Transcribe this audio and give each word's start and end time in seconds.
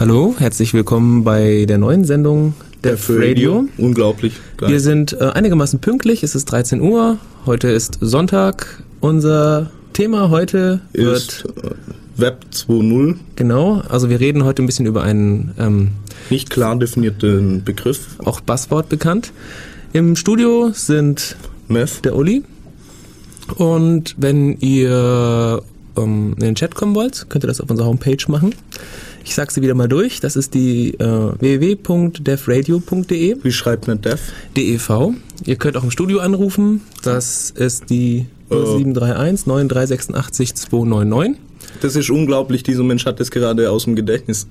Hallo, 0.00 0.34
herzlich 0.38 0.72
willkommen 0.72 1.24
bei 1.24 1.66
der 1.68 1.76
neuen 1.76 2.06
Sendung 2.06 2.54
der 2.82 2.92
Def 2.92 3.10
Radio. 3.10 3.68
Unglaublich. 3.76 4.32
Geil. 4.56 4.70
Wir 4.70 4.80
sind 4.80 5.12
äh, 5.12 5.24
einigermaßen 5.26 5.78
pünktlich, 5.80 6.22
es 6.22 6.34
ist 6.34 6.46
13 6.46 6.80
Uhr, 6.80 7.18
heute 7.44 7.68
ist 7.68 7.98
Sonntag. 8.00 8.82
Unser 9.00 9.70
Thema 9.92 10.30
heute 10.30 10.80
ist 10.94 11.44
wird 11.44 11.64
äh, 11.64 11.70
Web 12.16 12.46
2.0. 12.50 13.16
Genau, 13.36 13.82
also 13.90 14.08
wir 14.08 14.20
reden 14.20 14.44
heute 14.44 14.62
ein 14.62 14.66
bisschen 14.66 14.86
über 14.86 15.02
einen 15.02 15.52
ähm, 15.58 15.90
nicht 16.30 16.48
klar 16.48 16.74
definierten 16.76 17.62
Begriff. 17.62 18.16
Auch 18.24 18.40
Buzzword 18.40 18.88
bekannt. 18.88 19.34
Im 19.92 20.16
Studio 20.16 20.70
sind 20.72 21.36
Meth. 21.68 22.06
der 22.06 22.16
Uli. 22.16 22.42
Und 23.56 24.14
wenn 24.16 24.56
ihr 24.60 25.60
ähm, 25.98 26.32
in 26.38 26.40
den 26.40 26.54
Chat 26.54 26.74
kommen 26.74 26.94
wollt, 26.94 27.26
könnt 27.28 27.44
ihr 27.44 27.48
das 27.48 27.60
auf 27.60 27.68
unserer 27.70 27.88
Homepage 27.88 28.24
machen. 28.28 28.54
Ich 29.30 29.36
sag 29.36 29.52
sie 29.52 29.62
wieder 29.62 29.76
mal 29.76 29.86
durch. 29.86 30.18
Das 30.18 30.34
ist 30.34 30.54
die 30.54 30.94
äh, 30.94 31.04
www.devradio.de. 31.38 33.36
Wie 33.40 33.52
schreibt 33.52 33.86
man 33.86 34.00
Dev? 34.00 34.20
DEV. 34.56 35.12
Ihr 35.44 35.54
könnt 35.54 35.76
auch 35.76 35.84
im 35.84 35.92
Studio 35.92 36.18
anrufen. 36.18 36.80
Das 37.04 37.52
ist 37.52 37.90
die 37.90 38.26
0731 38.48 39.46
9386 39.46 40.56
299. 40.56 41.40
Das 41.80 41.94
ist 41.94 42.10
unglaublich. 42.10 42.64
Dieser 42.64 42.82
Mensch 42.82 43.06
hat 43.06 43.20
das 43.20 43.30
gerade 43.30 43.70
aus 43.70 43.84
dem 43.84 43.94
Gedächtnis 43.94 44.48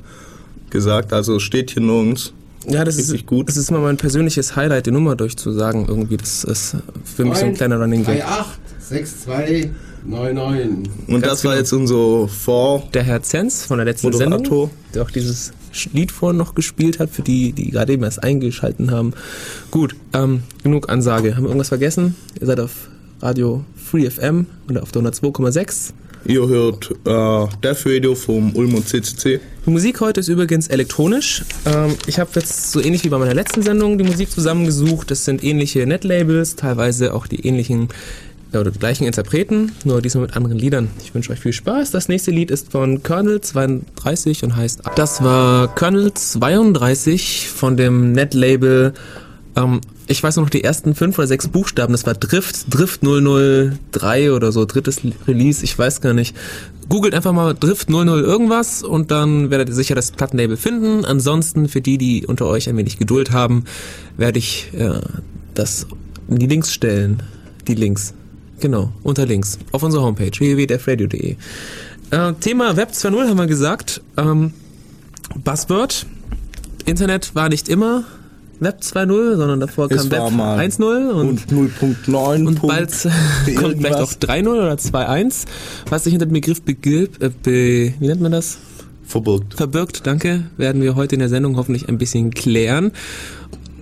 gesagt. 0.69 1.11
Also 1.11 1.39
steht 1.39 1.71
hier 1.71 1.81
nirgends. 1.81 2.31
Ja, 2.65 2.85
das 2.85 2.95
ist, 2.95 3.25
gut. 3.25 3.49
das 3.49 3.57
ist 3.57 3.71
mal 3.71 3.81
mein 3.81 3.97
persönliches 3.97 4.55
Highlight, 4.55 4.85
die 4.85 4.91
Nummer 4.91 5.17
durchzusagen 5.17 5.89
irgendwie. 5.89 6.15
Das 6.15 6.45
ist 6.45 6.77
für 7.03 7.25
mich 7.25 7.37
so 7.37 7.47
ein 7.47 7.53
kleiner 7.53 7.81
Running 7.81 8.05
Game. 8.05 8.19
3862. 8.19 9.71
Nein, 10.05 10.35
nein. 10.35 10.89
Und 11.07 11.25
das 11.25 11.43
war 11.43 11.51
genau. 11.51 11.61
jetzt 11.61 11.73
unser 11.73 12.27
Vor. 12.27 12.83
Der 12.93 13.03
Herr 13.03 13.21
Zenz 13.21 13.65
von 13.65 13.77
der 13.77 13.85
letzten 13.85 14.07
Moderator. 14.07 14.39
Sendung, 14.39 14.69
der 14.93 15.03
auch 15.03 15.11
dieses 15.11 15.53
Lied 15.93 16.11
vorhin 16.11 16.37
noch 16.37 16.55
gespielt 16.55 16.99
hat, 16.99 17.09
für 17.09 17.21
die, 17.21 17.51
die 17.53 17.71
gerade 17.71 17.93
eben 17.93 18.03
erst 18.03 18.23
eingeschalten 18.23 18.91
haben. 18.91 19.13
Gut, 19.71 19.95
ähm, 20.13 20.43
genug 20.63 20.89
Ansage. 20.89 21.35
Haben 21.35 21.43
wir 21.43 21.49
irgendwas 21.49 21.69
vergessen? 21.69 22.15
Ihr 22.39 22.47
seid 22.47 22.59
auf 22.59 22.89
Radio 23.21 23.63
Free 23.75 24.09
FM 24.09 24.45
oder 24.69 24.83
auf 24.83 24.91
102,6. 24.91 25.93
Ihr 26.25 26.47
hört 26.47 26.91
äh, 27.05 27.47
Death 27.63 27.85
Radio 27.85 28.13
vom 28.13 28.53
Ulm 28.55 28.75
und 28.75 28.87
CCC. 28.87 29.39
Die 29.65 29.69
Musik 29.69 30.01
heute 30.01 30.19
ist 30.19 30.27
übrigens 30.27 30.67
elektronisch. 30.67 31.43
Ähm, 31.65 31.95
ich 32.07 32.19
habe 32.19 32.29
jetzt 32.35 32.71
so 32.71 32.81
ähnlich 32.81 33.03
wie 33.05 33.09
bei 33.09 33.17
meiner 33.17 33.33
letzten 33.33 33.61
Sendung 33.61 33.97
die 33.97 34.03
Musik 34.03 34.29
zusammengesucht. 34.29 35.11
Das 35.11 35.23
sind 35.23 35.43
ähnliche 35.43 35.85
Netlabels, 35.85 36.55
teilweise 36.55 37.13
auch 37.13 37.25
die 37.25 37.47
ähnlichen 37.47 37.87
oder 38.53 38.71
die 38.71 38.79
gleichen 38.79 39.05
Interpreten, 39.05 39.71
nur 39.83 40.01
diesmal 40.01 40.23
mit 40.23 40.35
anderen 40.35 40.57
Liedern. 40.57 40.89
Ich 41.03 41.13
wünsche 41.13 41.31
euch 41.31 41.39
viel 41.39 41.53
Spaß. 41.53 41.91
Das 41.91 42.07
nächste 42.07 42.31
Lied 42.31 42.49
ist 42.49 42.71
von 42.71 43.03
Colonel 43.03 43.41
32 43.41 44.43
und 44.43 44.55
heißt. 44.55 44.81
Das 44.95 45.23
war 45.23 45.73
Colonel 45.75 46.13
32 46.13 47.47
von 47.47 47.77
dem 47.77 48.11
Netlabel. 48.11 48.93
Ähm, 49.55 49.81
ich 50.07 50.23
weiß 50.23 50.37
noch 50.37 50.49
die 50.49 50.63
ersten 50.63 50.95
fünf 50.95 51.19
oder 51.19 51.27
sechs 51.27 51.47
Buchstaben. 51.47 51.91
Das 51.91 52.07
war 52.07 52.15
Drift, 52.15 52.73
Drift 52.73 53.01
003 53.03 54.31
oder 54.31 54.51
so, 54.51 54.65
drittes 54.65 55.01
Release, 55.27 55.63
ich 55.63 55.77
weiß 55.77 56.01
gar 56.01 56.13
nicht. 56.13 56.35
Googelt 56.89 57.13
einfach 57.13 57.33
mal 57.33 57.53
Drift 57.53 57.91
00 57.91 58.23
irgendwas 58.23 58.81
und 58.81 59.11
dann 59.11 59.51
werdet 59.51 59.69
ihr 59.69 59.75
sicher 59.75 59.93
das 59.93 60.09
Plattenlabel 60.09 60.57
finden. 60.57 61.05
Ansonsten, 61.05 61.69
für 61.69 61.81
die, 61.81 61.99
die 61.99 62.25
unter 62.25 62.47
euch 62.47 62.67
ein 62.67 62.77
wenig 62.77 62.97
Geduld 62.97 63.29
haben, 63.29 63.65
werde 64.17 64.39
ich 64.39 64.71
äh, 64.73 64.99
das 65.53 65.85
in 66.27 66.39
die 66.39 66.47
Links 66.47 66.73
stellen. 66.73 67.21
Die 67.67 67.75
Links. 67.75 68.15
Genau, 68.59 68.91
unter 69.03 69.25
Links. 69.25 69.57
Auf 69.71 69.83
unserer 69.83 70.03
Homepage 70.03 70.31
www.defradio.de. 70.37 71.35
Äh, 72.11 72.33
Thema 72.39 72.75
Web 72.75 72.91
2.0 72.91 73.27
haben 73.29 73.37
wir 73.37 73.47
gesagt. 73.47 74.01
Ähm, 74.17 74.53
Buzzword. 75.43 76.05
Internet 76.85 77.35
war 77.35 77.49
nicht 77.49 77.69
immer 77.69 78.03
Web 78.59 78.79
2.0 78.81 79.37
sondern 79.37 79.59
davor 79.59 79.87
kam 79.87 80.11
Web 80.11 80.21
1.0 80.21 81.09
und, 81.11 81.51
und 81.51 81.71
0.9. 81.71 82.47
Und 82.47 82.61
bald 82.61 82.91
kommt 83.55 83.77
vielleicht 83.77 83.99
auch 83.99 84.11
3.0 84.11 84.47
oder 84.47 84.73
2.1. 84.73 85.45
Was 85.89 86.03
sich 86.03 86.11
hinter 86.11 86.25
dem 86.25 86.33
Begriff 86.33 86.61
begibt, 86.61 87.21
äh, 87.21 87.29
be, 87.29 87.93
wie 87.99 88.07
nennt 88.07 88.21
man 88.21 88.31
das? 88.31 88.57
Verbirgt. 89.05 89.55
Verbirgt, 89.55 90.05
danke. 90.05 90.45
Werden 90.57 90.81
wir 90.81 90.95
heute 90.95 91.15
in 91.15 91.19
der 91.19 91.29
Sendung 91.29 91.57
hoffentlich 91.57 91.89
ein 91.89 91.97
bisschen 91.97 92.31
klären. 92.31 92.91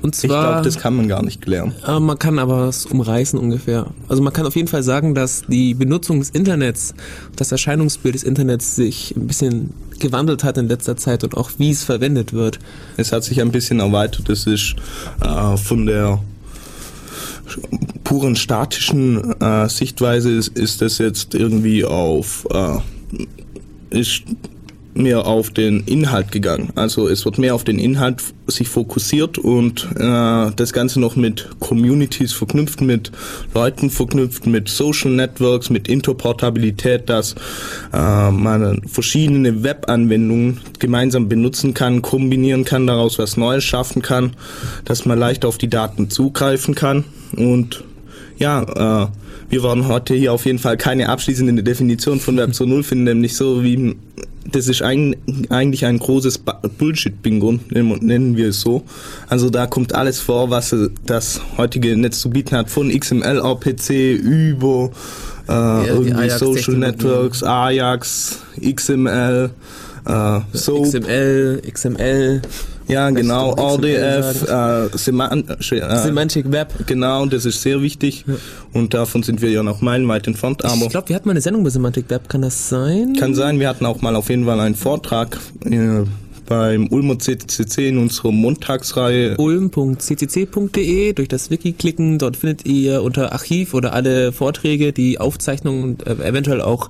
Und 0.01 0.15
zwar, 0.15 0.23
ich 0.23 0.47
glaube, 0.47 0.61
das 0.63 0.77
kann 0.77 0.95
man 0.95 1.07
gar 1.07 1.23
nicht 1.23 1.41
klären. 1.41 1.73
Äh, 1.85 1.99
man 1.99 2.17
kann 2.19 2.39
aber 2.39 2.67
es 2.67 2.85
umreißen 2.85 3.39
ungefähr. 3.39 3.87
Also 4.07 4.21
man 4.21 4.33
kann 4.33 4.45
auf 4.45 4.55
jeden 4.55 4.67
Fall 4.67 4.83
sagen, 4.83 5.15
dass 5.15 5.43
die 5.47 5.73
Benutzung 5.73 6.19
des 6.19 6.29
Internets, 6.29 6.93
das 7.35 7.51
Erscheinungsbild 7.51 8.15
des 8.15 8.23
Internets 8.23 8.75
sich 8.75 9.15
ein 9.15 9.27
bisschen 9.27 9.73
gewandelt 9.99 10.43
hat 10.43 10.57
in 10.57 10.67
letzter 10.67 10.95
Zeit 10.97 11.23
und 11.23 11.35
auch 11.35 11.51
wie 11.57 11.71
es 11.71 11.83
verwendet 11.83 12.33
wird. 12.33 12.59
Es 12.97 13.11
hat 13.11 13.23
sich 13.23 13.41
ein 13.41 13.51
bisschen 13.51 13.79
erweitert. 13.79 14.29
Es 14.29 14.45
ist 14.45 14.75
äh, 15.21 15.57
von 15.57 15.85
der 15.85 16.19
puren 18.03 18.35
statischen 18.35 19.39
äh, 19.41 19.69
Sichtweise 19.69 20.31
ist, 20.31 20.49
ist 20.57 20.81
das 20.81 20.97
jetzt 20.97 21.33
irgendwie 21.33 21.85
auf 21.85 22.47
äh, 22.51 22.77
ist 23.89 24.23
mehr 24.97 25.25
auf 25.25 25.51
den 25.51 25.81
Inhalt 25.81 26.31
gegangen. 26.31 26.69
Also 26.75 27.07
es 27.07 27.25
wird 27.25 27.37
mehr 27.37 27.55
auf 27.55 27.63
den 27.63 27.79
Inhalt 27.79 28.21
sich 28.47 28.67
fokussiert 28.67 29.37
und 29.37 29.87
äh, 29.95 30.51
das 30.55 30.73
Ganze 30.73 30.99
noch 30.99 31.15
mit 31.15 31.49
Communities 31.59 32.33
verknüpft, 32.33 32.81
mit 32.81 33.11
Leuten 33.53 33.89
verknüpft, 33.89 34.47
mit 34.47 34.69
Social 34.69 35.11
Networks, 35.11 35.69
mit 35.69 35.87
Interportabilität, 35.87 37.09
dass 37.09 37.35
äh, 37.93 38.31
man 38.31 38.81
verschiedene 38.87 39.63
Webanwendungen 39.63 40.59
gemeinsam 40.79 41.29
benutzen 41.29 41.73
kann, 41.73 42.01
kombinieren 42.01 42.65
kann, 42.65 42.87
daraus 42.87 43.19
was 43.19 43.37
Neues 43.37 43.63
schaffen 43.63 44.01
kann, 44.01 44.31
dass 44.85 45.05
man 45.05 45.19
leicht 45.19 45.45
auf 45.45 45.57
die 45.57 45.69
Daten 45.69 46.09
zugreifen 46.09 46.75
kann 46.75 47.03
und 47.35 47.83
ja, 48.39 49.05
äh, 49.05 49.07
wir 49.49 49.63
werden 49.63 49.87
heute 49.87 50.13
hier 50.13 50.33
auf 50.33 50.45
jeden 50.45 50.59
Fall 50.59 50.77
keine 50.77 51.09
abschließende 51.09 51.63
Definition 51.63 52.19
von 52.19 52.37
Web 52.37 52.51
2.0 52.51 52.83
finden, 52.83 53.03
nämlich 53.05 53.35
so 53.35 53.63
wie 53.63 53.95
das 54.51 54.67
ist 54.67 54.81
ein, 54.81 55.15
eigentlich 55.49 55.85
ein 55.85 55.99
großes 55.99 56.39
Bullshit-Bingo, 56.77 57.59
nennen 57.69 58.37
wir 58.37 58.49
es 58.49 58.61
so. 58.61 58.83
Also 59.27 59.49
da 59.49 59.67
kommt 59.67 59.93
alles 59.93 60.19
vor, 60.19 60.49
was 60.49 60.75
das 61.05 61.41
heutige 61.57 61.95
Netz 61.97 62.19
zu 62.19 62.29
bieten 62.29 62.55
hat, 62.55 62.69
von 62.69 62.89
XML, 62.89 63.39
RPC 63.39 64.15
über 64.15 64.91
äh, 65.47 65.51
ja, 65.51 65.85
irgendwie 65.85 66.29
Social 66.29 66.75
Networks, 66.75 67.43
Ajax, 67.43 68.39
XML, 68.61 69.51
äh, 70.05 70.39
Soap. 70.53 70.85
XML, 70.85 71.61
XML. 71.71 72.41
Ja, 72.87 73.09
genau, 73.09 73.51
RDF, 73.53 74.43
äh, 74.43 74.97
Seman 74.97 75.43
äh, 75.47 75.97
Semantic 75.97 76.51
Web. 76.51 76.73
Genau, 76.85 77.25
das 77.25 77.45
ist 77.45 77.61
sehr 77.61 77.81
wichtig. 77.81 78.23
Ja. 78.27 78.35
Und 78.73 78.93
davon 78.93 79.23
sind 79.23 79.41
wir 79.41 79.49
ja 79.49 79.61
noch 79.61 79.81
meilenweit 79.81 80.27
entfernt. 80.27 80.63
Aber 80.63 80.83
ich 80.83 80.89
glaube, 80.89 81.09
wir 81.09 81.15
hatten 81.15 81.27
mal 81.27 81.33
eine 81.33 81.41
Sendung 81.41 81.63
bei 81.63 81.69
Semantic 81.69 82.09
Web, 82.09 82.29
kann 82.29 82.41
das 82.41 82.69
sein? 82.69 83.15
Kann 83.19 83.35
sein, 83.35 83.59
wir 83.59 83.67
hatten 83.67 83.85
auch 83.85 84.01
mal 84.01 84.15
auf 84.15 84.29
jeden 84.29 84.45
Fall 84.45 84.59
einen 84.59 84.75
Vortrag. 84.75 85.37
Äh, 85.65 86.03
beim 86.47 86.87
Ulmer 86.87 87.19
CCC 87.19 87.89
in 87.89 87.97
unserer 87.99 88.31
Montagsreihe. 88.31 89.37
ulm.ccc.de, 89.37 91.13
durch 91.13 91.27
das 91.27 91.51
Wiki 91.51 91.73
klicken, 91.73 92.17
dort 92.17 92.37
findet 92.37 92.65
ihr 92.65 93.03
unter 93.03 93.33
Archiv 93.33 93.73
oder 93.75 93.93
alle 93.93 94.31
Vorträge, 94.31 94.93
die 94.93 95.19
Aufzeichnungen 95.19 95.83
und 95.83 96.07
äh, 96.07 96.13
eventuell 96.27 96.61
auch 96.61 96.89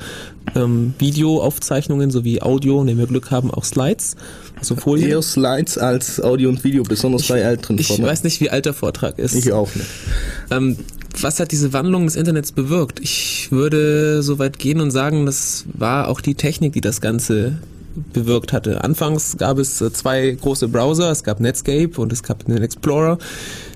ähm, 0.56 0.94
Videoaufzeichnungen 1.00 2.12
sowie 2.12 2.42
Audio, 2.42 2.86
wenn 2.86 2.98
wir 2.98 3.08
Glück 3.08 3.32
haben, 3.32 3.52
auch 3.52 3.66
Slides. 3.66 4.16
Also 4.56 4.76
Folien. 4.76 5.10
Eher 5.10 5.22
Slides 5.22 5.78
als 5.78 6.22
Audio 6.22 6.50
und 6.50 6.64
Video, 6.64 6.84
besonders 6.84 7.24
ich, 7.24 7.30
bei 7.30 7.40
älteren 7.40 7.78
Ich 7.78 8.02
weiß 8.02 8.24
nicht, 8.24 8.40
wie 8.40 8.50
alt 8.50 8.66
der 8.66 8.74
Vortrag 8.74 9.20
ist. 9.20 9.36
Ich 9.36 9.52
auch 9.52 9.74
nicht. 9.76 9.88
Ähm, 10.52 10.78
was 11.20 11.40
hat 11.40 11.52
diese 11.52 11.74
Wandlung 11.74 12.06
des 12.06 12.16
Internets 12.16 12.52
bewirkt? 12.52 13.00
Ich 13.00 13.52
würde 13.52 14.22
so 14.22 14.40
weit 14.40 14.60
gehen 14.60 14.80
und 14.82 14.92
sagen, 14.92 15.26
das 15.26 15.66
war 15.74 16.10
auch 16.10 16.22
die 16.22 16.36
Technik, 16.36 16.74
die 16.74 16.82
das 16.82 17.02
Ganze 17.02 17.58
bewirkt 18.14 18.54
hatte. 18.54 18.84
Anfangs 18.84 19.38
gab 19.38 19.58
es 19.58 19.82
äh, 19.82 19.92
zwei 19.92 20.32
große 20.32 20.68
Browser, 20.68 21.12
es 21.12 21.24
gab 21.24 21.40
Netscape 21.40 22.00
und 22.00 22.12
es 22.12 22.24
gab 22.24 22.46
den 22.46 22.62
Explorer. 22.62 23.18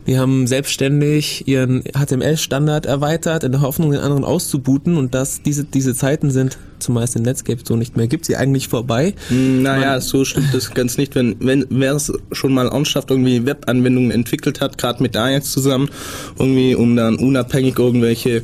Die 0.07 0.17
haben 0.17 0.47
selbstständig 0.47 1.47
ihren 1.47 1.83
HTML-Standard 1.83 2.85
erweitert, 2.85 3.43
in 3.43 3.51
der 3.51 3.61
Hoffnung, 3.61 3.91
den 3.91 4.01
anderen 4.01 4.23
auszubooten 4.23 4.97
und 4.97 5.13
dass 5.13 5.41
diese, 5.41 5.63
diese 5.63 5.95
Zeiten 5.95 6.31
sind 6.31 6.57
zumeist 6.81 7.15
in 7.15 7.21
Netscape 7.23 7.59
so 7.63 7.75
nicht 7.75 7.95
mehr 7.95 8.07
gibt, 8.07 8.25
sie 8.25 8.35
eigentlich 8.35 8.67
vorbei. 8.67 9.13
Hm, 9.29 9.61
naja, 9.61 9.91
Man, 9.91 10.01
so 10.01 10.25
stimmt 10.25 10.53
das 10.53 10.73
ganz 10.73 10.97
nicht. 10.97 11.15
Wenn, 11.15 11.35
wenn 11.39 11.65
wer 11.69 11.93
es 11.93 12.11
schon 12.31 12.53
mal 12.53 12.67
ernsthaft 12.67 13.11
irgendwie 13.11 13.45
Webanwendungen 13.45 14.11
entwickelt 14.11 14.61
hat, 14.61 14.77
gerade 14.77 15.01
mit 15.01 15.15
Ajax 15.15 15.51
zusammen, 15.51 15.89
irgendwie 16.37 16.75
um 16.75 16.95
dann 16.95 17.15
unabhängig 17.15 17.77
irgendwelche 17.77 18.43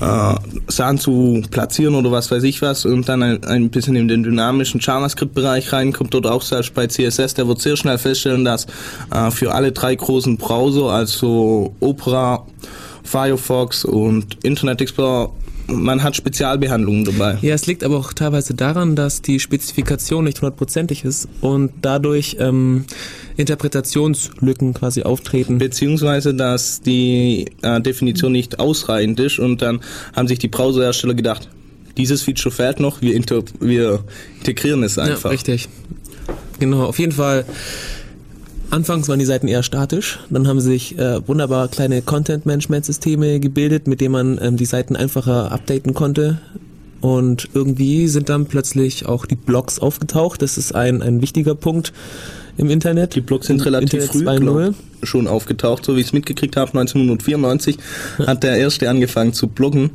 äh, 0.00 0.34
Sachen 0.68 0.98
zu 0.98 1.42
platzieren 1.50 1.94
oder 1.94 2.12
was 2.12 2.30
weiß 2.30 2.42
ich 2.44 2.62
was 2.62 2.84
und 2.84 3.08
dann 3.08 3.22
ein, 3.22 3.44
ein 3.44 3.70
bisschen 3.70 3.96
in 3.96 4.08
den 4.08 4.22
dynamischen 4.22 4.80
JavaScript-Bereich 4.80 5.72
reinkommt 5.72 6.14
oder 6.14 6.32
auch 6.32 6.42
selbst 6.42 6.74
bei 6.74 6.86
CSS, 6.86 7.34
der 7.34 7.48
wird 7.48 7.60
sehr 7.60 7.76
schnell 7.76 7.98
feststellen, 7.98 8.44
dass 8.44 8.66
äh, 9.12 9.30
für 9.30 9.52
alle 9.52 9.72
drei 9.72 9.94
großen 9.94 10.36
Browser 10.36 10.84
also 10.84 11.07
Opera, 11.80 12.46
Firefox 13.02 13.84
und 13.84 14.44
Internet 14.44 14.80
Explorer 14.80 15.30
man 15.68 16.02
hat 16.02 16.16
Spezialbehandlungen 16.16 17.04
dabei. 17.04 17.38
Ja, 17.42 17.54
es 17.54 17.66
liegt 17.66 17.84
aber 17.84 17.98
auch 17.98 18.12
teilweise 18.12 18.54
daran, 18.54 18.96
dass 18.96 19.22
die 19.22 19.38
Spezifikation 19.38 20.24
nicht 20.24 20.40
hundertprozentig 20.40 21.04
ist 21.04 21.28
und 21.40 21.72
dadurch 21.82 22.36
ähm, 22.40 22.86
Interpretationslücken 23.36 24.74
quasi 24.74 25.02
auftreten. 25.02 25.58
Beziehungsweise, 25.58 26.34
dass 26.34 26.80
die 26.80 27.46
äh, 27.62 27.80
Definition 27.80 28.32
nicht 28.32 28.58
ausreichend 28.58 29.20
ist 29.20 29.38
und 29.38 29.62
dann 29.62 29.80
haben 30.14 30.26
sich 30.26 30.38
die 30.38 30.48
Browserhersteller 30.48 31.14
gedacht, 31.14 31.48
dieses 31.96 32.22
Feature 32.22 32.54
fehlt 32.54 32.80
noch, 32.80 33.02
wir, 33.02 33.14
inter 33.14 33.42
wir 33.60 34.04
integrieren 34.38 34.82
es 34.82 34.98
einfach. 34.98 35.24
Ja, 35.24 35.30
richtig. 35.30 35.68
Genau, 36.58 36.84
auf 36.84 36.98
jeden 36.98 37.12
Fall. 37.12 37.44
Anfangs 38.70 39.08
waren 39.08 39.18
die 39.18 39.24
Seiten 39.24 39.48
eher 39.48 39.62
statisch, 39.62 40.18
dann 40.28 40.46
haben 40.46 40.60
sich 40.60 40.98
äh, 40.98 41.26
wunderbar 41.26 41.68
kleine 41.68 42.02
Content-Management-Systeme 42.02 43.40
gebildet, 43.40 43.86
mit 43.86 44.00
denen 44.00 44.12
man 44.12 44.38
ähm, 44.42 44.56
die 44.56 44.66
Seiten 44.66 44.94
einfacher 44.94 45.50
updaten 45.50 45.94
konnte. 45.94 46.38
Und 47.00 47.48
irgendwie 47.54 48.08
sind 48.08 48.28
dann 48.28 48.46
plötzlich 48.46 49.06
auch 49.06 49.24
die 49.24 49.36
Blogs 49.36 49.78
aufgetaucht. 49.78 50.42
Das 50.42 50.58
ist 50.58 50.74
ein, 50.74 51.00
ein 51.00 51.22
wichtiger 51.22 51.54
Punkt 51.54 51.92
im 52.56 52.70
Internet. 52.70 53.14
Die 53.14 53.20
Blogs 53.20 53.46
sind 53.46 53.64
relativ 53.64 54.02
Internet 54.02 54.10
früh 54.10 54.28
2.0. 54.28 54.40
glaub, 54.40 54.74
schon 55.04 55.28
aufgetaucht, 55.28 55.84
so 55.84 55.96
wie 55.96 56.00
ich 56.00 56.08
es 56.08 56.12
mitgekriegt 56.12 56.56
habe. 56.56 56.70
1994 56.78 57.78
hat 58.26 58.42
der 58.42 58.56
erste 58.56 58.90
angefangen 58.90 59.32
zu 59.32 59.46
bloggen. 59.46 59.92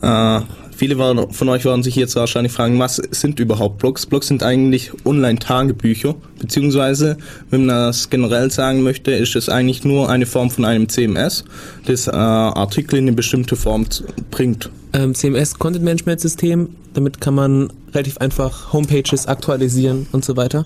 Äh, 0.00 0.40
viele 0.76 0.98
waren, 0.98 1.32
von 1.32 1.48
euch 1.48 1.64
werden 1.64 1.82
sich 1.82 1.96
jetzt 1.96 2.16
wahrscheinlich 2.16 2.52
fragen, 2.52 2.78
was 2.78 2.96
sind 2.96 3.40
überhaupt 3.40 3.78
Blogs? 3.78 4.06
Blogs 4.06 4.28
sind 4.28 4.42
eigentlich 4.42 4.92
Online-Tagebücher, 5.04 6.14
beziehungsweise, 6.38 7.16
wenn 7.50 7.66
man 7.66 7.76
das 7.76 8.10
generell 8.10 8.50
sagen 8.50 8.82
möchte, 8.82 9.10
ist 9.12 9.34
es 9.36 9.48
eigentlich 9.48 9.84
nur 9.84 10.08
eine 10.08 10.26
Form 10.26 10.50
von 10.50 10.64
einem 10.64 10.88
CMS, 10.88 11.44
das 11.86 12.06
äh, 12.06 12.10
Artikel 12.12 12.98
in 12.98 13.04
eine 13.04 13.12
bestimmte 13.12 13.56
Form 13.56 13.86
bringt. 14.30 14.70
ähm, 14.92 15.14
CMS 15.14 15.58
Content 15.58 15.84
Management 15.84 16.20
System. 16.20 16.68
Damit 16.94 17.20
kann 17.20 17.34
man 17.34 17.72
relativ 17.92 18.18
einfach 18.18 18.72
Homepages 18.72 19.26
aktualisieren 19.26 20.06
und 20.12 20.24
so 20.24 20.36
weiter. 20.36 20.64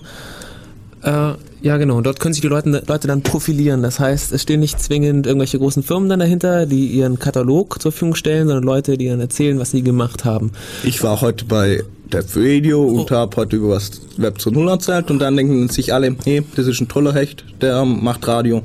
Äh, 1.03 1.33
ja, 1.61 1.77
genau. 1.77 1.97
Und 1.97 2.05
Dort 2.05 2.19
können 2.19 2.33
sich 2.33 2.41
die 2.41 2.47
Leute, 2.47 2.83
Leute 2.87 3.07
dann 3.07 3.21
profilieren. 3.21 3.83
Das 3.83 3.99
heißt, 3.99 4.31
es 4.31 4.41
stehen 4.41 4.59
nicht 4.59 4.79
zwingend 4.81 5.27
irgendwelche 5.27 5.59
großen 5.59 5.83
Firmen 5.83 6.09
dann 6.09 6.19
dahinter, 6.19 6.65
die 6.65 6.87
ihren 6.87 7.19
Katalog 7.19 7.81
zur 7.81 7.91
Verfügung 7.91 8.15
stellen, 8.15 8.47
sondern 8.47 8.63
Leute, 8.63 8.97
die 8.97 9.07
dann 9.07 9.19
erzählen, 9.19 9.59
was 9.59 9.71
sie 9.71 9.83
gemacht 9.83 10.25
haben. 10.25 10.51
Ich 10.83 11.03
war 11.03 11.21
heute 11.21 11.45
bei 11.45 11.83
Death 12.11 12.35
Radio 12.35 12.83
und 12.83 13.11
Oh. 13.11 13.15
habe 13.15 13.35
heute 13.37 13.55
über 13.57 13.69
was 13.69 14.01
Web 14.17 14.37
2.0 14.37 14.69
erzählt 14.69 15.11
und 15.11 15.19
dann 15.19 15.35
denken 15.37 15.69
sich 15.69 15.93
alle, 15.93 16.15
hey, 16.23 16.43
das 16.55 16.67
ist 16.67 16.81
ein 16.81 16.87
toller 16.87 17.13
Hecht, 17.13 17.45
der 17.61 17.85
macht 17.85 18.27
Radio. 18.27 18.63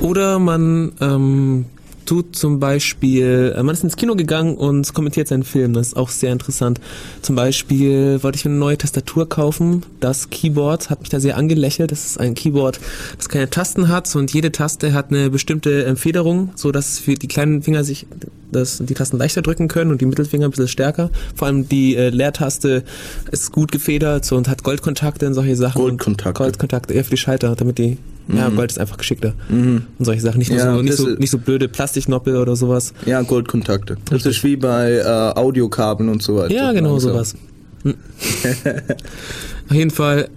Oder 0.00 0.38
man 0.38 0.92
ähm, 1.00 1.64
tut 2.08 2.34
zum 2.34 2.58
Beispiel, 2.58 3.54
äh, 3.54 3.62
man 3.62 3.74
ist 3.74 3.84
ins 3.84 3.96
Kino 3.96 4.16
gegangen 4.16 4.56
und 4.56 4.94
kommentiert 4.94 5.28
seinen 5.28 5.42
Film. 5.42 5.74
Das 5.74 5.88
ist 5.88 5.96
auch 5.96 6.08
sehr 6.08 6.32
interessant. 6.32 6.80
Zum 7.20 7.36
Beispiel 7.36 8.22
wollte 8.22 8.36
ich 8.36 8.46
mir 8.46 8.50
eine 8.50 8.58
neue 8.58 8.78
Tastatur 8.78 9.28
kaufen. 9.28 9.82
Das 10.00 10.30
Keyboard 10.30 10.88
hat 10.88 11.00
mich 11.00 11.10
da 11.10 11.20
sehr 11.20 11.36
angelächelt. 11.36 11.92
Das 11.92 12.06
ist 12.06 12.18
ein 12.18 12.34
Keyboard, 12.34 12.80
das 13.18 13.28
keine 13.28 13.50
Tasten 13.50 13.88
hat 13.88 14.14
und 14.16 14.32
jede 14.32 14.52
Taste 14.52 14.94
hat 14.94 15.10
eine 15.10 15.28
bestimmte 15.28 15.82
ähm, 15.82 15.98
Federung, 15.98 16.50
so 16.54 16.72
dass 16.72 16.98
für 16.98 17.14
die 17.14 17.28
kleinen 17.28 17.62
Finger 17.62 17.84
sich 17.84 18.06
das, 18.50 18.78
die 18.78 18.94
Tasten 18.94 19.18
leichter 19.18 19.42
drücken 19.42 19.68
können 19.68 19.90
und 19.90 20.00
die 20.00 20.06
Mittelfinger 20.06 20.46
ein 20.46 20.50
bisschen 20.50 20.68
stärker. 20.68 21.10
Vor 21.34 21.46
allem 21.46 21.68
die 21.68 21.94
äh, 21.94 22.08
Leertaste 22.08 22.84
ist 23.30 23.52
gut 23.52 23.70
gefedert 23.70 24.32
und 24.32 24.48
hat 24.48 24.62
Goldkontakte 24.62 25.26
und 25.26 25.34
solche 25.34 25.56
Sachen. 25.56 25.78
Goldkontakte. 25.78 26.42
Goldkontakte 26.42 26.94
eher 26.94 27.04
für 27.04 27.10
die 27.10 27.18
Schalter, 27.18 27.54
damit 27.54 27.76
die 27.76 27.98
ja, 28.28 28.48
Gold 28.50 28.70
ist 28.70 28.78
einfach 28.78 28.96
geschickter. 28.96 29.34
Und 29.48 29.86
solche 29.98 30.20
Sachen. 30.20 30.38
Nicht, 30.38 30.50
Ja, 30.50 30.74
so, 30.74 30.82
nicht, 30.82 30.94
so, 30.94 31.08
nicht 31.08 31.30
so 31.30 31.38
blöde 31.38 31.68
Plastiknoppel 31.68 32.36
oder 32.36 32.56
sowas. 32.56 32.92
Ja, 33.06 33.22
Goldkontakte. 33.22 33.96
Das 34.10 34.26
ist 34.26 34.44
wie 34.44 34.56
bei 34.56 34.92
äh, 34.96 35.38
Audiokabeln 35.38 36.08
und 36.08 36.22
so 36.22 36.36
weiter. 36.36 36.54
Ja, 36.54 36.72
genau 36.72 36.98
sowas. 36.98 37.34
Hm. 37.82 37.94
Auf 39.68 39.76
jeden 39.76 39.90
Fall 39.90 40.28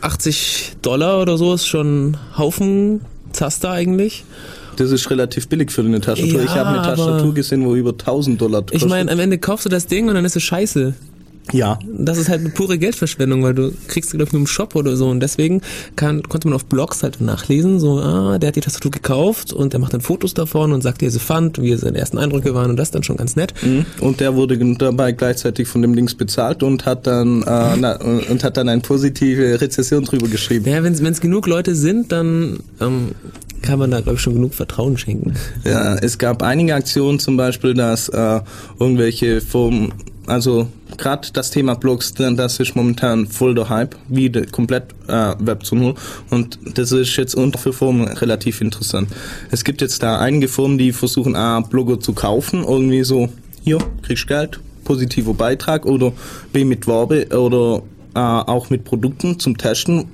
80 0.00 0.76
Dollar 0.82 1.20
oder 1.20 1.38
so 1.38 1.54
ist 1.54 1.66
schon 1.66 2.16
Haufen 2.36 3.00
Taster 3.32 3.70
eigentlich. 3.70 4.24
Das 4.76 4.90
ist 4.90 5.08
relativ 5.10 5.48
billig 5.48 5.70
für 5.70 5.82
eine 5.82 6.00
Tastatur. 6.00 6.40
Ja, 6.40 6.44
ich 6.44 6.54
habe 6.54 6.70
eine 6.70 6.82
Tastatur 6.82 7.32
gesehen, 7.34 7.64
wo 7.64 7.74
über 7.74 7.90
1000 7.90 8.40
Dollar 8.40 8.62
kostet. 8.62 8.82
Ich 8.82 8.88
meine, 8.88 9.10
am 9.10 9.18
Ende 9.20 9.38
kaufst 9.38 9.66
du 9.66 9.70
das 9.70 9.86
Ding 9.86 10.08
und 10.08 10.14
dann 10.14 10.24
ist 10.24 10.36
es 10.36 10.42
scheiße. 10.42 10.94
Ja. 11.52 11.78
Das 11.86 12.18
ist 12.18 12.28
halt 12.28 12.40
eine 12.40 12.50
pure 12.50 12.78
Geldverschwendung, 12.78 13.42
weil 13.42 13.54
du 13.54 13.72
kriegst, 13.88 14.10
glaube 14.10 14.24
ich, 14.24 14.32
nur 14.32 14.40
im 14.40 14.46
Shop 14.46 14.74
oder 14.74 14.96
so. 14.96 15.08
Und 15.08 15.20
deswegen 15.20 15.60
kann, 15.96 16.22
konnte 16.22 16.48
man 16.48 16.54
auf 16.54 16.64
Blogs 16.64 17.02
halt 17.02 17.20
nachlesen, 17.20 17.80
so, 17.80 17.98
ah, 18.00 18.38
der 18.38 18.48
hat 18.48 18.56
die 18.56 18.60
Tastatur 18.60 18.90
gekauft 18.90 19.52
und 19.52 19.72
der 19.72 19.80
macht 19.80 19.92
dann 19.92 20.00
Fotos 20.00 20.34
davon 20.34 20.72
und 20.72 20.82
sagt, 20.82 21.00
wie 21.00 21.06
er 21.06 21.10
sie 21.10 21.18
fand, 21.18 21.60
wie 21.60 21.74
seine 21.76 21.98
ersten 21.98 22.18
Eindrücke 22.18 22.54
waren 22.54 22.70
und 22.70 22.76
das 22.76 22.90
dann 22.90 23.02
schon 23.02 23.16
ganz 23.16 23.36
nett. 23.36 23.52
Mhm. 23.62 23.84
Und 24.00 24.20
der 24.20 24.34
wurde 24.34 24.58
dabei 24.76 25.12
gleichzeitig 25.12 25.68
von 25.68 25.82
dem 25.82 25.94
Dings 25.94 26.14
bezahlt 26.14 26.62
und 26.62 26.86
hat 26.86 27.06
dann 27.06 27.42
äh, 27.42 27.76
na, 27.76 27.98
und 28.00 28.42
hat 28.42 28.56
dann 28.56 28.68
eine 28.68 28.80
positive 28.80 29.60
Rezession 29.60 30.04
drüber 30.04 30.28
geschrieben. 30.28 30.68
Ja, 30.68 30.82
wenn 30.82 30.92
es 30.92 31.20
genug 31.20 31.46
Leute 31.46 31.74
sind, 31.74 32.10
dann 32.10 32.60
ähm, 32.80 33.12
kann 33.62 33.78
man 33.78 33.90
da, 33.90 34.00
glaube 34.00 34.16
ich, 34.16 34.20
schon 34.20 34.34
genug 34.34 34.54
Vertrauen 34.54 34.98
schenken. 34.98 35.34
Ja, 35.64 35.94
es 35.94 36.18
gab 36.18 36.42
einige 36.42 36.74
Aktionen, 36.74 37.18
zum 37.18 37.36
Beispiel, 37.36 37.74
dass 37.74 38.08
äh, 38.08 38.40
irgendwelche 38.78 39.40
Firmen, 39.40 39.92
also 40.26 40.68
gerade 40.96 41.28
das 41.32 41.50
Thema 41.50 41.74
Blogs, 41.74 42.14
das 42.14 42.60
ist 42.60 42.76
momentan 42.76 43.26
voll 43.26 43.54
der 43.54 43.68
Hype, 43.68 43.96
wie 44.08 44.30
de, 44.30 44.46
komplett 44.46 44.94
äh, 45.08 45.34
Web 45.38 45.64
zu 45.64 45.74
Null. 45.74 45.94
Und 46.30 46.58
das 46.74 46.92
ist 46.92 47.16
jetzt 47.16 47.34
unter 47.34 47.58
für 47.58 47.72
Firmen 47.72 48.08
relativ 48.08 48.60
interessant. 48.60 49.08
Es 49.50 49.64
gibt 49.64 49.80
jetzt 49.80 50.02
da 50.02 50.18
einige 50.18 50.48
Firmen, 50.48 50.78
die 50.78 50.92
versuchen, 50.92 51.36
A, 51.36 51.60
Blogger 51.60 52.00
zu 52.00 52.12
kaufen, 52.12 52.64
irgendwie 52.64 53.04
so, 53.04 53.28
hier, 53.62 53.78
kriegst 54.02 54.26
Geld, 54.26 54.60
positiver 54.84 55.34
Beitrag 55.34 55.86
oder 55.86 56.12
B 56.52 56.64
mit 56.64 56.86
Werbe 56.86 57.28
oder 57.36 57.82
äh, 58.14 58.18
auch 58.18 58.70
mit 58.70 58.84
Produkten 58.84 59.38
zum 59.38 59.58
Testen, 59.58 60.06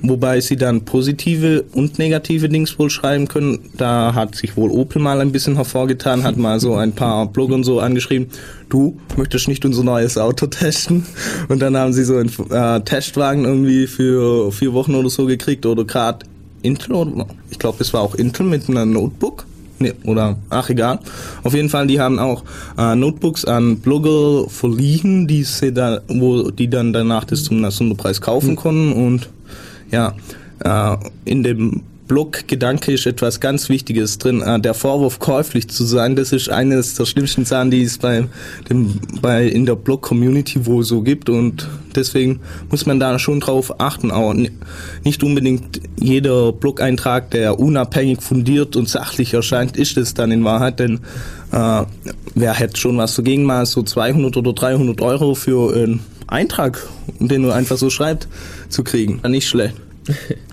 wobei 0.00 0.40
sie 0.40 0.56
dann 0.56 0.84
positive 0.84 1.64
und 1.72 1.98
negative 1.98 2.48
Dings 2.48 2.78
wohl 2.78 2.90
schreiben 2.90 3.28
können. 3.28 3.70
Da 3.76 4.14
hat 4.14 4.34
sich 4.34 4.56
wohl 4.56 4.70
Opel 4.70 5.00
mal 5.00 5.20
ein 5.20 5.32
bisschen 5.32 5.56
hervorgetan, 5.56 6.24
hat 6.24 6.36
mal 6.36 6.60
so 6.60 6.74
ein 6.74 6.92
paar 6.92 7.26
Bloggern 7.26 7.64
so 7.64 7.80
angeschrieben, 7.80 8.28
du 8.68 8.98
möchtest 9.16 9.48
nicht 9.48 9.64
unser 9.64 9.84
neues 9.84 10.18
Auto 10.18 10.46
testen? 10.46 11.06
Und 11.48 11.60
dann 11.60 11.76
haben 11.76 11.92
sie 11.92 12.04
so 12.04 12.16
einen 12.16 12.32
äh, 12.50 12.80
Testwagen 12.80 13.44
irgendwie 13.44 13.86
für 13.86 14.50
vier 14.52 14.72
Wochen 14.72 14.94
oder 14.94 15.10
so 15.10 15.26
gekriegt 15.26 15.66
oder 15.66 15.84
gerade 15.84 16.26
Intel 16.62 16.94
oder 16.94 17.26
ich 17.50 17.58
glaube 17.58 17.78
es 17.80 17.92
war 17.92 18.02
auch 18.02 18.14
Intel 18.14 18.46
mit 18.46 18.68
einem 18.68 18.92
Notebook. 18.92 19.46
Nee, 19.78 19.94
oder 20.04 20.36
ach 20.48 20.70
egal. 20.70 21.00
Auf 21.42 21.54
jeden 21.54 21.68
Fall, 21.68 21.86
die 21.86 22.00
haben 22.00 22.18
auch 22.18 22.44
äh, 22.78 22.94
Notebooks 22.94 23.44
an 23.44 23.78
Blogger 23.78 24.48
verliehen, 24.48 25.26
die 25.26 25.42
sie 25.42 25.72
da, 25.72 26.00
wo 26.08 26.50
die 26.50 26.68
dann 26.68 26.92
danach 26.92 27.24
das 27.24 27.44
zum 27.44 27.68
Sonderpreis 27.70 28.20
kaufen 28.20 28.54
konnten 28.54 28.92
und 28.92 29.28
ja, 29.90 30.14
äh, 30.64 30.96
in 31.24 31.42
dem 31.42 31.82
Blog-Gedanke 32.12 32.92
ist 32.92 33.06
etwas 33.06 33.40
ganz 33.40 33.70
Wichtiges 33.70 34.18
drin. 34.18 34.42
Äh, 34.42 34.60
der 34.60 34.74
Vorwurf, 34.74 35.18
käuflich 35.18 35.68
zu 35.68 35.84
sein, 35.84 36.14
das 36.14 36.30
ist 36.32 36.50
eines 36.50 36.94
der 36.94 37.06
schlimmsten 37.06 37.46
Sachen, 37.46 37.70
die 37.70 37.82
es 37.82 37.96
bei, 37.96 38.28
dem, 38.68 39.00
bei 39.22 39.46
in 39.46 39.64
der 39.64 39.76
Blog-Community 39.76 40.66
wohl 40.66 40.84
so 40.84 41.00
gibt. 41.00 41.30
Und 41.30 41.66
deswegen 41.94 42.40
muss 42.70 42.84
man 42.84 43.00
da 43.00 43.18
schon 43.18 43.40
drauf 43.40 43.80
achten. 43.80 44.10
Auch 44.10 44.34
ni- 44.34 44.50
nicht 45.04 45.24
unbedingt 45.24 45.80
jeder 45.98 46.52
Blog-Eintrag, 46.52 47.30
der 47.30 47.58
unabhängig 47.58 48.20
fundiert 48.20 48.76
und 48.76 48.90
sachlich 48.90 49.32
erscheint, 49.32 49.78
ist 49.78 49.96
es 49.96 50.12
dann 50.12 50.32
in 50.32 50.44
Wahrheit. 50.44 50.80
Denn 50.80 51.00
äh, 51.50 51.82
wer 52.34 52.52
hätte 52.52 52.78
schon 52.78 52.98
was 52.98 53.16
dagegen, 53.16 53.44
mal 53.44 53.64
so 53.64 53.82
200 53.82 54.36
oder 54.36 54.52
300 54.52 55.00
Euro 55.00 55.34
für 55.34 55.74
einen 55.74 56.00
Eintrag, 56.26 56.86
den 57.20 57.42
du 57.44 57.52
einfach 57.52 57.78
so 57.78 57.88
schreibt, 57.88 58.28
zu 58.68 58.84
kriegen. 58.84 59.22
Nicht 59.26 59.48
schlecht. 59.48 59.76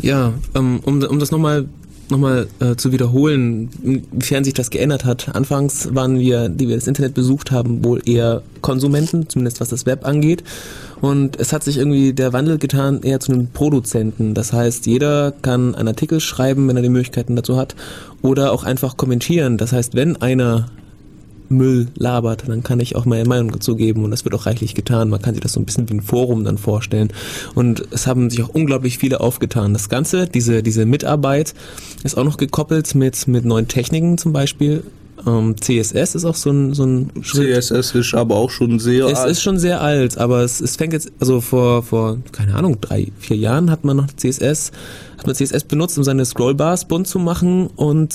Ja, 0.00 0.32
ähm, 0.54 0.80
um, 0.84 1.02
um 1.02 1.18
das 1.18 1.30
nochmal 1.30 1.66
noch 2.10 2.18
mal, 2.18 2.46
äh, 2.60 2.76
zu 2.76 2.92
wiederholen, 2.92 3.68
inwiefern 3.82 4.44
sich 4.44 4.54
das 4.54 4.70
geändert 4.70 5.04
hat. 5.04 5.34
Anfangs 5.34 5.94
waren 5.94 6.18
wir, 6.18 6.48
die 6.48 6.68
wir 6.68 6.76
das 6.76 6.86
Internet 6.86 7.14
besucht 7.14 7.50
haben, 7.50 7.84
wohl 7.84 8.00
eher 8.06 8.42
Konsumenten, 8.62 9.28
zumindest 9.28 9.60
was 9.60 9.68
das 9.68 9.86
Web 9.86 10.06
angeht. 10.06 10.42
Und 11.00 11.38
es 11.38 11.52
hat 11.52 11.64
sich 11.64 11.76
irgendwie 11.76 12.12
der 12.12 12.32
Wandel 12.32 12.58
getan 12.58 13.02
eher 13.02 13.20
zu 13.20 13.32
einem 13.32 13.48
Produzenten. 13.48 14.34
Das 14.34 14.52
heißt, 14.52 14.86
jeder 14.86 15.32
kann 15.42 15.74
einen 15.74 15.88
Artikel 15.88 16.20
schreiben, 16.20 16.66
wenn 16.68 16.76
er 16.76 16.82
die 16.82 16.88
Möglichkeiten 16.88 17.36
dazu 17.36 17.56
hat, 17.56 17.76
oder 18.22 18.52
auch 18.52 18.64
einfach 18.64 18.96
kommentieren. 18.96 19.58
Das 19.58 19.72
heißt, 19.72 19.94
wenn 19.94 20.16
einer 20.16 20.68
Müll 21.48 21.88
labert, 21.96 22.44
dann 22.46 22.62
kann 22.62 22.80
ich 22.80 22.96
auch 22.96 23.04
meine 23.04 23.28
Meinung 23.28 23.50
dazu 23.50 23.76
geben 23.76 24.04
und 24.04 24.10
das 24.10 24.24
wird 24.24 24.34
auch 24.34 24.46
reichlich 24.46 24.74
getan. 24.74 25.08
Man 25.08 25.22
kann 25.22 25.34
sich 25.34 25.42
das 25.42 25.52
so 25.52 25.60
ein 25.60 25.64
bisschen 25.66 25.88
wie 25.88 25.94
ein 25.94 26.00
Forum 26.02 26.44
dann 26.44 26.58
vorstellen. 26.58 27.08
Und 27.54 27.84
es 27.90 28.06
haben 28.06 28.30
sich 28.30 28.42
auch 28.42 28.50
unglaublich 28.50 28.98
viele 28.98 29.20
aufgetan. 29.20 29.72
Das 29.72 29.88
Ganze, 29.88 30.26
diese, 30.26 30.62
diese 30.62 30.86
Mitarbeit 30.86 31.54
ist 32.04 32.16
auch 32.16 32.24
noch 32.24 32.36
gekoppelt 32.36 32.94
mit, 32.94 33.26
mit 33.26 33.44
neuen 33.44 33.68
Techniken 33.68 34.18
zum 34.18 34.32
Beispiel. 34.32 34.82
Ähm, 35.26 35.56
CSS 35.60 36.14
ist 36.14 36.24
auch 36.24 36.34
so 36.34 36.50
ein, 36.50 36.74
so 36.74 36.84
ein 36.84 37.10
Schritt. 37.22 37.62
CSS 37.62 37.94
ist 37.94 38.14
aber 38.14 38.36
auch 38.36 38.50
schon 38.50 38.78
sehr 38.78 39.06
Es 39.06 39.18
alt. 39.18 39.30
ist 39.32 39.42
schon 39.42 39.58
sehr 39.58 39.80
alt, 39.80 40.16
aber 40.18 40.42
es, 40.42 40.60
es 40.60 40.76
fängt 40.76 40.92
jetzt, 40.92 41.10
also 41.18 41.40
vor, 41.40 41.82
vor, 41.82 42.18
keine 42.32 42.54
Ahnung, 42.54 42.80
drei, 42.80 43.08
vier 43.18 43.36
Jahren 43.36 43.70
hat 43.70 43.84
man 43.84 43.96
noch 43.96 44.06
CSS, 44.14 44.70
hat 45.18 45.26
man 45.26 45.34
CSS 45.34 45.64
benutzt, 45.64 45.98
um 45.98 46.04
seine 46.04 46.24
Scrollbars 46.24 46.86
bunt 46.86 47.08
zu 47.08 47.18
machen 47.18 47.66
und 47.74 48.14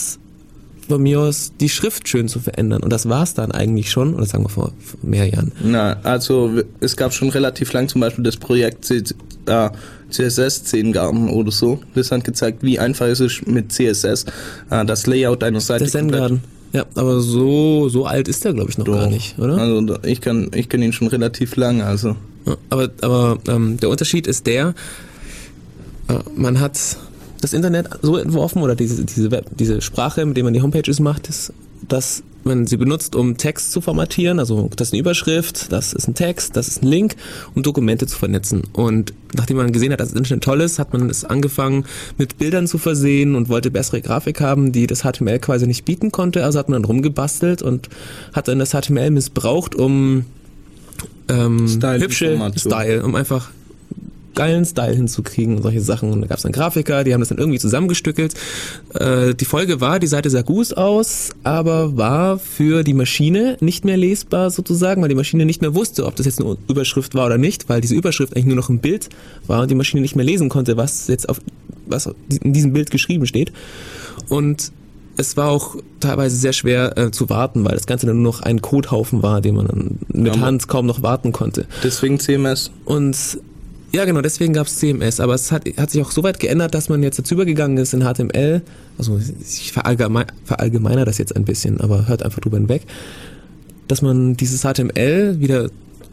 von 0.87 1.01
mir 1.01 1.19
aus 1.19 1.53
die 1.59 1.69
Schrift 1.69 2.07
schön 2.07 2.27
zu 2.27 2.39
verändern. 2.39 2.83
Und 2.83 2.91
das 2.91 3.07
war 3.09 3.23
es 3.23 3.33
dann 3.33 3.51
eigentlich 3.51 3.91
schon, 3.91 4.13
oder 4.15 4.25
sagen 4.25 4.43
wir 4.43 4.49
vor, 4.49 4.71
vor 4.79 4.99
mehr 5.01 5.27
Jahren. 5.27 5.51
Na, 5.63 5.97
also 6.03 6.51
es 6.79 6.95
gab 6.97 7.13
schon 7.13 7.29
relativ 7.29 7.73
lang 7.73 7.87
zum 7.87 8.01
Beispiel 8.01 8.23
das 8.23 8.37
Projekt 8.37 8.89
äh, 8.91 9.69
CSS 10.09 10.63
10 10.65 10.93
Garten 10.93 11.29
oder 11.29 11.51
so. 11.51 11.79
Das 11.95 12.11
hat 12.11 12.23
gezeigt, 12.23 12.63
wie 12.63 12.79
einfach 12.79 13.07
es 13.07 13.19
ist 13.19 13.47
mit 13.47 13.71
CSS 13.71 14.25
äh, 14.69 14.85
das 14.85 15.07
Layout 15.07 15.43
einer 15.43 15.61
Seite 15.61 15.85
Der 15.85 15.91
Zen-Garden. 15.91 16.41
Ja, 16.73 16.85
aber 16.95 17.19
so, 17.19 17.87
so 17.87 18.05
alt 18.05 18.27
ist 18.27 18.43
der, 18.45 18.53
glaube 18.53 18.71
ich, 18.71 18.77
noch 18.79 18.85
Doch. 18.85 18.95
gar 18.95 19.07
nicht, 19.07 19.37
oder? 19.37 19.57
Also 19.59 19.97
ich 20.03 20.21
kann 20.21 20.49
ich 20.55 20.69
kenn 20.69 20.81
ihn 20.81 20.91
schon 20.91 21.07
relativ 21.07 21.55
lang, 21.55 21.83
also 21.83 22.15
Ja, 22.47 22.57
aber 22.71 22.89
aber 23.01 23.37
ähm, 23.47 23.77
der 23.77 23.89
Unterschied 23.89 24.25
ist 24.25 24.47
der, 24.47 24.73
äh, 26.09 26.13
man 26.35 26.59
hat 26.59 26.79
das 27.43 27.53
Internet 27.53 27.89
so 28.01 28.17
entworfen 28.17 28.61
oder 28.61 28.75
diese, 28.75 29.03
diese, 29.03 29.31
Web, 29.31 29.47
diese 29.57 29.81
Sprache, 29.81 30.25
mit 30.25 30.37
der 30.37 30.43
man 30.43 30.53
die 30.53 30.61
Homepages 30.61 30.99
macht, 30.99 31.27
ist, 31.27 31.53
dass 31.87 32.23
man 32.45 32.65
sie 32.67 32.77
benutzt, 32.77 33.15
um 33.15 33.37
Text 33.37 33.71
zu 33.71 33.81
formatieren. 33.81 34.39
Also 34.39 34.69
das 34.75 34.89
ist 34.89 34.93
eine 34.93 35.01
Überschrift, 35.01 35.71
das 35.71 35.93
ist 35.93 36.07
ein 36.07 36.15
Text, 36.15 36.55
das 36.55 36.67
ist 36.67 36.83
ein 36.83 36.87
Link, 36.87 37.15
um 37.55 37.63
Dokumente 37.63 38.07
zu 38.07 38.17
vernetzen. 38.17 38.63
Und 38.73 39.13
nachdem 39.33 39.57
man 39.57 39.71
gesehen 39.71 39.91
hat, 39.91 39.99
dass 39.99 40.09
das 40.09 40.17
Internet 40.17 40.43
toll 40.43 40.61
ist, 40.61 40.79
hat 40.79 40.93
man 40.93 41.09
es 41.09 41.25
angefangen 41.25 41.85
mit 42.17 42.37
Bildern 42.37 42.67
zu 42.67 42.77
versehen 42.77 43.35
und 43.35 43.49
wollte 43.49 43.71
bessere 43.71 44.01
Grafik 44.01 44.41
haben, 44.41 44.71
die 44.71 44.87
das 44.87 45.01
HTML 45.03 45.39
quasi 45.39 45.67
nicht 45.67 45.85
bieten 45.85 46.11
konnte. 46.11 46.43
Also 46.43 46.59
hat 46.59 46.69
man 46.69 46.81
dann 46.81 46.85
rumgebastelt 46.85 47.61
und 47.61 47.89
hat 48.33 48.47
dann 48.47 48.59
das 48.59 48.71
HTML 48.71 49.11
missbraucht, 49.11 49.75
um 49.75 50.25
ähm, 51.29 51.59
hübsche 51.59 51.77
Style-Information. 51.77 52.71
Style, 52.71 53.03
um 53.03 53.15
einfach 53.15 53.49
geilen 54.35 54.65
Style 54.65 54.95
hinzukriegen 54.95 55.55
und 55.57 55.63
solche 55.63 55.81
Sachen. 55.81 56.11
Und 56.11 56.21
da 56.21 56.27
gab 56.27 56.37
es 56.37 56.43
dann 56.43 56.51
Grafiker, 56.51 57.03
die 57.03 57.13
haben 57.13 57.21
das 57.21 57.29
dann 57.29 57.37
irgendwie 57.37 57.59
zusammengestückelt. 57.59 58.33
Äh, 58.95 59.33
die 59.35 59.45
Folge 59.45 59.81
war, 59.81 59.99
die 59.99 60.07
Seite 60.07 60.29
sah 60.29 60.41
gut 60.41 60.75
aus, 60.77 61.29
aber 61.43 61.97
war 61.97 62.39
für 62.39 62.83
die 62.83 62.93
Maschine 62.93 63.57
nicht 63.59 63.85
mehr 63.85 63.97
lesbar 63.97 64.49
sozusagen, 64.51 65.01
weil 65.01 65.09
die 65.09 65.15
Maschine 65.15 65.45
nicht 65.45 65.61
mehr 65.61 65.75
wusste, 65.75 66.05
ob 66.05 66.15
das 66.15 66.25
jetzt 66.25 66.41
eine 66.41 66.57
Überschrift 66.67 67.15
war 67.15 67.25
oder 67.25 67.37
nicht, 67.37 67.69
weil 67.69 67.81
diese 67.81 67.95
Überschrift 67.95 68.33
eigentlich 68.35 68.45
nur 68.47 68.55
noch 68.55 68.69
ein 68.69 68.79
Bild 68.79 69.09
war 69.47 69.61
und 69.61 69.71
die 69.71 69.75
Maschine 69.75 70.01
nicht 70.01 70.15
mehr 70.15 70.25
lesen 70.25 70.49
konnte, 70.49 70.77
was 70.77 71.07
jetzt 71.07 71.27
auf 71.29 71.39
was 71.85 72.09
in 72.41 72.53
diesem 72.53 72.71
Bild 72.71 72.91
geschrieben 72.91 73.25
steht. 73.25 73.51
Und 74.29 74.71
es 75.17 75.37
war 75.37 75.49
auch 75.49 75.75
teilweise 75.99 76.35
sehr 76.35 76.53
schwer 76.53 76.97
äh, 76.97 77.11
zu 77.11 77.29
warten, 77.29 77.65
weil 77.65 77.73
das 77.75 77.85
Ganze 77.85 78.07
dann 78.07 78.15
nur 78.21 78.31
noch 78.33 78.41
ein 78.41 78.61
Codehaufen 78.61 79.21
war, 79.21 79.41
den 79.41 79.55
man 79.55 79.67
dann 79.67 79.99
mit 80.07 80.35
Ja, 80.35 80.41
Hand 80.41 80.67
kaum 80.67 80.85
noch 80.85 81.03
warten 81.03 81.33
konnte. 81.33 81.65
deswegen 81.83 82.19
CMS. 82.19 82.71
Und 82.85 83.39
ja, 83.93 84.05
genau, 84.05 84.21
deswegen 84.21 84.53
gab 84.53 84.65
es 84.65 84.79
CMS, 84.79 85.19
aber 85.19 85.35
es 85.35 85.51
hat, 85.51 85.65
hat 85.77 85.91
sich 85.91 86.01
auch 86.01 86.09
so 86.09 86.23
weit 86.23 86.39
geändert, 86.39 86.73
dass 86.73 86.89
man 86.89 87.03
jetzt 87.03 87.19
dazu 87.19 87.35
übergegangen 87.35 87.77
ist 87.77 87.93
in 87.93 88.01
HTML. 88.01 88.63
Also 88.97 89.19
ich 89.39 89.71
verallgeme 89.71 90.25
verallgemeiner 90.45 91.05
das 91.05 91.19
jetzt 91.19 91.35
ein 91.35 91.45
bisschen, 91.45 91.79
aber 91.79 92.07
hört 92.07 92.23
einfach 92.23 92.39
drüber 92.39 92.57
hinweg, 92.57 92.87
dass 93.87 94.01
man 94.01 94.35
dieses 94.35 94.61
HTML 94.61 95.39
wieder 95.39 95.69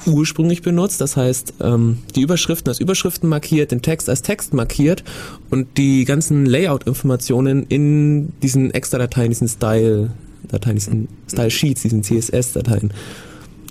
ursprünglich 0.07 0.61
benutzt. 0.61 1.01
Das 1.01 1.17
heißt, 1.17 1.55
ähm, 1.63 1.99
die 2.17 2.21
Überschriften 2.21 2.69
als 2.69 2.81
Überschriften 2.81 3.31
markiert, 3.31 3.73
den 3.73 3.81
Text 3.81 4.11
als 4.11 4.21
Text 4.21 4.53
markiert 4.53 5.03
und 5.49 5.79
die 5.79 6.05
ganzen 6.05 6.45
Layout-Informationen 6.45 7.65
in 7.69 8.33
diesen 8.41 8.73
Extra-Dateien, 8.73 9.31
diesen 9.31 9.49
Style-Dateien, 9.49 10.77
diesen 10.77 11.09
Style-Sheets, 11.31 11.81
diesen 11.81 12.03
CSS-Dateien 12.03 12.93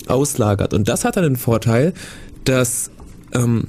auslagert. 0.08 0.74
Und 0.74 0.88
das 0.90 1.06
hat 1.06 1.16
dann 1.16 1.24
den 1.24 1.36
Vorteil, 1.36 1.94
dass 2.44 2.90
ähm, 3.34 3.68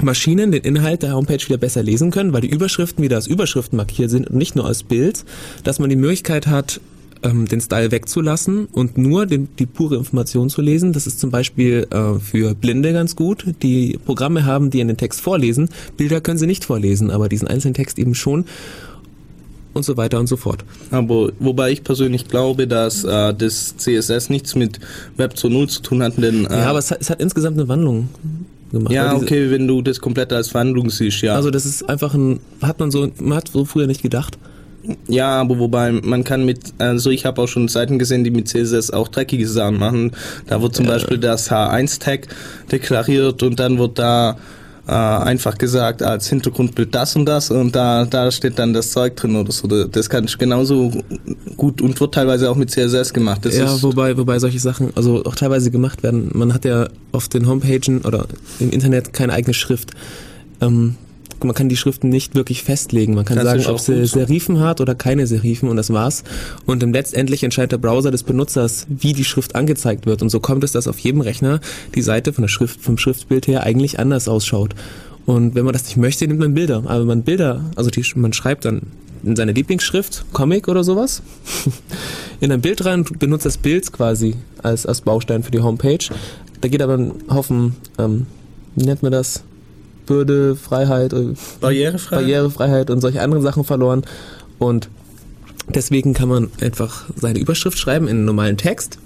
Maschinen 0.00 0.52
den 0.52 0.62
Inhalt 0.62 1.02
der 1.02 1.14
Homepage 1.14 1.44
wieder 1.44 1.58
besser 1.58 1.82
lesen 1.82 2.10
können, 2.10 2.32
weil 2.32 2.40
die 2.40 2.50
Überschriften 2.50 3.04
wieder 3.04 3.16
als 3.16 3.26
Überschriften 3.26 3.76
markiert 3.76 4.10
sind 4.10 4.28
und 4.28 4.36
nicht 4.36 4.56
nur 4.56 4.66
als 4.66 4.82
Bild, 4.82 5.24
dass 5.64 5.78
man 5.78 5.90
die 5.90 5.96
Möglichkeit 5.96 6.46
hat, 6.46 6.80
ähm, 7.22 7.46
den 7.46 7.60
Style 7.60 7.90
wegzulassen 7.90 8.66
und 8.66 8.98
nur 8.98 9.26
den, 9.26 9.48
die 9.58 9.66
pure 9.66 9.96
Information 9.96 10.50
zu 10.50 10.60
lesen. 10.60 10.92
Das 10.92 11.06
ist 11.06 11.20
zum 11.20 11.30
Beispiel 11.30 11.86
äh, 11.90 12.18
für 12.18 12.54
Blinde 12.54 12.92
ganz 12.92 13.16
gut, 13.16 13.44
die 13.62 13.98
Programme 14.04 14.44
haben, 14.44 14.70
die 14.70 14.80
in 14.80 14.88
den 14.88 14.96
Text 14.96 15.20
vorlesen. 15.20 15.68
Bilder 15.96 16.20
können 16.20 16.38
sie 16.38 16.46
nicht 16.46 16.64
vorlesen, 16.64 17.10
aber 17.10 17.28
diesen 17.28 17.48
einzelnen 17.48 17.74
Text 17.74 17.98
eben 17.98 18.14
schon 18.14 18.44
und 19.74 19.84
so 19.84 19.96
weiter 19.96 20.18
und 20.18 20.26
so 20.26 20.36
fort. 20.36 20.64
Aber 20.90 21.32
wobei 21.38 21.70
ich 21.70 21.82
persönlich 21.82 22.28
glaube, 22.28 22.66
dass 22.66 23.04
äh, 23.04 23.34
das 23.34 23.76
CSS 23.76 24.28
nichts 24.28 24.54
mit 24.54 24.80
Web 25.16 25.34
2.0 25.34 25.68
zu 25.68 25.82
tun 25.82 26.02
hat, 26.02 26.18
denn 26.18 26.46
äh, 26.46 26.58
Ja, 26.58 26.70
aber 26.70 26.78
es 26.78 26.90
hat, 26.90 27.00
es 27.00 27.10
hat 27.10 27.20
insgesamt 27.20 27.58
eine 27.58 27.68
Wandlung 27.68 28.08
gemacht. 28.72 28.92
ja, 28.92 29.12
diese- 29.14 29.24
okay, 29.24 29.50
wenn 29.50 29.66
du 29.68 29.82
das 29.82 30.00
komplett 30.00 30.32
als 30.32 30.52
Wandlung 30.54 30.90
siehst, 30.90 31.22
ja. 31.22 31.34
Also 31.34 31.50
das 31.50 31.64
ist 31.66 31.88
einfach 31.88 32.14
ein, 32.14 32.40
hat 32.62 32.80
man 32.80 32.90
so, 32.90 33.08
man 33.20 33.36
hat 33.38 33.48
so 33.48 33.64
früher 33.64 33.86
nicht 33.86 34.02
gedacht. 34.02 34.38
Ja, 35.06 35.40
aber 35.40 35.60
wobei 35.60 35.92
man 35.92 36.24
kann 36.24 36.44
mit, 36.44 36.58
also 36.78 37.10
ich 37.10 37.24
habe 37.24 37.40
auch 37.40 37.46
schon 37.46 37.68
Seiten 37.68 38.00
gesehen, 38.00 38.24
die 38.24 38.32
mit 38.32 38.48
CSS 38.48 38.90
auch 38.90 39.06
dreckige 39.06 39.46
Sachen 39.46 39.78
machen. 39.78 40.10
Da 40.48 40.60
wird 40.60 40.74
zum 40.74 40.86
Beispiel 40.86 41.18
das 41.18 41.52
H1-Tag 41.52 42.26
deklariert 42.72 43.44
und 43.44 43.60
dann 43.60 43.78
wird 43.78 44.00
da 44.00 44.36
äh, 44.86 44.92
einfach 44.92 45.58
gesagt 45.58 46.02
als 46.02 46.28
Hintergrundbild 46.28 46.94
das 46.94 47.14
und 47.14 47.26
das 47.26 47.50
und 47.50 47.74
da, 47.76 48.04
da 48.04 48.30
steht 48.30 48.58
dann 48.58 48.72
das 48.72 48.90
Zeug 48.90 49.16
drin 49.16 49.36
oder 49.36 49.52
so. 49.52 49.68
Das 49.68 50.10
kann 50.10 50.24
ich 50.24 50.36
genauso 50.38 50.90
gut 51.56 51.80
und 51.80 51.98
wird 52.00 52.14
teilweise 52.14 52.50
auch 52.50 52.56
mit 52.56 52.70
CSS 52.70 53.12
gemacht. 53.12 53.44
Das 53.44 53.56
ja, 53.56 53.82
wobei, 53.82 54.16
wobei 54.16 54.38
solche 54.38 54.58
Sachen 54.58 54.92
also 54.96 55.24
auch 55.24 55.36
teilweise 55.36 55.70
gemacht 55.70 56.02
werden. 56.02 56.30
Man 56.34 56.52
hat 56.52 56.64
ja 56.64 56.88
auf 57.12 57.28
den 57.28 57.46
Homepagen 57.46 58.02
oder 58.02 58.26
im 58.58 58.70
Internet 58.70 59.12
keine 59.12 59.32
eigene 59.32 59.54
Schrift. 59.54 59.92
Ähm, 60.60 60.96
man 61.44 61.54
kann 61.54 61.68
die 61.68 61.76
Schriften 61.76 62.08
nicht 62.08 62.34
wirklich 62.34 62.62
festlegen. 62.62 63.14
Man 63.14 63.24
kann 63.24 63.36
Das 63.36 63.44
sagen, 63.44 63.66
ob 63.66 63.80
sie. 63.80 64.06
Serifen 64.06 64.60
hat 64.60 64.80
oder 64.80 64.94
keine 64.94 65.26
Serifen 65.26 65.68
und 65.68 65.76
das 65.76 65.90
war's. 65.90 66.24
Und 66.66 66.82
dann 66.82 66.92
letztendlich 66.92 67.42
entscheidet 67.42 67.72
der 67.72 67.78
Browser 67.78 68.10
des 68.10 68.22
Benutzers, 68.22 68.86
wie 68.88 69.12
die 69.12 69.24
Schrift 69.24 69.54
angezeigt 69.54 70.06
wird. 70.06 70.22
Und 70.22 70.28
so 70.28 70.40
kommt 70.40 70.64
es, 70.64 70.72
dass 70.72 70.88
auf 70.88 70.98
jedem 70.98 71.20
Rechner 71.20 71.60
die 71.94 72.02
Seite 72.02 72.32
von 72.32 72.42
der 72.42 72.48
Schrift, 72.48 72.80
vom 72.80 72.98
Schriftbild 72.98 73.46
her 73.46 73.62
eigentlich 73.62 73.98
anders 73.98 74.28
ausschaut. 74.28 74.74
Und 75.26 75.54
wenn 75.54 75.64
man 75.64 75.72
das 75.72 75.84
nicht 75.84 75.96
möchte, 75.96 76.26
nimmt 76.26 76.40
man 76.40 76.54
Bilder. 76.54 76.82
Aber 76.86 77.04
man 77.04 77.22
Bilder, 77.22 77.64
also 77.76 77.90
die, 77.90 78.04
man 78.16 78.32
schreibt 78.32 78.64
dann 78.64 78.82
in 79.24 79.36
seine 79.36 79.52
Lieblingsschrift, 79.52 80.24
Comic 80.32 80.68
oder 80.68 80.82
sowas, 80.82 81.22
in 82.40 82.50
ein 82.50 82.60
Bild 82.60 82.84
rein 82.84 83.00
und 83.00 83.18
benutzt 83.18 83.46
das 83.46 83.56
Bild 83.56 83.92
quasi 83.92 84.34
als, 84.62 84.84
als 84.84 85.00
Baustein 85.00 85.42
für 85.42 85.52
die 85.52 85.60
Homepage. 85.60 86.04
Da 86.60 86.68
geht 86.68 86.82
aber 86.82 86.94
ein 86.94 87.12
Haufen, 87.30 87.76
ähm, 87.98 88.26
wie 88.74 88.84
nennt 88.84 89.02
man 89.02 89.12
das? 89.12 89.44
Würde, 90.06 90.56
Freiheit, 90.56 91.12
äh, 91.12 91.34
barrierefrei. 91.60 92.16
Barrierefreiheit 92.16 92.90
und 92.90 93.00
solche 93.00 93.22
anderen 93.22 93.42
Sachen 93.42 93.64
verloren. 93.64 94.02
Und 94.58 94.88
deswegen 95.68 96.14
kann 96.14 96.28
man 96.28 96.50
einfach 96.60 97.04
seine 97.16 97.38
Überschrift 97.38 97.78
schreiben 97.78 98.08
in 98.08 98.18
einen 98.18 98.24
normalen 98.24 98.56
Text. 98.56 98.98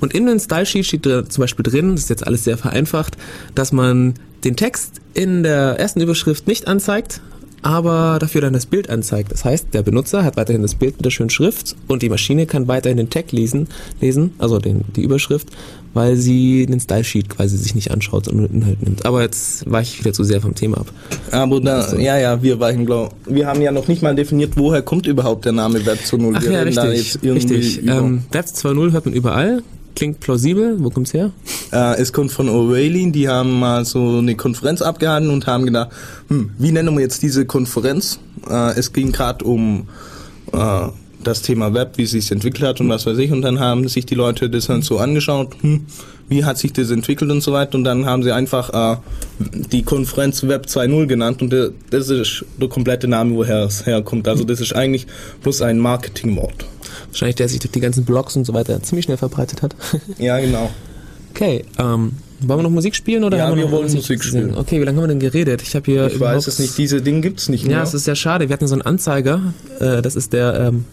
Und 0.00 0.12
in 0.12 0.26
den 0.26 0.38
Style 0.38 0.66
Sheet 0.66 0.86
steht 0.86 1.06
da 1.06 1.26
zum 1.26 1.42
Beispiel 1.42 1.62
drin, 1.62 1.92
das 1.92 2.02
ist 2.02 2.10
jetzt 2.10 2.26
alles 2.26 2.44
sehr 2.44 2.58
vereinfacht, 2.58 3.16
dass 3.54 3.72
man 3.72 4.14
den 4.44 4.56
Text 4.56 5.00
in 5.14 5.42
der 5.42 5.78
ersten 5.78 6.00
Überschrift 6.00 6.46
nicht 6.46 6.68
anzeigt, 6.68 7.20
aber 7.64 8.18
dafür 8.20 8.42
dann 8.42 8.52
das 8.52 8.66
Bild 8.66 8.90
anzeigt. 8.90 9.32
Das 9.32 9.44
heißt, 9.44 9.68
der 9.72 9.82
Benutzer 9.82 10.22
hat 10.22 10.36
weiterhin 10.36 10.60
das 10.60 10.74
Bild 10.74 10.98
mit 10.98 11.06
der 11.06 11.10
schönen 11.10 11.30
Schrift 11.30 11.74
und 11.88 12.02
die 12.02 12.10
Maschine 12.10 12.44
kann 12.44 12.68
weiterhin 12.68 12.98
den 12.98 13.08
Tag 13.08 13.32
lesen, 13.32 13.68
lesen 14.02 14.34
also 14.38 14.58
den, 14.58 14.82
die 14.94 15.02
Überschrift, 15.02 15.48
weil 15.94 16.16
sie 16.16 16.66
den 16.66 16.78
Style 16.78 17.04
Sheet 17.04 17.30
quasi 17.30 17.56
sich 17.56 17.74
nicht 17.74 17.90
anschaut 17.90 18.28
und 18.28 18.36
den 18.36 18.60
Inhalt 18.60 18.82
nimmt. 18.82 19.06
Aber 19.06 19.22
jetzt 19.22 19.68
weiche 19.70 19.94
ich 19.94 20.00
wieder 20.00 20.12
zu 20.12 20.24
sehr 20.24 20.42
vom 20.42 20.54
Thema 20.54 20.76
ab. 20.76 20.88
Aber 21.30 21.58
da, 21.58 21.96
ja, 21.96 22.18
ja, 22.18 22.42
wir 22.42 22.60
weichen 22.60 22.84
blau. 22.84 23.08
Wir 23.24 23.46
haben 23.46 23.62
ja 23.62 23.72
noch 23.72 23.88
nicht 23.88 24.02
mal 24.02 24.14
definiert, 24.14 24.52
woher 24.56 24.82
kommt 24.82 25.06
überhaupt 25.06 25.46
der 25.46 25.52
Name 25.52 25.86
Web 25.86 26.00
2.0. 26.04 26.34
Ach 26.36 26.42
wir 26.42 26.52
ja, 26.52 26.60
richtig. 26.60 27.18
richtig. 27.24 27.86
Ähm, 27.86 28.24
Web 28.30 28.44
2.0 28.44 28.92
hört 28.92 29.06
man 29.06 29.14
überall. 29.14 29.62
Klingt 29.94 30.20
plausibel. 30.20 30.82
Wo 30.82 30.90
kommt's 30.90 31.14
her? 31.14 31.30
Äh, 31.72 32.00
es 32.00 32.12
kommt 32.12 32.32
von 32.32 32.48
O'Reilly, 32.48 33.12
die 33.12 33.28
haben 33.28 33.58
mal 33.58 33.84
so 33.84 34.18
eine 34.18 34.34
Konferenz 34.34 34.82
abgehalten 34.82 35.30
und 35.30 35.46
haben 35.46 35.64
gedacht, 35.66 35.90
hm, 36.28 36.50
wie 36.58 36.72
nennen 36.72 36.94
wir 36.94 37.02
jetzt 37.02 37.22
diese 37.22 37.46
Konferenz? 37.46 38.18
Äh, 38.48 38.78
es 38.78 38.92
ging 38.92 39.12
gerade 39.12 39.44
um 39.44 39.88
äh, 40.52 40.88
das 41.26 41.42
Thema 41.42 41.74
Web, 41.74 41.92
wie 41.96 42.02
es 42.04 42.12
sich 42.12 42.30
entwickelt 42.30 42.64
hat 42.66 42.80
und 42.80 42.88
was 42.88 43.06
weiß 43.06 43.18
ich. 43.18 43.32
Und 43.32 43.42
dann 43.42 43.58
haben 43.60 43.88
sich 43.88 44.06
die 44.06 44.14
Leute 44.14 44.48
das 44.48 44.66
dann 44.66 44.82
so 44.82 44.98
angeschaut, 44.98 45.54
hm, 45.60 45.86
wie 46.28 46.44
hat 46.44 46.58
sich 46.58 46.72
das 46.72 46.90
entwickelt 46.90 47.30
und 47.30 47.40
so 47.42 47.52
weiter. 47.52 47.76
Und 47.76 47.84
dann 47.84 48.06
haben 48.06 48.22
sie 48.22 48.32
einfach 48.32 48.70
äh, 48.94 48.96
die 49.72 49.82
Konferenz 49.82 50.42
Web 50.44 50.66
2.0 50.66 51.06
genannt 51.06 51.42
und 51.42 51.54
das 51.90 52.08
ist 52.10 52.44
der 52.60 52.68
komplette 52.68 53.08
Name, 53.08 53.34
woher 53.34 53.64
es 53.64 53.84
herkommt. 53.86 54.28
Also 54.28 54.44
das 54.44 54.60
ist 54.60 54.74
eigentlich 54.74 55.06
bloß 55.42 55.62
ein 55.62 55.78
Marketingwort. 55.78 56.64
Wahrscheinlich, 57.08 57.36
der 57.36 57.48
sich 57.48 57.58
durch 57.58 57.72
die 57.72 57.80
ganzen 57.80 58.04
Blogs 58.04 58.36
und 58.36 58.44
so 58.44 58.54
weiter 58.54 58.82
ziemlich 58.82 59.04
schnell 59.04 59.16
verbreitet 59.16 59.62
hat. 59.62 59.74
Ja, 60.18 60.38
genau. 60.38 60.70
okay, 61.30 61.64
ähm, 61.78 62.12
wollen 62.40 62.58
wir 62.58 62.62
noch 62.64 62.70
Musik 62.70 62.94
spielen 62.94 63.24
oder 63.24 63.38
Ja, 63.38 63.46
haben 63.46 63.56
wir, 63.56 63.64
wir 63.64 63.70
wollen 63.72 63.84
Musik 63.92 64.22
singen? 64.22 64.22
spielen. 64.22 64.54
Okay, 64.56 64.80
wie 64.80 64.84
lange 64.84 64.96
haben 64.98 65.04
wir 65.04 65.08
denn 65.08 65.20
geredet? 65.20 65.62
Ich 65.62 65.74
habe 65.74 65.84
hier 65.90 66.06
Ich 66.08 66.18
weiß 66.20 66.46
es 66.46 66.58
nicht, 66.58 66.76
diese 66.78 67.00
Dinge 67.02 67.20
gibt's 67.20 67.48
nicht 67.48 67.66
mehr. 67.66 67.78
Ja, 67.78 67.82
es 67.82 67.94
ist 67.94 68.04
sehr 68.04 68.16
schade. 68.16 68.48
Wir 68.48 68.52
hatten 68.54 68.66
so 68.66 68.74
einen 68.74 68.82
Anzeiger. 68.82 69.54
Äh, 69.80 70.02
das 70.02 70.14
ist 70.16 70.32
der 70.32 70.54
ähm, 70.68 70.84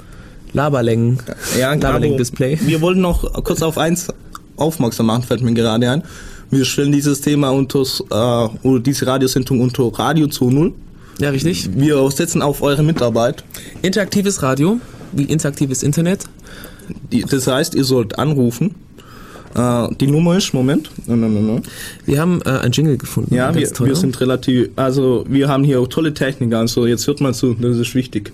Laberlängen. 0.53 1.20
Ja, 1.60 1.74
Laberlängen-Display. 1.74 2.60
Wir 2.62 2.81
wollten 2.81 3.01
noch 3.01 3.31
kurz 3.43 3.62
auf 3.62 3.77
eins 3.77 4.08
aufmerksam 4.58 5.08
machen, 5.08 5.24
fällt 5.24 5.41
mir 5.41 5.53
gerade 5.53 5.89
ein. 5.89 6.03
Wir 6.50 6.65
stellen 6.65 6.91
dieses 6.91 7.22
Thema 7.22 7.50
unter, 7.50 7.81
äh, 7.81 8.67
oder 8.67 8.79
diese 8.81 9.08
Radiosendung 9.08 9.62
unter 9.62 9.84
Radio 9.98 10.27
2.0. 10.27 10.74
Ja, 11.20 11.29
richtig. 11.29 11.70
Wir 11.75 12.10
setzen 12.12 12.41
auf 12.41 12.62
eure 12.62 12.84
Mitarbeit. 12.84 13.43
Interaktives 13.81 14.43
Radio. 14.43 14.79
wie 15.13 15.24
interaktives 15.24 15.84
Internet. 15.84 16.25
Die, 17.12 17.22
das 17.22 17.48
heißt, 17.48 17.75
ihr 17.75 17.84
sollt 17.84 18.17
anrufen. 18.17 18.75
Äh, 19.55 19.88
die 20.00 20.08
Nummer 20.08 20.38
ist, 20.38 20.53
Moment. 20.53 20.89
No, 21.08 21.15
no, 21.15 21.27
no. 21.27 21.62
Wir 22.05 22.20
haben 22.20 22.41
äh, 22.46 22.50
ein 22.50 22.72
Jingle 22.72 22.98
gefunden. 22.98 23.34
Ja, 23.34 23.53
wir, 23.53 23.70
wir 23.70 23.88
ne? 23.88 23.96
sind 23.96 24.20
relativ, 24.22 24.70
also 24.75 25.25
wir 25.27 25.50
haben 25.50 25.63
hier 25.63 25.79
auch 25.79 25.88
tolle 25.88 26.13
Technik, 26.13 26.53
also 26.53 26.86
jetzt 26.86 27.08
hört 27.08 27.22
mal 27.22 27.34
zu, 27.34 27.53
das 27.53 27.77
ist 27.77 27.93
wichtig. 27.96 28.31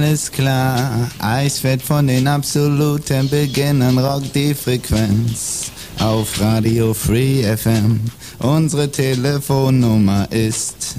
Alles 0.00 0.32
klar, 0.32 1.10
Eisfett 1.18 1.82
von 1.82 2.06
den 2.06 2.26
absoluten 2.26 3.28
Beginnern 3.28 3.98
rockt 3.98 4.34
die 4.34 4.54
Frequenz 4.54 5.70
auf 5.98 6.40
Radio 6.40 6.94
Free 6.94 7.42
FM. 7.44 8.00
Unsere 8.38 8.90
Telefonnummer 8.90 10.26
ist 10.32 10.96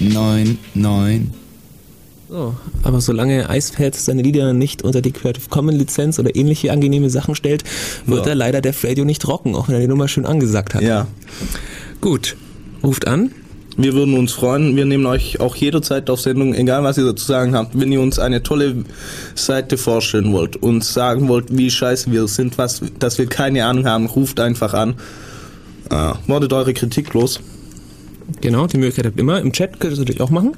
073193866299. 0.00 1.20
So, 2.28 2.54
aber 2.82 3.00
solange 3.00 3.48
Eisfeld 3.50 3.94
seine 3.94 4.22
Lieder 4.22 4.52
nicht 4.54 4.82
unter 4.82 5.02
die 5.02 5.10
Creative 5.12 5.48
Commons 5.50 5.76
Lizenz 5.78 6.18
oder 6.20 6.34
ähnliche 6.34 6.72
angenehme 6.72 7.10
Sachen 7.10 7.34
stellt, 7.34 7.64
wird 8.06 8.24
Ja. 8.24 8.30
er 8.32 8.34
leider 8.36 8.60
der 8.62 8.72
Radio 8.84 9.04
nicht 9.04 9.26
rocken, 9.28 9.54
auch 9.54 9.68
wenn 9.68 9.74
er 9.74 9.80
die 9.82 9.88
Nummer 9.88 10.06
schön 10.08 10.24
angesagt 10.24 10.74
hat. 10.74 10.82
Ja, 10.82 11.08
Gut, 12.00 12.36
ruft 12.82 13.06
an. 13.06 13.30
wir 13.76 13.94
würden 13.94 14.18
uns 14.18 14.32
freuen. 14.32 14.76
Wir 14.76 14.84
nehmen 14.84 15.06
euch 15.06 15.40
auch 15.40 15.56
jederzeit 15.56 16.10
auf 16.10 16.20
Sendung, 16.20 16.54
egal 16.54 16.82
was 16.84 16.98
ihr 16.98 17.04
dazu 17.04 17.24
sagen 17.24 17.54
habt. 17.54 17.78
Wenn 17.78 17.90
ihr 17.90 18.00
uns 18.00 18.18
eine 18.18 18.42
tolle 18.42 18.84
Seite 19.34 19.78
vorstellen 19.78 20.32
wollt 20.32 20.56
und 20.56 20.84
sagen 20.84 21.28
wollt, 21.28 21.56
wie 21.56 21.70
scheiße 21.70 22.12
wir 22.12 22.26
sind, 22.28 22.58
was, 22.58 22.82
dass 22.98 23.18
wir 23.18 23.26
keine 23.26 23.64
Ahnung 23.64 23.86
haben, 23.86 24.06
ruft 24.06 24.40
einfach 24.40 24.74
an. 24.74 24.94
Äh, 25.90 26.12
wortet 26.26 26.52
eure 26.52 26.74
Kritik 26.74 27.12
los. 27.14 27.40
Genau, 28.40 28.66
die 28.66 28.78
Möglichkeit 28.78 29.06
habt 29.06 29.16
ihr 29.16 29.20
immer. 29.22 29.40
Im 29.40 29.52
Chat 29.52 29.72
könnt 29.72 29.84
ihr 29.84 29.90
das 29.90 29.98
natürlich 29.98 30.20
auch 30.20 30.30
machen. 30.30 30.52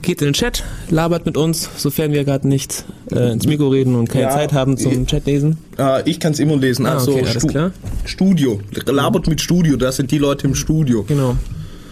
Geht 0.00 0.20
in 0.22 0.28
den 0.28 0.34
Chat, 0.34 0.64
labert 0.90 1.26
mit 1.26 1.36
uns, 1.36 1.68
sofern 1.76 2.12
wir 2.12 2.24
gerade 2.24 2.48
nicht 2.48 2.84
äh, 3.10 3.32
ins 3.32 3.46
Mikro 3.46 3.68
reden 3.68 3.94
und 3.94 4.08
keine 4.08 4.24
Ja, 4.24 4.30
Zeit 4.30 4.52
haben 4.52 4.76
zum 4.76 5.06
Chat 5.06 5.26
lesen. 5.26 5.58
Äh, 5.78 6.08
ich 6.08 6.18
kann 6.20 6.32
es 6.32 6.38
immer 6.38 6.56
lesen. 6.56 6.86
Ah, 6.86 6.94
also 6.94 7.12
okay, 7.12 7.26
alles 7.28 7.46
klar. 7.46 7.72
Studio. 8.04 8.60
Labert 8.86 9.26
mit 9.26 9.40
Studio, 9.40 9.76
das 9.76 9.96
sind 9.96 10.10
die 10.10 10.18
Leute 10.18 10.46
im 10.46 10.54
Studio. 10.54 11.04
Genau. 11.04 11.36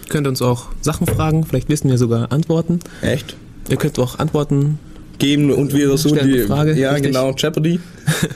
Könnt 0.09 0.27
uns 0.27 0.41
auch 0.41 0.67
Sachen 0.81 1.05
fragen, 1.07 1.45
vielleicht 1.45 1.69
wissen 1.69 1.89
wir 1.89 1.97
sogar 1.99 2.31
Antworten. 2.31 2.79
Echt? 3.01 3.35
Ihr 3.69 3.77
könnt 3.77 3.99
auch 3.99 4.17
Antworten, 4.17 4.79
Geben 5.19 5.51
und 5.51 5.73
wieder 5.73 5.97
so 5.97 6.15
die 6.15 6.39
Frage, 6.43 6.73
Ja, 6.73 6.91
richtig. 6.91 7.11
genau, 7.11 7.33
Jeopardy. 7.37 7.79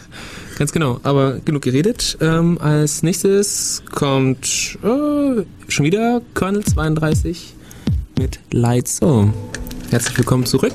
ganz 0.60 0.72
genau. 0.72 1.00
Aber 1.04 1.40
genug 1.44 1.62
geredet. 1.64 2.18
Ähm, 2.22 2.58
als 2.60 3.02
nächstes 3.04 3.82
kommt 3.92 4.78
äh, 4.84 5.44
schon 5.68 5.86
wieder 5.86 6.22
Colonel 6.34 6.64
32 6.64 7.54
mit 8.20 8.40
Lights. 8.52 8.98
So, 8.98 9.34
herzlich 9.90 10.18
willkommen 10.18 10.46
zurück. 10.46 10.74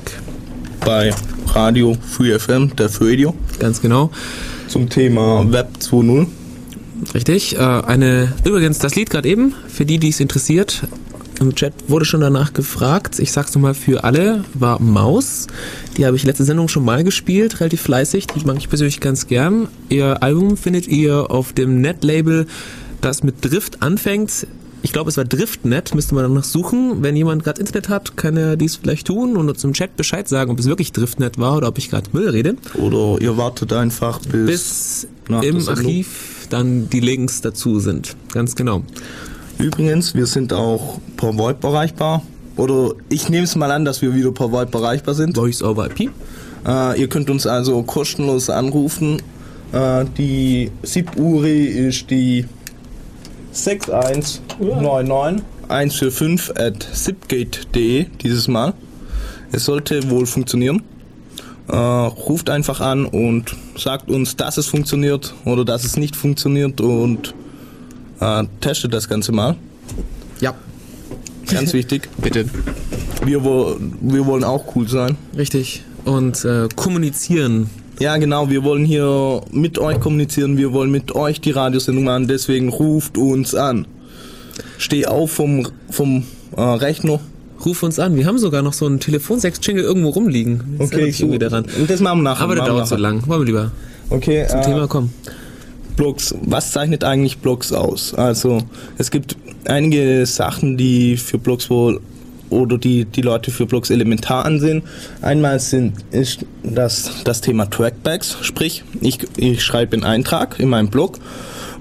Bei 0.83 1.13
Radio 1.53 1.95
Free 2.09 2.37
FM, 2.37 2.75
der 2.75 2.89
Radio, 2.99 3.33
Ganz 3.59 3.81
genau. 3.81 4.09
zum 4.67 4.89
Thema 4.89 5.49
Web 5.51 5.69
2.0. 5.79 6.27
Richtig. 7.13 7.55
Äh, 7.55 7.59
eine 7.59 8.33
übrigens 8.43 8.79
das 8.79 8.95
Lied 8.95 9.09
gerade 9.09 9.27
eben 9.27 9.55
für 9.67 9.85
die, 9.85 9.97
die 9.97 10.09
es 10.09 10.19
interessiert. 10.19 10.83
Im 11.39 11.55
Chat 11.55 11.73
wurde 11.87 12.03
schon 12.03 12.19
danach 12.19 12.51
gefragt. 12.51 13.17
Ich 13.17 13.31
sag's 13.31 13.55
nochmal 13.55 13.73
für 13.73 14.03
alle. 14.03 14.43
War 14.53 14.81
Maus. 14.81 15.47
Die 15.95 16.05
habe 16.05 16.17
ich 16.17 16.23
letzte 16.23 16.43
Sendung 16.43 16.67
schon 16.67 16.83
mal 16.83 17.03
gespielt, 17.03 17.61
relativ 17.61 17.81
fleißig. 17.81 18.27
Die 18.27 18.45
mag 18.45 18.57
ich 18.57 18.67
persönlich 18.67 18.99
ganz 18.99 19.27
gern. 19.27 19.69
Ihr 19.87 20.21
Album 20.21 20.57
findet 20.57 20.87
ihr 20.87 21.31
auf 21.31 21.53
dem 21.53 21.79
Net-Label, 21.79 22.45
das 22.99 23.23
mit 23.23 23.35
Drift 23.39 23.81
anfängt. 23.81 24.47
Ich 24.81 24.91
glaube, 24.91 25.09
es 25.09 25.17
war 25.17 25.25
Driftnet, 25.25 25.95
müsste 25.95 26.13
man 26.15 26.25
dann 26.25 26.33
noch 26.33 26.43
suchen. 26.43 27.03
Wenn 27.03 27.15
jemand 27.15 27.43
gerade 27.43 27.59
Internet 27.59 27.87
hat, 27.87 28.17
kann 28.17 28.35
er 28.35 28.57
dies 28.57 28.75
vielleicht 28.75 29.07
tun 29.07 29.37
und 29.37 29.49
uns 29.49 29.63
im 29.63 29.73
Chat 29.73 29.95
Bescheid 29.95 30.27
sagen, 30.27 30.51
ob 30.51 30.59
es 30.59 30.65
wirklich 30.65 30.91
Driftnet 30.91 31.37
war 31.37 31.55
oder 31.57 31.69
ob 31.69 31.77
ich 31.77 31.89
gerade 31.89 32.09
Müll 32.11 32.29
rede. 32.29 32.55
Oder 32.75 33.21
ihr 33.21 33.37
wartet 33.37 33.71
einfach 33.71 34.19
bis, 34.19 34.45
Bis 34.45 35.07
im. 35.41 35.69
Archiv 35.69 36.38
dann 36.49 36.89
die 36.89 36.99
Links 36.99 37.41
dazu 37.41 37.79
sind. 37.79 38.15
Ganz 38.33 38.55
genau. 38.55 38.83
Übrigens, 39.57 40.15
wir 40.15 40.25
sind 40.25 40.53
auch 40.53 40.99
per 41.17 41.37
VoIP 41.37 41.63
erreichbar. 41.63 42.23
Oder 42.55 42.93
ich 43.09 43.29
nehme 43.29 43.43
es 43.45 43.55
mal 43.55 43.71
an, 43.71 43.85
dass 43.85 44.01
wir 44.01 44.13
wieder 44.13 44.31
per 44.31 44.51
VoIP 44.51 44.73
erreichbar 44.73 45.13
sind. 45.13 45.35
Voice 45.35 45.61
over 45.61 45.87
IP. 45.87 46.11
Äh, 46.65 46.99
ihr 46.99 47.07
könnt 47.07 47.29
uns 47.29 47.47
also 47.47 47.83
kostenlos 47.83 48.49
anrufen. 48.49 49.21
Äh, 49.71 50.05
die 50.17 50.71
SIP-URI 50.83 51.65
ist 51.65 52.09
die 52.09 52.45
6199 53.51 55.43
145 55.69 56.57
at 56.59 56.83
zipgate.de 56.93 58.05
dieses 58.21 58.47
Mal. 58.47 58.73
Es 59.51 59.65
sollte 59.65 60.09
wohl 60.09 60.25
funktionieren. 60.25 60.81
Äh, 61.69 61.75
ruft 61.75 62.49
einfach 62.49 62.81
an 62.81 63.05
und 63.05 63.55
sagt 63.77 64.09
uns, 64.09 64.35
dass 64.35 64.57
es 64.57 64.67
funktioniert 64.67 65.35
oder 65.45 65.63
dass 65.63 65.83
es 65.83 65.97
nicht 65.97 66.15
funktioniert 66.15 66.81
und 66.81 67.33
äh, 68.19 68.43
testet 68.59 68.93
das 68.93 69.07
Ganze 69.07 69.31
mal. 69.31 69.55
Ja, 70.41 70.55
Ganz 71.49 71.73
wichtig. 71.73 72.09
bitte. 72.17 72.45
Wir, 73.25 73.43
wo, 73.43 73.75
wir 74.01 74.25
wollen 74.25 74.43
auch 74.43 74.75
cool 74.75 74.87
sein. 74.87 75.17
Richtig. 75.37 75.83
Und 76.05 76.43
äh, 76.45 76.67
kommunizieren. 76.75 77.69
Ja, 77.99 78.17
genau, 78.17 78.49
wir 78.49 78.63
wollen 78.63 78.85
hier 78.85 79.41
mit 79.51 79.77
euch 79.77 79.99
kommunizieren, 79.99 80.57
wir 80.57 80.71
wollen 80.71 80.89
mit 80.89 81.13
euch 81.15 81.41
die 81.41 81.51
Radiosendung 81.51 82.05
machen, 82.05 82.27
deswegen 82.27 82.69
ruft 82.69 83.17
uns 83.17 83.53
an. 83.53 83.87
Steh 84.77 85.05
auf 85.05 85.31
vom, 85.31 85.67
vom 85.89 86.23
äh, 86.55 86.61
Rechner. 86.61 87.19
Ruf 87.65 87.83
uns 87.83 87.99
an. 87.99 88.15
Wir 88.15 88.25
haben 88.25 88.37
sogar 88.37 88.61
noch 88.61 88.73
so 88.73 88.85
einen 88.85 88.99
Telefonsex-Jingle 88.99 89.83
irgendwo 89.83 90.09
rumliegen. 90.09 90.77
Jetzt 90.79 90.91
erinnere 90.93 91.09
ich 91.09 91.19
irgendwie 91.19 91.39
daran. 91.39 91.65
Und 91.79 91.89
das 91.89 91.99
machen 91.99 92.19
wir 92.19 92.23
nachher. 92.23 92.43
Aber 92.43 92.55
wir 92.55 92.63
dauert 92.63 92.87
so 92.87 92.95
lang. 92.95 93.27
Wollen 93.27 93.41
wir 93.41 93.45
lieber 93.45 93.71
Okay, 94.09 94.47
zum 94.49 94.59
äh, 94.59 94.63
Thema 94.63 94.87
kommen. 94.87 95.13
Blogs. 95.95 96.33
Was 96.41 96.71
zeichnet 96.71 97.03
eigentlich 97.03 97.39
Blogs 97.39 97.73
aus? 97.73 98.13
Also, 98.13 98.59
es 98.97 99.11
gibt 99.11 99.35
einige 99.65 100.25
Sachen, 100.25 100.77
die 100.77 101.17
für 101.17 101.37
Blogs 101.37 101.69
wohl 101.69 101.99
oder 102.49 102.77
die 102.77 103.05
die 103.05 103.21
Leute 103.21 103.51
für 103.51 103.65
Blogs 103.65 103.89
elementar 103.89 104.45
ansehen. 104.45 104.83
Einmal 105.21 105.59
sind 105.59 105.93
ist 106.11 106.45
das 106.63 107.11
das 107.23 107.41
Thema 107.41 107.69
Trackbacks, 107.69 108.37
sprich, 108.41 108.83
ich, 109.01 109.19
ich 109.37 109.61
schreibe 109.61 109.93
einen 109.93 110.03
Eintrag 110.03 110.59
in 110.59 110.69
meinem 110.69 110.89
Blog 110.89 111.19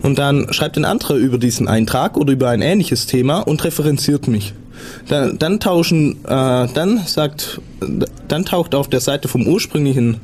und 0.02 0.18
dann 0.18 0.52
schreibt 0.52 0.76
ein 0.76 0.84
anderer 0.84 1.14
über 1.14 1.38
diesen 1.38 1.68
Eintrag 1.68 2.16
oder 2.16 2.32
über 2.32 2.50
ein 2.50 2.62
ähnliches 2.62 3.06
Thema 3.06 3.40
und 3.40 3.64
referenziert 3.64 4.28
mich. 4.28 4.52
Dann, 5.08 5.38
dann 5.38 5.60
tauschen, 5.60 6.24
äh, 6.24 6.68
dann 6.72 7.02
sagt, 7.06 7.60
dann 8.28 8.44
taucht 8.44 8.74
auf 8.74 8.88
der 8.88 9.00
Seite 9.00 9.28
vom 9.28 9.46
ursprünglichen 9.46 10.20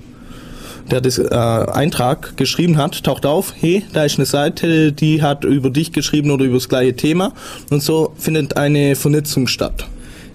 der 0.90 1.00
das 1.00 1.18
äh, 1.18 1.24
Eintrag 1.32 2.36
geschrieben 2.36 2.76
hat, 2.76 3.04
taucht 3.04 3.24
auf, 3.26 3.54
hey, 3.58 3.82
da 3.92 4.04
ist 4.04 4.18
eine 4.18 4.26
Seite, 4.26 4.92
die 4.92 5.22
hat 5.22 5.44
über 5.44 5.70
dich 5.70 5.92
geschrieben 5.92 6.30
oder 6.30 6.44
über 6.44 6.56
das 6.56 6.68
gleiche 6.68 6.94
Thema 6.94 7.32
und 7.70 7.82
so 7.82 8.12
findet 8.18 8.56
eine 8.56 8.96
Vernetzung 8.96 9.46
statt. 9.46 9.86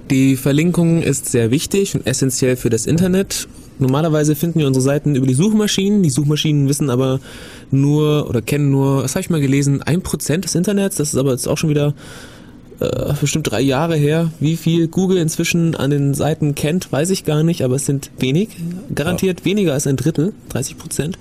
Die 0.10 0.38
Verlinkung 0.38 1.04
ist 1.04 1.28
sehr 1.28 1.52
wichtig 1.52 1.94
und 1.94 2.08
essentiell 2.08 2.56
für 2.56 2.72
das 2.72 2.88
Internet. 2.88 3.48
Normalerweise 3.78 4.36
finden 4.36 4.60
wir 4.60 4.66
unsere 4.66 4.84
Seiten 4.84 5.16
über 5.16 5.28
die 5.28 5.36
Suchmaschinen. 5.36 6.02
Die 6.02 6.10
Suchmaschinen 6.10 6.68
wissen 6.68 6.90
aber 6.90 7.20
nur 7.70 8.28
oder 8.28 8.42
kennen 8.42 8.72
nur, 8.72 9.04
was 9.04 9.14
habe 9.14 9.22
ich 9.22 9.30
mal 9.30 9.40
gelesen, 9.40 9.84
ein 9.84 10.02
Prozent 10.02 10.46
des 10.46 10.56
Internets. 10.56 10.96
Das 10.96 11.14
ist 11.14 11.20
aber 11.20 11.32
jetzt 11.32 11.48
auch 11.48 11.60
schon 11.60 11.70
wieder 11.70 11.94
äh, 12.80 13.14
bestimmt 13.20 13.52
drei 13.52 13.62
Jahre 13.62 13.96
her. 13.96 14.32
Wie 14.40 14.58
viel 14.58 14.88
Google 14.88 15.18
inzwischen 15.18 15.76
an 15.76 15.90
den 15.90 16.14
Seiten 16.14 16.56
kennt, 16.56 16.92
weiß 16.92 17.10
ich 17.10 17.26
gar 17.26 17.44
nicht, 17.44 17.64
aber 17.64 17.76
es 17.76 17.86
sind 17.86 18.12
wenig. 18.20 18.50
Garantiert 18.94 19.46
weniger 19.46 19.74
als 19.74 19.88
ein 19.88 19.98
Drittel, 19.98 20.34
30 20.50 20.78
Prozent. 20.78 21.18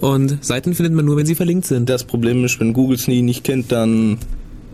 Und 0.00 0.44
Seiten 0.44 0.74
findet 0.74 0.94
man 0.94 1.04
nur, 1.04 1.16
wenn 1.16 1.26
sie 1.26 1.34
verlinkt 1.34 1.66
sind. 1.66 1.88
Das 1.88 2.04
Problem 2.04 2.44
ist, 2.44 2.60
wenn 2.60 2.72
Google 2.72 2.96
es 2.96 3.08
nie 3.08 3.22
nicht 3.22 3.44
kennt, 3.44 3.72
dann 3.72 4.18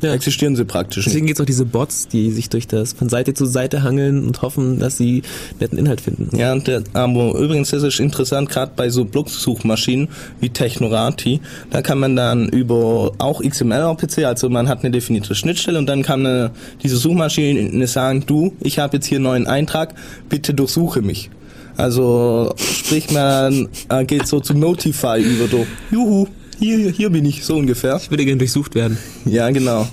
Ja. 0.09 0.15
existieren 0.15 0.57
sie 0.57 0.65
praktisch. 0.65 1.05
Deswegen 1.05 1.27
gibt 1.27 1.39
es 1.39 1.43
auch 1.43 1.47
diese 1.47 1.65
Bots, 1.65 2.09
die 2.09 2.31
sich 2.31 2.49
durch 2.49 2.67
das 2.67 2.93
von 2.93 3.09
Seite 3.09 3.35
zu 3.35 3.47
Seite 3.47 3.83
hangeln 3.83 4.25
und 4.25 4.43
hoffen, 4.43 4.79
dass 4.79 4.97
sie 4.97 5.23
netten 5.61 5.79
Inhalt 5.79 6.01
finden. 6.01 6.37
Ja, 6.37 6.53
und 6.53 6.67
der, 6.67 6.83
aber 6.93 7.35
übrigens, 7.39 7.73
ist 7.73 8.01
interessant, 8.01 8.49
gerade 8.49 8.73
bei 8.77 8.89
so 8.89 9.05
Blog-Suchmaschinen 9.05 10.09
wie 10.41 10.51
Technorati, 10.51 11.41
da 11.71 11.83
kann 11.83 11.99
man 11.99 12.17
dann 12.17 12.49
über 12.49 13.13
auch 13.19 13.43
XML-RPC, 13.43 14.25
also 14.25 14.49
man 14.49 14.69
hat 14.69 14.81
eine 14.81 14.91
definierte 14.91 15.35
Schnittstelle 15.35 15.79
und 15.79 15.87
dann 15.87 16.03
kann 16.03 16.27
eine, 16.27 16.51
diese 16.83 16.97
Suchmaschine 16.97 17.87
sagen, 17.87 18.25
du, 18.27 18.55
ich 18.61 18.79
habe 18.79 18.97
jetzt 18.97 19.07
hier 19.07 19.17
einen 19.17 19.25
neuen 19.25 19.47
Eintrag, 19.47 19.95
bitte 20.29 20.55
durchsuche 20.55 21.03
mich. 21.03 21.31
Also 21.77 22.55
sprich 22.57 23.11
man 23.11 23.69
äh, 23.89 24.05
geht 24.05 24.27
so 24.27 24.41
zu 24.41 24.55
Notify 24.55 25.21
über, 25.21 25.49
do, 25.49 25.67
juhu, 25.91 26.29
hier, 26.59 26.91
hier 26.91 27.11
bin 27.11 27.25
ich, 27.25 27.45
so 27.45 27.57
ungefähr. 27.57 27.97
Ich 27.97 28.11
würde 28.11 28.25
gerne 28.25 28.39
durchsucht 28.39 28.75
werden. 28.75 28.99
Ja, 29.25 29.51
genau. 29.51 29.87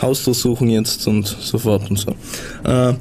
Hausdurchsuchung 0.00 0.68
jetzt 0.68 1.06
und 1.06 1.26
so 1.26 1.58
fort 1.58 1.88
und 1.88 1.98
so. 1.98 2.10
Äh, 2.64 2.94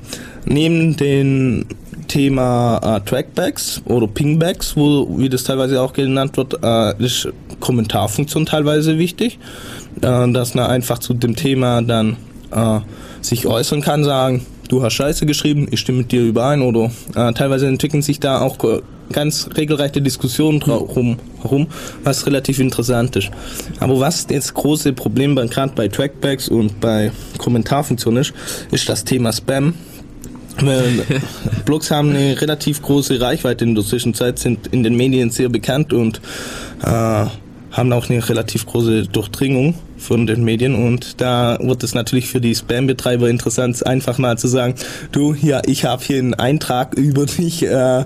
neben 0.46 0.96
den 0.96 1.66
Thema 2.08 2.98
äh, 2.98 3.10
Trackbacks 3.10 3.82
oder 3.86 4.08
Pingbacks, 4.08 4.76
wo, 4.76 5.18
wie 5.18 5.30
das 5.30 5.44
teilweise 5.44 5.82
auch 5.82 5.94
genannt 5.94 6.38
wird, 6.38 6.60
äh, 6.62 7.04
ist 7.04 7.28
Kommentarfunktion 7.60 8.46
teilweise 8.46 8.98
wichtig, 8.98 9.40
äh, 10.02 10.32
dass 10.32 10.54
man 10.54 10.66
einfach 10.66 11.00
zu 11.00 11.14
dem 11.14 11.36
Thema 11.36 11.82
dann 11.82 12.18
äh, 12.52 12.80
sich 13.22 13.48
äußern 13.48 13.82
kann, 13.82 14.04
sagen, 14.04 14.46
du 14.68 14.84
hast 14.84 14.94
Scheiße 14.94 15.26
geschrieben, 15.26 15.68
ich 15.72 15.80
stimme 15.80 16.00
mit 16.00 16.12
dir 16.12 16.22
überein 16.22 16.62
oder 16.62 16.92
äh, 17.16 17.34
teilweise 17.34 17.68
entwickeln 17.68 18.02
sich 18.02 18.20
da 18.20 18.42
auch 18.42 18.58
ganz 19.12 19.50
regelrechte 19.56 20.02
Diskussionen 20.02 20.60
drum 20.60 21.18
herum, 21.42 21.68
was 22.04 22.26
relativ 22.26 22.60
interessant 22.60 23.16
ist. 23.16 23.32
Aber 23.80 24.00
was 24.00 24.28
das 24.28 24.54
große 24.54 24.94
Problem 24.94 25.36
gerade 25.36 25.74
bei 25.76 25.88
Trackbacks 25.88 26.50
und 26.50 26.80
bei 26.80 27.12
Kommentarfunktionen 27.38 28.22
ist, 28.22 28.34
ist 28.72 28.90
das 28.90 29.04
Thema 29.04 29.34
Spam. 29.34 29.74
Blogs 31.66 31.90
haben 31.92 32.10
eine 32.10 32.40
relativ 32.40 32.82
große 32.82 33.20
Reichweite 33.20 33.64
in 33.64 33.74
der 33.74 33.84
Zwischenzeit, 33.84 34.38
sind 34.38 34.68
in 34.68 34.84
den 34.84 34.96
Medien 34.96 35.32
sehr 35.32 35.50
bekannt 35.50 35.94
und 35.94 36.22
äh, 36.84 37.26
haben 37.72 37.94
auch 37.94 38.10
eine 38.10 38.28
relativ 38.28 38.66
große 38.66 39.04
Durchdringung 39.08 39.76
von 40.02 40.26
den 40.28 40.44
Medien 40.44 40.76
und 40.76 41.22
da 41.22 41.58
wird 41.62 41.84
es 41.84 41.94
natürlich 41.94 42.28
für 42.28 42.42
die 42.42 42.56
Spam-Betreiber 42.56 43.30
interessant, 43.30 43.86
einfach 43.86 44.18
mal 44.18 44.38
zu 44.38 44.48
sagen, 44.48 44.76
du, 45.12 45.34
ja, 45.34 45.62
ich 45.66 45.86
habe 45.86 46.04
hier 46.04 46.18
einen 46.20 46.34
Eintrag 46.34 46.96
über 46.96 47.26
dich 47.26 47.64
äh, 47.64 48.06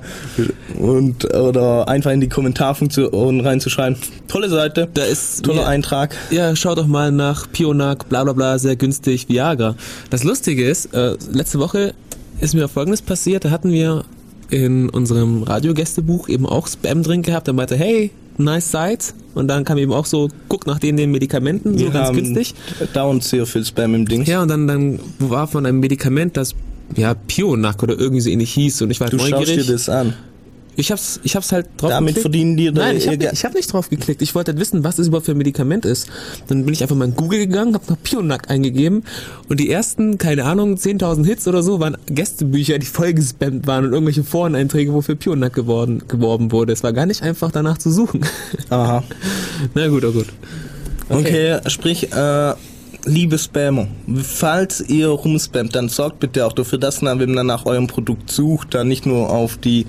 und 0.79 1.33
oder 1.33 1.87
einfach 1.87 2.11
in 2.11 2.21
die 2.21 2.29
Kommentarfunktion 2.29 3.39
reinzuschreiben. 3.41 3.97
Tolle 4.27 4.49
Seite, 4.49 4.87
Da 4.93 5.03
ist 5.03 5.43
toller 5.45 5.61
mir- 5.61 5.67
Eintrag. 5.67 6.15
Ja, 6.31 6.55
schaut 6.55 6.77
doch 6.77 6.87
mal 6.87 7.11
nach 7.11 7.51
Pionac, 7.51 8.09
bla 8.09 8.23
bla 8.23 8.33
bla, 8.33 8.59
sehr 8.59 8.75
günstig, 8.75 9.29
Viagra. 9.29 9.75
Das 10.09 10.23
Lustige 10.23 10.67
ist, 10.69 10.93
äh, 10.93 11.15
letzte 11.31 11.59
Woche 11.59 11.93
ist 12.41 12.53
mir 12.53 12.67
folgendes 12.67 13.01
passiert, 13.01 13.45
da 13.45 13.49
hatten 13.51 13.71
wir 13.71 14.03
in 14.49 14.89
unserem 14.89 15.43
Radiogästebuch 15.43 16.29
eben 16.29 16.45
auch 16.45 16.67
Spam 16.67 17.03
drin 17.03 17.21
gehabt, 17.21 17.47
der 17.47 17.53
meinte, 17.53 17.75
hey, 17.75 18.11
nice 18.37 18.71
Site. 18.71 19.13
Und 19.33 19.47
dann 19.47 19.65
kam 19.65 19.77
eben 19.77 19.91
auch 19.93 20.05
so, 20.05 20.29
guck 20.49 20.65
nach 20.67 20.79
den, 20.79 20.97
den 20.97 21.11
Medikamenten, 21.11 21.77
so 21.77 21.85
Wir 21.85 21.91
ganz 21.91 22.15
günstig. 22.15 22.53
dauernd 22.93 23.23
sehr 23.23 23.45
viel 23.45 23.65
Spam 23.65 23.95
im 23.95 24.05
Ding. 24.05 24.23
Ja, 24.25 24.41
und 24.41 24.47
dann, 24.49 24.67
dann 24.67 24.99
war 25.19 25.47
von 25.47 25.65
einem 25.65 25.79
Medikament, 25.79 26.37
das 26.37 26.53
ja 26.95 27.13
Pionac 27.15 27.81
oder 27.83 27.97
irgendwie 27.99 28.21
so 28.21 28.29
ähnlich 28.29 28.53
hieß 28.53 28.83
und 28.83 28.91
ich 28.91 28.99
war 28.99 29.05
halt 29.05 29.13
Du 29.13 29.19
schaust 29.19 29.31
neugierig. 29.31 29.65
dir 29.65 29.73
das 29.73 29.89
an. 29.89 30.13
Ich 30.77 30.91
hab's, 30.91 31.19
ich 31.23 31.35
hab's 31.35 31.51
halt 31.51 31.67
drauf 31.77 31.89
Damit 31.89 32.15
geklickt. 32.15 32.21
verdienen 32.23 32.57
die 32.57 32.69
Nein, 32.71 32.97
ich 32.97 33.05
ihr 33.05 33.11
hab, 33.13 33.19
Ge- 33.19 33.27
nicht, 33.29 33.39
ich 33.39 33.45
hab 33.45 33.53
nicht 33.53 33.71
drauf 33.71 33.89
geklickt. 33.89 34.21
Ich 34.21 34.35
wollte 34.35 34.51
halt 34.51 34.59
wissen, 34.59 34.83
was 34.83 34.99
es 34.99 35.07
überhaupt 35.07 35.25
für 35.25 35.31
ein 35.31 35.37
Medikament 35.37 35.85
ist. 35.85 36.07
Dann 36.47 36.65
bin 36.65 36.73
ich 36.73 36.81
einfach 36.81 36.95
mal 36.95 37.05
in 37.05 37.15
Google 37.15 37.39
gegangen, 37.39 37.73
hab 37.75 37.89
noch 37.89 37.97
Pionac 38.03 38.49
eingegeben 38.49 39.03
und 39.47 39.59
die 39.59 39.69
ersten, 39.69 40.17
keine 40.17 40.43
Ahnung, 40.45 40.75
10.000 40.75 41.25
Hits 41.25 41.47
oder 41.47 41.63
so 41.63 41.79
waren 41.79 41.95
Gästebücher, 42.07 42.77
die 42.79 42.85
voll 42.85 43.13
gespammt 43.13 43.67
waren 43.67 43.85
und 43.85 43.93
irgendwelche 43.93 44.23
Foreneinträge, 44.23 44.93
wofür 44.93 45.15
Pionac 45.15 45.53
geworden, 45.53 46.03
geworben 46.07 46.51
wurde. 46.51 46.73
Es 46.73 46.83
war 46.83 46.91
gar 46.93 47.05
nicht 47.05 47.21
einfach 47.21 47.51
danach 47.51 47.77
zu 47.77 47.89
suchen. 47.91 48.21
Aha. 48.69 49.03
Na 49.75 49.87
gut, 49.87 50.03
oh 50.03 50.11
gut. 50.11 50.27
Okay, 51.07 51.59
sprich, 51.67 52.11
äh, 52.11 52.53
liebe 53.05 53.37
Spammer, 53.37 53.87
falls 54.21 54.81
ihr 54.81 55.07
rumspammt, 55.07 55.75
dann 55.75 55.89
sorgt 55.89 56.19
bitte 56.19 56.45
auch 56.45 56.53
dafür, 56.53 56.79
dass 56.79 57.01
man, 57.01 57.19
wenn 57.19 57.33
man 57.33 57.47
nach 57.47 57.65
eurem 57.65 57.87
Produkt 57.87 58.31
sucht, 58.31 58.73
dann 58.73 58.87
nicht 58.87 59.05
nur 59.05 59.29
auf 59.29 59.57
die 59.57 59.85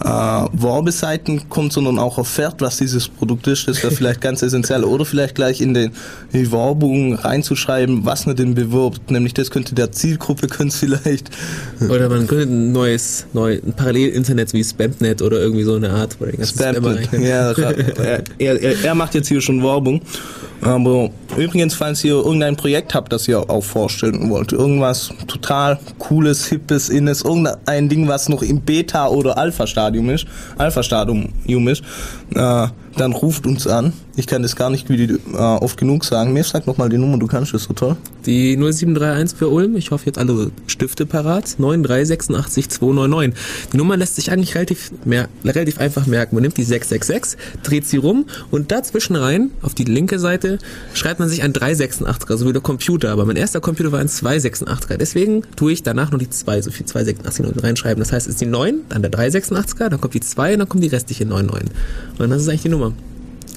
äh, 0.00 0.06
Werbeseiten 0.06 1.48
kommt, 1.48 1.72
sondern 1.72 1.98
auch 1.98 2.18
erfährt, 2.18 2.60
was 2.60 2.78
dieses 2.78 3.08
Produkt 3.08 3.46
ist. 3.46 3.68
Das 3.68 3.82
wäre 3.82 3.92
vielleicht 3.94 4.20
ganz 4.20 4.42
essentiell. 4.42 4.84
Oder 4.84 5.04
vielleicht 5.04 5.34
gleich 5.34 5.60
in 5.60 5.74
den 5.74 5.92
die 6.32 6.50
Werbung 6.52 7.14
reinzuschreiben, 7.14 8.04
was 8.04 8.26
man 8.26 8.36
denn 8.36 8.54
bewirbt. 8.54 9.10
Nämlich 9.10 9.34
das 9.34 9.50
könnte 9.50 9.74
der 9.74 9.92
Zielgruppe 9.92 10.46
könnte 10.48 10.76
vielleicht 10.76 11.30
Oder 11.80 12.08
man 12.08 12.26
gründet 12.26 12.50
ein 12.50 12.72
neues, 12.72 13.26
neu, 13.32 13.60
ein 13.64 13.72
Parallel-Internet 13.74 14.52
wie 14.52 14.64
Spamnet 14.64 15.22
oder 15.22 15.38
irgendwie 15.40 15.64
so 15.64 15.74
eine 15.74 15.90
Art, 15.90 16.16
Spamnet. 16.42 17.12
Ja, 17.12 17.52
er, 17.52 18.22
er, 18.38 18.62
er, 18.62 18.84
er 18.84 18.94
macht 18.94 19.14
jetzt 19.14 19.28
hier 19.28 19.40
schon 19.40 19.62
Werbung. 19.62 20.00
Aber 20.62 21.10
übrigens, 21.36 21.74
falls 21.74 22.02
ihr 22.04 22.14
irgendein 22.14 22.56
Projekt 22.56 22.94
habt, 22.94 23.12
das 23.12 23.28
ihr 23.28 23.38
auch 23.38 23.62
vorstellen 23.62 24.30
wollt, 24.30 24.52
irgendwas 24.52 25.12
total 25.26 25.78
cooles, 25.98 26.46
hippes, 26.46 26.88
innes, 26.88 27.22
irgendein 27.22 27.88
Ding, 27.88 28.08
was 28.08 28.28
noch 28.28 28.42
im 28.42 28.60
Beta- 28.60 29.08
oder 29.08 29.36
Alpha-Stadium 29.36 30.10
ist, 30.10 30.26
Alpha-Stadium 30.56 31.68
ist, 31.68 31.82
äh, 32.34 32.68
dann 32.96 33.12
ruft 33.12 33.46
uns 33.46 33.66
an. 33.66 33.92
Ich 34.16 34.26
kann 34.26 34.42
das 34.42 34.56
gar 34.56 34.70
nicht 34.70 34.88
wie 34.88 35.06
die, 35.06 35.14
äh, 35.14 35.36
oft 35.36 35.76
genug 35.78 36.04
sagen. 36.04 36.32
Mir 36.32 36.42
sag 36.44 36.66
noch 36.66 36.78
mal 36.78 36.88
die 36.88 36.96
Nummer, 36.96 37.18
du 37.18 37.26
kannst 37.26 37.52
das 37.52 37.64
so 37.64 37.74
toll. 37.74 37.96
Die 38.24 38.56
0731 38.56 39.38
für 39.38 39.48
Ulm, 39.48 39.76
ich 39.76 39.90
hoffe, 39.90 40.06
jetzt 40.06 40.18
alle 40.18 40.50
Stifte 40.66 41.04
parat, 41.04 41.44
9386299. 41.58 43.34
Die 43.72 43.76
Nummer 43.76 43.96
lässt 43.96 44.16
sich 44.16 44.32
eigentlich 44.32 44.54
relativ, 44.54 44.90
mer 45.04 45.28
relativ 45.44 45.78
einfach 45.78 46.06
merken. 46.06 46.34
Man 46.34 46.42
nimmt 46.42 46.56
die 46.56 46.64
666, 46.64 47.38
dreht 47.62 47.86
sie 47.86 47.98
rum 47.98 48.24
und 48.50 48.72
dazwischen 48.72 49.16
rein, 49.16 49.50
auf 49.60 49.74
die 49.74 49.84
linke 49.84 50.18
Seite, 50.18 50.58
schreibt 50.94 51.20
man 51.20 51.28
sich 51.28 51.42
ein 51.42 51.52
386er, 51.52 52.36
so 52.36 52.48
wie 52.48 52.52
der 52.52 52.62
Computer. 52.62 53.10
Aber 53.10 53.26
mein 53.26 53.36
erster 53.36 53.60
Computer 53.60 53.92
war 53.92 54.00
ein 54.00 54.08
286er. 54.08 54.96
Deswegen 54.96 55.42
tue 55.56 55.72
ich 55.72 55.82
danach 55.82 56.10
noch 56.10 56.18
die 56.18 56.30
2, 56.30 56.62
so 56.62 56.70
viel 56.70 56.86
286 56.86 57.44
noch 57.44 57.62
reinschreiben. 57.62 58.00
Das 58.00 58.12
heißt, 58.12 58.26
es 58.26 58.34
ist 58.34 58.40
die 58.40 58.46
9, 58.46 58.80
dann 58.88 59.02
der 59.02 59.12
386er, 59.12 59.90
dann 59.90 60.00
kommt 60.00 60.14
die 60.14 60.20
2 60.20 60.54
und 60.54 60.58
dann 60.60 60.68
kommt 60.68 60.82
die 60.82 60.88
restliche 60.88 61.26
99. 61.26 61.70
Und 62.18 62.30
das 62.30 62.42
ist 62.42 62.48
eigentlich 62.48 62.62
die 62.62 62.68
Nummer. 62.70 62.85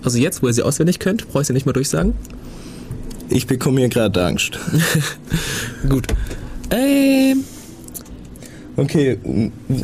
Also 0.03 0.17
jetzt, 0.17 0.41
wo 0.41 0.47
ihr 0.47 0.53
sie 0.53 0.63
auswendig 0.63 0.99
könnt, 0.99 1.27
brauche 1.27 1.41
ich 1.41 1.47
sie 1.47 1.53
nicht 1.53 1.65
mehr 1.65 1.73
durchsagen. 1.73 2.13
Ich 3.29 3.45
bekomme 3.47 3.79
hier 3.81 3.89
gerade 3.89 4.23
Angst. 4.25 4.57
Gut. 5.89 6.07
Ähm, 6.71 7.43
Okay, 8.79 9.17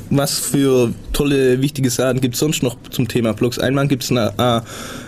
was 0.09 0.39
für 0.39 0.93
tolle, 1.11 1.61
wichtige 1.61 1.89
Sachen 1.89 2.21
gibt 2.21 2.35
es 2.35 2.39
sonst 2.39 2.63
noch 2.63 2.77
zum 2.91 3.09
Thema 3.09 3.33
Blogs? 3.33 3.59
Einmal 3.59 3.89
gibt 3.89 4.03
es 4.03 4.11
äh, 4.11 4.61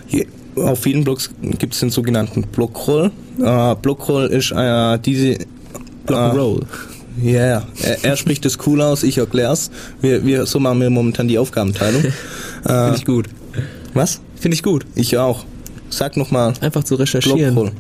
hier- 0.07 0.25
auf 0.55 0.79
vielen 0.81 1.03
Blogs 1.05 1.29
gibt 1.41 1.73
es 1.73 1.79
den 1.79 1.89
sogenannten 1.89 2.41
Blockroll. 2.41 3.11
Äh, 3.41 3.75
Blockroll 3.75 4.25
ist 4.27 4.51
äh, 4.51 4.97
diese 4.99 5.37
Block 6.05 6.19
and 6.19 6.37
Roll. 6.37 6.61
Ja, 7.21 7.31
yeah. 7.31 7.67
er, 7.81 8.03
er 8.03 8.17
spricht 8.17 8.43
das 8.43 8.57
cool 8.67 8.81
aus, 8.81 9.03
ich 9.03 9.17
erklär's. 9.19 9.71
Wir, 10.01 10.25
wir, 10.25 10.45
so 10.47 10.59
machen 10.59 10.81
wir 10.81 10.89
momentan 10.89 11.27
die 11.27 11.37
Aufgabenteilung. 11.37 12.01
Finde 12.63 12.95
ich 12.97 13.05
gut. 13.05 13.27
was? 13.93 14.19
Finde 14.39 14.55
ich 14.55 14.63
gut. 14.63 14.85
Ich 14.95 15.17
auch. 15.17 15.45
Sag 15.89 16.17
nochmal. 16.17 16.53
Einfach 16.61 16.83
zu 16.83 16.95
recherchieren. 16.95 17.53
Blockroll. 17.55 17.71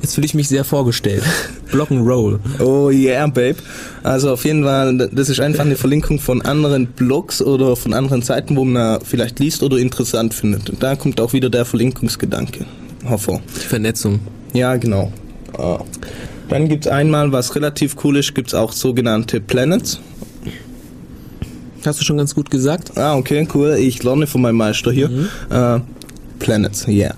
Jetzt 0.00 0.14
fühle 0.14 0.26
ich 0.26 0.34
mich 0.34 0.48
sehr 0.48 0.64
vorgestellt. 0.64 1.24
Block 1.72 1.90
and 1.90 2.06
Roll. 2.06 2.38
Oh 2.60 2.90
yeah, 2.90 3.26
babe. 3.26 3.56
Also 4.02 4.32
auf 4.32 4.44
jeden 4.44 4.62
Fall, 4.62 5.10
das 5.12 5.28
ist 5.28 5.40
einfach 5.40 5.64
eine 5.64 5.76
Verlinkung 5.76 6.20
von 6.20 6.40
anderen 6.42 6.86
Blogs 6.86 7.42
oder 7.42 7.74
von 7.74 7.92
anderen 7.92 8.22
Seiten, 8.22 8.56
wo 8.56 8.64
man 8.64 9.00
vielleicht 9.02 9.40
liest 9.40 9.62
oder 9.62 9.76
interessant 9.78 10.34
findet. 10.34 10.70
Und 10.70 10.82
da 10.82 10.94
kommt 10.94 11.20
auch 11.20 11.32
wieder 11.32 11.50
der 11.50 11.64
Verlinkungsgedanke 11.64 12.64
hervor. 13.04 13.40
Die 13.56 13.66
Vernetzung. 13.66 14.20
Ja, 14.52 14.76
genau. 14.76 15.12
Ah. 15.56 15.80
Dann 16.48 16.68
gibt's 16.68 16.86
einmal, 16.86 17.32
was 17.32 17.54
relativ 17.54 17.96
cool 18.04 18.16
ist, 18.16 18.34
gibt's 18.34 18.54
auch 18.54 18.72
sogenannte 18.72 19.40
Planets. 19.40 20.00
Hast 21.84 22.00
du 22.00 22.04
schon 22.04 22.16
ganz 22.16 22.34
gut 22.34 22.50
gesagt? 22.50 22.96
Ah, 22.96 23.16
okay, 23.16 23.46
cool. 23.54 23.76
Ich 23.78 24.02
lerne 24.02 24.26
von 24.26 24.42
meinem 24.42 24.56
Meister 24.56 24.92
hier. 24.92 25.10
Äh, 25.50 25.80
Planets, 26.38 26.86
yeah. 26.88 27.14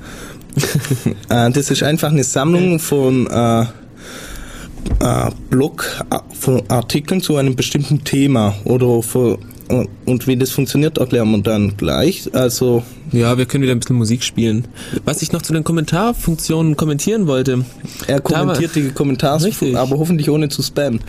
äh, 1.29 1.51
das 1.51 1.71
ist 1.71 1.83
einfach 1.83 2.11
eine 2.11 2.25
Sammlung 2.25 2.79
von 2.79 3.27
äh, 3.27 3.63
äh, 3.63 5.31
Blog 5.49 6.05
äh, 6.11 6.19
von 6.35 6.63
Artikeln 6.69 7.21
zu 7.21 7.37
einem 7.37 7.57
bestimmten 7.57 8.05
Thema 8.05 8.55
oder 8.65 9.03
für, 9.03 9.39
äh, 9.69 9.87
und 10.07 10.27
wie 10.27 10.37
das 10.37 10.51
funktioniert, 10.51 10.99
erklären 10.99 11.31
wir 11.31 11.43
dann 11.43 11.77
gleich. 11.77 12.29
Also 12.35 12.83
Ja, 13.13 13.39
wir 13.39 13.47
können 13.47 13.63
wieder 13.63 13.73
ein 13.73 13.81
bisschen 13.81 13.97
Musik 13.97 14.23
spielen. 14.23 14.67
Was 15.05 15.23
ich 15.23 15.33
noch 15.33 15.43
zu 15.43 15.53
den 15.53 15.65
Kommentarfunktionen 15.65 16.77
kommentieren 16.77 17.27
wollte. 17.27 17.65
er 18.07 18.21
kommentiert 18.21 18.75
die 18.75 18.91
Kommentare, 18.91 19.51
aber 19.75 19.99
hoffentlich 19.99 20.31
ohne 20.31 20.49
zu 20.49 20.63
spammen. 20.63 21.01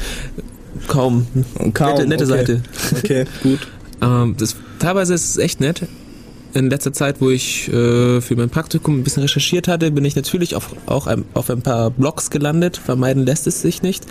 Kaum. 0.88 1.28
Kaum, 1.74 1.96
nette 1.96 2.08
nette 2.08 2.24
okay. 2.24 2.26
Seite. 2.26 2.62
Okay, 2.98 3.26
gut. 3.44 3.60
Ähm, 4.02 4.36
das, 4.38 4.56
teilweise 4.80 5.14
ist 5.14 5.30
es 5.30 5.38
echt 5.38 5.60
nett. 5.60 5.84
In 6.54 6.70
letzter 6.70 6.92
Zeit, 6.92 7.22
wo 7.22 7.30
ich 7.30 7.70
äh, 7.70 8.20
für 8.20 8.36
mein 8.36 8.50
Praktikum 8.50 9.00
ein 9.00 9.04
bisschen 9.04 9.22
recherchiert 9.24 9.70
hatte, 9.70 9.90
bin 9.92 10.04
ich 10.04 10.16
natürlich 10.16 10.56
auf, 10.56 10.76
auch 10.86 11.08
ein, 11.08 11.24
auf 11.34 11.50
ein 11.50 11.62
paar 11.62 11.92
Blogs 11.92 12.30
gelandet. 12.30 12.78
Vermeiden 12.78 13.26
lässt 13.26 13.48
es 13.48 13.62
sich 13.62 13.82
nicht. 13.82 14.06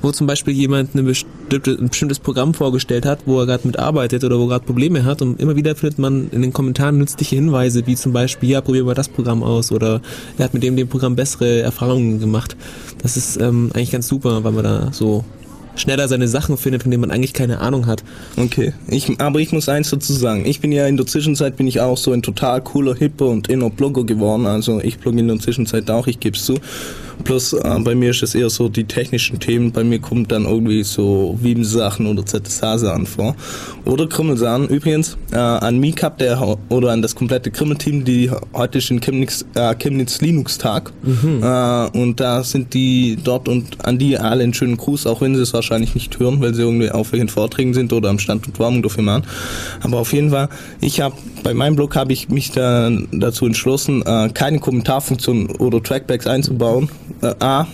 Wo 0.00 0.12
zum 0.12 0.26
Beispiel 0.28 0.54
jemand 0.54 0.94
eine 0.94 1.02
bestimmte, 1.02 1.72
ein 1.72 1.88
bestimmtes 1.88 2.20
Programm 2.20 2.54
vorgestellt 2.54 3.04
hat, 3.04 3.20
wo 3.26 3.40
er 3.40 3.46
gerade 3.46 3.66
mitarbeitet 3.66 4.22
oder 4.24 4.38
wo 4.38 4.44
er 4.44 4.48
gerade 4.48 4.64
Probleme 4.64 5.04
hat. 5.04 5.22
Und 5.22 5.40
immer 5.40 5.56
wieder 5.56 5.74
findet 5.74 5.98
man 5.98 6.30
in 6.30 6.42
den 6.42 6.52
Kommentaren 6.52 6.98
nützliche 6.98 7.34
Hinweise, 7.34 7.86
wie 7.86 7.96
zum 7.96 8.12
Beispiel, 8.12 8.50
ja, 8.50 8.60
probier 8.60 8.84
mal 8.84 8.94
das 8.94 9.08
Programm 9.08 9.42
aus 9.42 9.72
oder 9.72 10.00
er 10.36 10.44
hat 10.44 10.54
mit 10.54 10.62
dem, 10.62 10.76
dem 10.76 10.88
Programm 10.88 11.16
bessere 11.16 11.60
Erfahrungen 11.60 12.20
gemacht. 12.20 12.56
Das 13.02 13.16
ist 13.16 13.40
ähm, 13.40 13.70
eigentlich 13.74 13.90
ganz 13.90 14.08
super, 14.08 14.42
weil 14.44 14.52
man 14.52 14.64
da 14.64 14.88
so 14.92 15.24
schneller 15.78 16.08
seine 16.08 16.28
Sachen 16.28 16.56
findet, 16.56 16.82
von 16.82 16.90
denen 16.90 17.00
man 17.00 17.10
eigentlich 17.10 17.32
keine 17.32 17.60
Ahnung 17.60 17.86
hat. 17.86 18.04
Okay, 18.36 18.72
ich, 18.88 19.20
aber 19.20 19.40
ich 19.40 19.52
muss 19.52 19.68
eins 19.68 19.90
dazu 19.90 20.12
sagen. 20.12 20.44
Ich 20.46 20.60
bin 20.60 20.72
ja 20.72 20.86
in 20.86 20.96
der 20.96 21.06
Zwischenzeit 21.06 21.56
bin 21.56 21.66
ich 21.66 21.80
auch 21.80 21.96
so 21.96 22.12
ein 22.12 22.22
total 22.22 22.60
cooler, 22.62 22.94
hipper 22.94 23.26
und 23.26 23.48
inner 23.48 23.70
Blogger 23.70 24.04
geworden. 24.04 24.46
Also 24.46 24.80
ich 24.80 24.98
blogge 24.98 25.20
in 25.20 25.28
der 25.28 25.38
Zwischenzeit 25.38 25.90
auch, 25.90 26.06
ich 26.06 26.20
gebe 26.20 26.36
es 26.36 26.44
zu. 26.44 26.58
Plus 27.24 27.52
äh, 27.52 27.78
bei 27.80 27.94
mir 27.94 28.10
ist 28.10 28.22
es 28.22 28.34
eher 28.34 28.50
so 28.50 28.68
die 28.68 28.84
technischen 28.84 29.38
Themen. 29.38 29.72
Bei 29.72 29.84
mir 29.84 29.98
kommt 29.98 30.32
dann 30.32 30.44
irgendwie 30.44 30.82
so 30.82 31.38
Vim-Sachen 31.40 32.06
oder 32.06 32.24
ZSH-Sachen 32.24 33.06
vor. 33.06 33.34
Oder 33.84 34.06
Krümmelsachen. 34.06 34.68
Übrigens 34.68 35.16
äh, 35.32 35.36
an 35.36 35.78
Mikap 35.78 36.18
der 36.18 36.38
oder 36.68 36.92
an 36.92 37.02
das 37.02 37.14
komplette 37.14 37.50
Krümmel-Team, 37.50 38.04
die 38.04 38.30
heute 38.52 38.78
ist 38.78 38.90
in 38.90 39.00
Chemnitz, 39.00 39.44
äh, 39.54 39.74
Chemnitz 39.74 40.20
Linux-Tag. 40.20 40.92
Äh, 41.42 41.98
und 41.98 42.20
da 42.20 42.42
sind 42.44 42.74
die 42.74 43.18
dort 43.22 43.48
und 43.48 43.84
an 43.84 43.98
die 43.98 44.18
alle 44.18 44.42
einen 44.42 44.54
schönen 44.54 44.76
Gruß, 44.76 45.06
auch 45.06 45.20
wenn 45.20 45.34
sie 45.34 45.42
es 45.42 45.52
wahrscheinlich 45.52 45.94
nicht 45.94 46.18
hören, 46.18 46.40
weil 46.40 46.54
sie 46.54 46.62
irgendwie 46.62 46.90
auf 46.90 47.12
welchen 47.12 47.28
Vorträgen 47.28 47.74
sind 47.74 47.92
oder 47.92 48.08
am 48.08 48.18
Stand 48.18 48.46
und 48.46 48.58
Warmung 48.58 48.82
dafür 48.82 49.02
machen. 49.02 49.24
Aber 49.82 49.98
auf 49.98 50.12
jeden 50.12 50.30
Fall, 50.30 50.48
ich 50.80 51.00
habe 51.00 51.14
bei 51.42 51.54
meinem 51.54 51.76
Blog 51.76 51.96
habe 51.96 52.12
ich 52.12 52.28
mich 52.28 52.50
da 52.50 52.90
dazu 53.12 53.46
entschlossen, 53.46 54.02
äh, 54.02 54.28
keine 54.32 54.58
Kommentarfunktion 54.58 55.46
oder 55.56 55.82
Trackbacks 55.82 56.26
einzubauen. 56.26 56.88
Äh, 57.22 57.34
A, 57.40 57.66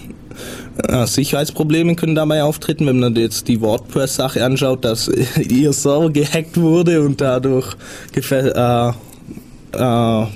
äh, 0.89 1.07
Sicherheitsprobleme 1.07 1.95
können 1.95 2.15
dabei 2.15 2.43
auftreten, 2.43 2.87
wenn 2.87 3.01
man 3.01 3.15
jetzt 3.15 3.49
die 3.49 3.61
WordPress-Sache 3.61 4.45
anschaut, 4.45 4.85
dass 4.85 5.09
ihr 5.49 5.73
Server 5.73 6.11
gehackt 6.11 6.61
wurde 6.61 7.03
und 7.03 7.21
dadurch 7.21 7.77
äh, 8.15 8.89
äh, 8.89 8.93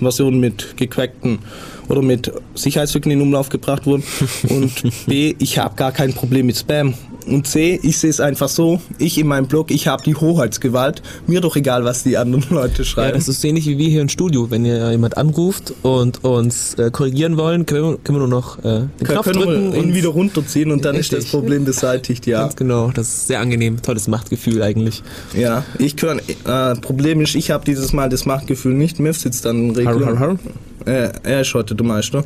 Versionen 0.00 0.40
mit 0.40 0.76
gecrackten 0.76 1.40
oder 1.88 2.03
mit 2.03 2.33
Sicherheitslücken 2.55 3.11
in 3.12 3.20
Umlauf 3.20 3.48
gebracht 3.48 3.87
wurden. 3.87 4.03
Und 4.48 4.83
B, 5.07 5.35
ich 5.38 5.59
habe 5.59 5.74
gar 5.77 5.92
kein 5.92 6.12
Problem 6.12 6.46
mit 6.46 6.57
Spam. 6.57 6.94
Und 7.27 7.46
C, 7.46 7.79
ich 7.83 7.98
sehe 7.98 8.09
es 8.09 8.20
einfach 8.20 8.48
so, 8.48 8.81
ich 8.98 9.18
in 9.18 9.27
meinem 9.27 9.48
Blog, 9.48 9.70
ich 9.70 9.87
habe 9.87 10.03
die 10.03 10.14
Hoheitsgewalt. 10.14 11.03
Mir 11.27 11.42
doch 11.42 11.57
egal, 11.57 11.85
was 11.85 12.03
die 12.03 12.16
anderen 12.16 12.44
Leute 12.51 12.79
Ja, 12.79 12.85
schreiben. 12.85 13.18
das 13.18 13.29
ist 13.29 13.44
ähnlich 13.44 13.66
wie 13.66 13.77
wir 13.77 13.88
hier 13.88 14.01
im 14.01 14.09
Studio. 14.09 14.51
Wenn 14.51 14.64
ihr 14.64 14.90
jemand 14.90 15.18
anruft 15.18 15.74
und 15.83 16.24
uns 16.24 16.74
äh, 16.74 16.90
korrigieren 16.90 17.37
wollen, 17.37 17.66
können 17.66 17.83
wir, 17.83 17.98
können 17.98 18.18
wir 18.18 18.27
nur 18.27 18.29
noch 18.29 18.59
äh, 18.61 18.62
den 18.62 18.88
Knopf 19.05 19.24
können 19.27 19.40
drücken 19.42 19.72
wir 19.74 19.83
ihn 19.83 19.94
wieder 19.94 20.09
runterziehen 20.09 20.70
und 20.70 20.85
dann 20.87 20.94
ist 20.96 21.12
Richtig. 21.12 21.18
das 21.18 21.31
Problem 21.31 21.64
beseitigt, 21.66 22.27
ja. 22.27 22.40
Ganz 22.40 22.57
genau, 22.57 22.90
das 22.94 23.09
ist 23.09 23.27
sehr 23.27 23.40
angenehm, 23.40 23.83
tolles 23.83 24.09
Machtgefühl 24.09 24.62
eigentlich. 24.62 25.03
Ja, 25.37 25.64
ich 25.79 25.96
kann, 25.96 26.20
äh, 26.20 26.74
Problem 26.77 27.20
ist, 27.20 27.35
ich 27.35 27.51
habe 27.51 27.64
dieses 27.64 27.92
Mal 27.92 28.09
das 28.09 28.24
Machtgefühl 28.24 28.72
nicht. 28.72 29.01
Miff 29.01 29.18
sitzt 29.18 29.44
dann 29.44 29.74
im. 29.74 29.79
Äh, 29.79 30.37
er 30.85 31.41
ist 31.41 31.55
heute 31.55 31.75
der 31.75 31.87
Meister. 31.87 32.25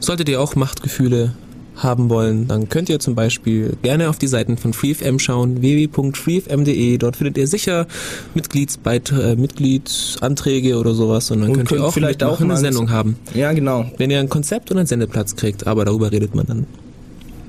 Solltet 0.00 0.28
ihr 0.28 0.40
auch 0.40 0.56
Machtgefühle 0.56 1.32
haben 1.76 2.10
wollen, 2.10 2.48
dann 2.48 2.68
könnt 2.68 2.90
ihr 2.90 2.98
zum 3.00 3.14
Beispiel 3.14 3.76
gerne 3.82 4.10
auf 4.10 4.18
die 4.18 4.26
Seiten 4.26 4.58
von 4.58 4.72
FreeFM 4.74 5.18
schauen, 5.18 5.62
www.freefm.de. 5.62 6.98
Dort 6.98 7.16
findet 7.16 7.38
ihr 7.38 7.46
sicher 7.46 7.86
Mitgliedsbeiträ- 8.34 9.32
äh, 9.32 9.36
Mitgliedsanträge 9.36 10.76
oder 10.78 10.92
sowas 10.94 11.30
und 11.30 11.40
dann 11.40 11.50
Und 11.50 11.56
könnt 11.56 11.70
ihr 11.70 11.76
könnt 11.76 11.88
auch 11.88 11.94
vielleicht 11.94 12.22
auch 12.22 12.40
eine 12.40 12.56
Sendung 12.58 12.90
haben. 12.90 13.16
Ja, 13.34 13.52
genau. 13.52 13.86
Wenn 13.96 14.10
ihr 14.10 14.20
ein 14.20 14.28
Konzept 14.28 14.70
und 14.70 14.76
einen 14.78 14.86
Sendeplatz 14.86 15.34
kriegt, 15.34 15.66
aber 15.66 15.84
darüber 15.84 16.12
redet 16.12 16.34
man 16.34 16.46
dann. 16.46 16.66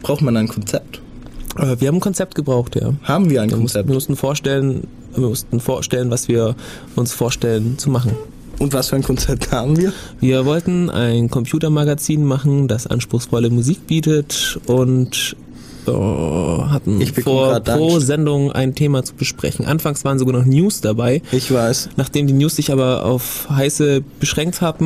Braucht 0.01 0.21
man 0.21 0.37
ein 0.37 0.47
Konzept? 0.47 1.01
Äh, 1.57 1.75
wir 1.79 1.87
haben 1.89 1.95
ein 1.97 2.01
Konzept 2.01 2.35
gebraucht, 2.35 2.75
ja. 2.75 2.93
Haben 3.03 3.29
wir 3.29 3.41
ein 3.41 3.49
Wir 3.49 3.57
mussten, 3.57 3.73
Konzept? 3.79 3.89
wir 3.89 3.93
mussten 3.95 4.15
vorstellen, 4.15 4.87
wir 5.15 5.27
mussten 5.27 5.59
vorstellen, 5.59 6.09
was 6.11 6.27
wir 6.29 6.55
uns 6.95 7.11
vorstellen 7.13 7.77
zu 7.77 7.89
machen. 7.89 8.13
Und 8.59 8.73
was 8.73 8.89
für 8.89 8.95
ein 8.95 9.03
Konzept 9.03 9.51
haben 9.51 9.77
wir? 9.77 9.91
Wir 10.19 10.45
wollten 10.45 10.89
ein 10.89 11.29
Computermagazin 11.29 12.23
machen, 12.23 12.67
das 12.67 12.87
anspruchsvolle 12.87 13.49
Musik 13.49 13.87
bietet 13.87 14.59
und 14.67 15.35
äh, 15.85 15.91
hatten 15.91 17.05
vor, 17.23 17.59
pro. 17.59 17.99
Sendung 17.99 18.53
ein 18.53 18.73
Thema 18.73 19.03
zu 19.03 19.15
besprechen. 19.15 19.65
Anfangs 19.65 20.05
waren 20.05 20.17
sogar 20.17 20.33
noch 20.39 20.45
News 20.45 20.79
dabei. 20.79 21.21
Ich 21.33 21.51
weiß. 21.51 21.89
Nachdem 21.97 22.27
die 22.27 22.31
News 22.33 22.55
sich 22.55 22.71
aber 22.71 23.03
auf 23.03 23.47
heiße 23.49 24.01
beschränkt 24.19 24.61
Aber- 24.61 24.79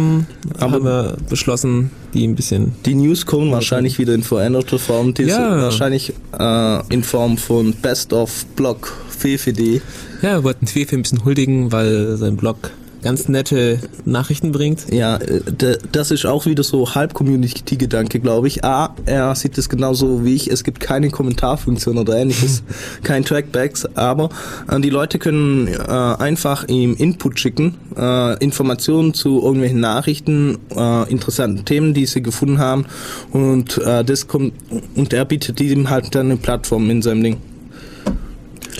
haben 0.60 0.84
wir 0.84 1.17
beschlossen, 1.30 1.91
die 2.15 2.25
ein 2.27 2.34
bisschen 2.36 2.71
Die 2.86 2.95
News 2.95 3.27
kommen 3.27 3.51
wahrscheinlich 3.51 3.99
wieder 3.99 4.15
in 4.15 4.23
veränderter 4.23 4.80
Form. 4.80 5.13
Die 5.13 5.23
Ja. 5.23 5.62
wahrscheinlich 5.62 6.13
äh, 6.39 6.80
in 6.93 7.03
Form 7.03 7.38
von 7.38 7.73
Best 7.73 8.12
of 8.13 8.45
Blog 8.56 8.91
Fefe.de. 9.10 9.82
Ja, 10.23 10.38
wir 10.38 10.43
wollten 10.45 10.65
Fefe 10.65 10.95
ein 10.95 11.03
bisschen 11.03 11.23
huldigen, 11.25 11.71
weil 11.71 12.17
sein 12.17 12.38
Blog 12.38 12.71
ganz 13.07 13.29
nette 13.29 13.79
Nachrichten 14.03 14.51
bringt. 14.51 14.91
Ja, 14.91 15.15
äh, 15.15 15.77
das 15.93 16.11
ist 16.11 16.25
auch 16.25 16.45
wieder 16.45 16.63
so 16.63 16.93
halb 16.93 17.13
Community-Gedanke, 17.13 18.19
glaube 18.19 18.47
ich. 18.47 18.65
A, 18.65 18.93
er 19.05 19.33
sieht 19.33 19.57
es 19.57 19.69
genauso 19.69 20.25
wie 20.25 20.35
ich. 20.35 20.51
Es 20.51 20.65
gibt 20.65 20.81
keine 20.81 21.09
Kommentarfunktion 21.09 21.97
oder 21.99 22.17
ähnliches, 22.17 22.63
kein 23.03 23.23
Trackbacks, 23.23 23.85
aber 23.95 24.27
äh, 24.69 24.81
die 24.81 24.89
Leute 24.89 25.19
können 25.19 25.69
äh, 25.69 25.81
einfach 25.87 26.67
ihm 26.67 26.95
Input 26.95 27.39
schicken, 27.39 27.75
äh, 27.95 28.43
Informationen 28.43 29.13
zu 29.13 29.41
irgendwelchen 29.41 29.79
Nachrichten, 29.79 30.57
äh, 30.75 31.09
interessanten 31.09 31.63
Themen, 31.63 31.93
die 31.93 32.07
sie 32.07 32.21
gefunden 32.21 32.59
haben 32.59 32.87
und 33.31 33.77
äh, 33.77 34.03
das 34.03 34.27
kommt 34.27 34.51
und 34.95 35.13
er 35.13 35.23
bietet 35.23 35.61
ihm 35.61 35.89
halt 35.89 36.13
dann 36.13 36.25
eine 36.25 36.35
Plattform 36.35 36.89
in 36.89 37.01
seinem 37.01 37.23
Ding. 37.23 37.37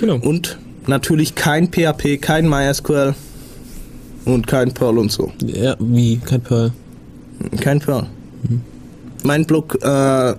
Genau. 0.02 0.18
Und 0.18 0.58
natürlich 0.86 1.36
kein 1.36 1.72
PHP, 1.72 2.18
kein 2.20 2.50
MySQL 2.50 3.16
und 4.28 4.46
kein 4.46 4.74
Perl 4.74 4.98
und 4.98 5.12
so. 5.12 5.32
Ja, 5.46 5.76
wie? 5.80 6.18
Kein 6.18 6.42
Pearl. 6.42 6.72
Kein 7.62 7.80
Perl. 7.80 8.08
Mein 9.24 9.46
Blog 9.46 9.78
äh, 9.82 10.36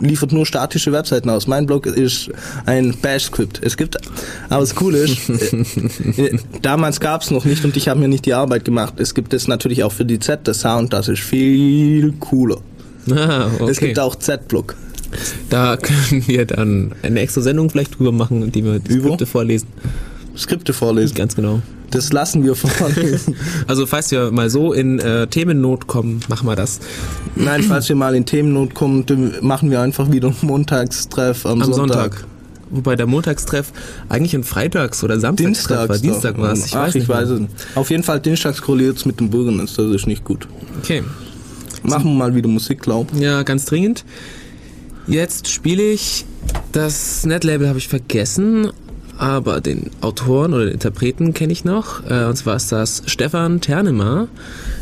liefert 0.00 0.32
nur 0.32 0.46
statische 0.46 0.92
Webseiten 0.92 1.30
aus. 1.30 1.46
Mein 1.46 1.66
Blog 1.66 1.86
ist 1.86 2.30
ein 2.66 2.94
Bash-Script. 3.00 3.60
Es 3.62 3.76
gibt, 3.76 3.96
aber 4.48 4.60
das 4.60 4.74
Coole 4.74 4.98
ist, 4.98 5.28
äh, 6.18 6.22
äh, 6.22 6.38
damals 6.62 7.00
gab 7.00 7.22
es 7.22 7.30
noch 7.30 7.44
nicht 7.44 7.64
und 7.64 7.76
ich 7.76 7.88
habe 7.88 8.00
mir 8.00 8.08
nicht 8.08 8.26
die 8.26 8.34
Arbeit 8.34 8.64
gemacht. 8.64 8.94
Es 8.98 9.14
gibt 9.14 9.32
es 9.32 9.48
natürlich 9.48 9.84
auch 9.84 9.92
für 9.92 10.04
die 10.04 10.18
ZSH 10.18 10.64
und 10.76 10.92
das 10.92 11.08
ist 11.08 11.20
viel 11.20 12.12
cooler. 12.20 12.58
Ah, 13.10 13.46
okay. 13.58 13.70
Es 13.70 13.78
gibt 13.78 13.98
auch 13.98 14.16
Z-Blog. 14.16 14.76
Da 15.48 15.76
können 15.76 16.24
wir 16.26 16.46
dann 16.46 16.92
eine 17.02 17.20
extra 17.20 17.40
Sendung 17.40 17.70
vielleicht 17.70 17.98
drüber 17.98 18.12
machen, 18.12 18.52
die 18.52 18.64
wir 18.64 18.78
die? 18.78 19.00
Skripte 19.00 19.26
vorlesen. 19.26 19.68
Skripte 20.36 20.72
vorlesen. 20.72 21.14
Ganz 21.14 21.36
genau. 21.36 21.62
Das 21.90 22.12
lassen 22.12 22.44
wir 22.44 22.54
vorlesen. 22.54 23.34
Also 23.66 23.86
falls 23.86 24.10
wir 24.10 24.30
mal 24.30 24.48
so 24.48 24.72
in 24.72 24.98
äh, 25.00 25.26
Themennot 25.26 25.86
kommen, 25.86 26.20
machen 26.28 26.46
wir 26.46 26.56
das. 26.56 26.80
Nein, 27.34 27.62
falls 27.62 27.88
wir 27.88 27.96
mal 27.96 28.14
in 28.14 28.26
Themennot 28.26 28.74
kommen, 28.74 29.04
machen 29.40 29.70
wir 29.70 29.80
einfach 29.80 30.10
wieder 30.10 30.28
einen 30.28 30.36
Montagstreff 30.42 31.46
am, 31.46 31.62
Am 31.62 31.72
Sonntag. 31.72 32.14
Sonntag. 32.14 32.26
Wobei 32.70 32.94
der 32.94 33.06
Montagstreff 33.06 33.72
eigentlich 34.08 34.34
ein 34.34 34.44
Freitags- 34.44 35.02
oder 35.02 35.18
Samstagstreff 35.18 35.88
war. 35.88 35.98
Dienstag 35.98 36.38
war 36.38 36.52
es. 36.52 36.66
Ich 36.66 36.76
Ach, 36.76 36.86
weiß 36.86 36.94
ich 36.94 37.08
weiß 37.08 37.28
es 37.28 37.40
nicht. 37.40 37.52
Auf 37.74 37.90
jeden 37.90 38.04
Fall 38.04 38.20
dienstags 38.20 38.62
korreliert 38.62 39.04
mit 39.06 39.18
dem 39.18 39.30
Bürgernetz, 39.30 39.74
das 39.74 39.92
ist 39.92 40.06
nicht 40.06 40.24
gut. 40.24 40.46
Okay. 40.78 41.02
Machen 41.82 42.04
wir 42.04 42.14
mal 42.14 42.34
wieder 42.34 42.48
Musik, 42.48 42.80
glaub. 42.80 43.08
Ja, 43.18 43.42
ganz 43.42 43.64
dringend. 43.64 44.04
Jetzt 45.08 45.48
spiele 45.48 45.82
ich 45.82 46.24
das 46.72 47.26
Netlabel 47.26 47.68
habe 47.68 47.78
ich 47.78 47.88
vergessen, 47.88 48.70
aber 49.20 49.60
den 49.60 49.90
Autoren 50.00 50.54
oder 50.54 50.64
den 50.64 50.74
Interpreten 50.74 51.34
kenne 51.34 51.52
ich 51.52 51.64
noch. 51.64 52.02
Äh, 52.08 52.24
und 52.24 52.36
zwar 52.36 52.56
ist 52.56 52.72
das 52.72 53.02
Stefan 53.06 53.60
Ternemer 53.60 54.28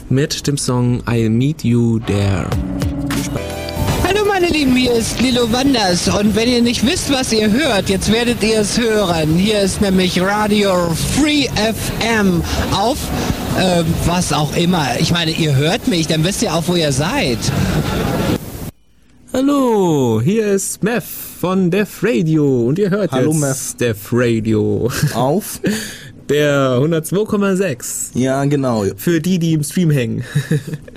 mit 0.08 0.46
dem 0.46 0.56
Song 0.56 1.02
I'll 1.02 1.28
Meet 1.28 1.64
You 1.64 1.98
There. 1.98 2.46
Hallo 4.06 4.24
meine 4.26 4.46
Lieben, 4.46 4.76
hier 4.76 4.92
ist 4.92 5.20
Lilo 5.20 5.52
Wanders 5.52 6.08
und 6.08 6.36
wenn 6.36 6.48
ihr 6.48 6.62
nicht 6.62 6.86
wisst, 6.86 7.12
was 7.12 7.32
ihr 7.32 7.50
hört, 7.50 7.90
jetzt 7.90 8.12
werdet 8.12 8.42
ihr 8.42 8.60
es 8.60 8.78
hören. 8.78 9.34
Hier 9.34 9.60
ist 9.60 9.80
nämlich 9.80 10.20
Radio 10.20 10.94
Free 11.16 11.48
FM 11.48 12.42
auf 12.72 12.96
ähm, 13.58 13.84
was 14.06 14.32
auch 14.32 14.56
immer. 14.56 14.86
Ich 15.00 15.10
meine, 15.10 15.32
ihr 15.32 15.56
hört 15.56 15.88
mich, 15.88 16.06
dann 16.06 16.22
wisst 16.24 16.42
ihr 16.42 16.54
auch, 16.54 16.62
wo 16.68 16.76
ihr 16.76 16.92
seid. 16.92 17.38
Hallo, 19.32 20.20
hier 20.22 20.46
ist 20.46 20.82
Meth 20.84 21.27
von 21.38 21.70
Def 21.70 22.02
Radio 22.02 22.66
und 22.66 22.80
ihr 22.80 22.90
hört 22.90 23.12
Hallo, 23.12 23.32
jetzt 23.32 23.80
Def 23.80 24.08
Radio. 24.10 24.90
Auf? 25.14 25.60
Der 26.28 26.78
102,6. 26.78 28.18
Ja, 28.18 28.44
genau. 28.44 28.84
Für 28.96 29.20
die, 29.20 29.38
die 29.38 29.52
im 29.52 29.62
Stream 29.62 29.90
hängen. 29.90 30.24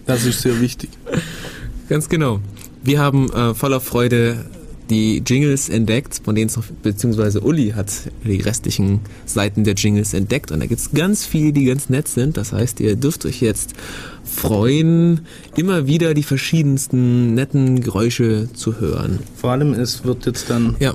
Das 0.05 0.25
ist 0.25 0.41
sehr 0.41 0.59
wichtig. 0.59 0.89
Ganz 1.87 2.09
genau. 2.09 2.39
Wir 2.83 2.99
haben 2.99 3.31
äh, 3.31 3.53
voller 3.53 3.79
Freude 3.79 4.43
die 4.91 5.23
Jingles 5.25 5.69
entdeckt, 5.69 6.21
von 6.23 6.35
denen 6.35 6.47
es 6.47 6.57
noch, 6.57 6.65
beziehungsweise 6.83 7.41
Uli 7.41 7.71
hat 7.71 7.91
die 8.23 8.41
restlichen 8.41 8.99
Seiten 9.25 9.63
der 9.63 9.73
Jingles 9.73 10.13
entdeckt 10.13 10.51
und 10.51 10.59
da 10.59 10.67
gibt's 10.67 10.91
ganz 10.93 11.25
viele, 11.25 11.53
die 11.53 11.65
ganz 11.65 11.89
nett 11.89 12.07
sind. 12.07 12.37
Das 12.37 12.51
heißt, 12.53 12.79
ihr 12.79 12.95
dürft 12.95 13.25
euch 13.25 13.41
jetzt 13.41 13.73
freuen, 14.23 15.21
immer 15.55 15.87
wieder 15.87 16.13
die 16.13 16.23
verschiedensten 16.23 17.33
netten 17.33 17.81
Geräusche 17.81 18.49
zu 18.53 18.79
hören. 18.79 19.19
Vor 19.35 19.51
allem, 19.51 19.73
es 19.73 20.03
wird 20.05 20.25
jetzt 20.27 20.49
dann, 20.49 20.75
Ja, 20.79 20.93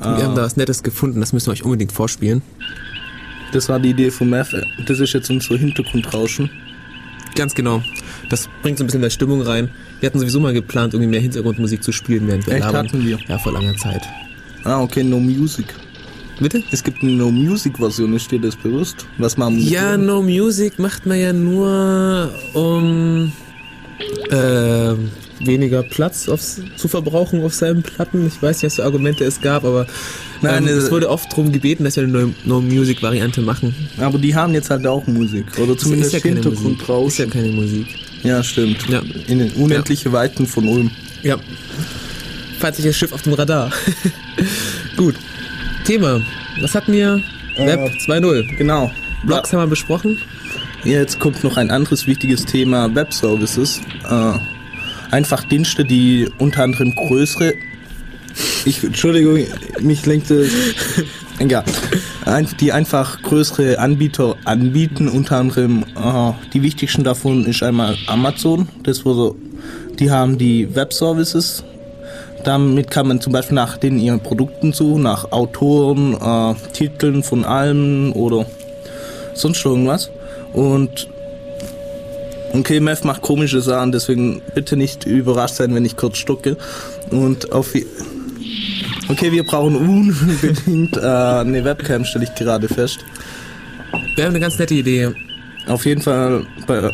wir 0.00 0.24
haben 0.24 0.36
da 0.36 0.42
was 0.42 0.56
Nettes 0.56 0.82
gefunden, 0.82 1.20
das 1.20 1.32
müssen 1.32 1.46
wir 1.48 1.52
euch 1.52 1.64
unbedingt 1.64 1.92
vorspielen. 1.92 2.42
das 3.52 3.68
war 3.68 3.80
die 3.80 3.90
Idee 3.90 4.10
von 4.10 4.30
Meth, 4.30 4.54
das 4.86 5.00
ist 5.00 5.12
jetzt 5.12 5.30
unser 5.30 5.56
Hintergrundrauschen. 5.56 6.50
Ganz 7.34 7.54
genau. 7.54 7.82
Das 8.28 8.48
bringt 8.62 8.78
so 8.78 8.84
ein 8.84 8.86
bisschen 8.86 9.00
mehr 9.00 9.10
Stimmung 9.10 9.42
rein. 9.42 9.70
Wir 10.00 10.08
hatten 10.08 10.18
sowieso 10.18 10.40
mal 10.40 10.54
geplant, 10.54 10.94
irgendwie 10.94 11.10
mehr 11.10 11.20
Hintergrundmusik 11.20 11.82
zu 11.82 11.92
spielen, 11.92 12.26
während 12.26 12.46
wir 12.46 12.54
Echt, 12.54 12.64
labern. 12.64 12.86
hatten 12.86 13.06
wir? 13.06 13.18
Ja, 13.28 13.38
vor 13.38 13.52
langer 13.52 13.76
Zeit. 13.76 14.02
Ah, 14.64 14.80
okay, 14.82 15.04
No 15.04 15.20
Music. 15.20 15.66
Bitte? 16.40 16.62
Es 16.70 16.82
gibt 16.82 17.02
eine 17.02 17.12
No 17.12 17.30
Music 17.30 17.76
Version, 17.76 18.14
ist 18.14 18.30
dir 18.30 18.40
das 18.40 18.56
bewusst? 18.56 19.06
Was 19.18 19.36
machen 19.36 19.58
wir? 19.58 19.64
Ja, 19.64 19.96
No 19.98 20.22
Music 20.22 20.78
macht 20.78 21.04
man 21.04 21.18
ja 21.20 21.34
nur, 21.34 22.30
um 22.54 23.30
ähm, 24.30 25.10
weniger 25.40 25.82
Platz 25.82 26.30
aufs, 26.30 26.62
zu 26.76 26.88
verbrauchen 26.88 27.42
auf 27.42 27.52
seinen 27.54 27.82
Platten. 27.82 28.26
Ich 28.26 28.42
weiß 28.42 28.56
nicht, 28.56 28.64
was 28.64 28.76
für 28.76 28.84
Argumente 28.84 29.24
es 29.24 29.42
gab, 29.42 29.64
aber 29.64 29.86
Nein, 30.40 30.62
ähm, 30.62 30.68
äh, 30.68 30.72
es 30.72 30.90
wurde 30.90 31.10
oft 31.10 31.30
darum 31.30 31.52
gebeten, 31.52 31.84
dass 31.84 31.96
wir 31.96 32.04
eine 32.04 32.12
neue 32.12 32.34
No-Music-Variante 32.44 33.42
machen. 33.42 33.74
Aber 33.98 34.18
die 34.18 34.34
haben 34.34 34.54
jetzt 34.54 34.70
halt 34.70 34.86
auch 34.86 35.06
Musik. 35.06 35.46
Oder 35.58 35.76
zumindest 35.76 36.14
ist 36.14 36.24
ja 36.24 36.34
Musik. 36.34 36.88
Ist 37.06 37.18
ja 37.18 37.26
keine 37.26 37.52
Musik. 37.52 37.86
Ja, 38.22 38.42
stimmt. 38.42 38.88
Ja. 38.88 39.02
In 39.26 39.38
den 39.38 39.52
unendliche 39.52 40.12
Weiten 40.12 40.46
von 40.46 40.68
Ulm. 40.68 40.90
Ja. 41.22 41.36
Feindliches 42.58 42.96
Schiff 42.96 43.12
auf 43.12 43.22
dem 43.22 43.32
Radar. 43.32 43.70
Gut. 44.96 45.14
Thema. 45.84 46.20
Was 46.60 46.74
hatten 46.74 46.92
wir? 46.92 47.22
Web 47.56 47.80
2.0. 47.80 48.56
Genau. 48.56 48.90
Blogs 49.24 49.52
haben 49.52 49.60
wir 49.60 49.66
besprochen. 49.66 50.18
Jetzt 50.84 51.20
kommt 51.20 51.44
noch 51.44 51.56
ein 51.56 51.70
anderes 51.70 52.06
wichtiges 52.06 52.46
Thema, 52.46 52.94
Webservices. 52.94 53.80
Äh, 54.08 54.32
einfach 55.10 55.44
Dienste, 55.44 55.84
die 55.84 56.28
unter 56.38 56.62
anderem 56.62 56.94
größere... 56.94 57.54
Ich, 58.64 58.82
Entschuldigung, 58.82 59.46
mich 59.80 60.06
lenkte... 60.06 60.48
Egal. 61.40 61.64
Ein, 62.26 62.46
die 62.60 62.70
einfach 62.70 63.22
größere 63.22 63.78
Anbieter 63.78 64.36
anbieten, 64.44 65.08
unter 65.08 65.38
anderem 65.38 65.84
äh, 65.96 66.32
die 66.52 66.62
wichtigsten 66.62 67.02
davon 67.02 67.46
ist 67.46 67.62
einmal 67.62 67.96
Amazon. 68.08 68.68
Das 68.82 69.06
wo 69.06 69.14
so, 69.14 69.36
die 69.98 70.10
haben 70.10 70.36
die 70.36 70.74
Webservices. 70.74 71.64
Damit 72.44 72.90
kann 72.90 73.08
man 73.08 73.22
zum 73.22 73.32
Beispiel 73.32 73.54
nach 73.54 73.78
den 73.78 73.98
ihren 73.98 74.20
Produkten 74.20 74.74
suchen, 74.74 75.04
nach 75.04 75.32
Autoren, 75.32 76.12
äh, 76.12 76.54
Titeln 76.74 77.22
von 77.22 77.46
Alben 77.46 78.12
oder 78.12 78.44
sonst 79.32 79.64
irgendwas. 79.64 80.10
Und 80.52 81.08
okay, 82.52 82.80
Mev 82.80 83.02
macht 83.04 83.22
komische 83.22 83.62
Sachen, 83.62 83.92
deswegen 83.92 84.42
bitte 84.54 84.76
nicht 84.76 85.06
überrascht 85.06 85.54
sein, 85.54 85.74
wenn 85.74 85.86
ich 85.86 85.96
kurz 85.96 86.18
stocke. 86.18 86.58
Und 87.10 87.52
auf 87.52 87.74
Okay, 89.10 89.32
wir 89.32 89.42
brauchen 89.42 89.74
unbedingt 89.74 90.96
äh, 90.96 91.00
eine 91.00 91.64
Webcam, 91.64 92.04
stelle 92.04 92.26
ich 92.26 92.34
gerade 92.36 92.68
fest. 92.68 93.04
Wir 94.14 94.24
haben 94.24 94.30
eine 94.30 94.38
ganz 94.38 94.56
nette 94.56 94.74
Idee. 94.74 95.08
Auf 95.66 95.84
jeden 95.84 96.00
Fall, 96.00 96.46
bei, 96.68 96.92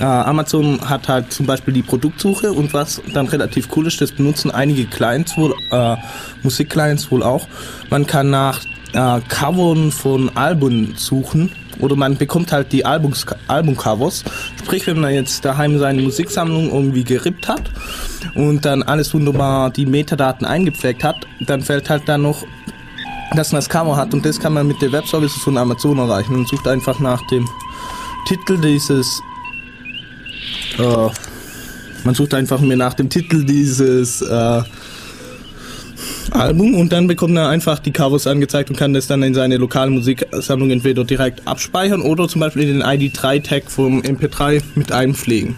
äh, 0.00 0.02
Amazon 0.02 0.80
hat 0.90 1.06
halt 1.06 1.32
zum 1.32 1.46
Beispiel 1.46 1.72
die 1.72 1.82
Produktsuche 1.82 2.52
und 2.52 2.74
was 2.74 3.00
dann 3.14 3.28
relativ 3.28 3.68
cool 3.76 3.86
ist, 3.86 4.00
das 4.00 4.10
benutzen 4.10 4.50
einige 4.50 4.86
Clients 4.86 5.36
wohl, 5.36 5.54
äh, 5.70 5.96
Musikclients 6.42 7.12
wohl 7.12 7.22
auch. 7.22 7.46
Man 7.90 8.08
kann 8.08 8.30
nach 8.30 8.60
äh, 8.92 9.20
Covern 9.28 9.92
von 9.92 10.36
Alben 10.36 10.94
suchen 10.96 11.52
oder 11.80 11.96
man 11.96 12.16
bekommt 12.16 12.52
halt 12.52 12.72
die 12.72 12.84
Albumcovers. 12.84 14.24
Sprich, 14.58 14.86
wenn 14.86 15.00
man 15.00 15.14
jetzt 15.14 15.44
daheim 15.44 15.78
seine 15.78 16.02
Musiksammlung 16.02 16.70
irgendwie 16.70 17.04
gerippt 17.04 17.48
hat 17.48 17.70
und 18.34 18.64
dann 18.64 18.82
alles 18.82 19.12
wunderbar 19.14 19.70
die 19.70 19.86
Metadaten 19.86 20.46
eingepflegt 20.46 21.04
hat, 21.04 21.26
dann 21.40 21.62
fällt 21.62 21.90
halt 21.90 22.08
dann 22.08 22.22
noch 22.22 22.44
dass 23.34 23.50
man 23.50 23.60
das 23.60 23.68
Cover 23.70 23.96
hat 23.96 24.12
und 24.12 24.26
das 24.26 24.38
kann 24.38 24.52
man 24.52 24.66
mit 24.66 24.82
der 24.82 24.92
Webservices 24.92 25.42
von 25.42 25.56
Amazon 25.56 25.98
erreichen 25.98 26.34
und 26.34 26.46
sucht 26.48 26.68
einfach 26.68 27.00
nach 27.00 27.26
dem 27.28 27.48
Titel 28.26 28.60
dieses 28.60 29.22
äh, 30.78 31.08
man 32.04 32.14
sucht 32.14 32.34
einfach 32.34 32.60
mir 32.60 32.76
nach 32.76 32.94
dem 32.94 33.08
Titel 33.08 33.44
dieses 33.44 34.22
äh, 34.22 34.62
Album 36.34 36.74
und 36.74 36.92
dann 36.92 37.06
bekommt 37.06 37.36
er 37.36 37.48
einfach 37.48 37.78
die 37.78 37.92
Covers 37.92 38.26
angezeigt 38.26 38.70
und 38.70 38.76
kann 38.76 38.92
das 38.92 39.06
dann 39.06 39.22
in 39.22 39.34
seine 39.34 39.56
lokale 39.56 39.90
Musiksammlung 39.90 40.70
entweder 40.70 41.04
direkt 41.04 41.46
abspeichern 41.46 42.02
oder 42.02 42.28
zum 42.28 42.40
Beispiel 42.40 42.62
in 42.62 42.78
den 42.78 42.82
ID3-Tag 42.82 43.70
vom 43.70 44.00
MP3 44.00 44.62
mit 44.74 44.92
einpflegen. 44.92 45.54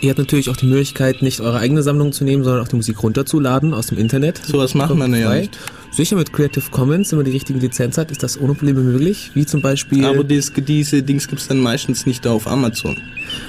Ihr 0.00 0.10
habt 0.10 0.18
natürlich 0.18 0.48
auch 0.48 0.56
die 0.56 0.66
Möglichkeit, 0.66 1.22
nicht 1.22 1.40
eure 1.40 1.58
eigene 1.58 1.82
Sammlung 1.82 2.12
zu 2.12 2.22
nehmen, 2.22 2.44
sondern 2.44 2.62
auch 2.62 2.68
die 2.68 2.76
Musik 2.76 3.02
runterzuladen 3.02 3.74
aus 3.74 3.88
dem 3.88 3.98
Internet. 3.98 4.40
Sowas 4.44 4.74
machen 4.74 4.98
wir 4.98 5.18
ja 5.18 5.34
nicht. 5.34 5.58
Sicher 5.90 6.14
mit 6.14 6.32
Creative 6.32 6.70
Commons, 6.70 7.10
wenn 7.10 7.18
man 7.18 7.24
die 7.24 7.32
richtige 7.32 7.58
Lizenz 7.58 7.98
hat, 7.98 8.12
ist 8.12 8.22
das 8.22 8.40
ohne 8.40 8.54
Probleme 8.54 8.80
möglich. 8.80 9.32
Wie 9.34 9.44
zum 9.46 9.60
Beispiel 9.60 10.04
Aber 10.04 10.22
dies, 10.22 10.52
diese 10.54 11.02
Dings 11.02 11.26
gibt's 11.26 11.48
dann 11.48 11.58
meistens 11.58 12.06
nicht 12.06 12.26
auf 12.26 12.46
Amazon. 12.46 12.96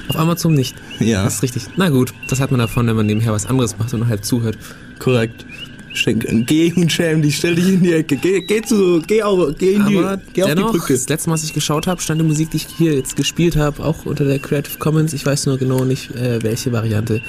auf 0.08 0.16
Amazon 0.16 0.54
nicht. 0.54 0.74
Ja. 0.98 1.22
Das 1.22 1.34
ist 1.36 1.42
richtig. 1.44 1.64
Na 1.76 1.88
gut, 1.90 2.12
das 2.28 2.40
hat 2.40 2.50
man 2.50 2.58
davon, 2.58 2.86
wenn 2.88 2.96
man 2.96 3.06
nebenher 3.06 3.32
was 3.32 3.46
anderes 3.46 3.78
macht 3.78 3.94
und 3.94 4.08
halb 4.08 4.24
zuhört. 4.24 4.58
Korrekt. 4.98 5.44
Geh 5.92 6.72
und 6.74 6.90
schäm 6.92 7.20
dich, 7.22 7.36
stell 7.36 7.54
dich 7.56 7.68
in 7.68 7.82
die 7.82 7.92
Ecke. 7.92 8.16
Geh, 8.16 8.40
geh 8.42 8.62
zu, 8.62 9.02
geh, 9.06 9.22
auf, 9.22 9.54
geh, 9.58 9.72
in 9.74 9.86
die, 9.86 9.94
geh 9.94 10.42
auf 10.44 10.50
die 10.50 10.54
dennoch, 10.56 10.70
Brücke. 10.70 10.92
das 10.92 11.08
letzte 11.08 11.28
Mal, 11.28 11.34
was 11.34 11.44
ich 11.44 11.52
geschaut 11.52 11.86
habe, 11.86 12.00
stand 12.00 12.20
die 12.20 12.24
Musik, 12.24 12.50
die 12.52 12.58
ich 12.58 12.66
hier 12.78 12.94
jetzt 12.94 13.16
gespielt 13.16 13.56
habe, 13.56 13.82
auch 13.84 14.06
unter 14.06 14.24
der 14.24 14.38
Creative 14.38 14.78
Commons. 14.78 15.12
Ich 15.12 15.26
weiß 15.26 15.46
nur 15.46 15.58
genau 15.58 15.84
nicht, 15.84 16.14
äh, 16.14 16.42
welche 16.42 16.72
Variante. 16.72 17.20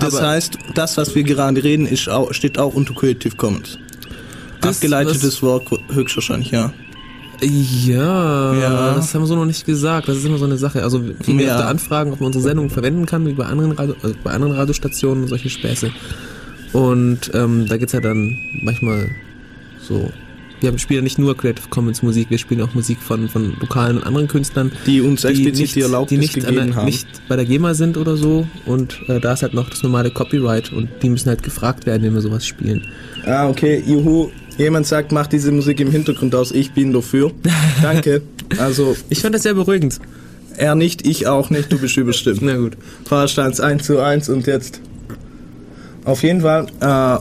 Das 0.00 0.14
Aber 0.16 0.28
heißt, 0.28 0.58
das, 0.74 0.96
was 0.96 1.14
wir 1.14 1.22
gerade 1.22 1.62
reden, 1.62 1.86
ist 1.86 2.08
auch, 2.08 2.32
steht 2.34 2.58
auch 2.58 2.74
unter 2.74 2.94
Creative 2.94 3.36
Commons. 3.36 3.78
Das, 4.60 4.76
Abgeleitetes 4.76 5.40
Wort 5.42 5.68
höchstwahrscheinlich, 5.92 6.50
ja. 6.50 6.72
Ja, 7.42 8.54
Ja. 8.54 8.94
das 8.94 9.14
haben 9.14 9.22
wir 9.22 9.26
so 9.26 9.34
noch 9.36 9.46
nicht 9.46 9.64
gesagt. 9.64 10.08
Das 10.08 10.16
ist 10.18 10.26
immer 10.26 10.36
so 10.36 10.44
eine 10.44 10.58
Sache. 10.58 10.82
Also 10.82 11.02
wir 11.02 11.14
Ja. 11.44 11.54
öfter 11.54 11.68
Anfragen, 11.68 12.12
ob 12.12 12.20
man 12.20 12.26
unsere 12.26 12.42
Sendung 12.42 12.68
verwenden 12.68 13.06
kann, 13.06 13.26
wie 13.26 13.32
bei 13.32 13.46
anderen, 13.46 13.72
Radio, 13.72 13.94
also 14.02 14.14
bei 14.22 14.32
anderen 14.32 14.52
Radiostationen 14.54 15.22
und 15.24 15.28
solche 15.30 15.48
Späße. 15.48 15.90
Und 16.72 17.30
ähm, 17.34 17.66
da 17.68 17.76
geht's 17.76 17.92
ja 17.92 18.00
dann 18.00 18.38
manchmal 18.62 19.10
so. 19.80 20.10
Wir 20.60 20.78
spielen 20.78 20.98
ja 20.98 21.02
nicht 21.04 21.18
nur 21.18 21.34
Creative 21.36 21.68
Commons 21.70 22.02
Musik, 22.02 22.28
wir 22.28 22.36
spielen 22.36 22.60
auch 22.60 22.74
Musik 22.74 22.98
von, 23.00 23.30
von 23.30 23.56
lokalen 23.60 23.96
und 23.96 24.04
anderen 24.04 24.28
Künstlern, 24.28 24.70
Die 24.84 25.00
uns 25.00 25.24
explizit 25.24 25.56
nicht, 25.58 25.74
die 25.74 25.80
Erlaubnis 25.80 26.10
die 26.10 26.18
nicht, 26.18 26.34
gegeben 26.34 26.66
der, 26.66 26.76
haben. 26.76 26.84
nicht 26.84 27.06
bei 27.28 27.36
der 27.36 27.46
GEMA 27.46 27.72
sind 27.72 27.96
oder 27.96 28.16
so. 28.18 28.46
Und 28.66 29.00
äh, 29.08 29.20
da 29.20 29.32
ist 29.32 29.42
halt 29.42 29.54
noch 29.54 29.70
das 29.70 29.82
normale 29.82 30.10
Copyright 30.10 30.70
und 30.70 30.90
die 31.02 31.08
müssen 31.08 31.30
halt 31.30 31.42
gefragt 31.42 31.86
werden, 31.86 32.02
wenn 32.02 32.12
wir 32.12 32.20
sowas 32.20 32.46
spielen. 32.46 32.84
Ah, 33.24 33.48
okay, 33.48 33.82
juhu. 33.86 34.28
Jemand 34.58 34.86
sagt, 34.86 35.12
mach 35.12 35.26
diese 35.28 35.50
Musik 35.50 35.80
im 35.80 35.90
Hintergrund 35.90 36.34
aus, 36.34 36.52
ich 36.52 36.72
bin 36.72 36.92
dafür. 36.92 37.32
Danke. 37.82 38.20
Also, 38.58 38.94
Ich 39.08 39.20
fand 39.20 39.34
das 39.34 39.44
sehr 39.44 39.54
beruhigend. 39.54 39.98
er 40.58 40.74
nicht, 40.74 41.06
ich 41.06 41.26
auch 41.26 41.48
nicht, 41.48 41.72
du 41.72 41.78
bist 41.78 41.96
überstimmt. 41.96 42.42
Na 42.42 42.56
gut. 42.58 42.76
Fahrstand 43.06 43.58
1 43.58 43.82
zu 43.86 43.98
1 43.98 44.28
und 44.28 44.46
jetzt. 44.46 44.82
Auf 46.10 46.24
jeden 46.24 46.40
Fall, 46.40 46.66
äh, 46.80 47.18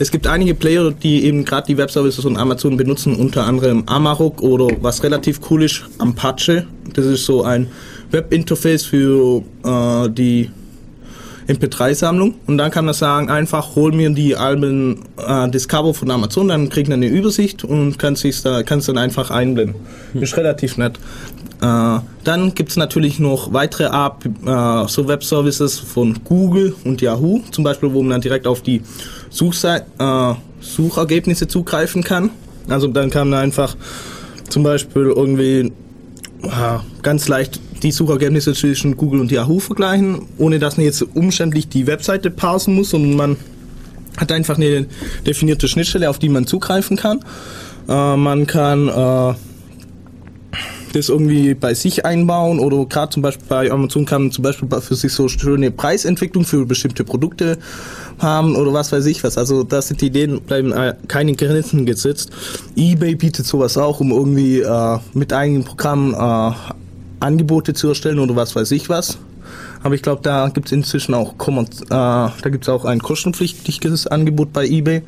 es 0.00 0.10
gibt 0.10 0.26
einige 0.26 0.54
Player, 0.54 0.90
die 0.90 1.26
eben 1.26 1.44
gerade 1.44 1.66
die 1.66 1.76
Webservices 1.76 2.22
von 2.24 2.38
Amazon 2.38 2.78
benutzen, 2.78 3.14
unter 3.14 3.44
anderem 3.44 3.82
Amarok 3.84 4.40
oder 4.40 4.68
was 4.80 5.02
relativ 5.02 5.38
cool 5.50 5.64
ist, 5.64 5.82
Apache. 5.98 6.66
Das 6.94 7.04
ist 7.04 7.26
so 7.26 7.44
ein 7.44 7.66
Webinterface 8.10 8.86
für 8.86 9.42
äh, 9.62 10.08
die 10.08 10.50
MP3-Sammlung 11.46 12.36
und 12.46 12.56
dann 12.56 12.70
kann 12.70 12.86
man 12.86 12.94
sagen, 12.94 13.28
einfach 13.28 13.76
hol 13.76 13.92
mir 13.92 14.08
die 14.08 14.34
Alben 14.34 15.02
äh, 15.18 15.50
Discover 15.50 15.92
von 15.92 16.10
Amazon, 16.10 16.48
dann 16.48 16.70
kriegt 16.70 16.88
man 16.88 17.02
eine 17.02 17.08
Übersicht 17.08 17.64
und 17.64 17.98
kann 17.98 18.16
sich 18.16 18.40
da 18.40 18.62
dann 18.62 18.98
einfach 18.98 19.30
einblenden. 19.30 19.76
Ist 20.14 20.38
relativ 20.38 20.78
nett. 20.78 20.98
Äh, 21.60 21.98
dann 22.24 22.54
gibt's 22.54 22.76
natürlich 22.76 23.18
noch 23.18 23.52
weitere 23.52 23.86
Art, 23.86 24.24
äh, 24.26 24.88
so 24.88 25.08
Webservices 25.08 25.78
von 25.78 26.18
Google 26.24 26.74
und 26.84 27.00
Yahoo, 27.00 27.40
zum 27.50 27.64
Beispiel, 27.64 27.92
wo 27.92 28.02
man 28.02 28.10
dann 28.10 28.20
direkt 28.20 28.46
auf 28.46 28.62
die 28.62 28.82
Suchsei 29.30 29.82
äh, 29.98 30.34
Suchergebnisse 30.60 31.48
zugreifen 31.48 32.02
kann. 32.04 32.30
Also 32.68 32.88
dann 32.88 33.10
kann 33.10 33.30
man 33.30 33.38
einfach 33.38 33.76
zum 34.48 34.62
Beispiel 34.62 35.04
irgendwie 35.04 35.72
äh, 36.42 36.78
ganz 37.02 37.28
leicht 37.28 37.60
die 37.82 37.92
Suchergebnisse 37.92 38.54
zwischen 38.54 38.96
Google 38.96 39.20
und 39.20 39.30
Yahoo 39.30 39.58
vergleichen, 39.58 40.22
ohne 40.38 40.58
dass 40.58 40.76
man 40.76 40.84
jetzt 40.84 41.02
umständlich 41.02 41.68
die 41.68 41.86
Webseite 41.86 42.30
parsen 42.30 42.74
muss, 42.74 42.90
sondern 42.90 43.14
man 43.14 43.36
hat 44.16 44.32
einfach 44.32 44.56
eine 44.56 44.86
definierte 45.26 45.68
Schnittstelle, 45.68 46.08
auf 46.08 46.18
die 46.18 46.28
man 46.28 46.46
zugreifen 46.46 46.96
kann. 46.96 47.20
Äh, 47.88 48.16
man 48.16 48.46
kann 48.46 48.88
äh, 48.88 49.34
das 50.96 51.08
irgendwie 51.08 51.54
bei 51.54 51.74
sich 51.74 52.04
einbauen 52.04 52.58
oder 52.58 52.84
gerade 52.86 53.10
zum 53.10 53.22
Beispiel 53.22 53.46
bei 53.48 53.70
Amazon 53.70 54.06
kann 54.06 54.22
man 54.22 54.32
zum 54.32 54.42
Beispiel 54.42 54.68
für 54.80 54.94
sich 54.94 55.12
so 55.12 55.28
schöne 55.28 55.70
Preisentwicklung 55.70 56.44
für 56.44 56.64
bestimmte 56.64 57.04
Produkte 57.04 57.58
haben 58.18 58.56
oder 58.56 58.72
was 58.72 58.92
weiß 58.92 59.06
ich 59.06 59.22
was. 59.22 59.36
Also 59.36 59.62
da 59.62 59.82
sind 59.82 60.00
die 60.00 60.06
Ideen, 60.06 60.40
bleiben 60.40 60.72
äh, 60.72 60.94
keine 61.08 61.34
Grenzen 61.34 61.86
gesetzt. 61.86 62.30
Ebay 62.76 63.14
bietet 63.14 63.46
sowas 63.46 63.76
auch, 63.76 64.00
um 64.00 64.10
irgendwie 64.10 64.60
äh, 64.60 64.98
mit 65.12 65.32
eigenen 65.32 65.64
Programmen 65.64 66.14
äh, 66.14 66.52
Angebote 67.20 67.74
zu 67.74 67.88
erstellen 67.88 68.18
oder 68.18 68.34
was 68.36 68.56
weiß 68.56 68.70
ich 68.72 68.88
was. 68.88 69.18
Aber 69.82 69.94
ich 69.94 70.02
glaube, 70.02 70.22
da 70.22 70.48
gibt 70.48 70.66
es 70.66 70.72
inzwischen 70.72 71.14
auch, 71.14 71.34
äh, 71.34 71.90
da 71.90 72.32
gibt 72.44 72.68
auch 72.68 72.84
ein 72.84 73.00
kostenpflichtiges 73.00 74.06
Angebot 74.06 74.52
bei 74.52 74.66
eBay. 74.66 75.02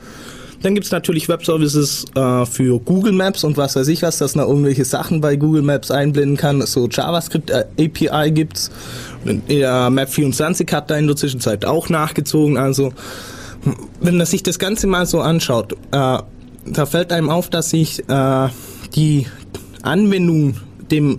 Dann 0.62 0.74
gibt 0.74 0.86
es 0.86 0.92
natürlich 0.92 1.28
Webservices 1.28 2.04
äh, 2.14 2.44
für 2.44 2.80
Google 2.80 3.12
Maps 3.12 3.44
und 3.44 3.56
was 3.56 3.76
weiß 3.76 3.86
ich 3.88 4.02
was, 4.02 4.18
dass 4.18 4.34
man 4.34 4.46
irgendwelche 4.46 4.84
Sachen 4.84 5.20
bei 5.20 5.36
Google 5.36 5.62
Maps 5.62 5.90
einblenden 5.90 6.36
kann. 6.36 6.60
So 6.62 6.88
JavaScript 6.88 7.50
äh, 7.50 7.64
API 7.78 8.32
gibt's. 8.32 8.70
Und, 9.24 9.48
äh, 9.48 9.64
Map24 9.64 10.72
hat 10.72 10.90
da 10.90 10.96
in 10.96 11.06
der 11.06 11.16
Zwischenzeit 11.16 11.64
auch 11.64 11.88
nachgezogen. 11.88 12.56
Also 12.56 12.92
wenn 14.00 14.16
man 14.16 14.26
sich 14.26 14.42
das 14.42 14.58
Ganze 14.58 14.86
mal 14.86 15.06
so 15.06 15.20
anschaut, 15.20 15.74
äh, 15.92 16.18
da 16.70 16.86
fällt 16.86 17.12
einem 17.12 17.30
auf, 17.30 17.50
dass 17.50 17.70
sich 17.70 18.08
äh, 18.08 18.48
die 18.94 19.26
Anwendung 19.82 20.56
dem 20.90 21.18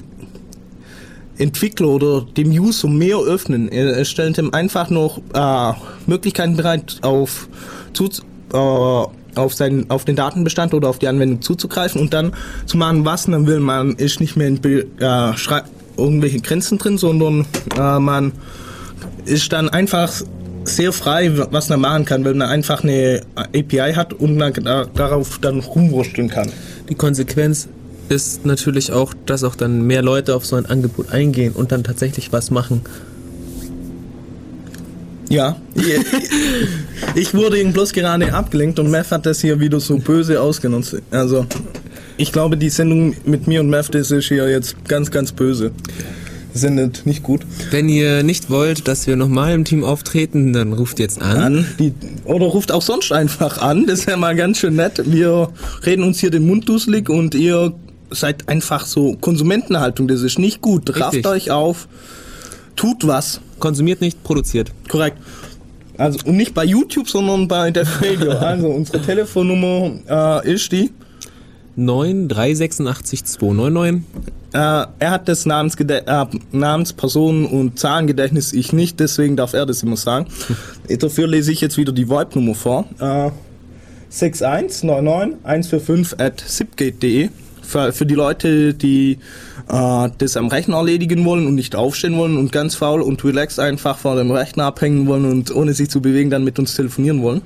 Entwickler 1.38 1.88
oder 1.88 2.22
dem 2.22 2.50
User 2.50 2.90
mehr 2.90 3.18
öffnen. 3.18 3.70
Er 3.70 4.04
stellt 4.04 4.38
ihm 4.38 4.54
einfach 4.54 4.90
noch 4.90 5.20
äh, 5.34 5.74
Möglichkeiten 6.06 6.58
bereit, 6.58 6.98
auf, 7.02 7.48
zu, 7.94 8.10
äh, 8.54 9.19
auf, 9.36 9.54
seinen, 9.54 9.90
auf 9.90 10.06
den 10.06 10.16
Datenbestand 10.16 10.74
oder 10.74 10.90
auf 10.90 11.00
die 11.00 11.08
Anwendung 11.08 11.42
zuzugreifen 11.42 12.02
und 12.02 12.14
dann 12.14 12.34
zu 12.66 12.78
machen, 12.78 13.06
was 13.06 13.28
man 13.28 13.48
will. 13.48 13.60
Man 13.60 13.96
ist 13.96 14.20
nicht 14.20 14.36
mehr 14.36 14.48
in 14.48 14.64
äh, 14.64 15.34
irgendwelche 15.98 16.40
Grenzen 16.40 16.78
drin, 16.78 16.98
sondern 16.98 17.46
äh, 17.78 18.00
man 18.00 18.32
ist 19.26 19.52
dann 19.54 19.70
einfach 19.70 20.12
sehr 20.64 20.92
frei, 20.92 21.32
was 21.52 21.70
man 21.70 21.82
machen 21.82 22.06
kann, 22.06 22.26
weil 22.26 22.34
man 22.34 22.48
einfach 22.50 22.84
eine 22.84 23.22
API 23.36 23.94
hat 23.94 24.14
und 24.14 24.38
man 24.38 24.54
da, 24.54 24.86
darauf 24.86 25.40
dann 25.40 25.60
rumwursteln 25.60 26.30
kann. 26.30 26.52
Die 26.90 26.96
Konsequenz 26.96 27.68
ist 28.10 28.46
natürlich 28.46 28.92
auch, 28.92 29.14
dass 29.26 29.44
auch 29.44 29.56
dann 29.56 29.84
mehr 29.84 30.02
Leute 30.02 30.36
auf 30.36 30.46
so 30.46 30.56
ein 30.56 30.66
Angebot 30.66 31.12
eingehen 31.12 31.54
und 31.54 31.72
dann 31.72 31.84
tatsächlich 31.84 32.32
was 32.34 32.52
machen. 32.52 32.82
Ja. 35.30 35.56
ich 37.16 37.34
wurde 37.34 37.62
ihn 37.62 37.72
bloß 37.72 37.94
gerade 37.94 38.34
abgelenkt 38.34 38.80
und 38.80 38.90
Meth 38.90 39.12
hat 39.12 39.26
das 39.26 39.42
hier 39.42 39.60
wieder 39.60 39.80
so 39.80 39.98
böse 39.98 40.42
ausgenutzt. 40.42 40.98
Also, 41.12 41.46
ich 42.18 42.32
glaube, 42.32 42.58
die 42.58 42.70
Sendung 42.70 43.16
mit 43.26 43.48
mir 43.48 43.62
und 43.62 43.70
Meth, 43.70 43.94
das 43.94 44.12
ist 44.12 44.28
hier 44.28 44.50
jetzt 44.50 44.76
ganz, 44.88 45.12
ganz 45.12 45.32
böse. 45.32 45.72
Sendet 46.52 47.06
nicht 47.06 47.22
gut. 47.22 47.42
Wenn 47.70 47.88
ihr 47.90 48.24
nicht 48.24 48.50
wollt, 48.50 48.88
dass 48.88 49.06
wir 49.06 49.16
nochmal 49.16 49.54
im 49.54 49.66
Team 49.66 49.84
auftreten, 49.84 50.52
dann 50.52 50.74
ruft 50.74 51.00
jetzt 51.00 51.22
an. 51.22 51.38
An, 51.38 51.66
die, 51.78 51.94
oder 52.26 52.48
ruft 52.48 52.72
auch 52.72 52.82
sonst 52.82 53.12
einfach 53.12 53.60
an, 53.62 53.86
das 53.86 54.08
wäre 54.08 54.18
mal 54.18 54.36
ganz 54.36 54.58
schön 54.58 54.76
nett. 54.76 55.00
Wir 55.06 55.50
reden 55.86 56.04
uns 56.04 56.20
hier 56.20 56.32
den 56.32 56.48
Mund 56.48 56.68
dusselig 56.68 57.08
und 57.08 57.36
ihr 57.36 57.74
seid 58.10 58.50
einfach 58.50 58.88
so 58.88 59.16
Konsumentenhaltung, 59.22 60.08
das 60.08 60.22
ist 60.22 60.40
nicht 60.40 60.62
gut. 60.62 61.00
Rafft 61.00 61.28
euch 61.28 61.52
auf, 61.52 61.88
tut 62.76 63.08
was. 63.08 63.42
Konsumiert 63.60 64.02
nicht, 64.02 64.24
produziert. 64.24 64.72
Korrekt. 64.88 65.18
Also 65.98 66.20
und 66.26 66.38
nicht 66.38 66.54
bei 66.54 66.64
YouTube, 66.64 67.10
sondern 67.10 67.48
bei 67.48 67.72
der 67.72 67.86
Radio. 68.02 68.32
Also 68.40 68.68
unsere 68.68 69.02
Telefonnummer 69.02 70.44
äh, 70.46 70.54
ist 70.54 70.72
die. 70.72 70.92
9 71.76 72.30
386 72.30 73.26
299. 73.26 74.04
Äh, 74.52 74.58
er 74.58 75.12
hat 75.12 75.28
das 75.28 75.46
Namensgede 75.46 76.08
äh, 76.08 76.26
Namens-, 76.52 76.94
Personen- 76.94 77.46
und 77.46 77.78
Zahlengedächtnis, 77.78 78.52
ich 78.54 78.74
nicht, 78.74 79.00
deswegen 79.00 79.36
darf 79.36 79.54
er 79.54 79.68
das 79.68 79.84
immer 79.84 79.98
sagen. 79.98 80.26
Dafür 81.00 81.28
lese 81.28 81.52
ich 81.52 81.62
jetzt 81.62 81.78
wieder 81.78 81.92
die 81.92 82.10
VoIP-Nummer 82.10 82.56
vor. 82.56 82.86
Äh, 83.00 83.30
6199145 84.12 86.20
at 86.20 86.40
zipgate.de 86.40 87.30
für, 87.70 87.94
für 87.94 88.06
die 88.06 88.16
Leute, 88.16 88.74
die 88.74 89.20
äh, 89.70 90.10
das 90.18 90.36
am 90.38 90.48
Rechner 90.48 90.78
erledigen 90.78 91.24
wollen 91.26 91.46
und 91.48 91.56
nicht 91.56 91.76
aufstehen 91.76 92.18
wollen 92.18 92.38
und 92.38 92.52
ganz 92.52 92.76
faul 92.76 93.02
und 93.02 93.24
relaxed 93.24 93.60
einfach 93.60 93.98
vor 93.98 94.16
dem 94.16 94.32
Rechner 94.32 94.66
abhängen 94.66 95.06
wollen 95.08 95.26
und 95.26 95.56
ohne 95.56 95.74
sich 95.74 95.90
zu 95.90 96.02
bewegen 96.02 96.30
dann 96.30 96.44
mit 96.44 96.58
uns 96.60 96.76
telefonieren 96.76 97.22
wollen. 97.22 97.42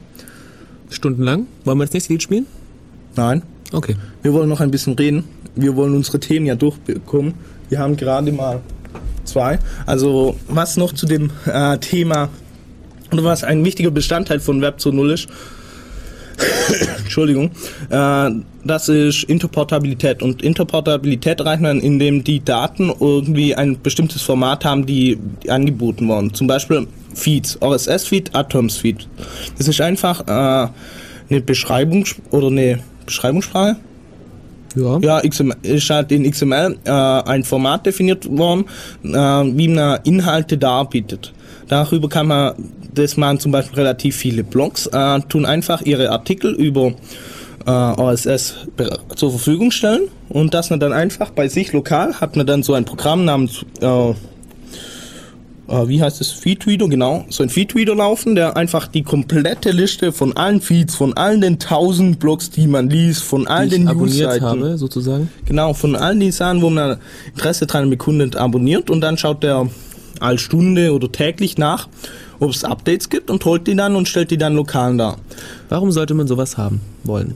Stundenlang. 0.90 1.48
Wollen 1.66 1.78
wir 1.78 1.86
das 1.86 1.94
nächste 1.94 2.14
Lied 2.14 2.24
spielen? 2.24 2.46
Nein, 3.16 3.42
Okay. 3.72 3.96
wir 4.22 4.34
wollen 4.34 4.50
noch 4.50 4.62
ein 4.62 4.72
bisschen 4.72 4.94
reden. 4.94 5.24
Wir 5.56 5.76
wollen 5.76 5.94
unsere 5.96 6.20
Themen 6.20 6.46
ja 6.46 6.56
durchbekommen. 6.56 7.34
Wir 7.70 7.80
haben 7.80 7.96
gerade 7.98 8.32
mal 8.32 8.62
zwei. 9.24 9.60
Also 9.86 10.36
was 10.48 10.78
noch 10.78 10.94
zu 10.94 11.06
dem 11.06 11.32
äh, 11.46 11.78
Thema 11.80 12.30
oder 13.12 13.24
was 13.24 13.44
ein 13.44 13.64
wichtiger 13.66 13.92
Bestandteil 13.92 14.40
von 14.40 14.62
Web 14.62 14.78
2.0 14.80 15.14
ist, 15.14 15.28
Entschuldigung, 17.04 17.52
äh, 17.89 18.30
das 18.64 18.89
ist 18.89 19.24
Interportabilität. 19.24 20.24
Und 20.24 20.41
Interportabilität 20.41 21.39
erreicht 21.39 21.62
man, 21.62 21.80
indem 21.80 22.24
die 22.24 22.44
Daten 22.44 22.91
irgendwie 23.00 23.56
ein 23.56 23.82
bestimmtes 23.82 24.22
Format 24.22 24.66
haben, 24.66 24.86
die, 24.86 25.18
angeboten 25.48 26.08
worden. 26.08 26.34
Zum 26.34 26.48
Beispiel 26.48 26.88
Feeds, 27.14 27.58
RSS-Feed, 27.62 28.36
Atoms-Feed. 28.36 29.08
Das 29.58 29.68
ist 29.68 29.82
einfach 29.82 30.22
äh, 30.28 30.70
eine 31.30 31.41
Beschreibung 31.41 32.06
oder 32.32 32.48
eine 32.48 32.80
Beschreibungssprache. 33.06 33.78
Ja. 34.76 34.98
Ja, 35.00 35.22
XML, 35.22 35.56
ist 35.62 35.89
halt 35.89 36.12
in 36.12 36.30
XML 36.30 36.78
äh, 36.84 36.89
ein 36.89 37.44
Format 37.44 37.86
definiert 37.86 38.28
worden, 38.36 38.66
äh, 39.04 39.10
wie 39.10 39.68
man 39.68 40.00
Inhalte 40.04 40.58
darbietet. 40.58 41.32
Darüber 41.68 42.10
kann 42.10 42.28
man, 42.28 42.54
das 42.94 43.18
machen 43.18 43.39
zum 43.39 43.52
Beispiel 43.52 43.76
relativ 43.80 44.16
viele 44.16 44.44
Blogs, 44.44 44.88
äh, 44.88 45.20
tun 45.30 45.46
einfach 45.46 45.82
ihre 45.82 46.10
Artikel 46.12 46.54
über 46.54 46.94
äh, 47.66 48.16
be- 48.76 49.00
zur 49.16 49.30
Verfügung 49.32 49.72
stellen 49.72 50.04
und 50.30 50.54
das 50.54 50.70
man 50.70 50.80
dann 50.80 50.94
einfach 50.94 51.32
bei 51.32 51.48
sich 51.48 51.72
lokal 51.74 52.14
hat 52.20 52.36
man 52.36 52.46
dann 52.46 52.64
so 52.64 52.74
ein 52.74 52.86
Programm 52.86 53.26
namens 53.26 53.66
äh, 53.82 54.14
äh, 55.70 55.88
wie 55.88 56.02
heißt 56.02 56.20
es, 56.20 56.30
Feedreader, 56.32 56.89
genau, 56.89 57.26
so 57.30 57.41
ein 57.41 57.50
Feedreader 57.50 57.96
laufen, 57.96 58.36
der 58.36 58.58
einfach 58.58 58.88
die 58.88 59.02
komplette 59.04 59.72
Liste 59.72 60.12
von 60.12 60.36
allen 60.36 60.60
Feeds, 60.60 60.96
von 60.96 61.16
allen 61.16 61.39
den 61.39 61.58
tausend 61.58 62.20
Blogs, 62.20 62.50
die 62.50 62.68
man 62.68 62.89
liest, 62.89 63.24
von 63.24 63.48
all 63.48 63.70
Die 63.70 63.78
den 63.78 63.88
abonniert 63.88 64.41
habe, 64.41 64.78
sozusagen. 64.78 65.30
genau, 65.46 65.74
von 65.74 65.96
allen 65.96 66.20
die 66.20 66.32
Sachen, 66.32 66.62
wo 66.62 66.70
man 66.70 66.98
Interesse 67.34 67.66
dran 67.66 67.89
bekundet, 67.89 68.36
abonniert 68.36 68.89
und 68.89 69.00
dann 69.02 69.18
schaut 69.18 69.41
der 69.41 69.68
alle 70.20 70.38
Stunde 70.38 70.94
oder 70.94 71.12
täglich 71.12 71.58
nach, 71.58 71.88
ob 72.44 72.52
es 72.52 72.64
Updates 72.64 73.10
gibt 73.10 73.30
und 73.30 73.44
holt 73.46 73.66
die 73.68 73.76
dann 73.76 73.96
und 73.96 74.08
stellt 74.08 74.32
die 74.32 74.38
dann 74.38 74.54
lokal 74.56 74.96
dar. 74.98 75.18
Warum 75.70 75.91
sollte 75.91 76.14
man 76.14 76.28
sowas 76.28 76.58
haben 76.58 76.82
wollen? 77.04 77.36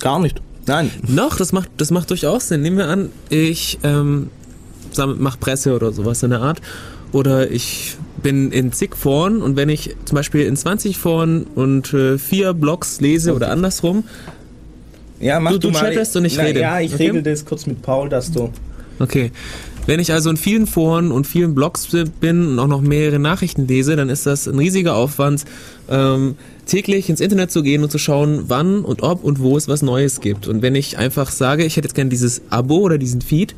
Gar 0.00 0.20
nicht. 0.20 0.40
Nein. 0.66 0.90
Noch, 1.06 1.36
das 1.36 1.52
macht, 1.52 1.70
das 1.76 1.90
macht 1.90 2.10
durchaus 2.10 2.48
Sinn. 2.48 2.62
Nehmen 2.62 2.78
wir 2.78 2.88
an, 2.88 3.10
ich 3.28 3.78
ähm, 3.82 4.30
mache 5.18 5.38
Presse 5.38 5.74
oder 5.74 5.92
sowas 5.92 6.22
in 6.22 6.30
der 6.30 6.40
Art. 6.40 6.60
Oder 7.12 7.50
ich 7.50 7.96
bin 8.22 8.52
in 8.52 8.72
zig 8.72 8.94
Foren 8.96 9.42
und 9.42 9.56
wenn 9.56 9.68
ich 9.68 9.96
zum 10.04 10.14
Beispiel 10.14 10.42
in 10.42 10.56
20 10.56 10.96
Foren 10.96 11.44
und 11.54 11.92
äh, 11.92 12.18
vier 12.18 12.52
Blogs 12.54 13.00
lese 13.00 13.34
oder 13.34 13.50
andersrum, 13.50 14.04
Ja, 15.18 15.40
mach 15.40 15.52
Du- 15.52 15.58
du 15.58 15.70
mal. 15.70 15.80
chattest 15.80 16.16
und 16.16 16.24
ich 16.24 16.36
Na, 16.36 16.44
rede. 16.44 16.60
Ja, 16.60 16.80
ich 16.80 16.94
Okay. 16.94 17.08
regel 17.08 17.22
das 17.22 17.44
kurz 17.44 17.66
mit 17.66 17.82
Paul, 17.82 18.08
dass 18.08 18.30
du. 18.30 18.50
Okay. 19.00 19.32
Wenn 19.86 19.98
ich 19.98 20.12
also 20.12 20.30
in 20.30 20.36
vielen 20.36 20.66
Foren 20.66 21.10
und 21.10 21.26
vielen 21.26 21.54
Blogs 21.54 21.88
bin 22.20 22.46
und 22.46 22.58
auch 22.58 22.66
noch 22.66 22.80
mehrere 22.80 23.18
Nachrichten 23.18 23.66
lese, 23.66 23.96
dann 23.96 24.08
ist 24.08 24.26
das 24.26 24.46
ein 24.46 24.58
riesiger 24.58 24.94
Aufwand, 24.94 25.44
ähm, 25.88 26.36
täglich 26.66 27.08
ins 27.10 27.20
Internet 27.20 27.50
zu 27.50 27.62
gehen 27.62 27.82
und 27.82 27.90
zu 27.90 27.98
schauen, 27.98 28.44
wann 28.46 28.84
und 28.84 29.02
ob 29.02 29.24
und 29.24 29.40
wo 29.40 29.56
es 29.56 29.66
was 29.66 29.82
Neues 29.82 30.20
gibt. 30.20 30.46
Und 30.46 30.62
wenn 30.62 30.74
ich 30.74 30.98
einfach 30.98 31.30
sage, 31.30 31.64
ich 31.64 31.76
hätte 31.76 31.88
jetzt 31.88 31.94
gerne 31.94 32.10
dieses 32.10 32.42
Abo 32.50 32.76
oder 32.78 32.98
diesen 32.98 33.20
Feed, 33.22 33.56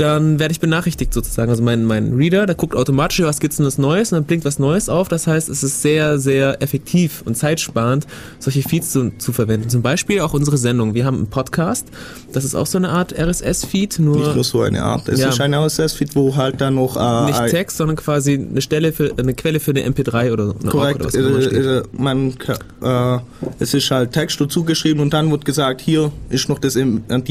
dann 0.00 0.38
werde 0.38 0.52
ich 0.52 0.60
benachrichtigt 0.60 1.12
sozusagen. 1.12 1.50
Also 1.50 1.62
mein, 1.62 1.84
mein 1.84 2.14
Reader, 2.14 2.46
der 2.46 2.54
guckt 2.54 2.74
automatisch, 2.74 3.20
was 3.22 3.40
gibt's 3.40 3.56
denn 3.56 3.64
das 3.64 3.78
Neues 3.78 4.12
und 4.12 4.16
dann 4.16 4.24
blinkt 4.24 4.44
was 4.44 4.58
Neues 4.58 4.88
auf. 4.88 5.08
Das 5.08 5.26
heißt, 5.26 5.48
es 5.48 5.62
ist 5.62 5.82
sehr, 5.82 6.18
sehr 6.18 6.62
effektiv 6.62 7.22
und 7.24 7.36
zeitsparend, 7.36 8.06
solche 8.38 8.62
Feeds 8.62 8.92
zu, 8.92 9.10
zu 9.18 9.32
verwenden. 9.32 9.68
Zum 9.68 9.82
Beispiel 9.82 10.20
auch 10.20 10.34
unsere 10.34 10.56
Sendung. 10.56 10.94
Wir 10.94 11.04
haben 11.04 11.16
einen 11.16 11.26
Podcast, 11.26 11.86
das 12.32 12.44
ist 12.44 12.54
auch 12.54 12.66
so 12.66 12.78
eine 12.78 12.88
Art 12.90 13.12
RSS-Feed, 13.18 13.98
nur 13.98 14.16
Nicht 14.16 14.34
nur 14.34 14.44
so 14.44 14.62
eine 14.62 14.82
Art. 14.82 15.08
Es 15.08 15.20
Ja. 15.20 15.28
ist 15.30 15.40
ein 15.40 15.54
RSS-Feed, 15.54 16.14
wo 16.14 16.34
halt 16.36 16.60
dann 16.60 16.74
noch. 16.76 16.96
Äh, 16.96 17.26
nicht 17.26 17.46
Text, 17.50 17.76
sondern 17.76 17.96
quasi 17.96 18.34
eine 18.34 18.60
Stelle 18.60 18.92
für 18.92 19.12
eine 19.18 19.34
Quelle 19.34 19.60
für 19.60 19.70
eine 19.72 19.84
MP3 19.86 20.32
oder 20.32 20.54
eine 20.60 20.70
Korrekt, 20.70 21.14
äh, 21.14 21.18
oder 21.18 21.42
steht. 21.42 21.64
äh, 21.64 21.82
man, 21.92 22.34
äh, 22.82 23.18
es 23.58 23.74
ist 23.74 23.90
halt 23.90 24.12
Text 24.12 24.40
dazu 24.40 24.64
geschrieben 24.64 25.00
und 25.00 25.12
dann 25.12 25.30
wird 25.30 25.44
gesagt, 25.44 25.80
hier 25.80 26.12
ist 26.30 26.48
noch 26.48 26.58
das, 26.58 26.74
die 26.74 26.80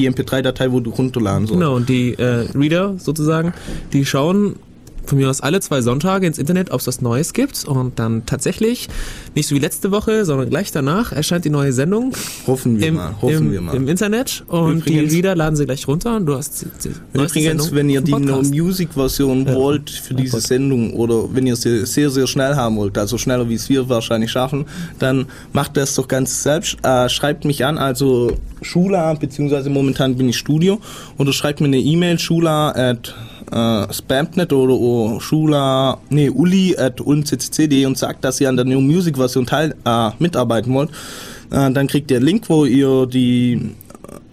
MP3-Datei, 0.09 0.71
wo 0.71 0.79
du 0.79 0.89
runterladen 0.91 1.47
sollst. 1.47 1.59
Genau, 1.59 1.75
und 1.75 1.87
die 1.89 2.13
äh, 2.13 2.45
Reader 2.59 2.95
sozusagen, 2.97 3.53
die 3.93 4.05
schauen 4.05 4.55
von 5.07 5.17
mir 5.17 5.29
aus 5.29 5.41
alle 5.41 5.59
zwei 5.61 5.81
Sonntage 5.81 6.27
ins 6.27 6.37
Internet, 6.37 6.71
ob 6.71 6.81
es 6.81 6.87
was 6.87 7.01
Neues 7.01 7.33
gibt. 7.33 7.65
Und 7.65 7.97
dann 7.97 8.25
tatsächlich, 8.25 8.87
nicht 9.35 9.47
so 9.47 9.55
wie 9.55 9.59
letzte 9.59 9.91
Woche, 9.91 10.25
sondern 10.25 10.49
gleich 10.49 10.71
danach 10.71 11.11
erscheint 11.11 11.45
die 11.45 11.49
neue 11.49 11.71
Sendung 11.73 12.13
Hoffen 12.45 12.79
wir 12.79 12.87
im, 12.87 12.95
mal, 12.95 13.15
hoffen 13.21 13.37
im, 13.47 13.51
wir 13.51 13.61
mal. 13.61 13.75
im 13.75 13.87
Internet. 13.87 14.43
Und 14.47 14.79
Übrigens- 14.79 15.09
die 15.11 15.15
Reader 15.17 15.35
laden 15.35 15.55
sie 15.55 15.65
gleich 15.65 15.87
runter 15.87 16.15
und 16.17 16.25
du 16.25 16.35
hast 16.35 16.61
die, 16.61 16.65
die 16.89 16.93
Übrigens, 17.13 17.33
Sendung 17.33 17.67
wenn 17.71 17.89
ihr 17.89 18.01
die 18.01 18.11
No 18.11 18.17
Podcast. 18.19 18.51
Music 18.53 18.93
Version 18.93 19.45
Ja. 19.45 19.55
wollt 19.55 19.89
für 19.89 20.13
diese 20.13 20.31
Podcast. 20.31 20.47
Sendung 20.47 20.93
oder 20.93 21.23
wenn 21.33 21.47
ihr 21.47 21.55
sie 21.55 21.85
sehr, 21.85 22.09
sehr 22.09 22.27
schnell 22.27 22.55
haben 22.55 22.75
wollt, 22.77 22.97
also 22.97 23.17
schneller 23.17 23.47
wie 23.49 23.55
es 23.55 23.69
wir 23.69 23.87
wahrscheinlich 23.89 24.31
schaffen, 24.31 24.65
dann 24.99 25.25
macht 25.53 25.77
das 25.77 25.95
doch 25.95 26.07
ganz 26.07 26.43
selbst. 26.43 26.77
Äh, 26.83 27.07
schreibt 27.09 27.45
mich 27.45 27.63
an, 27.65 27.77
also 27.77 28.33
Schula, 28.61 29.13
beziehungsweise 29.13 29.69
momentan 29.69 30.15
bin 30.17 30.27
ich 30.29 30.37
Studio, 30.37 30.79
oder 31.17 31.31
schreibt 31.31 31.61
mir 31.61 31.67
eine 31.67 31.79
E-Mail, 31.79 32.19
schula 32.19 32.71
at 32.71 33.15
äh, 33.51 33.93
spamnet 33.93 34.51
oder 34.53 34.73
oh, 34.73 35.19
schula, 35.19 35.99
nee, 36.09 36.29
uli 36.29 36.75
at 36.77 37.01
ulmccc.de 37.01 37.85
und 37.85 37.97
sagt, 37.97 38.23
dass 38.23 38.41
ihr 38.41 38.49
an 38.49 38.57
der 38.57 38.65
No 38.65 38.81
Music 38.81 39.17
Version 39.17 39.45
teil, 39.45 39.75
äh, 39.85 40.09
mitarbeiten 40.19 40.73
wollt. 40.73 40.89
Äh, 41.51 41.71
dann 41.71 41.87
kriegt 41.87 42.11
ihr 42.11 42.17
einen 42.17 42.25
Link, 42.25 42.49
wo 42.49 42.65
ihr 42.65 43.05
die 43.05 43.71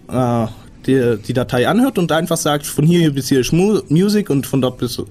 äh, 0.09 0.47
die, 0.85 1.17
die 1.27 1.33
Datei 1.33 1.67
anhört 1.67 1.97
und 1.97 2.11
einfach 2.11 2.37
sagt, 2.37 2.65
von 2.67 2.85
hier 2.85 3.11
bis 3.11 3.29
hier 3.29 3.39
ist 3.39 3.51
Mu 3.51 3.79
Music 3.89 4.29
und 4.29 4.45
von 4.45 4.61
dort 4.61 4.77
bis 4.77 5.01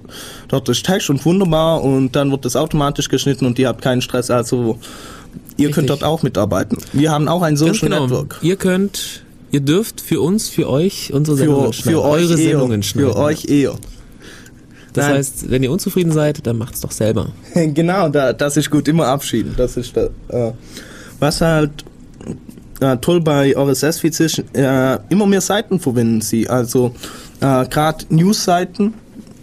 dort 0.47 0.69
ist 0.69 0.85
Text 0.85 1.09
und 1.09 1.25
wunderbar 1.25 1.83
und 1.83 2.15
dann 2.15 2.31
wird 2.31 2.45
das 2.45 2.55
automatisch 2.55 3.09
geschnitten 3.09 3.45
und 3.45 3.59
ihr 3.59 3.67
habt 3.67 3.81
keinen 3.81 4.01
Stress. 4.01 4.31
Also 4.31 4.79
ihr 5.57 5.67
Richtig. 5.67 5.75
könnt 5.75 5.89
dort 5.89 6.03
auch 6.03 6.23
mitarbeiten. 6.23 6.77
Wir 6.93 7.11
haben 7.11 7.27
auch 7.27 7.41
ein 7.41 7.57
Social 7.57 7.89
genau. 7.89 8.03
Network. 8.03 8.39
Ihr 8.41 8.55
könnt 8.55 9.21
Ihr 9.51 9.61
dürft 9.61 10.01
für 10.01 10.19
uns, 10.19 10.49
für 10.49 10.67
euch 10.69 11.13
unsere 11.13 11.37
Sendungen 11.37 11.71
Für, 11.71 11.73
schneiden. 11.73 12.01
für 12.01 12.05
eure 12.05 12.31
eher. 12.31 12.37
Sendungen 12.37 12.83
schneiden. 12.83 13.11
Für 13.11 13.17
euch 13.17 13.45
eher. 13.45 13.75
Das 14.95 15.07
Nein. 15.07 15.17
heißt, 15.17 15.51
wenn 15.51 15.61
ihr 15.61 15.71
unzufrieden 15.71 16.11
seid, 16.13 16.47
dann 16.47 16.57
macht's 16.57 16.79
doch 16.79 16.91
selber. 16.91 17.27
genau, 17.53 18.07
da, 18.09 18.31
das 18.31 18.55
ist 18.55 18.71
gut, 18.71 18.87
immer 18.87 19.07
abschieden. 19.07 19.53
Das 19.57 19.75
ist 19.75 19.95
da, 19.95 20.05
äh, 20.29 20.53
was 21.19 21.41
halt 21.41 21.83
äh, 22.79 22.97
toll 22.97 23.19
bei 23.21 23.53
RSS-Feeds 23.55 24.19
ist, 24.21 24.43
äh, 24.53 24.97
immer 25.09 25.25
mehr 25.25 25.41
Seiten 25.41 25.79
verwenden 25.79 26.21
sie. 26.21 26.47
Also 26.47 26.93
äh, 27.41 27.65
gerade 27.67 28.05
News-Seiten 28.09 28.93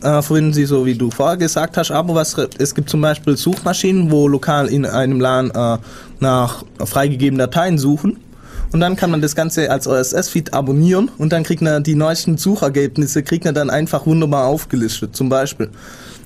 äh, 0.01 0.23
verwenden 0.23 0.55
sie, 0.55 0.65
so 0.65 0.87
wie 0.87 0.95
du 0.95 1.11
vorher 1.11 1.37
gesagt 1.37 1.77
hast, 1.77 1.91
aber 1.91 2.15
was 2.15 2.35
es 2.59 2.75
gibt 2.75 2.89
zum 2.89 3.03
Beispiel 3.03 3.37
Suchmaschinen, 3.37 4.11
wo 4.11 4.29
lokal 4.29 4.69
in 4.69 4.87
einem 4.87 5.21
LAN 5.21 5.51
äh, 5.51 5.79
nach 6.21 6.65
freigegebenen 6.79 7.39
Dateien 7.39 7.79
suchen. 7.79 8.17
Und 8.73 8.81
dann 8.81 8.97
kann 8.97 9.11
man 9.11 9.21
das 9.21 9.37
Ganze 9.37 9.71
als 9.71 9.87
RSS-Feed 9.87 10.55
abonnieren 10.55 11.11
und 11.19 11.33
dann 11.33 11.43
kriegt 11.43 11.61
man 11.61 11.83
die 11.83 11.95
neuesten 11.95 12.39
Suchergebnisse, 12.39 13.23
kriegt 13.23 13.45
man 13.45 13.55
dann 13.55 13.69
einfach 13.69 14.07
wunderbar 14.07 14.47
aufgelistet, 14.47 15.15
zum 15.15 15.29
Beispiel. 15.29 15.69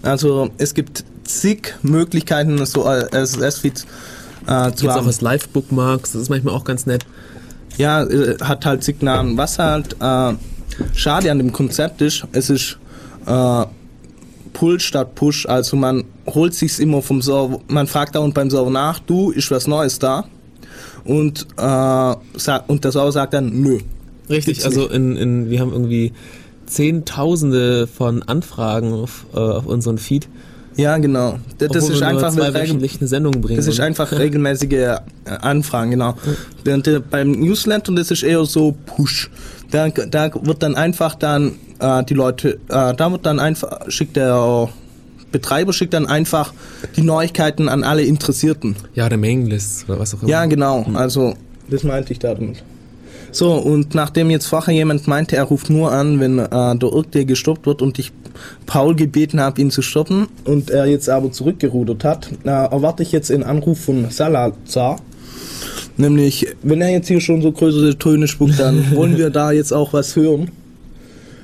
Also 0.02 0.50
es 0.56 0.74
gibt 0.74 1.04
zig 1.24 1.74
Möglichkeiten, 1.82 2.64
so 2.64 2.86
RSS-Feeds 2.86 3.86
äh, 4.46 4.70
zu 4.72 4.84
Jetzt 4.84 4.84
auch 4.84 4.96
haben. 4.98 5.06
als 5.06 5.20
Live-Bookmarks, 5.20 6.12
das 6.12 6.22
ist 6.22 6.28
manchmal 6.28 6.54
auch 6.54 6.64
ganz 6.64 6.86
nett. 6.86 7.04
Ja, 7.78 8.04
äh, 8.04 8.36
hat 8.40 8.64
halt 8.64 8.84
zig 8.84 9.02
Namen. 9.02 9.36
Was 9.36 9.58
halt 9.58 9.96
äh, 10.00 10.34
schade 10.94 11.30
an 11.30 11.38
dem 11.38 11.52
Konzept 11.52 12.00
ist, 12.00 12.24
es 12.32 12.48
ist 12.48 12.78
äh, 13.26 13.64
Pull 14.52 14.80
statt 14.80 15.14
Push. 15.16 15.46
Also 15.46 15.76
man 15.76 16.04
holt 16.26 16.54
sich's 16.54 16.78
immer 16.78 17.02
vom 17.02 17.20
Server, 17.20 17.58
man 17.66 17.86
fragt 17.88 18.14
da 18.14 18.20
und 18.20 18.34
beim 18.34 18.50
Server 18.50 18.70
nach, 18.70 19.00
du, 19.00 19.30
ist 19.30 19.50
was 19.50 19.66
Neues 19.66 19.98
da? 19.98 20.24
Und, 21.06 21.46
äh, 21.56 22.14
und 22.66 22.84
der 22.84 22.92
Server 22.92 23.12
sagt 23.12 23.34
dann, 23.34 23.60
nö. 23.62 23.78
Richtig, 24.28 24.64
also 24.64 24.88
in, 24.88 25.16
in, 25.16 25.50
wir 25.50 25.60
haben 25.60 25.72
irgendwie 25.72 26.12
Zehntausende 26.66 27.86
von 27.86 28.22
Anfragen 28.22 28.92
auf, 28.92 29.26
äh, 29.34 29.38
auf 29.38 29.66
unseren 29.66 29.98
Feed. 29.98 30.28
Ja, 30.76 30.98
genau. 30.98 31.38
Das, 31.58 31.68
das 31.70 31.88
ist 31.88 32.02
einfach 32.02 32.32
zwei 32.32 32.48
regel- 32.48 32.60
wöchentlich 32.62 32.98
eine 33.00 33.08
Sendung 33.08 33.40
bringen. 33.40 33.56
Das 33.56 33.66
ist 33.66 33.78
Und- 33.78 33.84
einfach 33.86 34.12
regelmäßige 34.12 34.72
äh, 34.72 34.98
Anfragen, 35.24 35.92
genau. 35.92 36.14
Der, 36.66 37.00
beim 37.00 37.32
Newsletter, 37.32 37.92
das 37.94 38.10
ist 38.10 38.22
eher 38.22 38.44
so 38.44 38.74
Push. 38.84 39.30
Da, 39.70 39.88
da 39.88 40.30
wird 40.44 40.62
dann 40.62 40.74
einfach 40.74 41.14
dann 41.14 41.52
äh, 41.80 42.04
die 42.04 42.14
Leute, 42.14 42.58
äh, 42.68 42.94
da 42.94 43.10
wird 43.10 43.24
dann 43.24 43.40
einfach, 43.40 43.90
schickt 43.90 44.16
der 44.16 44.68
Betreiber 45.32 45.72
schickt 45.72 45.94
dann 45.94 46.06
einfach 46.06 46.52
die 46.96 47.02
Neuigkeiten 47.02 47.68
an 47.68 47.84
alle 47.84 48.02
Interessierten. 48.02 48.76
Ja, 48.94 49.08
der 49.08 49.18
Mailinglist 49.18 49.88
oder 49.88 49.98
was 49.98 50.14
auch 50.14 50.22
immer. 50.22 50.30
Ja, 50.30 50.46
genau. 50.46 50.86
Also, 50.94 51.34
das 51.68 51.82
meinte 51.82 52.12
ich 52.12 52.18
damit. 52.18 52.62
So, 53.32 53.52
und 53.54 53.94
nachdem 53.94 54.30
jetzt 54.30 54.46
vorher 54.46 54.72
jemand 54.72 55.06
meinte, 55.08 55.36
er 55.36 55.44
ruft 55.44 55.68
nur 55.68 55.92
an, 55.92 56.20
wenn 56.20 56.38
äh, 56.38 56.48
der 56.48 56.90
irgendwer 56.90 57.24
gestoppt 57.24 57.66
wird 57.66 57.82
und 57.82 57.98
ich 57.98 58.12
Paul 58.66 58.94
gebeten 58.94 59.40
habe, 59.40 59.60
ihn 59.60 59.70
zu 59.70 59.82
stoppen 59.82 60.28
und 60.44 60.70
er 60.70 60.86
jetzt 60.86 61.08
aber 61.08 61.30
zurückgerudert 61.32 62.04
hat, 62.04 62.30
äh, 62.44 62.48
erwarte 62.48 63.02
ich 63.02 63.12
jetzt 63.12 63.30
einen 63.30 63.42
Anruf 63.42 63.80
von 63.80 64.10
Salazar. 64.10 65.00
Nämlich, 65.98 66.46
wenn 66.62 66.80
er 66.80 66.90
jetzt 66.90 67.08
hier 67.08 67.20
schon 67.20 67.42
so 67.42 67.52
größere 67.52 67.98
Töne 67.98 68.28
spuckt, 68.28 68.58
dann 68.58 68.94
wollen 68.94 69.16
wir 69.16 69.30
da 69.30 69.52
jetzt 69.52 69.72
auch 69.72 69.92
was 69.92 70.14
hören. 70.16 70.50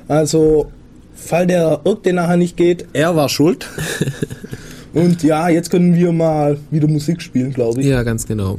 Also, 0.08 0.70
fall 1.22 1.46
der 1.46 1.80
irgendwer 1.84 2.12
nachher 2.12 2.36
nicht 2.36 2.56
geht, 2.56 2.86
er 2.92 3.16
war 3.16 3.28
schuld. 3.28 3.68
Und 4.94 5.22
ja, 5.22 5.48
jetzt 5.48 5.70
können 5.70 5.94
wir 5.94 6.12
mal 6.12 6.58
wieder 6.70 6.86
Musik 6.86 7.22
spielen, 7.22 7.52
glaube 7.52 7.80
ich. 7.80 7.86
Ja, 7.86 8.02
ganz 8.02 8.26
genau. 8.26 8.58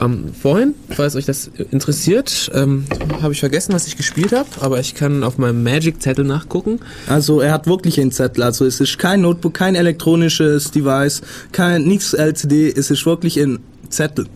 Ähm, 0.00 0.32
vorhin, 0.40 0.74
falls 0.90 1.16
euch 1.16 1.26
das 1.26 1.50
interessiert, 1.72 2.50
ähm, 2.54 2.84
habe 3.20 3.32
ich 3.32 3.40
vergessen, 3.40 3.72
was 3.72 3.88
ich 3.88 3.96
gespielt 3.96 4.32
habe, 4.32 4.48
aber 4.60 4.78
ich 4.78 4.94
kann 4.94 5.24
auf 5.24 5.38
meinem 5.38 5.64
Magic-Zettel 5.64 6.24
nachgucken. 6.24 6.78
Also 7.08 7.40
er 7.40 7.52
hat 7.52 7.66
wirklich 7.66 8.00
einen 8.00 8.12
Zettel. 8.12 8.44
Also 8.44 8.64
es 8.64 8.80
ist 8.80 8.98
kein 8.98 9.22
Notebook, 9.22 9.54
kein 9.54 9.74
elektronisches 9.74 10.70
Device, 10.70 11.22
kein 11.50 11.82
nichts 11.82 12.12
LCD. 12.12 12.72
Es 12.74 12.90
ist 12.92 13.04
wirklich 13.06 13.40
ein 13.40 13.58
Zettel. 13.88 14.26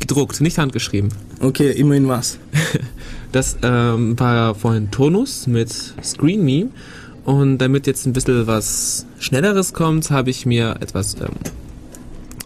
Gedruckt, 0.00 0.40
nicht 0.40 0.58
handgeschrieben. 0.58 1.10
Okay, 1.40 1.70
immerhin 1.70 2.08
was. 2.08 2.38
Das 3.34 3.56
ähm, 3.64 4.16
war 4.20 4.54
vorhin 4.54 4.92
Tonus 4.92 5.48
mit 5.48 5.72
Screen 6.04 6.44
Me. 6.44 6.68
Und 7.24 7.58
damit 7.58 7.88
jetzt 7.88 8.06
ein 8.06 8.12
bisschen 8.12 8.46
was 8.46 9.06
Schnelleres 9.18 9.72
kommt, 9.72 10.12
habe 10.12 10.30
ich 10.30 10.46
mir 10.46 10.76
etwas, 10.78 11.16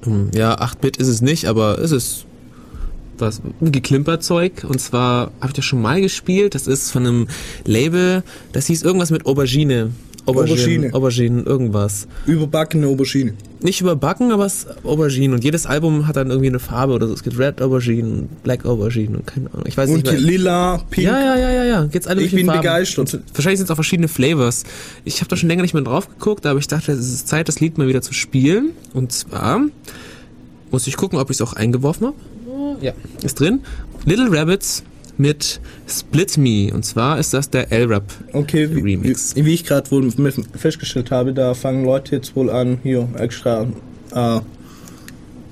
ähm, 0.07 0.31
ja, 0.33 0.59
8-Bit 0.59 0.97
ist 0.97 1.09
es 1.09 1.21
nicht, 1.21 1.45
aber 1.45 1.79
es 1.79 1.93
ist 1.93 2.25
was, 3.19 3.43
ein 3.61 3.71
Geklimperzeug. 3.71 4.65
Und 4.67 4.81
zwar 4.81 5.31
habe 5.41 5.49
ich 5.49 5.53
das 5.53 5.67
schon 5.67 5.83
mal 5.83 6.01
gespielt. 6.01 6.55
Das 6.55 6.67
ist 6.67 6.91
von 6.91 7.07
einem 7.07 7.29
Label, 7.67 8.23
das 8.53 8.65
hieß 8.69 8.81
irgendwas 8.81 9.11
mit 9.11 9.27
Aubergine. 9.27 9.91
Aubergine. 10.29 10.95
Aubergine, 10.95 11.43
irgendwas. 11.43 12.07
Überbackene 12.27 12.87
Aubergine. 12.87 13.35
Nicht 13.61 13.81
überbacken, 13.81 14.31
aber 14.31 14.47
es 14.47 14.65
ist 14.65 14.85
Aubergine. 14.85 15.35
Und 15.35 15.43
jedes 15.43 15.67
Album 15.67 16.07
hat 16.07 16.17
dann 16.17 16.29
irgendwie 16.29 16.49
eine 16.49 16.59
Farbe 16.61 16.93
oder 16.93 17.09
so. 17.09 17.15
Es 17.15 17.23
gibt 17.25 17.39
Red 17.39 17.61
Aubergine, 17.61 18.29
Black 18.45 18.65
Aubergine 18.65 19.17
und 19.19 19.27
keine 19.27 19.51
Ahnung. 19.53 19.65
Ich 19.67 19.77
weiß 19.77 19.89
Und 19.91 19.97
nicht 19.97 20.07
mehr. 20.07 20.21
lila, 20.21 20.79
pink. 20.91 21.07
Ja, 21.09 21.19
ja, 21.21 21.37
ja, 21.37 21.51
ja, 21.51 21.65
ja. 21.65 21.85
Geht's 21.87 22.07
alle 22.07 22.23
Ich 22.23 22.33
bin 22.33 22.47
Farben. 22.47 22.61
begeistert. 22.61 23.15
Und 23.15 23.23
wahrscheinlich 23.35 23.59
sind 23.59 23.65
es 23.67 23.71
auch 23.71 23.75
verschiedene 23.77 24.09
Flavors. 24.09 24.65
Ich 25.05 25.21
habe 25.21 25.29
da 25.29 25.37
schon 25.37 25.49
länger 25.49 25.63
nicht 25.63 25.75
mehr 25.75 25.83
drauf 25.83 26.09
geguckt, 26.09 26.47
aber 26.47 26.59
ich 26.61 26.69
dachte, 26.69 26.93
es 26.93 27.01
ist 27.13 27.27
Zeit, 27.27 27.49
das 27.49 27.59
Lied 27.61 27.79
mal 27.79 27.89
wieder 27.89 28.03
zu 28.03 28.15
spielen. 28.15 28.71
Und 28.95 29.11
zwar 29.13 29.61
muss 30.71 30.87
ich 30.87 30.97
gucken, 30.97 31.19
ob 31.19 31.31
ich 31.31 31.37
es 31.37 31.43
auch 31.43 31.55
eingeworfen 31.55 32.09
habe. 32.09 32.17
Ja, 32.81 32.93
ist 33.23 33.41
drin. 33.41 33.61
Little 34.05 34.29
Rabbits 34.31 34.85
mit 35.19 35.61
Split 35.89 36.39
Me. 36.39 36.73
Und 36.73 36.85
zwar 36.85 37.19
ist 37.19 37.35
das 37.35 37.51
der 37.51 37.71
L-Rap 37.73 38.05
Okay, 38.33 38.69
wie, 38.75 38.81
Remix. 38.81 39.37
wie, 39.37 39.45
wie 39.45 39.55
ich 39.55 39.65
gerade 39.65 39.91
wohl 39.91 40.11
festgestellt 40.57 41.11
habe, 41.11 41.33
da 41.33 41.55
fangen 41.55 41.85
Leute 41.85 42.17
jetzt 42.17 42.35
wohl 42.37 42.51
an, 42.51 42.79
hier 42.83 43.09
extra 43.17 43.67
äh, 44.15 44.41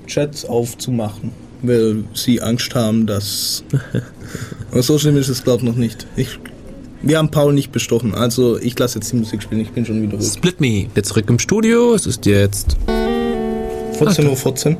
Chats 0.07 0.45
aufzumachen, 0.45 1.31
weil 1.61 2.03
sie 2.13 2.41
Angst 2.41 2.73
haben, 2.73 3.05
dass... 3.05 3.63
Aber 4.71 4.81
so 4.81 4.97
schlimm 4.97 5.17
ist 5.17 5.29
es, 5.29 5.43
glaube 5.43 5.59
ich, 5.59 5.69
noch 5.69 5.75
nicht. 5.75 6.07
Ich, 6.15 6.39
wir 7.01 7.17
haben 7.17 7.29
Paul 7.29 7.53
nicht 7.53 7.71
bestochen, 7.71 8.15
also 8.15 8.57
ich 8.57 8.77
lasse 8.77 8.99
jetzt 8.99 9.11
die 9.11 9.17
Musik 9.17 9.43
spielen, 9.43 9.61
ich 9.61 9.71
bin 9.71 9.85
schon 9.85 10.01
wieder 10.01 10.17
ruhig. 10.17 10.27
Split 10.27 10.59
Me. 10.59 10.87
Jetzt 10.95 11.09
zurück 11.09 11.25
im 11.29 11.39
Studio. 11.39 11.93
Es 11.93 12.05
ist 12.05 12.25
jetzt 12.25 12.77
14.14 12.87 14.29
Uhr. 14.29 14.35
14. 14.35 14.77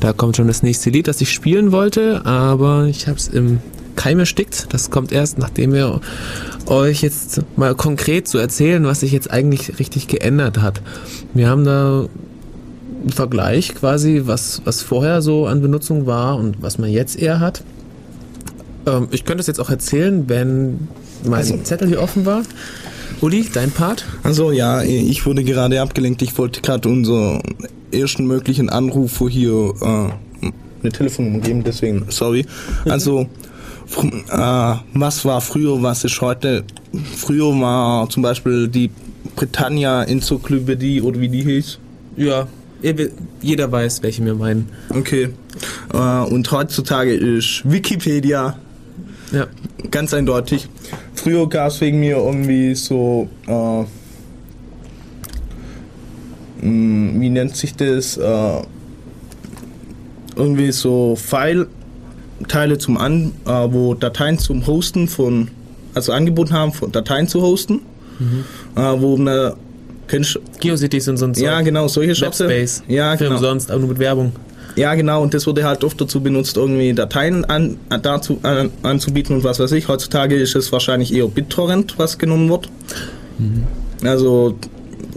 Da 0.00 0.14
kommt 0.14 0.36
schon 0.36 0.46
das 0.46 0.62
nächste 0.62 0.88
Lied, 0.90 1.08
das 1.08 1.20
ich 1.20 1.30
spielen 1.30 1.72
wollte, 1.72 2.24
aber 2.24 2.86
ich 2.86 3.06
habe 3.06 3.18
es 3.18 3.28
im 3.28 3.58
Keim 4.00 4.18
erstickt. 4.18 4.68
Das 4.70 4.90
kommt 4.90 5.12
erst, 5.12 5.36
nachdem 5.36 5.74
wir 5.74 6.00
euch 6.64 7.02
jetzt 7.02 7.42
mal 7.56 7.74
konkret 7.74 8.26
zu 8.26 8.38
erzählen, 8.38 8.82
was 8.86 9.00
sich 9.00 9.12
jetzt 9.12 9.30
eigentlich 9.30 9.78
richtig 9.78 10.08
geändert 10.08 10.62
hat. 10.62 10.80
Wir 11.34 11.50
haben 11.50 11.66
da 11.66 12.06
einen 13.02 13.10
Vergleich 13.10 13.74
quasi, 13.74 14.22
was, 14.24 14.62
was 14.64 14.80
vorher 14.80 15.20
so 15.20 15.46
an 15.46 15.60
Benutzung 15.60 16.06
war 16.06 16.38
und 16.38 16.62
was 16.62 16.78
man 16.78 16.88
jetzt 16.88 17.18
eher 17.18 17.40
hat. 17.40 17.62
Ähm, 18.86 19.08
ich 19.10 19.26
könnte 19.26 19.42
es 19.42 19.46
jetzt 19.48 19.60
auch 19.60 19.68
erzählen, 19.68 20.24
wenn 20.28 20.88
mein 21.26 21.62
Zettel 21.66 21.86
hier 21.86 22.00
offen 22.00 22.24
war. 22.24 22.40
Uli, 23.20 23.50
dein 23.52 23.70
Part? 23.70 24.06
Also 24.22 24.50
ja, 24.50 24.82
ich 24.82 25.26
wurde 25.26 25.44
gerade 25.44 25.78
abgelenkt. 25.78 26.22
Ich 26.22 26.38
wollte 26.38 26.62
gerade 26.62 26.88
unseren 26.88 27.42
ersten 27.92 28.26
möglichen 28.26 28.70
Anrufer 28.70 29.28
hier 29.28 29.74
äh, 29.82 30.46
eine 30.82 30.90
Telefonnummer 30.90 31.40
geben, 31.40 31.64
deswegen 31.64 32.06
sorry. 32.08 32.46
Also 32.86 33.26
äh, 33.98 34.74
was 34.94 35.24
war 35.24 35.40
früher, 35.40 35.82
was 35.82 36.04
ist 36.04 36.20
heute? 36.20 36.64
Früher 37.16 37.58
war 37.60 38.08
zum 38.08 38.22
Beispiel 38.22 38.68
die 38.68 38.90
Britannia 39.36 40.02
Enzyklopädie 40.04 41.02
oder 41.02 41.20
wie 41.20 41.28
die 41.28 41.42
hieß. 41.42 41.78
Ja, 42.16 42.46
jeder 43.42 43.70
weiß, 43.70 44.02
welche 44.02 44.24
wir 44.24 44.34
meinen. 44.34 44.68
Okay. 44.90 45.30
Äh, 45.92 45.96
und 46.24 46.50
heutzutage 46.50 47.12
ist 47.14 47.62
Wikipedia 47.64 48.56
Ja. 49.32 49.46
ganz 49.90 50.14
eindeutig. 50.14 50.68
Früher 51.14 51.48
gab 51.48 51.68
es 51.68 51.80
wegen 51.80 52.00
mir 52.00 52.16
irgendwie 52.16 52.74
so, 52.74 53.28
äh, 53.46 53.84
mh, 56.66 57.20
wie 57.20 57.30
nennt 57.30 57.56
sich 57.56 57.74
das? 57.76 58.16
Äh, 58.16 58.62
irgendwie 60.36 60.72
so 60.72 61.16
File-Teile 62.40 62.78
zum 62.78 62.96
An, 62.96 63.32
äh, 63.46 63.50
wo 63.50 63.94
Dateien 63.94 64.38
zum 64.38 64.66
Hosten 64.66 65.08
von, 65.08 65.48
also 65.94 66.12
angeboten 66.12 66.52
haben, 66.52 66.72
von 66.72 66.92
Dateien 66.92 67.28
zu 67.28 67.42
hosten, 67.42 67.80
äh, 68.76 68.80
wo 68.80 69.16
eine, 69.16 69.54
GeoCities 70.60 71.08
und 71.08 71.16
so 71.18 71.26
ein 71.26 71.34
Zeug. 71.34 71.44
ja 71.44 71.60
genau, 71.60 71.86
solche 71.86 72.14
Shops. 72.14 72.40
Webspace. 72.40 72.82
Ja, 72.88 73.16
Für 73.16 73.24
genau. 73.24 73.36
umsonst, 73.36 73.70
aber 73.70 73.80
nur 73.80 73.90
mit 73.90 73.98
Werbung. 74.00 74.32
Ja, 74.76 74.94
genau, 74.94 75.22
und 75.22 75.34
das 75.34 75.46
wurde 75.46 75.64
halt 75.64 75.84
oft 75.84 76.00
dazu 76.00 76.20
benutzt, 76.20 76.56
irgendwie 76.56 76.92
Dateien 76.92 77.44
an, 77.44 77.76
dazu, 78.02 78.38
an, 78.42 78.70
anzubieten 78.82 79.36
und 79.36 79.44
was 79.44 79.58
weiß 79.60 79.72
ich. 79.72 79.88
Heutzutage 79.88 80.36
ist 80.36 80.54
es 80.56 80.72
wahrscheinlich 80.72 81.12
eher 81.12 81.26
BitTorrent, 81.26 81.98
was 81.98 82.18
genommen 82.18 82.48
wird. 82.48 82.68
Also 84.04 84.56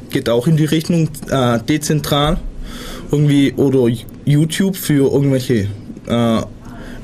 geht 0.09 0.29
auch 0.29 0.47
in 0.47 0.57
die 0.57 0.65
Richtung 0.65 1.09
äh, 1.29 1.59
dezentral. 1.67 2.37
Irgendwie, 3.11 3.53
oder 3.53 3.87
YouTube 4.25 4.75
für 4.75 5.11
irgendwelche 5.11 5.67
äh, 6.07 6.41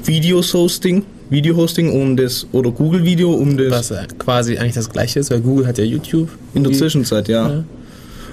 Videos-Hosting. 0.04 1.04
Video-Hosting 1.30 1.91
um 1.91 2.18
das, 2.18 2.47
oder 2.52 2.72
Google 2.72 3.04
Video 3.04 3.32
um 3.32 3.56
das. 3.56 3.72
Was 3.72 3.91
äh, 3.91 4.08
quasi 4.18 4.58
eigentlich 4.58 4.74
das 4.74 4.89
gleiche 4.89 5.20
ist, 5.20 5.30
weil 5.30 5.41
Google 5.41 5.68
hat 5.68 5.78
ja 5.78 5.84
YouTube. 5.84 6.30
In 6.54 6.64
der 6.64 6.74
Zwischenzeit, 6.74 7.28
ja. 7.28 7.50
Ja. 7.50 7.64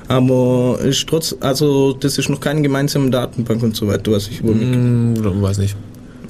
Aber 0.09 0.79
ist 0.83 1.07
trotz, 1.09 1.35
also 1.41 1.93
das 1.93 2.17
ist 2.17 2.29
noch 2.29 2.41
keine 2.41 2.63
gemeinsame 2.63 3.11
Datenbank 3.11 3.63
und 3.63 3.77
so 3.77 3.89
weiter, 3.89 4.13
was 4.13 4.29
ich 4.29 4.43
wohl. 4.43 4.55
Hm, 4.55 5.43
weiß 5.43 5.59
nicht. 5.59 5.77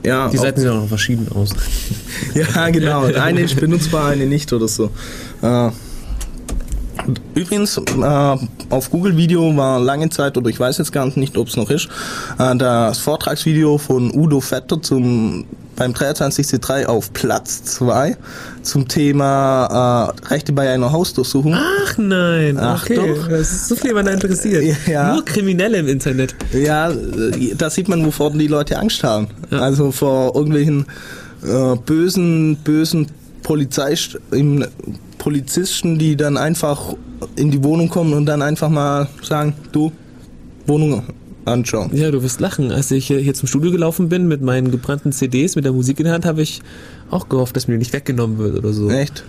Ja, 0.02 0.28
Die 0.28 0.36
Seiten 0.36 0.60
sehen 0.60 0.70
auch 0.70 0.82
noch 0.82 0.88
verschieden 0.88 1.26
aus. 1.34 1.50
Ja, 2.34 2.68
genau. 2.70 3.04
Eine 3.04 3.42
ist 3.42 3.56
benutzbar, 3.58 4.08
eine 4.10 4.26
nicht 4.26 4.52
oder 4.52 4.68
so. 4.68 4.90
Äh, 5.42 5.70
übrigens, 7.34 7.78
äh, 7.78 8.36
auf 8.70 8.90
Google 8.90 9.16
Video 9.16 9.56
war 9.56 9.80
lange 9.80 10.10
Zeit, 10.10 10.36
oder 10.36 10.48
ich 10.48 10.58
weiß 10.58 10.78
jetzt 10.78 10.92
gar 10.92 11.06
nicht, 11.16 11.36
ob 11.36 11.48
es 11.48 11.56
noch 11.56 11.70
ist, 11.70 11.88
äh, 12.38 12.56
das 12.56 12.98
Vortragsvideo 12.98 13.78
von 13.78 14.14
Udo 14.14 14.40
Vetter 14.40 14.80
zum 14.80 15.44
beim 15.76 15.92
23C3 15.92 16.86
auf 16.86 17.12
Platz 17.12 17.62
2 17.64 18.16
zum 18.62 18.88
Thema 18.88 20.14
äh, 20.26 20.28
Rechte 20.28 20.52
bei 20.52 20.70
einer 20.70 20.90
Hausdurchsuchung. 20.90 21.54
Ach 21.54 21.98
nein, 21.98 22.58
Ach 22.58 22.82
okay. 22.82 22.96
doch. 22.96 23.28
Das 23.28 23.52
ist 23.52 23.68
so 23.68 23.76
viel, 23.76 23.92
man 23.92 24.06
da 24.06 24.12
interessiert. 24.12 24.64
Ja. 24.86 25.14
Nur 25.14 25.24
Kriminelle 25.24 25.78
im 25.78 25.88
Internet. 25.88 26.34
Ja, 26.52 26.90
da 27.58 27.70
sieht 27.70 27.88
man, 27.88 28.04
wovor 28.06 28.30
die 28.32 28.46
Leute 28.46 28.78
Angst 28.78 29.04
haben. 29.04 29.28
Ja. 29.50 29.58
Also 29.58 29.92
vor 29.92 30.34
irgendwelchen 30.34 30.86
äh, 31.42 31.76
bösen, 31.84 32.56
bösen 32.56 33.08
Polizei, 33.42 33.96
im, 34.30 34.64
Polizisten, 35.18 35.98
die 35.98 36.16
dann 36.16 36.36
einfach 36.36 36.94
in 37.36 37.50
die 37.50 37.62
Wohnung 37.64 37.88
kommen 37.88 38.14
und 38.14 38.26
dann 38.26 38.42
einfach 38.42 38.68
mal 38.68 39.08
sagen, 39.22 39.54
du, 39.72 39.92
Wohnung 40.66 41.02
anschauen. 41.44 41.90
Ja, 41.94 42.10
du 42.10 42.22
wirst 42.22 42.40
lachen. 42.40 42.72
Als 42.72 42.90
ich 42.90 43.06
hier, 43.06 43.18
hier 43.18 43.34
zum 43.34 43.48
Studio 43.48 43.70
gelaufen 43.70 44.08
bin 44.08 44.26
mit 44.28 44.42
meinen 44.42 44.70
gebrannten 44.70 45.12
CDs, 45.12 45.56
mit 45.56 45.64
der 45.64 45.72
Musik 45.72 45.98
in 46.00 46.04
der 46.04 46.14
Hand, 46.14 46.26
habe 46.26 46.42
ich 46.42 46.60
auch 47.10 47.28
gehofft, 47.28 47.56
dass 47.56 47.68
mir 47.68 47.74
die 47.74 47.78
nicht 47.78 47.92
weggenommen 47.92 48.38
wird 48.38 48.56
oder 48.56 48.72
so. 48.72 48.90
Echt? 48.90 49.24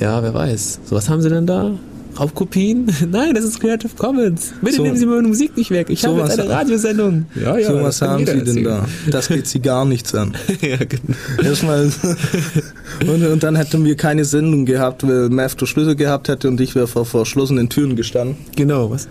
Ja, 0.00 0.22
wer 0.22 0.34
weiß. 0.34 0.80
So, 0.84 0.96
was 0.96 1.08
haben 1.08 1.20
sie 1.20 1.28
denn 1.28 1.46
da? 1.46 1.72
Raubkopien? 2.18 2.86
Nein, 3.10 3.34
das 3.34 3.44
ist 3.44 3.60
Creative 3.60 3.90
Commons. 3.96 4.52
Bitte 4.60 4.76
So- 4.76 4.82
nehmen 4.82 4.96
Sie 4.96 5.06
meine 5.06 5.28
Musik 5.28 5.56
nicht 5.56 5.70
weg. 5.70 5.88
Ich 5.90 6.04
habe 6.04 6.20
jetzt 6.20 6.38
eine 6.38 6.48
Radiosendung. 6.48 7.26
Ja, 7.34 7.54
so 7.62 7.74
das 7.74 7.82
was 7.82 8.02
haben 8.02 8.26
sie 8.26 8.42
denn 8.44 8.64
da? 8.64 8.86
Das 9.10 9.28
geht 9.28 9.46
sie 9.46 9.60
gar 9.60 9.84
nichts 9.84 10.14
an. 10.14 10.34
ja, 10.60 10.76
genau. 10.76 11.16
Erstmal 11.42 11.90
und, 13.06 13.24
und 13.26 13.42
dann 13.42 13.56
hätten 13.56 13.84
wir 13.84 13.96
keine 13.96 14.24
Sendung 14.24 14.66
gehabt, 14.66 15.06
weil 15.06 15.28
Mav 15.30 15.54
der 15.54 15.66
Schlüssel 15.66 15.96
gehabt 15.96 16.28
hätte 16.28 16.48
und 16.48 16.60
ich 16.60 16.74
wäre 16.74 16.86
vor 16.86 17.04
verschlossenen 17.06 17.68
Türen 17.68 17.96
gestanden. 17.96 18.36
Genau, 18.56 18.90
was? 18.90 19.08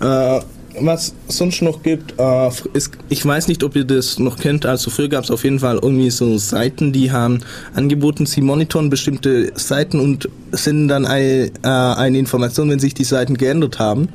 Äh, 0.00 0.40
was 0.80 1.14
sonst 1.28 1.62
noch 1.62 1.82
gibt, 1.82 2.14
äh, 2.18 2.50
ist, 2.72 2.92
ich 3.08 3.24
weiß 3.24 3.48
nicht, 3.48 3.62
ob 3.64 3.76
ihr 3.76 3.84
das 3.84 4.18
noch 4.18 4.38
kennt, 4.38 4.66
also 4.66 4.90
früher 4.90 5.08
gab 5.08 5.24
es 5.24 5.30
auf 5.30 5.44
jeden 5.44 5.60
Fall 5.60 5.78
irgendwie 5.82 6.10
so 6.10 6.38
Seiten, 6.38 6.92
die 6.92 7.12
haben 7.12 7.40
angeboten, 7.74 8.26
sie 8.26 8.40
monitoren 8.40 8.90
bestimmte 8.90 9.52
Seiten 9.54 10.00
und 10.00 10.28
senden 10.52 10.88
dann 10.88 11.06
eine, 11.06 11.50
äh, 11.62 11.68
eine 11.68 12.18
Information, 12.18 12.70
wenn 12.70 12.78
sich 12.78 12.94
die 12.94 13.04
Seiten 13.04 13.36
geändert 13.36 13.78
haben. 13.78 14.08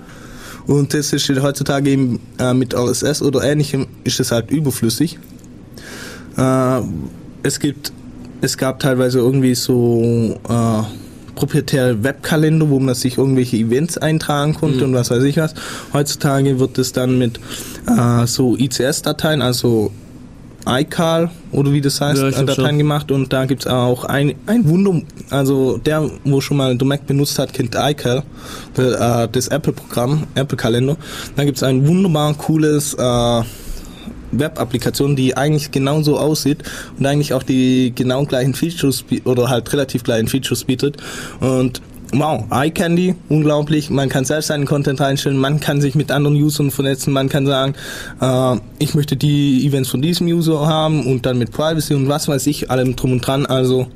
Und 0.66 0.93
das 0.93 1.11
ist 1.11 1.30
heutzutage 1.41 1.89
eben 1.89 2.20
äh, 2.39 2.53
mit 2.53 2.74
RSS 2.74 3.22
oder 3.22 3.43
ähnlichem 3.43 3.88
ist 4.03 4.20
es 4.20 4.32
halt 4.32 4.49
überflüssig. 4.49 5.20
Äh, 6.38 6.82
es 7.43 7.59
gibt, 7.59 7.91
es 8.41 8.57
gab 8.57 8.80
teilweise 8.80 9.20
irgendwie 9.20 9.55
so 9.55 10.39
äh, 10.47 10.84
proprietäre 11.36 12.03
Webkalender, 12.03 12.69
wo 12.69 12.79
man 12.79 12.95
sich 12.95 13.17
irgendwelche 13.17 13.57
Events 13.57 13.97
eintragen 13.97 14.53
konnte 14.53 14.86
und 14.86 14.93
was 14.93 15.09
weiß 15.11 15.23
ich 15.23 15.38
was. 15.38 15.53
Heutzutage 15.93 16.59
wird 16.59 16.77
es 16.77 16.93
dann 16.93 17.17
mit 17.17 17.39
äh, 17.88 18.25
so 18.27 18.55
ICS-Dateien, 18.57 19.41
also 19.41 19.91
iCal 20.65 21.29
oder 21.51 21.73
wie 21.73 21.81
das 21.81 21.99
heißt, 21.99 22.21
Ja, 22.21 22.31
Dateien 22.31 22.55
schon. 22.55 22.77
gemacht 22.77 23.11
und 23.11 23.34
da 23.34 23.45
gibt's 23.45 23.67
auch 23.67 24.05
ein, 24.05 24.34
ein 24.45 24.67
Wunder, 24.69 25.01
also 25.29 25.77
der, 25.77 26.09
wo 26.23 26.39
schon 26.39 26.57
mal 26.57 26.77
der 26.77 26.88
Mac 26.88 27.05
benutzt 27.05 27.38
hat, 27.38 27.51
kennt 27.53 27.75
iCal, 27.75 28.23
äh, 28.77 29.27
das 29.29 29.49
Apple-Programm, 29.49 30.23
Apple-Kalender. 30.36 30.95
Da 31.36 31.43
gibt's 31.43 31.63
ein 31.63 31.86
wunderbar 31.88 32.34
cooles 32.36 32.93
äh, 32.93 33.41
Web-Applikation, 34.39 35.15
die 35.15 35.38
eigentlich 35.38 35.71
genauso 35.71 36.17
aussieht 36.17 36.63
und 36.97 37.05
eigentlich 37.05 37.34
auch 37.34 37.43
die 37.43 37.93
genau 37.95 38.25
gleichen 38.25 38.53
Features 38.53 39.05
oder 39.25 39.49
halt 39.49 39.71
relativ 39.73 40.03
gleichen 40.03 40.27
Features 40.27 40.63
bietet. 40.63 40.97
Und 41.39 41.81
wow, 42.11 42.45
iCandy, 42.51 43.15
unglaublich. 43.29 43.89
Man 43.89 44.09
kann 44.09 44.25
selbst 44.25 44.47
seinen 44.47 44.65
Content 44.65 45.01
reinstellen, 45.01 45.38
man 45.38 45.59
kann 45.59 45.81
sich 45.81 45.95
mit 45.95 46.11
anderen 46.11 46.36
Usern 46.36 46.71
vernetzen, 46.71 47.13
man 47.13 47.29
kann 47.29 47.45
sagen, 47.45 47.73
äh, 48.21 48.57
ich 48.79 48.93
möchte 48.93 49.15
die 49.15 49.65
Events 49.65 49.89
von 49.89 50.01
diesem 50.01 50.27
User 50.27 50.67
haben 50.67 51.05
und 51.05 51.25
dann 51.25 51.38
mit 51.38 51.51
Privacy 51.51 51.93
und 51.93 52.07
was 52.07 52.27
weiß 52.27 52.47
ich, 52.47 52.69
allem 52.71 52.95
drum 52.95 53.13
und 53.13 53.21
dran. 53.25 53.45
Also 53.45 53.88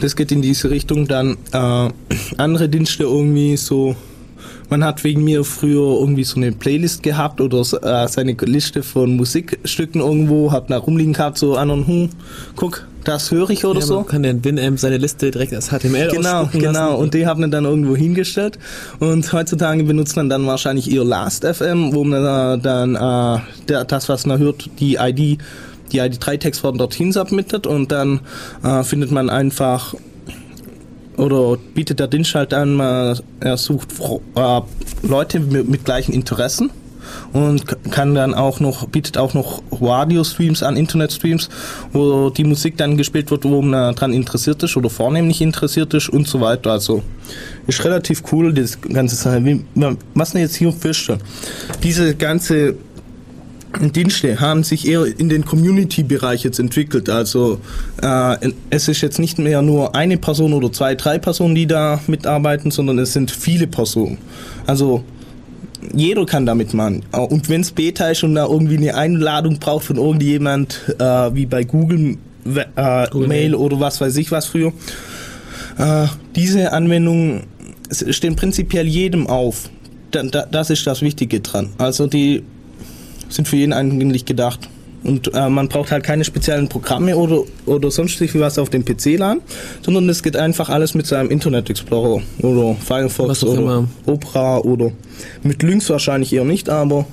das 0.00 0.16
geht 0.16 0.32
in 0.32 0.42
diese 0.42 0.70
Richtung. 0.70 1.06
Dann 1.06 1.36
äh, 1.52 1.90
andere 2.36 2.68
Dienste 2.68 3.04
irgendwie 3.04 3.56
so. 3.56 3.96
Man 4.70 4.82
hat 4.84 5.04
wegen 5.04 5.22
mir 5.24 5.44
früher 5.44 6.00
irgendwie 6.00 6.24
so 6.24 6.36
eine 6.36 6.52
Playlist 6.52 7.02
gehabt 7.02 7.40
oder 7.40 7.60
äh, 7.60 8.08
seine 8.08 8.32
Liste 8.32 8.82
von 8.82 9.16
Musikstücken 9.16 10.00
irgendwo, 10.00 10.52
hab 10.52 10.68
da 10.68 10.78
rumliegen 10.78 11.12
gehabt, 11.12 11.38
so 11.38 11.56
an 11.56 11.70
und 11.70 11.86
hm, 11.86 12.08
guck, 12.56 12.86
das 13.04 13.30
höre 13.30 13.50
ich 13.50 13.64
oder 13.66 13.80
Ja, 13.80 13.86
so. 13.86 13.96
man 13.96 14.06
kann 14.06 14.22
den 14.22 14.42
Winamp 14.44 14.78
seine 14.80 14.96
Liste 14.96 15.30
direkt 15.30 15.52
als 15.52 15.68
HTML 15.68 16.08
Genau, 16.10 16.48
genau. 16.50 16.72
lassen. 16.72 16.94
Und 17.02 17.12
die 17.14 17.26
haben 17.26 17.40
wir 17.40 17.48
dann 17.48 17.66
irgendwo 17.66 17.94
hingestellt. 17.94 18.58
Und 18.98 19.30
heutzutage 19.32 19.84
benutzt 19.84 20.16
man 20.16 20.30
dann 20.30 20.46
wahrscheinlich 20.46 20.90
ihr 20.90 21.04
Last.fm, 21.04 21.92
wo 21.92 22.02
man 22.04 22.22
da 22.22 22.56
dann 22.56 22.94
äh, 22.94 23.40
der, 23.68 23.84
das, 23.84 24.08
was 24.08 24.24
man 24.24 24.38
hört, 24.38 24.70
die 24.80 24.94
ID, 24.98 25.38
die 25.92 26.00
ID3-Textform 26.00 26.78
dorthin 26.78 27.12
submittet 27.12 27.66
und 27.66 27.92
dann 27.92 28.20
äh, 28.64 28.82
findet 28.82 29.10
man 29.10 29.28
einfach 29.28 29.94
oder 31.16 31.56
bietet 31.74 32.00
der 32.00 32.08
Dienst 32.08 32.34
halt 32.34 32.52
an, 32.54 32.80
er 32.80 33.56
sucht 33.56 33.88
äh, 34.34 34.60
Leute 35.02 35.40
mit, 35.40 35.84
gleichen 35.84 36.12
Interessen 36.12 36.70
und 37.32 37.64
kann 37.90 38.14
dann 38.14 38.34
auch 38.34 38.60
noch, 38.60 38.88
bietet 38.88 39.18
auch 39.18 39.34
noch 39.34 39.62
Radio-Streams 39.70 40.62
an, 40.62 40.76
Internet-Streams, 40.76 41.48
wo 41.92 42.30
die 42.30 42.44
Musik 42.44 42.76
dann 42.76 42.96
gespielt 42.96 43.30
wird, 43.30 43.44
wo 43.44 43.62
man 43.62 43.94
dran 43.94 44.12
interessiert 44.12 44.62
ist 44.62 44.76
oder 44.76 44.90
vornehmlich 44.90 45.40
interessiert 45.40 45.92
ist 45.94 46.08
und 46.08 46.26
so 46.26 46.40
weiter. 46.40 46.72
Also 46.72 47.02
ist 47.66 47.84
relativ 47.84 48.22
cool, 48.32 48.52
das 48.52 48.80
ganze 48.80 49.16
Sache. 49.16 49.60
Was 50.14 50.34
man 50.34 50.42
jetzt 50.42 50.56
hier 50.56 50.72
feststellt, 50.72 51.20
diese 51.82 52.14
ganze 52.14 52.76
Dienste 53.80 54.40
haben 54.40 54.62
sich 54.62 54.86
eher 54.86 55.04
in 55.04 55.28
den 55.28 55.44
Community-Bereich 55.44 56.44
jetzt 56.44 56.58
entwickelt. 56.58 57.08
Also 57.08 57.60
äh, 58.02 58.50
es 58.70 58.88
ist 58.88 59.00
jetzt 59.00 59.18
nicht 59.18 59.38
mehr 59.38 59.62
nur 59.62 59.94
eine 59.94 60.16
Person 60.16 60.52
oder 60.52 60.72
zwei, 60.72 60.94
drei 60.94 61.18
Personen, 61.18 61.54
die 61.54 61.66
da 61.66 62.00
mitarbeiten, 62.06 62.70
sondern 62.70 62.98
es 62.98 63.12
sind 63.12 63.30
viele 63.30 63.66
Personen. 63.66 64.18
Also 64.66 65.04
jeder 65.92 66.24
kann 66.24 66.46
da 66.46 66.54
mitmachen. 66.54 67.04
Und 67.12 67.48
wenn 67.48 67.60
es 67.60 67.72
Beta 67.72 68.08
ist 68.08 68.22
und 68.24 68.34
da 68.34 68.46
irgendwie 68.46 68.76
eine 68.76 68.94
Einladung 68.94 69.58
braucht 69.58 69.86
von 69.86 69.96
irgendjemand, 69.96 70.80
äh, 70.98 71.34
wie 71.34 71.46
bei 71.46 71.64
Google, 71.64 72.16
äh, 72.76 73.06
Google 73.10 73.28
Mail 73.28 73.54
oder 73.54 73.80
was 73.80 74.00
weiß 74.00 74.16
ich 74.16 74.30
was 74.30 74.46
früher, 74.46 74.72
äh, 75.78 76.06
diese 76.36 76.72
Anwendungen 76.72 77.44
stehen 77.90 78.36
prinzipiell 78.36 78.86
jedem 78.86 79.26
auf. 79.26 79.68
Da, 80.10 80.22
da, 80.22 80.46
das 80.46 80.70
ist 80.70 80.86
das 80.86 81.02
Wichtige 81.02 81.40
dran. 81.40 81.70
Also 81.76 82.06
die 82.06 82.44
sind 83.34 83.48
für 83.48 83.56
jeden 83.56 83.72
eigentlich 83.72 84.24
gedacht. 84.24 84.68
Und 85.02 85.34
äh, 85.34 85.50
man 85.50 85.68
braucht 85.68 85.90
halt 85.90 86.02
keine 86.02 86.24
speziellen 86.24 86.68
Programme 86.68 87.14
oder, 87.14 87.42
oder 87.66 87.90
sonst 87.90 88.18
wie 88.22 88.40
was 88.40 88.58
auf 88.58 88.70
dem 88.70 88.86
PC 88.86 89.18
laden, 89.18 89.42
sondern 89.82 90.08
es 90.08 90.22
geht 90.22 90.34
einfach 90.34 90.70
alles 90.70 90.94
mit 90.94 91.06
seinem 91.06 91.30
Internet 91.30 91.68
Explorer 91.68 92.22
oder 92.40 92.74
Firefox 92.76 93.44
oder 93.44 93.60
immer. 93.60 93.88
Opera 94.06 94.58
oder 94.60 94.92
mit 95.42 95.62
Lynx 95.62 95.90
wahrscheinlich 95.90 96.32
eher 96.32 96.46
nicht, 96.46 96.70
aber 96.70 97.04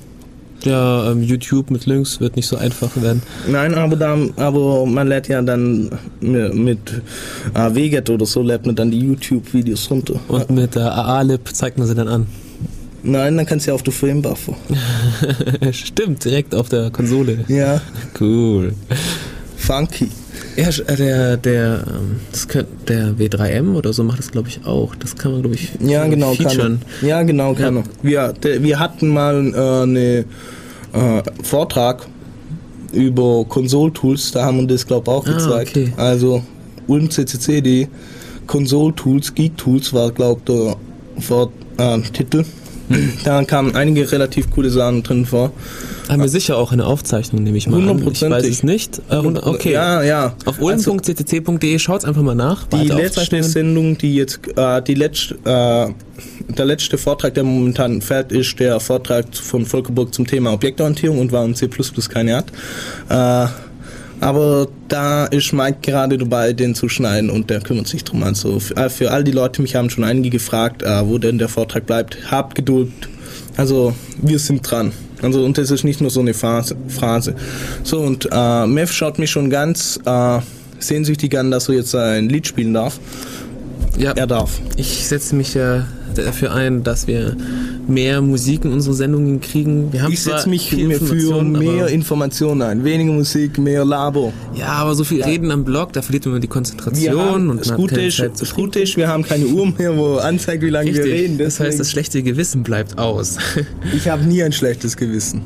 Ja, 0.64 1.10
ähm, 1.10 1.22
YouTube 1.22 1.70
mit 1.70 1.84
Links 1.84 2.18
wird 2.18 2.36
nicht 2.36 2.46
so 2.46 2.56
einfach 2.56 2.90
werden. 2.96 3.20
nein, 3.46 3.74
aber 3.74 3.96
da, 3.96 4.16
aber 4.36 4.86
man 4.86 5.08
lädt 5.08 5.28
ja 5.28 5.42
dann 5.42 5.90
mit, 6.20 6.78
äh, 7.52 7.74
Weget 7.74 8.08
oder 8.08 8.24
so 8.24 8.40
lädt 8.42 8.64
man 8.64 8.74
dann 8.74 8.90
die 8.90 9.00
YouTube-Videos 9.00 9.90
runter. 9.90 10.14
Und 10.28 10.48
mit 10.48 10.76
der 10.76 10.92
AA-Lib 10.96 11.46
zeigt 11.52 11.76
man 11.76 11.86
sie 11.86 11.94
dann 11.94 12.08
an. 12.08 12.26
Nein, 13.04 13.36
dann 13.36 13.46
kannst 13.46 13.66
du 13.66 13.70
ja 13.70 13.74
auf 13.74 13.82
der 13.82 13.92
Frame-Buffer. 13.92 14.54
Stimmt, 15.72 16.24
direkt 16.24 16.54
auf 16.54 16.68
der 16.68 16.90
Konsole. 16.90 17.44
Ja, 17.48 17.80
Cool. 18.20 18.74
funky. 19.56 20.08
Ja, 20.56 20.68
äh, 20.68 20.96
der, 20.96 21.36
der, 21.36 21.84
ähm, 21.88 22.16
das 22.30 22.46
könnt, 22.48 22.68
der 22.88 23.14
W3M 23.18 23.74
oder 23.74 23.92
so 23.92 24.04
macht 24.04 24.18
das, 24.18 24.30
glaube 24.30 24.48
ich, 24.48 24.64
auch. 24.66 24.94
Das 24.96 25.16
kann 25.16 25.32
man, 25.32 25.40
glaube 25.42 25.54
ich, 25.56 25.70
Ja, 25.80 26.06
genau, 26.06 26.34
kann 26.34 26.48
featuren. 26.50 26.82
er. 27.02 27.08
Ja, 27.08 27.22
genau, 27.22 27.54
kann 27.54 27.76
Ja. 27.76 27.82
Wir, 28.02 28.32
der, 28.34 28.62
wir 28.62 28.78
hatten 28.78 29.08
mal 29.08 29.52
äh, 29.54 29.82
eine 29.82 30.18
äh, 30.92 31.22
Vortrag 31.42 32.06
über 32.92 33.44
Console-Tools, 33.48 34.32
da 34.32 34.44
haben 34.44 34.58
wir 34.60 34.66
das, 34.66 34.86
glaube 34.86 35.04
ich, 35.10 35.12
auch 35.16 35.26
Ah, 35.26 35.32
gezeigt. 35.32 35.70
okay. 35.70 35.92
Also 35.96 36.42
Ulm 36.86 37.10
CCC, 37.10 37.60
die 37.62 37.88
Console-Tools, 38.46 39.34
Geek-Tools 39.34 39.92
war, 39.94 40.10
glaube 40.10 40.40
ich, 40.40 40.52
der 40.54 40.76
Vor 41.22 41.50
äh, 41.78 42.00
Titel. 42.12 42.44
Da 43.24 43.42
kamen 43.44 43.74
einige 43.74 44.10
relativ 44.10 44.50
coole 44.50 44.70
Sachen 44.70 45.02
drin 45.02 45.26
vor. 45.26 45.52
Haben 46.08 46.22
wir 46.22 46.28
sicher 46.28 46.56
auch 46.56 46.72
eine 46.72 46.84
Aufzeichnung, 46.84 47.42
nehme 47.42 47.56
ich 47.56 47.66
mal 47.68 47.88
an. 47.88 48.06
Ich 48.12 48.22
weiß 48.22 48.44
es 48.44 48.62
nicht. 48.62 49.00
Äh, 49.08 49.16
okay. 49.16 49.72
Ja, 49.72 50.02
ja. 50.02 50.34
Auf 50.44 50.60
ulm.ccc.de 50.60 51.78
schaut's 51.78 52.04
einfach 52.04 52.22
mal 52.22 52.34
nach. 52.34 52.66
Die 52.66 52.88
letzte. 52.88 53.42
Sendung, 53.42 53.96
die 53.96 54.16
jetzt, 54.16 54.40
äh, 54.56 54.82
die 54.82 54.94
letzte, 54.94 55.34
äh, 55.44 56.52
der 56.52 56.64
letzte 56.64 56.98
Vortrag, 56.98 57.34
der 57.34 57.44
momentan 57.44 58.02
fährt, 58.02 58.32
ist 58.32 58.58
der 58.60 58.80
Vortrag 58.80 59.26
von 59.34 59.64
Volker 59.64 59.92
Burg 59.92 60.12
zum 60.12 60.26
Thema 60.26 60.52
Objektorientierung 60.52 61.18
und 61.18 61.32
warum 61.32 61.54
C++ 61.54 61.68
keine 62.08 62.36
hat. 62.36 62.52
Äh, 63.08 63.50
aber 64.22 64.68
da 64.88 65.24
ist 65.26 65.52
Mike 65.52 65.78
gerade 65.82 66.16
dabei, 66.16 66.52
den 66.52 66.74
zu 66.76 66.88
schneiden 66.88 67.28
und 67.28 67.50
der 67.50 67.60
kümmert 67.60 67.88
sich 67.88 68.04
drum. 68.04 68.22
Also 68.22 68.60
für, 68.60 68.76
äh, 68.76 68.88
für 68.88 69.10
all 69.10 69.24
die 69.24 69.32
Leute, 69.32 69.60
mich 69.60 69.74
haben 69.74 69.90
schon 69.90 70.04
einige 70.04 70.30
gefragt, 70.30 70.82
äh, 70.82 71.06
wo 71.06 71.18
denn 71.18 71.38
der 71.38 71.48
Vortrag 71.48 71.86
bleibt. 71.86 72.16
Habt 72.30 72.54
Geduld. 72.54 72.92
Also 73.56 73.94
wir 74.20 74.38
sind 74.38 74.62
dran. 74.62 74.92
Also 75.22 75.44
und 75.44 75.58
das 75.58 75.70
ist 75.70 75.84
nicht 75.84 76.00
nur 76.00 76.10
so 76.10 76.20
eine 76.20 76.34
Phase. 76.34 76.76
Phrase. 76.88 77.34
So 77.82 78.00
und 78.00 78.28
äh, 78.30 78.66
Mev 78.66 78.92
schaut 78.92 79.18
mich 79.18 79.30
schon 79.30 79.50
ganz 79.50 79.98
äh, 80.04 80.38
sehnsüchtig 80.78 81.36
an, 81.36 81.50
dass 81.50 81.68
er 81.68 81.74
jetzt 81.76 81.94
ein 81.94 82.28
Lied 82.28 82.46
spielen 82.46 82.74
darf. 82.74 83.00
Ja, 83.98 84.12
Er 84.12 84.26
darf. 84.26 84.60
ich 84.76 85.06
setze 85.06 85.34
mich 85.34 85.54
ja 85.54 85.86
dafür 86.14 86.54
ein, 86.54 86.82
dass 86.82 87.06
wir 87.06 87.36
mehr 87.92 88.20
Musik 88.22 88.64
in 88.64 88.72
unsere 88.72 88.94
Sendungen 88.94 89.40
kriegen. 89.40 89.92
Wir 89.92 90.02
haben 90.02 90.12
Ich 90.12 90.22
setze 90.22 90.48
mich 90.48 90.72
mir 90.76 90.98
für 91.00 91.42
mehr 91.42 91.88
Informationen 91.88 92.62
ein. 92.62 92.84
Weniger 92.84 93.12
Musik, 93.12 93.58
mehr 93.58 93.84
Labo. 93.84 94.32
Ja, 94.54 94.68
aber 94.68 94.94
so 94.94 95.04
viel 95.04 95.22
Reden 95.22 95.50
am 95.50 95.64
Blog, 95.64 95.92
da 95.92 96.02
verliert 96.02 96.26
man 96.26 96.36
die 96.36 96.42
Wir 96.42 96.48
Konzentration 96.50 97.18
haben, 97.18 97.50
und 97.50 97.74
Gute 97.74 97.94
keine 97.94 98.06
ist, 98.06 98.54
Gute 98.54 98.80
ist, 98.80 98.96
wir 98.96 99.08
haben 99.08 99.22
keine 99.22 99.46
Uhr 99.46 99.72
mehr, 99.76 99.96
wo 99.96 100.16
anzeigt, 100.16 100.62
wie 100.62 100.70
lange 100.70 100.90
Richtig. 100.90 101.04
wir 101.06 101.12
reden. 101.12 101.38
das 101.38 101.46
heißt, 101.60 101.60
Deswegen- 101.60 101.78
das 101.78 101.90
schlechte 101.90 102.22
Gewissen 102.22 102.62
bleibt 102.62 102.98
aus. 102.98 103.36
ich 103.96 104.08
habe 104.08 104.24
nie 104.24 104.42
ein 104.42 104.52
schlechtes 104.52 104.96
Gewissen. 104.96 105.42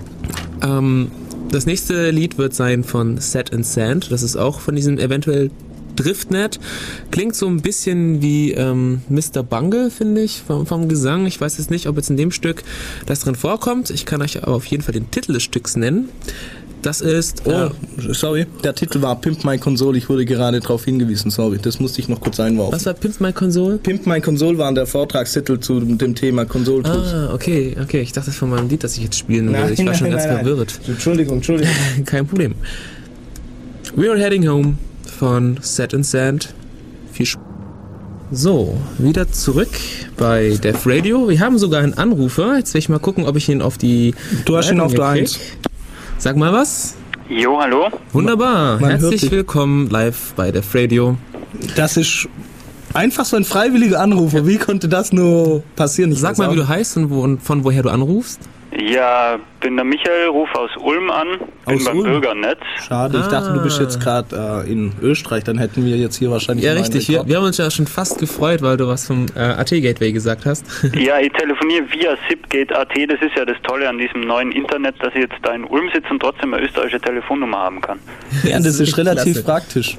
ähm, 0.62 1.10
das 1.50 1.64
nächste 1.64 2.10
Lied 2.10 2.38
wird 2.38 2.54
sein 2.54 2.82
von 2.82 3.18
Set 3.18 3.52
and 3.52 3.64
Sand. 3.64 4.10
Das 4.10 4.24
ist 4.24 4.34
auch 4.36 4.58
von 4.58 4.74
diesem 4.74 4.98
eventuell 4.98 5.50
Driftnet. 5.96 6.60
Klingt 7.10 7.34
so 7.34 7.46
ein 7.46 7.60
bisschen 7.62 8.22
wie 8.22 8.52
ähm, 8.52 9.02
Mr. 9.08 9.42
Bungle, 9.42 9.90
finde 9.90 10.22
ich, 10.22 10.42
vom, 10.46 10.66
vom 10.66 10.88
Gesang. 10.88 11.26
Ich 11.26 11.40
weiß 11.40 11.58
jetzt 11.58 11.70
nicht, 11.70 11.86
ob 11.88 11.96
jetzt 11.96 12.10
in 12.10 12.16
dem 12.16 12.30
Stück 12.30 12.62
das 13.06 13.20
drin 13.20 13.34
vorkommt. 13.34 13.90
Ich 13.90 14.06
kann 14.06 14.22
euch 14.22 14.42
aber 14.42 14.52
auf 14.54 14.66
jeden 14.66 14.82
Fall 14.82 14.92
den 14.94 15.10
Titel 15.10 15.32
des 15.32 15.42
Stücks 15.42 15.76
nennen. 15.76 16.08
Das 16.82 17.00
ist. 17.00 17.42
Oh, 17.46 17.50
Äh, 17.50 17.70
sorry. 18.12 18.46
Der 18.62 18.72
Titel 18.74 19.02
war 19.02 19.20
Pimp 19.20 19.44
My 19.44 19.58
Console. 19.58 19.98
Ich 19.98 20.08
wurde 20.08 20.24
gerade 20.24 20.60
darauf 20.60 20.84
hingewiesen. 20.84 21.32
Sorry, 21.32 21.58
das 21.60 21.80
musste 21.80 22.00
ich 22.00 22.08
noch 22.08 22.20
kurz 22.20 22.38
einwerfen. 22.38 22.72
was 22.72 22.86
war 22.86 22.94
Pimp 22.94 23.20
My 23.20 23.32
Console? 23.32 23.78
Pimp 23.78 24.06
My 24.06 24.20
Console 24.20 24.56
war 24.58 24.72
der 24.72 24.86
Vortragstitel 24.86 25.58
zu 25.58 25.80
dem 25.80 26.14
Thema 26.14 26.44
Console 26.44 26.84
Tools. 26.84 27.12
Ah, 27.12 27.34
okay, 27.34 27.74
okay. 27.82 28.02
Ich 28.02 28.12
dachte, 28.12 28.26
das 28.26 28.36
von 28.36 28.50
meinem 28.50 28.68
Lied, 28.68 28.84
das 28.84 28.96
ich 28.96 29.02
jetzt 29.02 29.18
spielen 29.18 29.52
will. 29.52 29.72
Ich 29.72 29.84
war 29.84 29.94
schon 29.94 30.10
ganz 30.10 30.26
verwirrt. 30.26 30.78
Entschuldigung, 30.86 31.36
Entschuldigung. 31.38 31.72
Kein 32.04 32.26
Problem. 32.26 32.54
We're 33.96 34.16
heading 34.18 34.46
home 34.46 34.76
von 35.16 35.58
Set 35.62 35.94
and 35.94 36.06
Sand. 36.06 36.54
Viel 37.12 37.26
Spaß. 37.26 37.42
So, 38.32 38.76
wieder 38.98 39.30
zurück 39.30 39.70
bei 40.16 40.58
Def 40.62 40.84
Radio. 40.84 41.28
Wir 41.28 41.38
haben 41.40 41.58
sogar 41.58 41.82
einen 41.82 41.94
Anrufer. 41.94 42.56
Jetzt 42.58 42.74
will 42.74 42.80
ich 42.80 42.88
mal 42.88 42.98
gucken, 42.98 43.24
ob 43.24 43.36
ich 43.36 43.48
ihn 43.48 43.62
auf 43.62 43.78
die. 43.78 44.14
Du 44.44 44.56
hast 44.56 44.70
ihn 44.70 44.80
auf 44.80 44.92
der 44.94 45.12
hier 45.12 45.22
Eins. 45.22 45.34
krieg. 45.34 45.58
Sag 46.18 46.36
mal 46.36 46.52
was. 46.52 46.96
Jo, 47.28 47.60
hallo. 47.60 47.88
Wunderbar. 48.12 48.80
Man 48.80 48.90
Herzlich 48.90 49.30
willkommen 49.30 49.88
live 49.90 50.34
bei 50.34 50.50
Def 50.50 50.74
Radio. 50.74 51.16
Das 51.76 51.96
ist 51.96 52.28
einfach 52.94 53.24
so 53.24 53.36
ein 53.36 53.44
freiwilliger 53.44 54.00
Anrufer. 54.00 54.46
Wie 54.46 54.58
konnte 54.58 54.88
das 54.88 55.12
nur 55.12 55.62
passieren? 55.76 56.10
Ich 56.10 56.18
Sag 56.18 56.36
mal, 56.36 56.48
auch 56.48 56.52
wie 56.52 56.56
du 56.56 56.68
heißt 56.68 56.96
und, 56.96 57.10
wo, 57.10 57.20
und 57.22 57.42
von 57.42 57.62
woher 57.62 57.82
du 57.82 57.90
anrufst. 57.90 58.40
Ja, 58.78 59.38
bin 59.60 59.76
der 59.76 59.84
Michael, 59.84 60.28
ruf 60.28 60.48
aus 60.54 60.70
Ulm 60.78 61.10
an, 61.10 61.26
bin 61.66 61.76
Aus 61.76 61.84
beim 61.84 61.98
Ulm? 61.98 62.10
Bürgernetz. 62.10 62.58
Schade, 62.86 63.18
ich 63.20 63.26
dachte, 63.26 63.52
du 63.54 63.62
bist 63.62 63.80
jetzt 63.80 64.00
gerade 64.00 64.64
äh, 64.66 64.70
in 64.70 64.92
Österreich. 65.00 65.44
Dann 65.44 65.56
hätten 65.58 65.84
wir 65.84 65.96
jetzt 65.96 66.16
hier 66.16 66.30
wahrscheinlich 66.30 66.64
Ja, 66.66 66.72
richtig. 66.74 67.08
Wir, 67.08 67.26
wir 67.26 67.36
haben 67.38 67.44
uns 67.44 67.56
ja 67.56 67.70
schon 67.70 67.86
fast 67.86 68.18
gefreut, 68.18 68.60
weil 68.62 68.76
du 68.76 68.86
was 68.86 69.06
vom 69.06 69.26
äh, 69.34 69.40
AT-Gateway 69.40 70.12
gesagt 70.12 70.44
hast. 70.46 70.64
Ja, 70.96 71.18
ich 71.20 71.32
telefoniere 71.32 71.84
via 71.90 72.16
Zipgate.at. 72.28 72.88
Das 73.08 73.20
ist 73.20 73.36
ja 73.36 73.44
das 73.44 73.56
Tolle 73.62 73.88
an 73.88 73.98
diesem 73.98 74.22
neuen 74.22 74.50
Internet, 74.52 74.96
dass 75.00 75.12
ich 75.14 75.20
jetzt 75.20 75.36
da 75.42 75.54
in 75.54 75.64
Ulm 75.64 75.88
sitze 75.94 76.08
und 76.10 76.20
trotzdem 76.20 76.52
eine 76.54 76.64
österreichische 76.64 77.00
Telefonnummer 77.00 77.58
haben 77.58 77.80
kann. 77.80 77.98
Ja, 78.44 78.56
das 78.58 78.66
ist 78.74 78.80
richtig 78.80 78.98
relativ 78.98 79.32
klasse. 79.34 79.44
praktisch. 79.44 79.98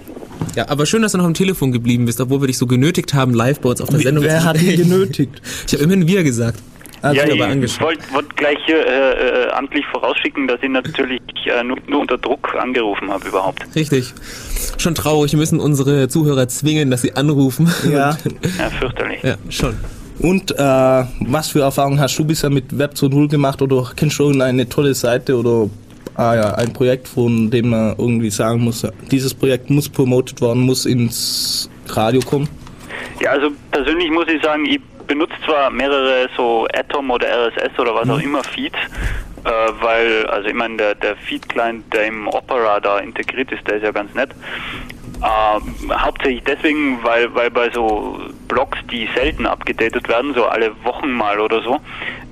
Ja, 0.56 0.70
aber 0.70 0.86
schön, 0.86 1.02
dass 1.02 1.12
du 1.14 1.18
noch 1.20 1.26
am 1.26 1.34
Telefon 1.34 1.72
geblieben 1.72 2.06
bist, 2.06 2.20
obwohl 2.20 2.42
wir 2.42 2.48
dich 2.48 2.58
so 2.58 2.66
genötigt 2.68 3.14
haben, 3.14 3.34
live 3.34 3.60
bei 3.60 3.70
uns 3.70 3.82
auf 3.82 3.90
der 3.90 4.00
Sendung 4.00 4.24
Wer 4.24 4.40
zu 4.40 4.46
hat 4.46 4.62
ihn 4.62 4.76
genötigt? 4.78 5.42
Ich 5.68 5.74
habe 5.74 5.84
immerhin 5.84 6.08
wir 6.08 6.24
gesagt. 6.24 6.60
Also, 7.02 7.22
ja, 7.22 7.54
ich 7.54 7.82
wollte 7.82 8.02
wollt 8.12 8.36
gleich 8.38 8.58
hier 8.66 8.86
äh, 8.86 9.46
äh, 9.46 9.52
amtlich 9.52 9.86
vorausschicken, 9.92 10.48
dass 10.48 10.62
ich 10.64 10.70
natürlich 10.70 11.22
äh, 11.46 11.64
nur, 11.64 11.78
nur 11.88 12.02
unter 12.02 12.18
Druck 12.18 12.56
angerufen 12.56 13.12
habe 13.12 13.28
überhaupt. 13.28 13.64
Richtig. 13.76 14.14
Schon 14.78 14.96
traurig, 14.96 15.32
wir 15.32 15.40
müssen 15.40 15.60
unsere 15.60 16.08
Zuhörer 16.08 16.48
zwingen, 16.48 16.90
dass 16.90 17.04
sie 17.04 17.16
anrufen. 17.16 17.72
ja. 17.92 18.18
Ja, 18.58 18.70
fürchterlich. 18.80 19.22
ja, 19.24 19.36
schon. 19.50 19.76
Und 20.20 20.52
äh, 20.52 20.56
was 20.58 21.50
für 21.50 21.62
Erfahrungen 21.62 22.00
hast 22.00 22.18
du 22.18 22.26
bisher 22.26 22.50
mit 22.50 22.78
Web 22.78 22.94
2.0 22.94 23.30
gemacht 23.30 23.62
oder 23.62 23.92
kennst 23.96 24.18
du 24.18 24.24
irgendeine 24.24 24.68
tolle 24.68 24.96
Seite 24.96 25.38
oder 25.38 25.70
ah, 26.16 26.36
ja, 26.36 26.56
ein 26.56 26.74
Projekt, 26.74 27.08
von 27.08 27.52
dem 27.52 27.70
man 27.70 27.96
irgendwie 27.98 28.32
sagen 28.32 28.62
muss, 28.62 28.86
dieses 29.12 29.34
Projekt 29.34 29.70
muss 29.70 29.88
promotet 29.88 30.42
werden, 30.42 30.64
muss 30.64 30.88
ins 30.88 31.70
Radio 31.90 32.22
kommen? 32.22 32.50
Ja, 33.22 33.32
also 33.32 33.50
persönlich 33.72 34.10
muss 34.10 34.28
ich 34.28 34.42
sagen, 34.42 34.66
ich 34.66 34.80
benutze 35.08 35.36
zwar 35.46 35.70
mehrere 35.70 36.30
so 36.36 36.68
Atom 36.74 37.12
oder 37.12 37.28
RSS 37.28 37.80
oder 37.80 37.96
was 37.96 38.10
auch 38.10 38.20
immer 38.20 38.44
Feeds, 38.44 38.78
äh, 39.44 39.50
weil, 39.82 40.26
also 40.28 40.48
ich 40.48 40.54
meine, 40.54 40.78
der, 40.78 40.96
der 40.96 41.16
Feed-Client, 41.16 41.94
der 41.94 42.06
im 42.08 42.28
Opera 42.28 42.80
da 42.80 43.00
integriert 43.00 43.52
ist, 43.52 43.68
der 43.68 43.78
ist 43.78 43.84
ja 43.84 43.92
ganz 43.92 44.14
nett. 44.14 44.32
Ähm, 45.18 45.92
hauptsächlich 45.92 46.44
deswegen, 46.44 47.04
weil, 47.04 47.34
weil 47.34 47.50
bei 47.50 47.72
so 47.72 48.20
Blogs, 48.48 48.78
die 48.92 49.10
selten 49.16 49.48
abgedatet 49.48 50.08
werden, 50.08 50.34
so 50.36 50.46
alle 50.46 50.72
Wochen 50.84 51.12
mal 51.12 51.40
oder 51.40 51.64
so, 51.64 51.80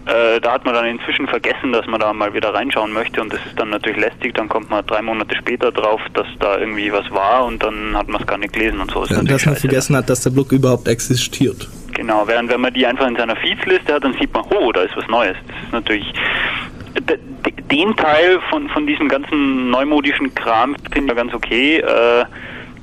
äh, 0.05 0.39
da 0.39 0.53
hat 0.53 0.65
man 0.65 0.73
dann 0.73 0.85
inzwischen 0.85 1.27
vergessen, 1.27 1.71
dass 1.71 1.87
man 1.87 1.99
da 1.99 2.13
mal 2.13 2.33
wieder 2.33 2.53
reinschauen 2.53 2.93
möchte 2.93 3.21
und 3.21 3.33
das 3.33 3.39
ist 3.45 3.59
dann 3.59 3.69
natürlich 3.69 3.99
lästig, 3.99 4.35
dann 4.35 4.47
kommt 4.47 4.69
man 4.69 4.85
drei 4.85 5.01
Monate 5.01 5.35
später 5.35 5.71
drauf, 5.71 6.01
dass 6.13 6.27
da 6.39 6.57
irgendwie 6.57 6.91
was 6.91 7.09
war 7.11 7.45
und 7.45 7.63
dann 7.63 7.97
hat 7.97 8.07
man 8.07 8.21
es 8.21 8.27
gar 8.27 8.37
nicht 8.37 8.53
gelesen 8.53 8.81
und 8.81 8.91
so. 8.91 9.03
Ist 9.03 9.11
natürlich 9.11 9.31
Dass 9.31 9.45
man 9.45 9.55
vergessen 9.55 9.95
hat, 9.95 10.09
dass 10.09 10.21
der 10.21 10.29
Blog 10.29 10.51
überhaupt 10.51 10.87
existiert. 10.87 11.67
Genau, 11.93 12.27
während 12.27 12.51
wenn 12.51 12.61
man 12.61 12.73
die 12.73 12.85
einfach 12.85 13.07
in 13.07 13.15
seiner 13.15 13.35
Feedsliste 13.37 13.93
hat, 13.93 14.03
dann 14.03 14.13
sieht 14.19 14.33
man, 14.33 14.43
oh, 14.49 14.71
da 14.71 14.81
ist 14.81 14.95
was 14.95 15.07
Neues. 15.07 15.37
Das 15.47 15.55
ist 15.63 15.71
natürlich 15.71 16.13
den 17.71 17.95
Teil 17.95 18.39
von, 18.49 18.69
von 18.69 18.85
diesem 18.85 19.07
ganzen 19.07 19.69
neumodischen 19.69 20.33
Kram 20.35 20.75
finde 20.91 21.11
ich 21.13 21.17
ja 21.17 21.23
ganz 21.23 21.33
okay. 21.33 21.77
Äh, 21.77 22.25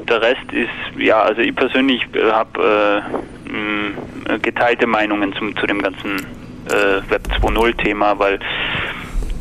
der 0.08 0.20
Rest 0.20 0.52
ist, 0.52 0.98
ja, 0.98 1.22
also 1.22 1.40
ich 1.40 1.54
persönlich 1.54 2.06
habe 2.32 3.04
äh, 3.48 4.32
mh, 4.32 4.38
geteilte 4.38 4.86
Meinungen 4.86 5.32
zum, 5.34 5.56
zu 5.56 5.66
dem 5.66 5.80
ganzen 5.80 6.26
äh, 6.68 7.10
Web 7.10 7.22
2.0 7.40 7.76
Thema, 7.76 8.18
weil 8.18 8.38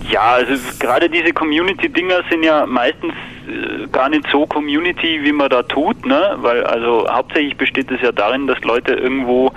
ja, 0.10 0.34
also 0.34 0.54
gerade 0.80 1.10
diese 1.10 1.32
Community-Dinger 1.32 2.24
sind 2.30 2.44
ja 2.44 2.66
meistens 2.66 3.14
äh, 3.48 3.88
gar 3.92 4.10
nicht 4.10 4.26
so 4.32 4.46
Community, 4.46 5.24
wie 5.24 5.32
man 5.32 5.50
da 5.50 5.64
tut, 5.64 6.06
ne? 6.06 6.38
Weil 6.38 6.64
also 6.64 7.08
hauptsächlich 7.10 7.56
besteht 7.56 7.92
es 7.92 8.02
ja 8.02 8.12
darin, 8.12 8.48
dass 8.48 8.60
Leute 8.62 8.94
irgendwo 8.94 9.54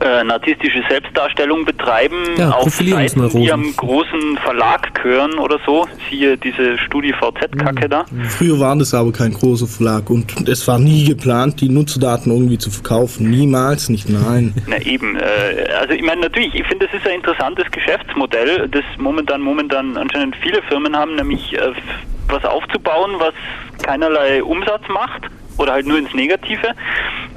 äh, 0.00 0.24
narzisstische 0.24 0.82
Selbstdarstellung 0.88 1.64
betreiben, 1.64 2.16
Ja, 2.36 2.50
auf. 2.50 2.74
Seiten, 2.74 3.28
die 3.30 3.52
am 3.52 3.74
großen 3.76 4.38
Verlag 4.42 4.94
gehören 4.94 5.38
oder 5.38 5.58
so. 5.64 5.86
Siehe 6.10 6.36
diese 6.36 6.76
StudiVZ-Kacke 6.78 7.88
da. 7.88 8.04
Früher 8.28 8.58
war 8.58 8.76
das 8.76 8.94
aber 8.94 9.12
kein 9.12 9.32
großer 9.32 9.66
Verlag 9.66 10.10
und 10.10 10.48
es 10.48 10.66
war 10.66 10.78
nie 10.78 11.04
geplant, 11.04 11.60
die 11.60 11.68
Nutzerdaten 11.68 12.32
irgendwie 12.32 12.58
zu 12.58 12.70
verkaufen. 12.70 13.30
Niemals 13.30 13.88
nicht, 13.88 14.08
nein. 14.08 14.54
Na 14.66 14.78
eben, 14.80 15.16
äh, 15.16 15.70
also 15.80 15.94
ich 15.94 16.02
meine 16.02 16.22
natürlich, 16.22 16.54
ich 16.54 16.66
finde, 16.66 16.86
das 16.86 16.94
ist 17.00 17.06
ein 17.06 17.16
interessantes 17.16 17.70
Geschäftsmodell, 17.70 18.68
das 18.68 18.84
momentan 18.98 19.40
momentan 19.40 19.96
anscheinend 19.96 20.36
viele 20.36 20.62
Firmen 20.62 20.96
haben, 20.96 21.16
nämlich 21.16 21.52
äh, 21.54 21.72
was 22.28 22.44
aufzubauen, 22.44 23.12
was 23.18 23.34
keinerlei 23.82 24.42
Umsatz 24.42 24.82
macht 24.88 25.30
oder 25.58 25.72
halt 25.72 25.86
nur 25.86 25.98
ins 25.98 26.12
Negative 26.14 26.74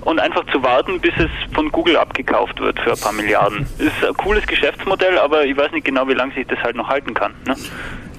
und 0.02 0.20
einfach 0.20 0.46
zu 0.52 0.62
warten, 0.64 1.00
bis 1.00 1.14
es 1.18 1.30
von 1.54 1.72
Google 1.72 1.98
abgekauft 1.98 2.60
wird 2.60 2.80
für 2.80 2.92
ein 2.92 3.00
paar 3.00 3.14
Milliarden. 3.14 3.66
Ist 3.78 4.06
ein 4.08 4.14
cooles 4.16 4.46
Geschäftsmodell, 4.48 5.18
aber 5.18 5.46
ich 5.46 5.56
weiß 5.58 5.72
nicht 5.72 5.86
genau, 5.86 6.08
wie 6.08 6.14
lange 6.14 6.34
sich 6.34 6.48
das 6.48 6.60
halt 6.60 6.76
noch 6.76 6.88
halten 6.88 7.14
kann. 7.14 7.34
Ne? 7.46 7.56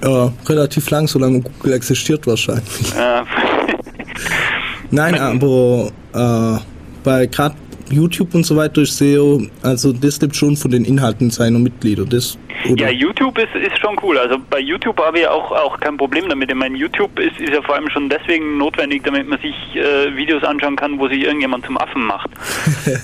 Äh, 0.01 0.29
relativ 0.49 0.89
lang, 0.89 1.07
solange 1.07 1.41
Google 1.41 1.73
existiert 1.73 2.25
wahrscheinlich. 2.27 2.93
Nein, 4.91 5.15
aber 5.15 5.91
äh, 6.13 6.59
bei 7.03 7.25
gerade 7.27 7.55
YouTube 7.91 8.33
und 8.35 8.45
so 8.45 8.55
weiter 8.55 8.81
ist 8.81 8.97
SEO, 8.97 9.41
also 9.61 9.93
das 9.93 10.21
lebt 10.21 10.35
schon 10.35 10.55
von 10.55 10.71
den 10.71 10.85
Inhalten 10.85 11.29
seiner 11.31 11.59
Mitglieder. 11.59 12.05
Das 12.05 12.37
Oder? 12.69 12.85
Ja, 12.85 12.89
YouTube 12.89 13.37
ist, 13.37 13.53
ist 13.55 13.77
schon 13.79 13.95
cool. 14.03 14.17
Also 14.17 14.37
bei 14.49 14.59
YouTube 14.59 14.99
habe 14.99 15.19
ich 15.19 15.27
auch, 15.27 15.51
auch 15.51 15.79
kein 15.79 15.97
Problem 15.97 16.27
damit. 16.29 16.49
Ich 16.49 16.55
meine, 16.55 16.77
YouTube 16.77 17.17
ist, 17.19 17.39
ist 17.39 17.53
ja 17.53 17.61
vor 17.61 17.75
allem 17.75 17.89
schon 17.89 18.09
deswegen 18.09 18.57
notwendig, 18.57 19.03
damit 19.03 19.27
man 19.27 19.39
sich 19.39 19.55
äh, 19.75 20.15
Videos 20.15 20.43
anschauen 20.43 20.75
kann, 20.75 20.99
wo 20.99 21.07
sich 21.07 21.21
irgendjemand 21.23 21.65
zum 21.65 21.77
Affen 21.77 22.03
macht. 22.05 22.29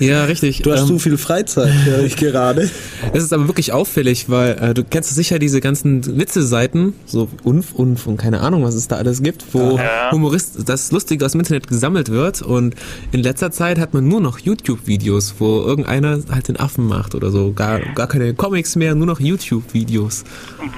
Ja, 0.00 0.24
richtig. 0.24 0.62
Du 0.62 0.72
hast 0.72 0.80
Ähm, 0.82 0.86
so 0.88 0.98
viel 0.98 1.16
Freizeit, 1.16 1.72
höre 1.84 2.04
ich 2.04 2.16
gerade. 2.16 2.68
Das 3.12 3.22
ist 3.22 3.32
aber 3.32 3.46
wirklich 3.46 3.72
auffällig, 3.72 4.28
weil 4.28 4.52
äh, 4.60 4.74
du 4.74 4.82
kennst 4.84 5.14
sicher 5.14 5.38
diese 5.38 5.60
ganzen 5.60 6.18
Witze-Seiten, 6.18 6.94
so 7.06 7.28
Unf, 7.44 7.72
Unf 7.72 8.06
und 8.06 8.16
keine 8.16 8.40
Ahnung, 8.40 8.64
was 8.64 8.74
es 8.74 8.88
da 8.88 8.96
alles 8.96 9.22
gibt, 9.22 9.44
wo 9.52 9.78
Ja. 9.78 10.10
Humorist, 10.10 10.68
das 10.68 10.90
Lustige 10.92 11.24
aus 11.24 11.32
dem 11.32 11.40
Internet 11.40 11.68
gesammelt 11.68 12.10
wird 12.10 12.42
und 12.42 12.74
in 13.12 13.22
letzter 13.22 13.50
Zeit 13.52 13.78
hat 13.78 13.94
man 13.94 14.06
nur 14.08 14.20
noch 14.20 14.38
YouTube-Videos, 14.40 15.36
wo 15.38 15.62
irgendeiner 15.62 16.18
halt 16.30 16.48
den 16.48 16.58
Affen 16.58 16.86
macht 16.86 17.14
oder 17.14 17.30
so. 17.30 17.52
Gar, 17.52 17.80
gar 17.94 18.08
keine 18.08 18.34
Comics 18.34 18.76
mehr, 18.76 18.94
nur 18.94 19.06
noch 19.06 19.20
YouTube-Videos. 19.44 20.24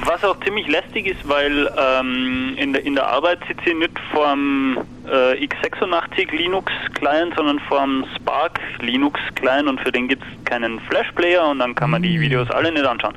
Was 0.04 0.24
auch 0.24 0.38
ziemlich 0.40 0.66
lästig 0.68 1.06
ist, 1.06 1.28
weil 1.28 1.70
ähm, 1.76 2.54
in, 2.56 2.72
der, 2.72 2.84
in 2.84 2.94
der 2.94 3.06
Arbeit 3.06 3.38
sitze 3.48 3.70
ich 3.70 3.76
nicht 3.76 3.98
vorm 4.12 4.78
äh, 5.06 5.46
x86 5.46 6.30
Linux 6.36 6.72
Client, 6.94 7.34
sondern 7.36 7.59
vorm 7.61 8.04
Spark 8.16 8.61
Linux 8.80 9.20
Client 9.34 9.68
und 9.68 9.80
für 9.80 9.92
den 9.92 10.09
gibt 10.09 10.22
es 10.22 10.44
keinen 10.44 10.80
Flash 10.80 11.11
Player 11.12 11.48
und 11.48 11.59
dann 11.59 11.74
kann 11.74 11.90
man 11.90 12.02
die 12.02 12.20
Videos 12.20 12.50
alle 12.50 12.72
nicht 12.72 12.84
anschauen. 12.84 13.14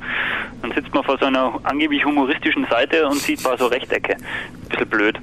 Dann 0.62 0.72
sitzt 0.72 0.92
man 0.94 1.04
vor 1.04 1.18
so 1.18 1.26
einer 1.26 1.60
angeblich 1.64 2.04
humoristischen 2.04 2.66
Seite 2.70 3.06
und 3.06 3.16
sieht 3.16 3.42
paar 3.42 3.58
so 3.58 3.66
Rechtecke. 3.66 4.16
Bisschen 4.68 4.88
blöd. 4.88 5.18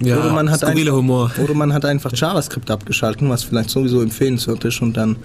Ja, 0.00 0.18
Oder 0.18 0.30
man 0.32 0.50
hat 0.50 0.60
skurriler 0.60 0.78
einfach- 0.92 0.96
Humor. 0.98 1.30
Oder 1.42 1.54
man 1.54 1.72
hat 1.72 1.84
einfach 1.84 2.12
JavaScript 2.14 2.70
abgeschalten, 2.70 3.28
was 3.28 3.42
vielleicht 3.42 3.70
sowieso 3.70 4.00
empfehlenswert 4.00 4.64
ist 4.64 4.80
und 4.80 4.96
dann 4.96 5.16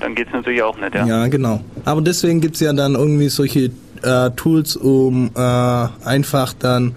Dann 0.00 0.14
geht's 0.14 0.32
natürlich 0.32 0.62
auch 0.62 0.76
nicht, 0.78 0.94
ja. 0.94 1.06
Ja, 1.06 1.26
genau. 1.28 1.60
Aber 1.84 2.00
deswegen 2.00 2.40
gibt's 2.40 2.60
ja 2.60 2.72
dann 2.72 2.94
irgendwie 2.94 3.28
solche 3.28 3.70
äh, 4.02 4.30
Tools, 4.36 4.76
um 4.76 5.30
äh, 5.36 5.38
einfach 6.04 6.54
dann 6.58 6.94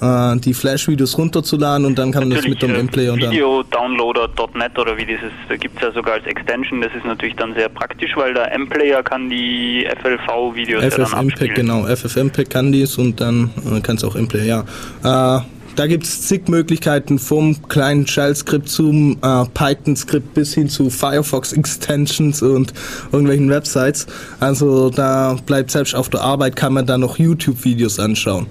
äh, 0.00 0.36
die 0.38 0.52
Flash-Videos 0.54 1.16
runterzuladen 1.16 1.86
und 1.86 1.96
dann 1.98 2.10
kann 2.10 2.28
man 2.28 2.36
das 2.36 2.46
mit 2.48 2.60
dem 2.60 2.70
äh, 2.74 2.82
dann. 3.06 3.20
Videodownloader.net 3.30 4.76
oder 4.78 4.96
wie 4.96 5.06
dieses, 5.06 5.30
da 5.48 5.56
gibt 5.56 5.76
es 5.76 5.82
ja 5.82 5.92
sogar 5.92 6.14
als 6.14 6.26
Extension, 6.26 6.80
das 6.80 6.92
ist 6.94 7.04
natürlich 7.04 7.36
dann 7.36 7.54
sehr 7.54 7.68
praktisch, 7.68 8.10
weil 8.16 8.34
der 8.34 8.52
M-Player 8.54 9.02
kann 9.02 9.30
die 9.30 9.86
FLV-Videos 10.02 10.82
ja 10.82 10.90
dann 10.90 11.06
FFmpeg, 11.06 11.30
abspielen. 11.32 11.54
genau. 11.54 11.86
FFmpeg 11.86 12.50
kann 12.50 12.72
dies 12.72 12.98
und 12.98 13.20
dann 13.20 13.50
äh, 13.72 13.80
kann 13.80 13.96
es 13.96 14.04
auch 14.04 14.16
M-Player, 14.16 14.64
ja. 15.04 15.38
Äh, 15.38 15.40
da 15.76 15.86
gibt's 15.86 16.22
zig 16.28 16.48
Möglichkeiten 16.48 17.18
vom 17.18 17.68
kleinen 17.68 18.06
Shell-Skript 18.06 18.68
zum 18.68 19.18
äh, 19.22 19.44
Python-Skript 19.54 20.34
bis 20.34 20.54
hin 20.54 20.68
zu 20.68 20.90
Firefox-Extensions 20.90 22.42
und 22.42 22.72
irgendwelchen 23.10 23.48
Websites. 23.48 24.06
Also 24.40 24.90
da 24.90 25.36
bleibt 25.46 25.70
selbst 25.70 25.94
auf 25.94 26.10
der 26.10 26.20
Arbeit 26.20 26.56
kann 26.56 26.72
man 26.74 26.86
da 26.86 26.98
noch 26.98 27.18
YouTube-Videos 27.18 27.98
anschauen. 27.98 28.46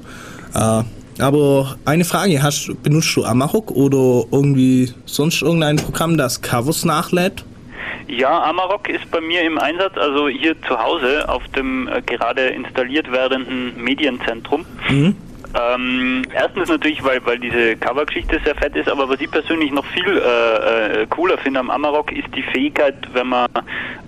Äh, 0.55 0.84
aber 1.19 1.76
eine 1.86 2.03
Frage, 2.05 2.41
hast, 2.41 2.72
benutzt 2.82 3.15
du 3.15 3.24
Amarok 3.24 3.72
oder 3.72 4.26
irgendwie 4.32 4.91
sonst 5.05 5.41
irgendein 5.41 5.76
Programm, 5.76 6.17
das 6.17 6.41
Covers 6.41 6.86
nachlädt? 6.86 7.45
Ja, 8.07 8.43
Amarok 8.43 8.89
ist 8.89 9.09
bei 9.11 9.22
mir 9.22 9.43
im 9.43 9.57
Einsatz, 9.57 9.95
also 9.95 10.28
hier 10.28 10.55
zu 10.63 10.78
Hause 10.78 11.30
auf 11.30 11.43
dem 11.55 11.88
äh, 11.88 12.01
gerade 12.01 12.47
installiert 12.47 13.11
werdenden 13.11 13.82
Medienzentrum. 13.82 14.65
Ähm, 15.54 16.22
erstens 16.34 16.70
natürlich, 16.70 17.04
weil, 17.04 17.26
weil 17.26 17.39
diese 17.39 17.76
Covergeschichte 17.76 18.39
sehr 18.45 18.56
fett 18.56 18.76
ist, 18.76 18.88
aber 18.88 19.10
was 19.10 19.20
ich 19.20 19.30
persönlich 19.30 19.72
noch 19.72 19.86
viel 19.88 20.06
äh, 20.18 21.02
äh, 21.02 21.08
cooler 21.08 21.38
finde 21.38 21.60
am 21.60 21.70
Amarok 21.70 22.12
ist 22.12 22.28
die 22.36 22.43
Fähigkeit, 22.43 22.95
wenn 23.14 23.28
man 23.28 23.49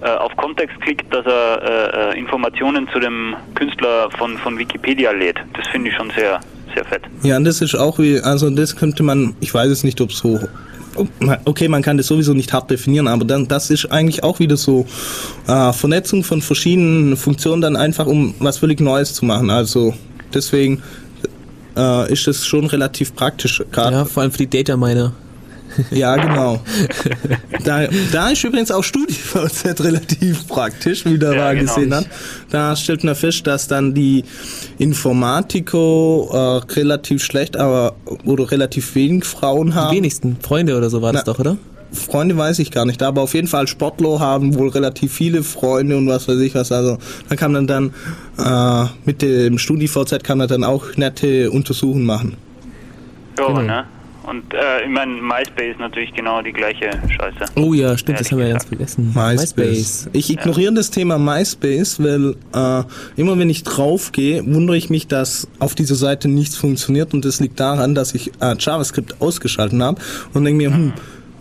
äh, 0.01 0.09
auf 0.09 0.35
Kontext 0.37 0.79
klickt, 0.81 1.13
dass 1.13 1.25
er 1.25 2.11
äh, 2.13 2.15
äh, 2.15 2.19
Informationen 2.19 2.87
zu 2.93 2.99
dem 2.99 3.35
Künstler 3.55 4.09
von, 4.17 4.37
von 4.37 4.57
Wikipedia 4.57 5.11
lädt. 5.11 5.37
Das 5.53 5.67
finde 5.67 5.89
ich 5.89 5.95
schon 5.95 6.11
sehr, 6.11 6.39
sehr 6.73 6.85
fett. 6.85 7.03
Ja, 7.23 7.37
und 7.37 7.43
das 7.43 7.61
ist 7.61 7.75
auch 7.75 7.99
wie, 7.99 8.19
also 8.19 8.49
das 8.49 8.75
könnte 8.75 9.03
man, 9.03 9.35
ich 9.41 9.53
weiß 9.53 9.69
es 9.69 9.83
nicht, 9.83 9.99
ob 9.99 10.13
so, 10.13 10.39
okay, 11.45 11.67
man 11.67 11.81
kann 11.81 11.97
das 11.97 12.07
sowieso 12.07 12.33
nicht 12.33 12.53
hart 12.53 12.71
definieren, 12.71 13.07
aber 13.07 13.25
dann, 13.25 13.47
das 13.47 13.69
ist 13.69 13.91
eigentlich 13.91 14.23
auch 14.23 14.39
wieder 14.39 14.55
so 14.55 14.85
äh, 15.47 15.73
Vernetzung 15.73 16.23
von 16.23 16.41
verschiedenen 16.41 17.17
Funktionen 17.17 17.61
dann 17.61 17.75
einfach, 17.75 18.05
um 18.05 18.33
was 18.39 18.59
völlig 18.59 18.79
Neues 18.79 19.13
zu 19.13 19.25
machen. 19.25 19.49
Also 19.49 19.93
deswegen 20.33 20.81
äh, 21.77 22.11
ist 22.11 22.27
es 22.27 22.45
schon 22.45 22.65
relativ 22.65 23.13
praktisch. 23.15 23.63
Gerade 23.71 23.95
Ja, 23.97 24.05
vor 24.05 24.23
allem 24.23 24.31
für 24.31 24.45
die 24.45 24.49
Data 24.63 24.77
Miner. 24.77 25.13
Ja, 25.89 26.15
genau. 26.17 26.61
da, 27.63 27.87
da 28.11 28.29
ist 28.29 28.43
übrigens 28.43 28.69
auch 28.69 28.83
StudiVZ 28.83 29.81
relativ 29.83 30.47
praktisch, 30.47 31.03
wie 31.03 31.17
der 31.17 31.31
Ja, 31.33 31.37
mal 31.45 31.55
genau. 31.55 31.73
gesehen 31.73 31.95
hat. 31.95 32.05
Da 32.51 32.75
stellt 32.75 33.03
man 33.03 33.15
fest, 33.15 33.47
dass 33.47 33.67
dann 33.67 33.91
die 33.95 34.23
Informatiker 34.77 36.61
äh, 36.67 36.73
relativ 36.73 37.23
schlecht, 37.23 37.57
aber 37.57 37.95
oder 38.25 38.51
relativ 38.51 38.93
wenig 38.95 39.25
Frauen 39.25 39.69
Die 39.69 39.73
haben. 39.73 39.95
wenigsten 39.95 40.37
Freunde 40.41 40.77
oder 40.77 40.89
so 40.91 41.01
war 41.01 41.11
das 41.11 41.23
Na. 41.25 41.33
doch, 41.33 41.39
oder? 41.39 41.57
Freunde 41.93 42.37
weiß 42.37 42.59
ich 42.59 42.71
gar 42.71 42.85
nicht, 42.85 43.01
aber 43.03 43.21
auf 43.21 43.33
jeden 43.33 43.47
Fall 43.47 43.67
Sportler 43.67 44.19
haben 44.19 44.55
wohl 44.55 44.69
relativ 44.69 45.13
viele 45.13 45.43
Freunde 45.43 45.97
und 45.97 46.07
was 46.07 46.27
weiß 46.27 46.39
ich 46.39 46.55
was. 46.55 46.71
Also 46.71 46.97
da 47.29 47.35
kann 47.35 47.51
man 47.51 47.67
dann 47.67 47.93
äh, 48.37 48.85
mit 49.05 49.21
dem 49.21 49.57
StudiVZ 49.57 50.23
kann 50.23 50.37
man 50.39 50.47
dann 50.47 50.63
auch 50.63 50.95
nette 50.97 51.51
Untersuchungen 51.51 52.05
machen. 52.05 52.37
Ja, 53.37 53.47
Genau. 53.47 53.61
ne? 53.61 53.85
Und 54.25 54.53
äh, 54.53 54.85
ich 54.85 54.89
meine, 54.89 55.11
MySpace 55.21 55.75
natürlich 55.79 56.13
genau 56.13 56.41
die 56.41 56.53
gleiche 56.53 56.91
Scheiße. 57.09 57.51
Oh 57.55 57.73
ja, 57.73 57.97
stimmt, 57.97 58.21
das 58.21 58.31
haben 58.31 58.37
wir 58.39 58.47
ganz 58.47 58.63
gesagt. 58.69 58.89
vergessen. 58.91 59.13
MySpace. 59.13 60.09
Ich 60.13 60.29
ignoriere 60.31 60.73
das 60.73 60.91
Thema 60.91 61.17
MySpace, 61.17 62.01
weil 62.01 62.35
äh, 62.55 62.83
immer 63.17 63.37
wenn 63.37 63.49
ich 63.49 63.63
draufgehe, 63.63 64.41
wundere 64.45 64.77
ich 64.77 64.89
mich, 64.89 65.07
dass 65.07 65.49
auf 65.59 65.75
dieser 65.75 65.95
Seite 65.95 66.29
nichts 66.29 66.55
funktioniert 66.55 67.13
und 67.13 67.25
das 67.25 67.41
liegt 67.41 67.59
daran, 67.59 67.95
dass 67.95 68.15
ich 68.15 68.31
äh, 68.39 68.55
JavaScript 68.57 69.19
ausgeschaltet 69.19 69.81
habe 69.81 69.99
und 70.33 70.45
denke 70.45 70.57
mir, 70.69 70.73
hm, 70.73 70.93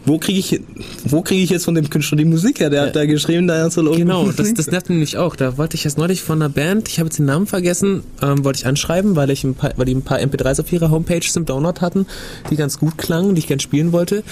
wo 0.05 0.19
kriege 0.19 0.39
ich, 0.39 0.61
wo 1.05 1.23
kriege 1.23 1.43
ich 1.43 1.51
jetzt 1.51 1.65
von 1.65 1.75
dem 1.75 1.89
Künstler 1.89 2.19
die 2.19 2.25
Musik 2.25 2.61
her? 2.61 2.71
Der 2.71 2.83
hat 2.83 2.97
da 2.97 3.07
geschrieben, 3.07 3.47
da 3.47 3.71
soll 3.71 3.87
irgendwo 3.87 3.99
Genau, 3.99 4.33
das, 4.33 4.53
das 4.55 4.71
nervt 4.71 4.89
mich 4.89 4.97
nämlich 4.97 5.17
auch. 5.17 5.37
Da 5.37 5.59
wollte 5.59 5.77
ich 5.77 5.85
jetzt 5.85 5.97
neulich 5.97 6.23
von 6.23 6.43
einer 6.43 6.49
Band, 6.49 6.89
ich 6.89 6.99
habe 6.99 7.07
jetzt 7.07 7.19
den 7.19 7.27
Namen 7.27 7.47
vergessen, 7.47 8.03
ähm, 8.21 8.45
wollte 8.45 8.59
ich 8.59 8.67
anschreiben, 8.67 9.15
weil 9.15 9.31
ich 9.31 9.45
ein 9.45 9.55
paar, 9.55 9.73
weil 9.77 9.87
die 9.87 9.95
ein 9.95 10.03
paar 10.03 10.19
MP3s 10.19 10.61
auf 10.61 10.73
ihrer 10.73 10.91
Homepage 10.91 11.21
zum 11.21 11.45
Download 11.45 11.81
hatten, 11.81 12.07
die 12.51 12.57
ganz 12.57 12.79
gut 12.79 12.99
klangen, 12.99 13.35
die 13.35 13.41
ich 13.41 13.47
gern 13.47 13.61
spielen 13.61 13.93
wollte. 13.93 14.25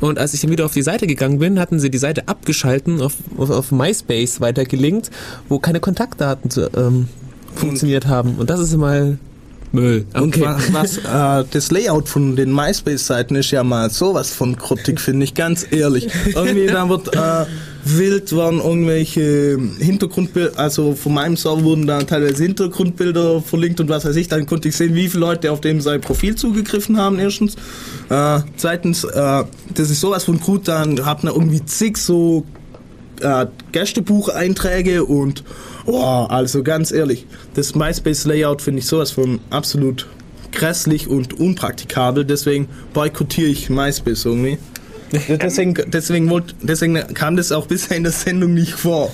Und 0.00 0.18
als 0.18 0.32
ich 0.34 0.40
dann 0.40 0.50
wieder 0.50 0.64
auf 0.64 0.74
die 0.74 0.82
Seite 0.82 1.06
gegangen 1.06 1.38
bin, 1.38 1.58
hatten 1.58 1.80
sie 1.80 1.90
die 1.90 1.98
Seite 1.98 2.28
abgeschalten, 2.28 3.00
auf, 3.00 3.14
auf, 3.36 3.50
auf 3.50 3.72
MySpace 3.72 4.40
weitergelinkt, 4.40 5.10
wo 5.48 5.58
keine 5.58 5.80
Kontaktdaten 5.80 6.50
zu, 6.50 6.70
ähm, 6.76 7.08
funktioniert 7.54 8.06
haben. 8.06 8.36
Und 8.36 8.50
das 8.50 8.60
ist 8.60 8.76
mal 8.76 9.18
Müll. 9.76 10.04
Und 10.14 10.40
wa- 10.40 10.58
was, 10.72 10.98
äh, 10.98 11.44
das 11.50 11.70
Layout 11.70 12.08
von 12.08 12.34
den 12.36 12.52
MySpace-Seiten 12.52 13.34
ist 13.36 13.50
ja 13.50 13.62
mal 13.62 13.90
sowas 13.90 14.30
von 14.32 14.56
grottig, 14.56 15.00
finde 15.00 15.24
ich, 15.24 15.34
ganz 15.34 15.66
ehrlich. 15.70 16.08
Irgendwie 16.34 16.66
da 16.66 16.88
wird 16.88 17.14
äh, 17.14 17.44
wild 17.84 18.34
waren 18.34 18.58
irgendwelche 18.58 19.58
Hintergrundbilder, 19.78 20.58
also 20.58 20.94
von 20.94 21.14
meinem 21.14 21.36
Server 21.36 21.62
wurden 21.62 21.86
da 21.86 22.02
teilweise 22.02 22.42
Hintergrundbilder 22.42 23.40
verlinkt 23.42 23.78
und 23.80 23.88
was 23.88 24.04
weiß 24.04 24.16
ich, 24.16 24.26
dann 24.26 24.44
konnte 24.46 24.68
ich 24.68 24.76
sehen, 24.76 24.94
wie 24.96 25.08
viele 25.08 25.20
Leute 25.20 25.52
auf 25.52 25.60
dem 25.60 25.80
sein 25.80 26.00
Profil 26.00 26.34
zugegriffen 26.34 26.96
haben, 26.98 27.18
erstens. 27.20 27.54
Äh, 28.08 28.40
zweitens, 28.56 29.04
äh, 29.04 29.44
das 29.74 29.90
ist 29.90 30.00
sowas 30.00 30.24
von 30.24 30.40
gut, 30.40 30.66
dann 30.66 31.04
hat 31.06 31.22
man 31.22 31.32
irgendwie 31.32 31.64
zig 31.64 31.96
so 31.96 32.44
äh, 33.20 33.46
Gästebucheinträge 33.72 35.04
und 35.04 35.44
oh, 35.86 36.26
also 36.28 36.62
ganz 36.62 36.92
ehrlich, 36.92 37.26
das 37.54 37.74
MySpace-Layout 37.74 38.62
finde 38.62 38.80
ich 38.80 38.86
sowas 38.86 39.12
von 39.12 39.40
absolut 39.50 40.06
grässlich 40.52 41.08
und 41.08 41.38
unpraktikabel, 41.38 42.24
deswegen 42.24 42.68
boykottiere 42.92 43.48
ich 43.48 43.70
MySpace 43.70 44.24
irgendwie. 44.24 44.58
Deswegen, 45.28 45.74
deswegen, 45.86 46.30
wollt, 46.30 46.56
deswegen 46.62 46.94
kam 47.14 47.36
das 47.36 47.52
auch 47.52 47.68
bisher 47.68 47.96
in 47.96 48.02
der 48.02 48.12
Sendung 48.12 48.54
nicht 48.54 48.72
vor. 48.72 49.12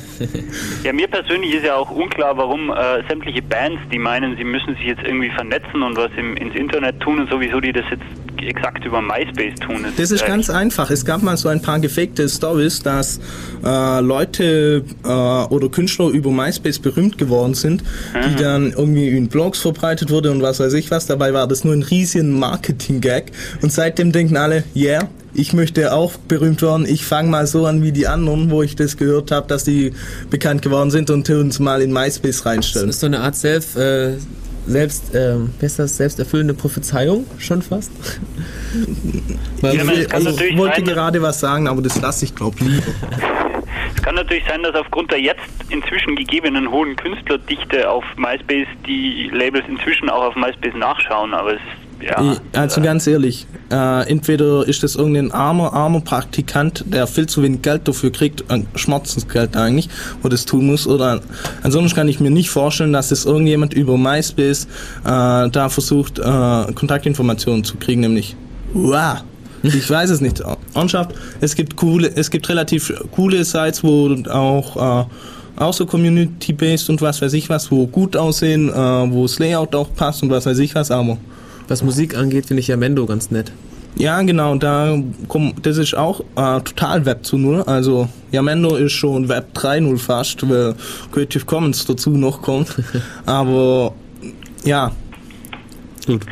Ja, 0.84 0.92
mir 0.92 1.06
persönlich 1.06 1.54
ist 1.54 1.66
ja 1.66 1.76
auch 1.76 1.90
unklar, 1.90 2.36
warum 2.36 2.70
äh, 2.70 3.06
sämtliche 3.08 3.42
Bands, 3.42 3.78
die 3.92 3.98
meinen, 3.98 4.36
sie 4.36 4.44
müssen 4.44 4.74
sich 4.76 4.86
jetzt 4.86 5.02
irgendwie 5.04 5.28
vernetzen 5.30 5.82
und 5.82 5.96
was 5.96 6.10
im, 6.16 6.34
ins 6.38 6.54
Internet 6.54 6.98
tun 7.00 7.20
und 7.20 7.30
sowieso, 7.30 7.60
die 7.60 7.72
das 7.72 7.84
jetzt 7.90 8.04
exakt 8.48 8.84
über 8.84 9.00
MySpace 9.00 9.58
tun. 9.60 9.84
Das 9.96 10.10
ist 10.10 10.26
ganz 10.26 10.50
einfach. 10.50 10.90
Es 10.90 11.04
gab 11.04 11.22
mal 11.22 11.36
so 11.36 11.48
ein 11.48 11.60
paar 11.62 11.80
gefakte 11.80 12.28
Stories, 12.28 12.82
dass 12.82 13.20
äh, 13.64 14.00
Leute 14.00 14.84
äh, 15.04 15.08
oder 15.08 15.68
Künstler 15.68 16.08
über 16.08 16.30
MySpace 16.30 16.78
berühmt 16.78 17.18
geworden 17.18 17.54
sind, 17.54 17.82
die 18.14 18.42
dann 18.42 18.72
irgendwie 18.72 19.08
in 19.08 19.28
Blogs 19.28 19.60
verbreitet 19.60 20.10
wurde 20.10 20.30
und 20.30 20.42
was 20.42 20.60
weiß 20.60 20.72
ich 20.74 20.90
was. 20.90 21.06
Dabei 21.06 21.32
war 21.32 21.46
das 21.46 21.64
nur 21.64 21.74
ein 21.74 21.82
riesigen 21.82 22.38
Marketing-Gag. 22.38 23.32
Und 23.62 23.72
seitdem 23.72 24.12
denken 24.12 24.36
alle, 24.36 24.64
yeah, 24.74 25.08
ich 25.34 25.52
möchte 25.52 25.92
auch 25.92 26.12
berühmt 26.28 26.62
werden. 26.62 26.86
Ich 26.86 27.04
fange 27.04 27.30
mal 27.30 27.46
so 27.46 27.66
an 27.66 27.82
wie 27.82 27.92
die 27.92 28.06
anderen, 28.06 28.50
wo 28.50 28.62
ich 28.62 28.76
das 28.76 28.96
gehört 28.96 29.30
habe, 29.30 29.46
dass 29.48 29.64
die 29.64 29.92
bekannt 30.30 30.62
geworden 30.62 30.90
sind 30.90 31.10
und 31.10 31.28
uns 31.30 31.58
mal 31.58 31.80
in 31.80 31.92
MySpace 31.92 32.38
Das 32.38 32.46
reinstellen. 32.46 32.88
ist 32.90 33.00
so 33.00 33.06
eine 33.06 33.20
Art 33.20 33.36
Self, 33.36 33.76
äh, 33.76 34.14
selbst, 34.66 35.14
ähm, 35.14 35.50
heißt 35.60 35.78
das, 35.78 35.96
selbsterfüllende 35.96 36.54
Prophezeiung 36.54 37.26
schon 37.38 37.62
fast. 37.62 37.92
Ja, 39.62 39.76
kann 39.76 40.26
Also, 40.26 40.30
ich 40.42 40.56
wollte 40.56 40.76
sein, 40.76 40.84
gerade 40.86 41.22
was 41.22 41.38
sagen, 41.38 41.68
aber 41.68 41.82
das 41.82 42.00
lasse 42.00 42.24
ich, 42.24 42.34
glaube 42.34 42.56
lieber. 42.64 42.82
Es 42.82 43.22
Es 43.94 44.02
kann 44.02 44.14
natürlich 44.16 44.44
sein, 44.48 44.62
dass 44.62 44.74
aufgrund 44.74 45.12
der 45.12 45.20
jetzt 45.20 45.40
inzwischen 45.68 46.16
gegebenen 46.16 46.70
hohen 46.70 46.96
Künstlerdichte 46.96 47.88
auf 47.88 48.04
MySpace 48.16 48.66
die 48.86 49.30
Labels 49.32 49.64
inzwischen 49.68 50.10
auch 50.10 50.24
auf 50.24 50.34
MySpace 50.34 50.74
nachschauen, 50.74 51.34
aber 51.34 51.54
es 51.54 51.60
ja. 52.02 52.36
Also 52.52 52.80
ganz 52.80 53.06
ehrlich, 53.06 53.46
äh, 53.70 54.08
entweder 54.08 54.66
ist 54.66 54.82
das 54.82 54.96
irgendein 54.96 55.32
armer, 55.32 55.72
armer 55.72 56.00
Praktikant, 56.00 56.84
der 56.86 57.06
viel 57.06 57.26
zu 57.26 57.42
wenig 57.42 57.62
Geld 57.62 57.86
dafür 57.88 58.10
kriegt, 58.12 58.50
ein 58.50 58.66
Schmerzensgeld 58.74 59.56
eigentlich, 59.56 59.88
wo 60.22 60.28
das 60.28 60.44
tun 60.44 60.66
muss, 60.66 60.86
oder 60.86 61.20
ansonsten 61.62 61.96
kann 61.96 62.08
ich 62.08 62.20
mir 62.20 62.30
nicht 62.30 62.50
vorstellen, 62.50 62.92
dass 62.92 63.10
es 63.10 63.24
irgendjemand 63.24 63.74
über 63.74 63.96
MySpace 63.96 64.64
äh, 65.04 65.48
da 65.48 65.68
versucht, 65.68 66.18
äh, 66.18 66.22
Kontaktinformationen 66.22 67.64
zu 67.64 67.76
kriegen, 67.76 68.00
nämlich 68.00 68.36
wow. 68.74 69.22
Ich 69.64 69.88
weiß 69.88 70.10
es 70.10 70.20
nicht. 70.20 70.42
Ernsthaft, 70.74 71.14
es 71.40 71.54
gibt 71.54 71.76
coole, 71.76 72.10
es 72.16 72.32
gibt 72.32 72.48
relativ 72.48 72.92
coole 73.12 73.44
Sites, 73.44 73.84
wo 73.84 74.12
auch 74.28 75.04
äh, 75.04 75.04
auch 75.56 75.72
so 75.72 75.86
Community-based 75.86 76.90
und 76.90 77.00
was 77.00 77.22
weiß 77.22 77.32
ich 77.34 77.48
was, 77.48 77.70
wo 77.70 77.86
gut 77.86 78.16
aussehen, 78.16 78.68
äh, 78.68 78.72
wo 78.74 79.22
das 79.22 79.38
Layout 79.38 79.74
auch 79.74 79.94
passt 79.94 80.22
und 80.22 80.30
was 80.30 80.46
weiß 80.46 80.58
ich 80.58 80.74
was, 80.74 80.90
aber 80.90 81.18
Was 81.72 81.82
Musik 81.82 82.18
angeht, 82.18 82.44
finde 82.44 82.60
ich 82.60 82.68
ja 82.68 82.76
Mendo 82.76 83.06
ganz 83.06 83.30
nett. 83.30 83.50
Ja, 83.96 84.20
genau, 84.20 84.56
da 84.56 85.02
kommt, 85.26 85.64
das 85.64 85.78
ist 85.78 85.94
auch 85.94 86.20
äh, 86.20 86.60
total 86.60 87.06
Web 87.06 87.24
zu 87.24 87.38
null. 87.38 87.62
Also 87.62 88.10
Yamendo 88.30 88.76
ist 88.76 88.92
schon 88.92 89.30
Web 89.30 89.56
3.0 89.56 89.96
fast, 89.96 90.46
weil 90.50 90.74
Creative 91.12 91.46
Commons 91.46 91.86
dazu 91.86 92.10
noch 92.10 92.42
kommt. 92.42 92.74
Aber 93.24 93.94
ja, 94.64 94.92
Gut. 96.06 96.26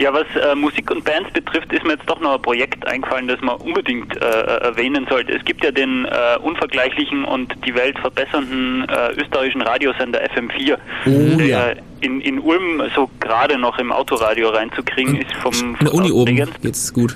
Ja, 0.00 0.14
was 0.14 0.24
äh, 0.34 0.54
Musik 0.54 0.90
und 0.90 1.04
Bands 1.04 1.30
betrifft, 1.32 1.70
ist 1.74 1.84
mir 1.84 1.92
jetzt 1.92 2.08
doch 2.08 2.18
noch 2.20 2.36
ein 2.36 2.42
Projekt 2.42 2.86
eingefallen, 2.86 3.28
das 3.28 3.38
man 3.42 3.56
unbedingt 3.56 4.16
äh, 4.16 4.20
erwähnen 4.20 5.06
sollte. 5.10 5.32
Es 5.32 5.44
gibt 5.44 5.62
ja 5.62 5.70
den 5.70 6.06
äh, 6.06 6.38
unvergleichlichen 6.42 7.26
und 7.26 7.54
die 7.66 7.74
Welt 7.74 7.98
verbessernden 7.98 8.88
äh, 8.88 9.12
österreichischen 9.20 9.60
Radiosender 9.60 10.20
FM4, 10.22 10.78
Oh, 11.06 11.36
der 11.36 11.46
ja. 11.46 11.72
in, 12.00 12.22
in 12.22 12.38
Ulm 12.38 12.82
so 12.94 13.10
gerade 13.20 13.58
noch 13.58 13.78
im 13.78 13.92
Autoradio 13.92 14.48
reinzukriegen 14.48 15.16
ist 15.20 15.34
vom, 15.34 15.76
von 15.76 15.88
Uni 15.88 16.10
oben 16.10 16.34
geht's 16.62 16.94
gut. 16.94 17.14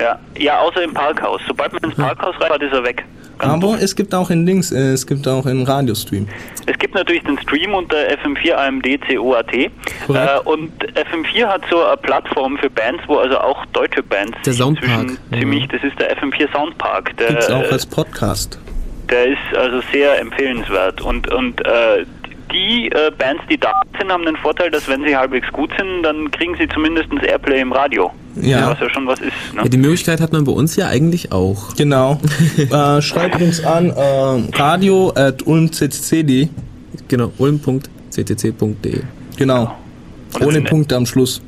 Ja, 0.00 0.18
ja, 0.38 0.58
außer 0.60 0.82
im 0.82 0.92
Parkhaus. 0.94 1.40
Sobald 1.46 1.72
man 1.72 1.82
ins 1.84 1.94
Parkhaus 1.94 2.34
reinfährt, 2.40 2.62
ist 2.62 2.72
er 2.72 2.84
weg. 2.84 3.04
Ganz 3.38 3.52
aber 3.64 3.80
es 3.82 3.96
gibt 3.96 4.14
auch 4.14 4.30
in 4.30 4.46
Links, 4.46 4.70
äh, 4.70 4.92
es 4.92 5.06
gibt 5.06 5.26
auch 5.26 5.44
einen 5.46 5.64
Radiostream. 5.64 6.28
Es 6.66 6.78
gibt 6.78 6.94
natürlich 6.94 7.22
den 7.24 7.38
Stream 7.40 7.74
unter 7.74 7.96
FM4 7.96 8.52
AMD 8.52 8.86
COAT 9.08 9.52
äh, 9.52 9.70
Korrekt. 10.06 10.46
und 10.46 10.70
FM4 10.94 11.46
hat 11.46 11.62
so 11.68 11.84
eine 11.84 11.96
Plattform 11.96 12.56
für 12.58 12.70
Bands, 12.70 13.02
wo 13.08 13.16
also 13.16 13.38
auch 13.38 13.66
deutsche 13.72 14.02
Bands 14.04 14.36
Der 14.46 14.52
Soundpark. 14.52 15.06
Mhm. 15.30 15.38
ziemlich, 15.38 15.66
das 15.68 15.82
ist 15.82 15.98
der 15.98 16.16
FM4 16.16 16.52
Soundpark, 16.52 17.16
der, 17.16 17.28
Gibt's 17.28 17.50
auch 17.50 17.62
äh, 17.62 17.68
als 17.72 17.84
Podcast. 17.86 18.58
der 19.10 19.26
ist 19.26 19.56
also 19.56 19.80
sehr 19.92 20.20
empfehlenswert 20.20 21.00
und 21.00 21.28
und 21.32 21.60
äh, 21.66 22.04
die 22.54 22.88
äh, 22.88 23.10
Bands, 23.18 23.42
die 23.50 23.58
da 23.58 23.72
sind, 23.98 24.10
haben 24.10 24.24
den 24.24 24.36
Vorteil, 24.36 24.70
dass 24.70 24.88
wenn 24.88 25.02
sie 25.04 25.16
halbwegs 25.16 25.50
gut 25.52 25.70
sind, 25.76 26.02
dann 26.02 26.30
kriegen 26.30 26.56
sie 26.56 26.68
zumindest 26.68 27.08
Airplay 27.22 27.60
im 27.60 27.72
Radio. 27.72 28.10
Ja. 28.36 28.70
Was 28.70 28.80
ja 28.80 28.90
schon 28.90 29.06
was 29.06 29.20
ist. 29.20 29.32
Ne? 29.54 29.62
Ja, 29.62 29.68
die 29.68 29.76
Möglichkeit 29.76 30.20
hat 30.20 30.32
man 30.32 30.44
bei 30.44 30.52
uns 30.52 30.76
ja 30.76 30.88
eigentlich 30.88 31.32
auch. 31.32 31.74
Genau. 31.76 32.20
äh, 32.56 33.02
schreibt 33.02 33.40
uns 33.40 33.64
an 33.64 33.90
äh, 33.90 34.56
radio 34.56 35.12
at 35.14 35.46
ulmccd. 35.46 36.48
Genau, 37.08 37.32
ulm.ccc.de. 37.38 39.02
Genau. 39.36 39.76
Und 40.34 40.42
Ohne 40.42 40.54
den- 40.54 40.64
Punkt 40.64 40.92
am 40.92 41.06
Schluss. 41.06 41.42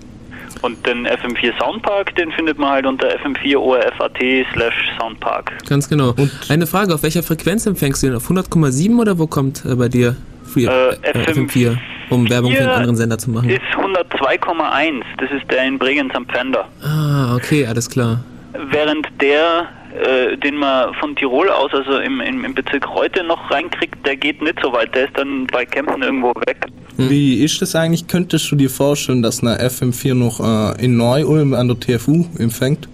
Und 0.62 0.84
den 0.86 1.06
FM4 1.06 1.52
Soundpark, 1.62 2.14
den 2.16 2.32
findet 2.32 2.58
man 2.58 2.70
halt 2.70 2.86
unter 2.86 3.08
fm4orf.at 3.08 4.18
slash 4.54 4.74
Soundpark. 4.98 5.52
Ganz 5.68 5.88
genau. 5.88 6.14
Eine 6.48 6.66
Frage, 6.66 6.94
auf 6.94 7.02
welcher 7.02 7.22
Frequenz 7.22 7.66
empfängst 7.66 8.02
du 8.02 8.08
den? 8.08 8.16
Auf 8.16 8.30
100,7 8.30 8.98
oder 8.98 9.18
wo 9.18 9.26
kommt 9.26 9.64
äh, 9.64 9.74
bei 9.74 9.88
dir 9.88 10.16
Free, 10.56 10.64
Äh, 10.64 10.94
äh, 11.02 11.32
FM4, 11.32 11.76
um 12.10 12.28
Werbung 12.30 12.52
für 12.52 12.60
einen 12.60 12.68
anderen 12.70 12.96
Sender 12.96 13.18
zu 13.18 13.30
machen? 13.30 13.50
Ist 13.50 13.60
102,1. 13.76 15.02
Das 15.18 15.30
ist 15.30 15.50
der 15.50 15.66
in 15.66 15.78
Bregenz 15.78 16.14
am 16.14 16.24
Pfänder. 16.26 16.66
Ah, 16.82 17.34
okay, 17.36 17.66
alles 17.66 17.90
klar. 17.90 18.24
Während 18.70 19.06
der, 19.20 19.68
äh, 20.02 20.36
den 20.38 20.56
man 20.56 20.94
von 20.94 21.14
Tirol 21.14 21.50
aus, 21.50 21.72
also 21.74 21.98
im, 21.98 22.20
im, 22.22 22.44
im 22.44 22.54
Bezirk 22.54 22.88
Reute 22.88 23.22
noch 23.24 23.50
reinkriegt, 23.50 23.94
der 24.06 24.16
geht 24.16 24.40
nicht 24.40 24.58
so 24.62 24.72
weit. 24.72 24.94
Der 24.94 25.04
ist 25.06 25.18
dann 25.18 25.46
bei 25.52 25.66
Kempten 25.66 26.02
irgendwo 26.02 26.32
weg. 26.46 26.66
Wie 26.96 27.44
ist 27.44 27.60
das 27.60 27.76
eigentlich? 27.76 28.06
Könntest 28.06 28.50
du 28.50 28.56
dir 28.56 28.70
vorstellen, 28.70 29.22
dass 29.22 29.42
eine 29.42 29.58
FM4 29.60 30.14
noch 30.14 30.40
äh, 30.40 30.82
in 30.82 30.96
Neu-Ulm 30.96 31.52
an 31.52 31.68
der 31.68 31.78
TFU 31.78 32.24
empfängt? 32.38 32.88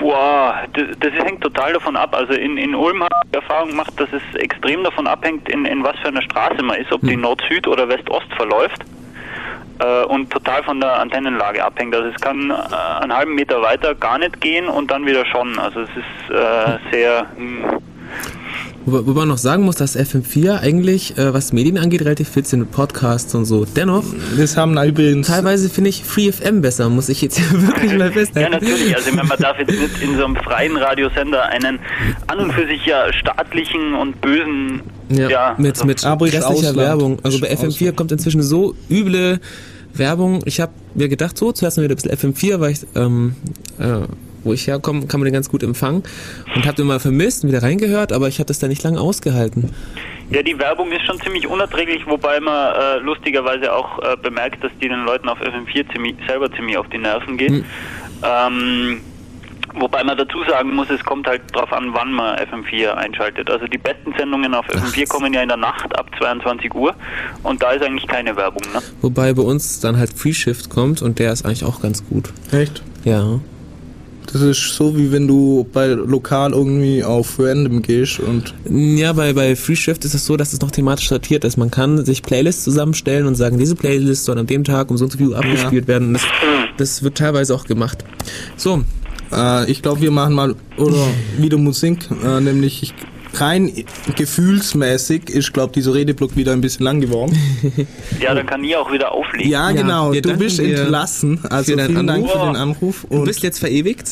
Boah, 0.00 0.62
das, 0.72 0.84
das 1.00 1.12
hängt 1.24 1.40
total 1.40 1.72
davon 1.72 1.96
ab. 1.96 2.14
Also 2.14 2.34
in, 2.34 2.56
in 2.56 2.74
Ulm 2.74 3.02
habe 3.02 3.14
ich 3.24 3.30
die 3.30 3.36
Erfahrung 3.36 3.70
gemacht, 3.70 3.92
dass 3.96 4.08
es 4.12 4.40
extrem 4.40 4.84
davon 4.84 5.06
abhängt, 5.06 5.48
in, 5.48 5.64
in 5.64 5.82
was 5.82 5.98
für 5.98 6.08
einer 6.08 6.22
Straße 6.22 6.62
man 6.62 6.78
ist, 6.78 6.92
ob 6.92 7.00
die 7.02 7.16
Nord-Süd 7.16 7.66
oder 7.66 7.88
West-Ost 7.88 8.32
verläuft. 8.36 8.84
Äh, 9.80 10.04
und 10.04 10.30
total 10.30 10.62
von 10.64 10.80
der 10.80 10.98
Antennenlage 10.98 11.64
abhängt. 11.64 11.94
Also 11.94 12.08
es 12.08 12.20
kann 12.20 12.50
äh, 12.50 13.02
einen 13.02 13.16
halben 13.16 13.34
Meter 13.34 13.62
weiter 13.62 13.94
gar 13.94 14.18
nicht 14.18 14.40
gehen 14.40 14.68
und 14.68 14.90
dann 14.90 15.06
wieder 15.06 15.24
schon. 15.26 15.58
Also 15.58 15.80
es 15.80 15.90
ist 15.90 16.34
äh, 16.34 16.78
sehr... 16.92 17.26
Mh, 17.36 17.78
Wo, 18.90 19.06
wo 19.06 19.12
man 19.12 19.28
noch 19.28 19.38
sagen 19.38 19.62
muss, 19.64 19.76
dass 19.76 19.96
FM4 19.96 20.60
eigentlich, 20.60 21.16
äh, 21.18 21.32
was 21.34 21.52
Medien 21.52 21.78
angeht, 21.78 22.00
relativ 22.02 22.28
fit 22.28 22.46
sind 22.46 22.60
mit 22.60 22.70
Podcasts 22.70 23.34
und 23.34 23.44
so. 23.44 23.64
Dennoch, 23.64 24.04
Das 24.36 24.56
haben 24.56 24.74
da 24.74 24.84
übrigens. 24.84 25.26
teilweise 25.26 25.68
finde 25.68 25.90
ich 25.90 26.04
Free 26.04 26.30
FM 26.32 26.62
besser, 26.62 26.88
muss 26.88 27.08
ich 27.08 27.20
jetzt 27.22 27.38
hier 27.38 27.50
wirklich 27.66 27.92
mal 27.92 28.06
Ja, 28.06 28.12
festhalten. 28.12 28.52
natürlich. 28.52 28.94
Also 28.96 29.10
ich 29.10 29.14
meine, 29.16 29.28
man 29.28 29.38
darf 29.38 29.58
jetzt 29.58 29.70
nicht 29.70 30.02
in 30.02 30.16
so 30.16 30.24
einem 30.24 30.36
freien 30.36 30.76
Radiosender 30.76 31.44
einen 31.46 31.78
an 32.26 32.38
und 32.38 32.52
für 32.52 32.66
sich 32.66 32.84
ja 32.86 33.12
staatlichen 33.12 33.94
und 33.94 34.20
bösen 34.20 34.80
Ja, 35.10 35.28
ja, 35.28 35.54
mit, 35.58 35.76
also, 35.76 35.84
mit 35.86 35.98
grässlicher. 36.32 36.76
Werbung. 36.76 37.18
Also 37.22 37.40
bei 37.40 37.48
Ist 37.48 37.62
FM4 37.62 37.66
Ausland. 37.66 37.96
kommt 37.96 38.12
inzwischen 38.12 38.42
so 38.42 38.74
üble 38.90 39.40
Werbung. 39.94 40.40
Ich 40.44 40.60
habe 40.60 40.72
mir 40.94 41.08
gedacht, 41.08 41.36
so, 41.36 41.52
zuerst 41.52 41.76
mal 41.76 41.84
wieder 41.84 41.94
ein 41.94 41.96
bisschen 42.16 42.32
FM4, 42.34 42.60
weil 42.60 42.72
ich, 42.72 42.80
ähm, 42.94 43.34
äh, 43.78 44.00
wo 44.44 44.52
ich 44.52 44.66
herkomme, 44.66 45.06
kann 45.06 45.20
man 45.20 45.26
den 45.26 45.34
ganz 45.34 45.50
gut 45.50 45.62
empfangen. 45.62 46.02
Und 46.54 46.66
habe 46.66 46.76
den 46.76 46.86
mal 46.86 47.00
vermisst 47.00 47.44
und 47.44 47.50
wieder 47.50 47.62
reingehört, 47.62 48.12
aber 48.12 48.28
ich 48.28 48.38
habe 48.38 48.46
das 48.46 48.58
da 48.58 48.68
nicht 48.68 48.82
lange 48.82 49.00
ausgehalten. 49.00 49.74
Ja, 50.30 50.42
die 50.42 50.58
Werbung 50.58 50.92
ist 50.92 51.06
schon 51.06 51.18
ziemlich 51.20 51.46
unerträglich, 51.46 52.06
wobei 52.06 52.38
man 52.40 52.74
äh, 52.74 52.98
lustigerweise 52.98 53.72
auch 53.72 53.98
äh, 54.00 54.16
bemerkt, 54.22 54.62
dass 54.62 54.72
die 54.80 54.88
den 54.88 55.04
Leuten 55.04 55.28
auf 55.28 55.40
FM4 55.40 55.90
ziemlich, 55.92 56.16
selber 56.26 56.52
ziemlich 56.52 56.76
auf 56.76 56.86
die 56.88 56.98
Nerven 56.98 57.38
geht. 57.38 57.50
Hm. 57.50 57.64
Ähm, 58.22 59.00
wobei 59.74 60.04
man 60.04 60.18
dazu 60.18 60.44
sagen 60.46 60.74
muss, 60.74 60.90
es 60.90 61.02
kommt 61.02 61.26
halt 61.26 61.40
drauf 61.54 61.72
an, 61.72 61.94
wann 61.94 62.12
man 62.12 62.38
FM4 62.38 62.90
einschaltet. 62.90 63.50
Also 63.50 63.66
die 63.66 63.78
besten 63.78 64.12
Sendungen 64.18 64.52
auf 64.54 64.66
FM4 64.68 65.08
kommen 65.08 65.32
ja 65.32 65.42
in 65.42 65.48
der 65.48 65.56
Nacht 65.56 65.98
ab 65.98 66.10
22 66.18 66.74
Uhr 66.74 66.94
und 67.42 67.62
da 67.62 67.72
ist 67.72 67.82
eigentlich 67.82 68.06
keine 68.06 68.36
Werbung. 68.36 68.62
Ne? 68.74 68.82
Wobei 69.00 69.32
bei 69.32 69.42
uns 69.42 69.80
dann 69.80 69.96
halt 69.96 70.12
Free 70.12 70.34
Shift 70.34 70.68
kommt 70.68 71.00
und 71.00 71.18
der 71.18 71.32
ist 71.32 71.46
eigentlich 71.46 71.64
auch 71.64 71.80
ganz 71.80 72.06
gut. 72.06 72.32
Echt? 72.52 72.82
Ja. 73.04 73.40
Das 74.32 74.42
ist 74.42 74.74
so, 74.74 74.96
wie 74.96 75.10
wenn 75.10 75.26
du 75.26 75.66
bei 75.72 75.86
lokal 75.86 76.52
irgendwie 76.52 77.02
auf 77.02 77.38
Random 77.38 77.80
gehst 77.80 78.20
und. 78.20 78.54
Ja, 78.68 79.12
bei, 79.14 79.32
bei 79.32 79.56
Free 79.56 79.76
Shift 79.76 80.04
ist 80.04 80.14
es 80.14 80.26
so, 80.26 80.36
dass 80.36 80.52
es 80.52 80.60
noch 80.60 80.70
thematisch 80.70 81.08
sortiert 81.08 81.44
ist. 81.44 81.56
Man 81.56 81.70
kann 81.70 82.04
sich 82.04 82.22
Playlists 82.22 82.64
zusammenstellen 82.64 83.26
und 83.26 83.36
sagen, 83.36 83.58
diese 83.58 83.74
Playlist 83.74 84.24
soll 84.24 84.38
an 84.38 84.46
dem 84.46 84.64
Tag 84.64 84.90
um 84.90 84.98
so 84.98 85.04
und 85.04 85.12
so 85.12 85.18
viel 85.18 85.28
Uhr 85.28 85.38
abgespielt 85.38 85.88
werden. 85.88 86.08
Und 86.08 86.14
das, 86.14 86.22
das 86.76 87.02
wird 87.02 87.16
teilweise 87.16 87.54
auch 87.54 87.64
gemacht. 87.64 88.04
So, 88.56 88.84
Äh, 89.32 89.70
ich 89.70 89.82
glaube, 89.82 90.00
wir 90.00 90.10
machen 90.10 90.34
mal 90.34 90.54
oder 90.76 91.06
wieder 91.38 91.58
Musik, 91.58 92.08
äh, 92.24 92.40
nämlich 92.40 92.82
ich, 92.82 92.94
rein 93.34 93.72
gefühlsmäßig 94.16 95.30
ist, 95.30 95.52
glaube 95.52 95.72
dieser 95.72 95.94
Redeblock 95.94 96.36
wieder 96.36 96.52
ein 96.52 96.60
bisschen 96.60 96.84
lang 96.84 97.00
geworden. 97.00 97.36
Ja, 98.20 98.34
dann 98.34 98.46
kann 98.46 98.64
ich 98.64 98.74
auch 98.76 98.90
wieder 98.92 99.12
auflegen. 99.12 99.50
Ja, 99.50 99.70
Ja, 99.70 99.76
genau. 99.76 100.12
wir 100.12 100.22
Du 100.22 100.36
bist 100.36 100.58
entlassen. 100.58 101.40
Also 101.48 101.72
vielen 101.76 102.06
Dank 102.06 102.10
Anruf. 102.24 102.32
für 102.32 102.46
den 102.46 102.56
Anruf. 102.56 103.06
du 103.08 103.16
Und, 103.18 103.24
bist 103.24 103.42
jetzt 103.42 103.58
verewigt. 103.60 104.08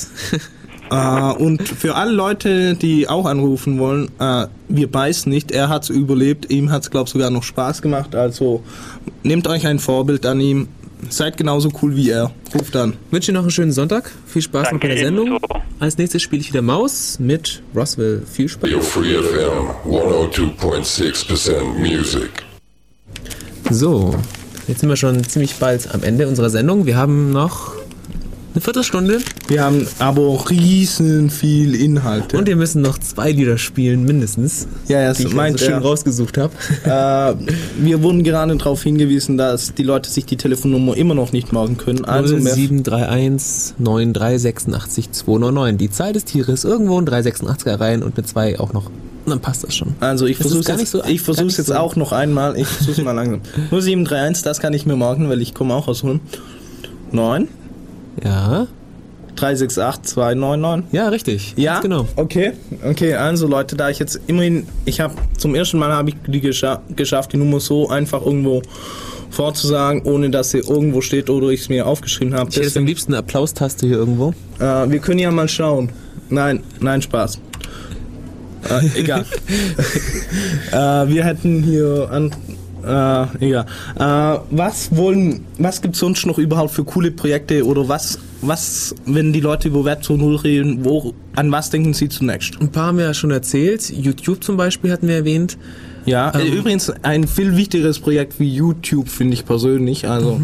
äh, 0.90 1.32
und 1.32 1.66
für 1.68 1.94
alle 1.96 2.12
Leute, 2.12 2.74
die 2.74 3.08
auch 3.08 3.26
anrufen 3.26 3.78
wollen, 3.78 4.10
äh, 4.20 4.46
wir 4.68 4.90
beißen 4.90 5.30
nicht. 5.30 5.50
Er 5.50 5.68
hat's 5.68 5.88
überlebt. 5.88 6.50
Ihm 6.50 6.70
hat's 6.70 6.90
glaube 6.90 7.10
sogar 7.10 7.30
noch 7.30 7.42
Spaß 7.42 7.82
gemacht. 7.82 8.14
Also 8.14 8.62
nehmt 9.22 9.46
euch 9.48 9.66
ein 9.66 9.78
Vorbild 9.78 10.24
an 10.26 10.40
ihm. 10.40 10.68
Seid 11.08 11.36
genauso 11.36 11.70
cool 11.82 11.94
wie 11.96 12.10
er. 12.10 12.32
Ruft 12.54 12.74
an. 12.76 12.94
wünsche 13.10 13.32
dir 13.32 13.34
noch 13.34 13.42
einen 13.42 13.50
schönen 13.50 13.72
Sonntag. 13.72 14.10
Viel 14.26 14.42
Spaß 14.42 14.72
noch 14.72 14.80
bei 14.80 14.88
der 14.88 14.98
Sendung. 14.98 15.26
ebenso. 15.26 15.46
Als 15.78 15.98
nächstes 15.98 16.22
spiele 16.22 16.40
ich 16.40 16.48
wieder 16.48 16.62
Maus 16.62 17.18
mit 17.18 17.62
Roswell. 17.74 18.22
Viel 18.30 18.48
Spaß. 18.48 18.64
Radio 18.64 18.80
Free 18.80 19.14
FM 19.14 19.90
102.6% 19.90 21.62
music. 21.78 22.30
So, 23.70 24.14
jetzt 24.68 24.80
sind 24.80 24.88
wir 24.88 24.96
schon 24.96 25.22
ziemlich 25.24 25.56
bald 25.56 25.92
am 25.94 26.02
Ende 26.02 26.28
unserer 26.28 26.50
Sendung. 26.50 26.86
Wir 26.86 26.96
haben 26.96 27.30
noch 27.30 27.74
eine 28.56 28.62
Viertelstunde 28.62 29.18
Wir 29.48 29.62
haben 29.62 29.86
aber 29.98 30.48
riesen 30.50 31.28
viel 31.30 31.74
Inhalte. 31.74 32.38
und 32.38 32.46
wir 32.48 32.56
müssen 32.56 32.80
noch 32.80 32.96
zwei 32.98 33.30
Lieder 33.32 33.58
spielen, 33.58 34.04
mindestens. 34.04 34.66
ja, 34.88 35.00
ja, 35.02 35.12
Die 35.12 35.22
so 35.22 35.28
ich 35.28 35.34
meint 35.34 35.56
also 35.56 35.66
schön 35.66 35.74
er. 35.74 35.80
rausgesucht 35.82 36.38
habe. 36.38 36.52
Äh, 36.84 37.34
wir 37.84 38.02
wurden 38.02 38.24
gerade 38.24 38.56
darauf 38.56 38.82
hingewiesen, 38.82 39.36
dass 39.36 39.74
die 39.74 39.82
Leute 39.82 40.08
sich 40.10 40.24
die 40.24 40.36
Telefonnummer 40.38 40.96
immer 40.96 41.14
noch 41.14 41.32
nicht 41.32 41.52
merken 41.52 41.76
können. 41.76 42.04
Also 42.06 42.36
mehr 42.38 42.54
0731 42.54 43.74
9386 43.78 45.12
299. 45.12 45.78
Die 45.78 45.90
Zahl 45.90 46.12
des 46.14 46.24
Tieres 46.24 46.64
irgendwo 46.64 46.98
in 46.98 47.04
386er 47.06 47.78
rein 47.78 48.02
und 48.02 48.16
eine 48.16 48.26
2 48.26 48.58
auch 48.58 48.72
noch 48.72 48.90
Dann 49.26 49.40
passt 49.40 49.64
das 49.64 49.74
schon. 49.76 49.94
Also 50.00 50.24
ich 50.26 50.38
Das 50.38 50.46
versuche 50.46 50.64
gar 50.64 50.78
jetzt, 50.78 50.80
nicht 50.80 50.90
so- 50.90 51.04
ich 51.04 51.20
versuch's 51.20 51.58
jetzt 51.58 51.66
so- 51.66 51.74
auch 51.74 51.94
noch 51.96 52.12
einmal. 52.12 52.56
Ich 52.56 52.66
versuche 52.66 53.02
mal 53.02 53.12
langsam. 53.12 53.40
0731, 53.70 54.42
das 54.44 54.60
kann 54.60 54.72
ich 54.72 54.86
mir 54.86 54.96
merken, 54.96 55.28
weil 55.28 55.42
ich 55.42 55.52
komme 55.52 55.74
auch 55.74 55.88
aus 55.88 56.02
Ulm. 56.04 56.20
9 57.12 57.48
Ja, 58.24 58.66
368 59.36 60.14
299. 60.14 60.92
ja, 60.92 61.08
richtig. 61.08 61.54
Ja, 61.56 61.80
genau. 61.80 62.08
Okay, 62.16 62.52
okay, 62.84 63.14
also 63.14 63.46
Leute, 63.46 63.76
da 63.76 63.90
ich 63.90 63.98
jetzt 63.98 64.20
immerhin, 64.26 64.66
ich 64.84 65.00
habe 65.00 65.14
zum 65.36 65.54
ersten 65.54 65.78
Mal 65.78 65.92
habe 65.92 66.10
ich 66.10 66.16
die 66.26 66.40
gescha 66.40 66.82
geschafft, 66.94 67.32
die 67.32 67.36
Nummer 67.36 67.60
so 67.60 67.88
einfach 67.88 68.24
irgendwo 68.24 68.62
vorzusagen, 69.30 70.02
ohne 70.02 70.30
dass 70.30 70.50
sie 70.50 70.58
irgendwo 70.58 71.00
steht 71.00 71.28
oder 71.28 71.48
ich 71.48 71.60
es 71.60 71.68
mir 71.68 71.86
aufgeschrieben 71.86 72.34
habe. 72.34 72.48
Ich 72.48 72.56
hätte 72.56 72.66
jetzt 72.66 72.76
am 72.76 72.86
liebsten 72.86 73.12
eine 73.12 73.18
Applaustaste 73.18 73.86
hier 73.86 73.96
irgendwo. 73.96 74.32
Äh, 74.58 74.90
wir 74.90 74.98
können 74.98 75.18
ja 75.18 75.30
mal 75.30 75.48
schauen. 75.48 75.90
Nein, 76.30 76.62
nein, 76.80 77.02
Spaß. 77.02 77.38
Äh, 78.70 79.00
egal. 79.00 79.26
äh, 80.72 80.74
wir 80.74 81.24
hätten 81.24 81.62
hier 81.62 82.08
an. 82.10 82.34
Äh, 82.86 83.44
egal. 83.46 83.66
Äh, 83.96 84.38
was 84.50 84.94
wollen, 84.96 85.44
was 85.58 85.82
gibt's 85.82 85.98
sonst 85.98 86.26
noch 86.26 86.38
überhaupt 86.38 86.72
für 86.72 86.84
coole 86.84 87.10
Projekte 87.10 87.64
oder 87.64 87.88
was, 87.88 88.18
was, 88.42 88.94
wenn 89.06 89.32
die 89.32 89.40
Leute 89.40 89.68
über 89.68 89.84
Web 89.84 90.02
2.0 90.02 90.44
reden, 90.44 90.84
wo, 90.84 91.14
an 91.34 91.50
was 91.50 91.70
denken 91.70 91.94
sie 91.94 92.08
zunächst? 92.08 92.60
Ein 92.60 92.70
paar 92.70 92.86
haben 92.88 92.98
wir 92.98 93.06
ja 93.06 93.14
schon 93.14 93.30
erzählt. 93.30 93.90
YouTube 93.90 94.44
zum 94.44 94.56
Beispiel 94.56 94.92
hatten 94.92 95.08
wir 95.08 95.16
erwähnt. 95.16 95.58
Ja, 96.04 96.30
äh, 96.30 96.46
Ähm. 96.46 96.52
übrigens 96.52 96.90
ein 97.02 97.26
viel 97.26 97.56
wichtigeres 97.56 97.98
Projekt 97.98 98.38
wie 98.38 98.48
YouTube 98.48 99.08
finde 99.08 99.34
ich 99.34 99.44
persönlich. 99.44 100.08
Also 100.08 100.40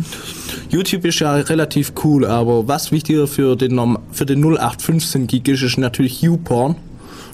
YouTube 0.70 1.05
ist 1.05 1.20
ja 1.20 1.36
relativ 1.36 1.93
cool, 2.03 2.26
aber 2.26 2.66
was 2.66 2.90
wichtiger 2.90 3.28
für 3.28 3.55
den 3.55 3.80
für 4.11 4.26
den 4.26 4.40
0815 4.40 5.28
Gig 5.28 5.47
ist, 5.47 5.62
ist 5.62 5.78
natürlich 5.78 6.20
YouPorn. 6.20 6.74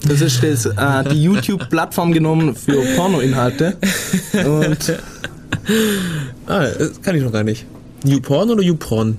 Das 0.07 0.21
ist 0.21 0.41
das, 0.43 0.65
äh, 0.65 1.09
die 1.11 1.23
YouTube-Plattform 1.23 2.13
genommen 2.13 2.55
für 2.55 2.81
Pornoinhalte. 2.95 3.77
Und 4.45 4.99
Ah, 6.47 6.65
das 6.77 7.01
kann 7.01 7.15
ich 7.15 7.23
noch 7.23 7.31
gar 7.31 7.43
nicht. 7.43 7.65
YouPorn 8.05 8.49
oder 8.49 8.61
YouPorn? 8.63 9.17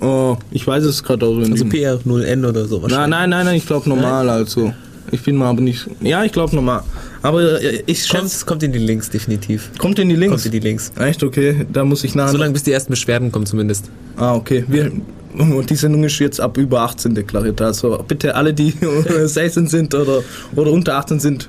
oh, 0.00 0.36
ich 0.50 0.66
weiß 0.66 0.84
es 0.84 1.02
gerade 1.02 1.26
auch 1.26 1.36
Also 1.38 1.50
nicht. 1.64 1.64
PR0N 1.66 2.46
oder 2.48 2.66
so 2.66 2.76
Nein, 2.76 2.82
wahrscheinlich. 2.82 3.10
nein, 3.10 3.30
nein, 3.30 3.46
nein, 3.46 3.54
ich 3.56 3.66
glaube 3.66 3.88
normal, 3.88 4.28
also. 4.28 4.72
Ich 5.12 5.22
bin 5.22 5.36
mal 5.36 5.48
aber 5.50 5.60
nicht. 5.60 5.86
Ja, 6.00 6.24
ich 6.24 6.32
glaube 6.32 6.54
normal. 6.54 6.82
Aber 7.22 7.60
äh, 7.62 7.82
ich 7.86 8.04
schätze. 8.06 8.38
Kommt, 8.38 8.46
kommt 8.46 8.62
in 8.62 8.72
die 8.72 8.78
Links, 8.78 9.10
definitiv. 9.10 9.70
Kommt 9.78 9.98
in 9.98 10.08
die 10.08 10.14
Links. 10.16 10.32
Kommt 10.42 10.46
in 10.46 10.52
die 10.52 10.60
Links. 10.60 10.92
Echt, 10.98 11.22
okay. 11.22 11.66
Da 11.72 11.84
muss 11.84 12.04
ich 12.04 12.14
nachher. 12.14 12.32
Solange 12.32 12.52
bis 12.52 12.62
die 12.62 12.72
ersten 12.72 12.90
Beschwerden 12.92 13.32
kommen 13.32 13.44
zumindest. 13.46 13.90
Ah, 14.16 14.34
okay. 14.34 14.64
Wir, 14.68 14.92
und 15.38 15.70
die 15.70 15.76
Sendung 15.76 16.04
ist 16.04 16.18
jetzt 16.18 16.40
ab 16.40 16.56
über 16.58 16.80
18 16.82 17.14
deklariert. 17.14 17.60
Also 17.60 18.02
bitte 18.06 18.34
alle, 18.34 18.52
die 18.54 18.74
unter 18.98 19.26
16 19.28 19.66
sind 19.68 19.94
oder, 19.94 20.22
oder 20.56 20.70
unter 20.72 20.96
18 20.96 21.20
sind, 21.20 21.48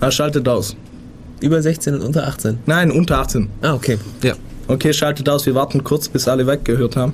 äh, 0.00 0.10
schaltet 0.10 0.48
aus. 0.48 0.76
Über 1.40 1.62
16 1.62 1.94
und 1.94 2.02
unter 2.02 2.26
18. 2.26 2.58
Nein, 2.66 2.90
unter 2.90 3.18
18. 3.18 3.48
Ah, 3.62 3.74
okay. 3.74 3.98
Ja. 4.22 4.34
Okay, 4.68 4.92
schaltet 4.92 5.28
aus. 5.28 5.46
Wir 5.46 5.54
warten 5.54 5.82
kurz, 5.82 6.08
bis 6.08 6.28
alle 6.28 6.46
weggehört 6.46 6.96
haben. 6.96 7.12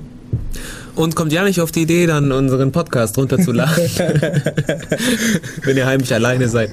Und 0.97 1.15
kommt 1.15 1.33
ja 1.33 1.45
nicht 1.45 1.61
auf 1.61 1.71
die 1.73 1.83
Idee, 1.83 2.07
dann 2.07 2.33
unseren 2.33 2.73
Podcast 2.73 3.17
runterzuladen. 3.19 3.75
Wenn 5.65 5.77
ihr 5.77 5.87
heimlich 5.87 6.13
alleine 6.13 6.49
seid. 6.49 6.71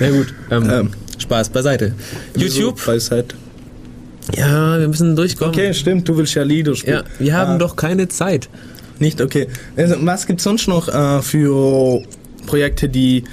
Na 0.00 0.10
gut, 0.10 0.34
ähm, 0.50 0.70
Ähm. 0.70 0.90
Spaß 1.18 1.50
beiseite. 1.50 1.92
YouTube, 2.36 2.78
So, 2.80 2.92
Weisheit. 2.92 3.34
ja, 4.36 4.78
wir 4.78 4.88
müssen 4.88 5.14
durchkommen. 5.16 5.54
Okay, 5.54 5.72
stimmt. 5.74 6.08
Du 6.08 6.16
willst 6.16 6.34
ja 6.34 6.42
Lieder 6.42 6.74
spielen. 6.74 6.96
Ja, 6.98 7.04
wir 7.18 7.34
haben 7.36 7.52
Ah, 7.52 7.58
doch 7.58 7.76
keine 7.76 8.08
Zeit. 8.08 8.48
Nicht, 9.02 9.20
okay. 9.20 9.48
Also, 9.76 9.96
was 9.98 10.28
gibt's 10.28 10.44
sonst 10.44 10.68
noch 10.68 10.86
äh, 10.86 11.20
für 11.22 12.02
Projekte, 12.46 12.88
die 12.88 13.24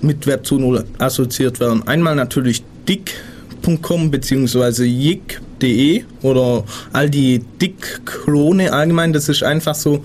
mit 0.00 0.26
Web 0.26 0.46
2.0 0.46 0.82
assoziiert 0.98 1.60
werden? 1.60 1.86
Einmal 1.86 2.14
natürlich 2.14 2.64
dick.com 2.88 4.10
bzw. 4.10 4.84
jig.de 4.84 6.04
oder 6.22 6.64
all 6.94 7.10
die 7.10 7.40
Dick-Klone 7.60 8.72
allgemein. 8.72 9.12
Das 9.12 9.28
ist 9.28 9.42
einfach 9.42 9.74
so 9.74 10.02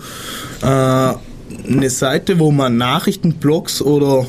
äh, 0.62 0.66
eine 0.66 1.90
Seite, 1.90 2.38
wo 2.38 2.52
man 2.52 2.76
Nachrichten, 2.76 3.36
Blogs 3.36 3.82
oder 3.82 4.26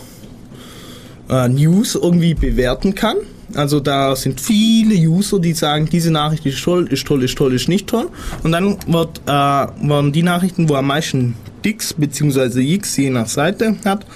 äh, 1.28 1.49
News 1.49 1.97
irgendwie 1.97 2.34
bewerten 2.34 2.95
kann. 2.95 3.16
Also 3.57 3.80
da 3.80 4.14
sind 4.14 4.40
viele 4.40 4.94
User, 4.94 5.38
die 5.38 5.52
sagen, 5.54 5.88
diese 5.90 6.11
Nachricht 6.11 6.44
ist 6.46 6.62
toll, 6.62 6.86
ist 6.90 7.07
toll, 7.07 7.24
ist 7.24 7.36
toll, 7.38 7.54
ist 7.54 7.68
nicht 7.68 7.86
toll. 7.86 8.09
Und 8.42 8.52
dann 8.52 8.76
wird, 8.86 9.20
äh, 9.26 9.30
werden 9.30 10.12
die 10.12 10.22
Nachrichten, 10.22 10.68
wo 10.68 10.74
am 10.74 10.86
meisten 10.86 11.34
Dicks 11.64 11.94
bzw. 11.94 12.61
X 12.74 12.96
je 12.96 13.11
nach 13.11 13.26
Seite 13.26 13.76
hat, 13.84 14.07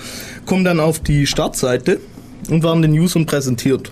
kommen 0.47 0.65
dann 0.65 0.79
auf 0.79 1.01
die 1.01 1.27
Startseite 1.27 2.01
und 2.51 2.63
werden 2.63 2.83
den 2.83 2.93
Usern 2.93 3.27
präsentiert. 3.27 3.91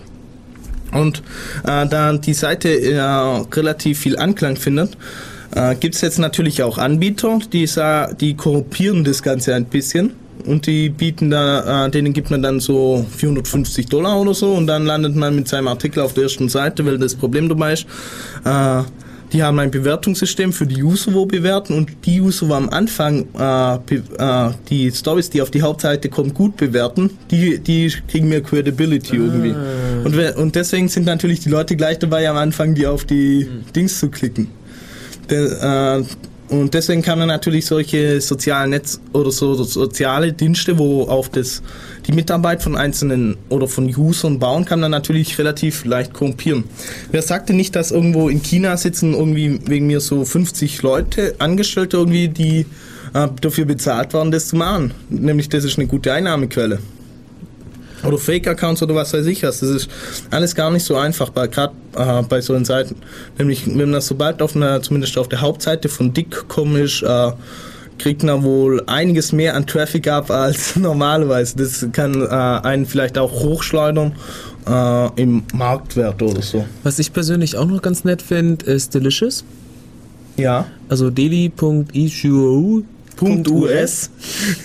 Und 0.91 1.23
äh, 1.65 1.87
da 1.87 2.13
die 2.13 2.33
Seite 2.33 2.69
äh, 2.69 2.99
relativ 2.99 3.99
viel 3.99 4.17
Anklang 4.17 4.55
findet, 4.55 4.97
äh, 5.55 5.75
gibt 5.75 5.95
es 5.95 6.01
jetzt 6.01 6.19
natürlich 6.19 6.63
auch 6.63 6.77
Anbieter, 6.77 7.39
die, 7.51 7.67
die 8.19 8.35
korrumpieren 8.35 9.03
das 9.03 9.23
Ganze 9.23 9.55
ein 9.55 9.65
bisschen. 9.65 10.13
Und 10.45 10.67
die 10.67 10.89
bieten 10.89 11.29
da, 11.29 11.85
äh, 11.85 11.91
denen 11.91 12.13
gibt 12.13 12.31
man 12.31 12.41
dann 12.41 12.59
so 12.59 13.05
450 13.17 13.87
Dollar 13.87 14.19
oder 14.19 14.33
so 14.33 14.53
und 14.53 14.67
dann 14.67 14.85
landet 14.85 15.15
man 15.15 15.35
mit 15.35 15.47
seinem 15.47 15.67
Artikel 15.67 16.01
auf 16.01 16.13
der 16.13 16.23
ersten 16.23 16.49
Seite, 16.49 16.85
weil 16.85 16.97
das 16.97 17.15
Problem 17.15 17.49
dabei 17.49 17.73
ist, 17.73 17.85
äh, 18.45 18.83
die 19.31 19.43
haben 19.43 19.59
ein 19.59 19.69
Bewertungssystem 19.69 20.53
für 20.53 20.65
die 20.65 20.81
User, 20.81 21.13
wo 21.13 21.25
bewerten 21.25 21.73
und 21.73 21.91
die 22.05 22.19
User, 22.19 22.49
wo 22.49 22.53
am 22.53 22.69
Anfang 22.69 23.27
äh, 23.37 23.75
äh, 23.75 24.51
die 24.69 24.91
Stories, 24.91 25.29
die 25.29 25.41
auf 25.41 25.51
die 25.51 25.61
Hauptseite 25.61 26.09
kommen, 26.09 26.33
gut 26.33 26.57
bewerten, 26.57 27.11
die, 27.29 27.59
die 27.59 27.93
kriegen 28.07 28.29
mehr 28.29 28.41
Credibility 28.41 29.17
irgendwie. 29.17 29.55
Und, 30.03 30.17
und 30.37 30.55
deswegen 30.55 30.87
sind 30.89 31.05
natürlich 31.05 31.41
die 31.41 31.49
Leute 31.49 31.75
gleich 31.75 31.99
dabei, 31.99 32.27
am 32.27 32.37
Anfang 32.37 32.73
die 32.73 32.87
auf 32.87 33.05
die 33.05 33.47
Dings 33.75 33.99
zu 33.99 34.09
klicken. 34.09 34.47
Der, 35.29 35.99
äh, 35.99 36.03
und 36.49 36.73
deswegen 36.73 37.01
kann 37.01 37.19
man 37.19 37.27
natürlich 37.27 37.65
solche 37.65 38.21
sozialen 38.21 38.71
Netz 38.71 38.99
oder 39.13 39.31
so, 39.31 39.53
so 39.53 39.63
soziale 39.63 40.33
Dienste, 40.33 40.77
wo 40.79 41.03
auf 41.03 41.29
das 41.29 41.61
die 42.07 42.11
Mitarbeit 42.11 42.63
von 42.63 42.75
einzelnen 42.75 43.37
oder 43.49 43.67
von 43.67 43.85
Usern 43.85 44.39
bauen, 44.39 44.65
kann 44.65 44.79
man 44.79 44.89
natürlich 44.89 45.37
relativ 45.37 45.85
leicht 45.85 46.13
korrumpieren. 46.13 46.63
Wer 47.11 47.21
sagte 47.21 47.53
nicht, 47.53 47.75
dass 47.75 47.91
irgendwo 47.91 48.29
in 48.29 48.41
China 48.41 48.77
sitzen 48.77 49.13
irgendwie 49.13 49.59
wegen 49.65 49.87
mir 49.87 49.99
so 49.99 50.25
50 50.25 50.81
Leute, 50.81 51.35
Angestellte 51.37 51.97
irgendwie, 51.97 52.29
die 52.29 52.65
äh, 53.13 53.27
dafür 53.41 53.65
bezahlt 53.65 54.13
werden, 54.13 54.31
das 54.31 54.47
zu 54.47 54.55
machen. 54.55 54.93
Nämlich 55.09 55.49
das 55.49 55.63
ist 55.63 55.77
eine 55.77 55.87
gute 55.87 56.11
Einnahmequelle 56.11 56.79
oder 58.03 58.17
Fake-Accounts 58.17 58.81
oder 58.83 58.95
was 58.95 59.13
weiß 59.13 59.25
ich 59.25 59.43
was. 59.43 59.59
Das 59.59 59.69
ist 59.69 59.89
alles 60.31 60.55
gar 60.55 60.71
nicht 60.71 60.83
so 60.83 60.95
einfach, 60.95 61.33
gerade 61.33 61.73
äh, 61.95 62.21
bei 62.23 62.41
solchen 62.41 62.65
Seiten. 62.65 62.95
Nämlich, 63.37 63.63
wenn 63.67 63.91
das 63.91 64.07
sobald 64.07 64.41
auf 64.41 64.55
einer, 64.55 64.81
zumindest 64.81 65.17
auf 65.17 65.29
der 65.29 65.41
Hauptseite 65.41 65.89
von 65.89 66.13
Dick.com 66.13 66.75
ist, 66.77 67.01
äh, 67.03 67.31
kriegt 67.97 68.23
man 68.23 68.43
wohl 68.43 68.81
einiges 68.87 69.31
mehr 69.31 69.55
an 69.55 69.67
Traffic 69.67 70.07
ab 70.07 70.31
als 70.31 70.75
normalerweise. 70.75 71.57
Das 71.57 71.85
kann 71.91 72.21
äh, 72.21 72.27
einen 72.27 72.85
vielleicht 72.85 73.17
auch 73.17 73.31
hochschleudern 73.31 74.13
äh, 74.67 75.21
im 75.21 75.43
Marktwert 75.53 76.21
oder 76.21 76.41
so. 76.41 76.65
Was 76.83 76.99
ich 76.99 77.11
persönlich 77.13 77.57
auch 77.57 77.65
noch 77.65 77.81
ganz 77.81 78.03
nett 78.03 78.21
finde, 78.21 78.65
ist 78.65 78.93
Delicious. 78.95 79.43
Ja. 80.37 80.67
Also 80.87 81.09
daily.issue.us. 81.09 82.83
.us. 83.21 84.09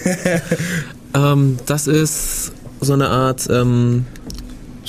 Ähm, 1.14 1.59
das 1.66 1.87
ist 1.87 2.53
so 2.85 2.93
eine 2.93 3.09
Art 3.09 3.49
ähm, 3.51 4.05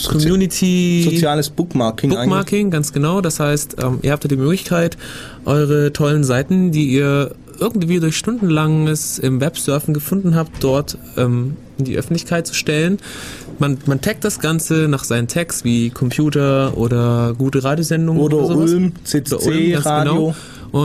Community 0.10 1.08
Soziales 1.10 1.50
Bookmarking, 1.50 2.10
Bookmarking, 2.10 2.70
ganz 2.70 2.92
genau. 2.92 3.22
Das 3.22 3.40
heißt, 3.40 3.78
ähm, 3.82 4.00
ihr 4.02 4.12
habt 4.12 4.24
ja 4.24 4.28
die 4.28 4.38
Möglichkeit, 4.38 4.98
eure 5.46 5.94
tollen 5.94 6.24
Seiten, 6.24 6.72
die 6.72 6.88
ihr 6.90 7.32
irgendwie 7.60 8.00
durch 8.00 8.18
stundenlanges 8.18 9.20
im 9.20 9.40
Websurfen 9.40 9.94
gefunden 9.94 10.36
habt, 10.36 10.64
dort 10.64 10.98
ähm, 11.18 11.56
in 11.78 11.86
die 11.86 11.98
Öffentlichkeit 11.98 12.48
zu 12.48 12.54
stellen. 12.54 12.98
Man, 13.60 13.78
man 13.86 14.02
taggt 14.02 14.26
das 14.26 14.40
Ganze 14.40 14.88
nach 14.90 15.06
seinen 15.06 15.28
Tags 15.28 15.64
wie 15.64 15.90
Computer 15.90 16.78
oder 16.78 17.34
gute 17.38 17.64
Radiosendungen 17.64 18.22
Oder 18.22 18.38
oder 18.38 18.48
sowas. 18.48 18.72
Ulm, 18.72 18.86
Oder 18.88 19.04
CCC, 19.06 19.48
Ulm, 19.48 19.72
ganz 19.72 19.86
Radio. 19.86 20.14
Genau. 20.14 20.36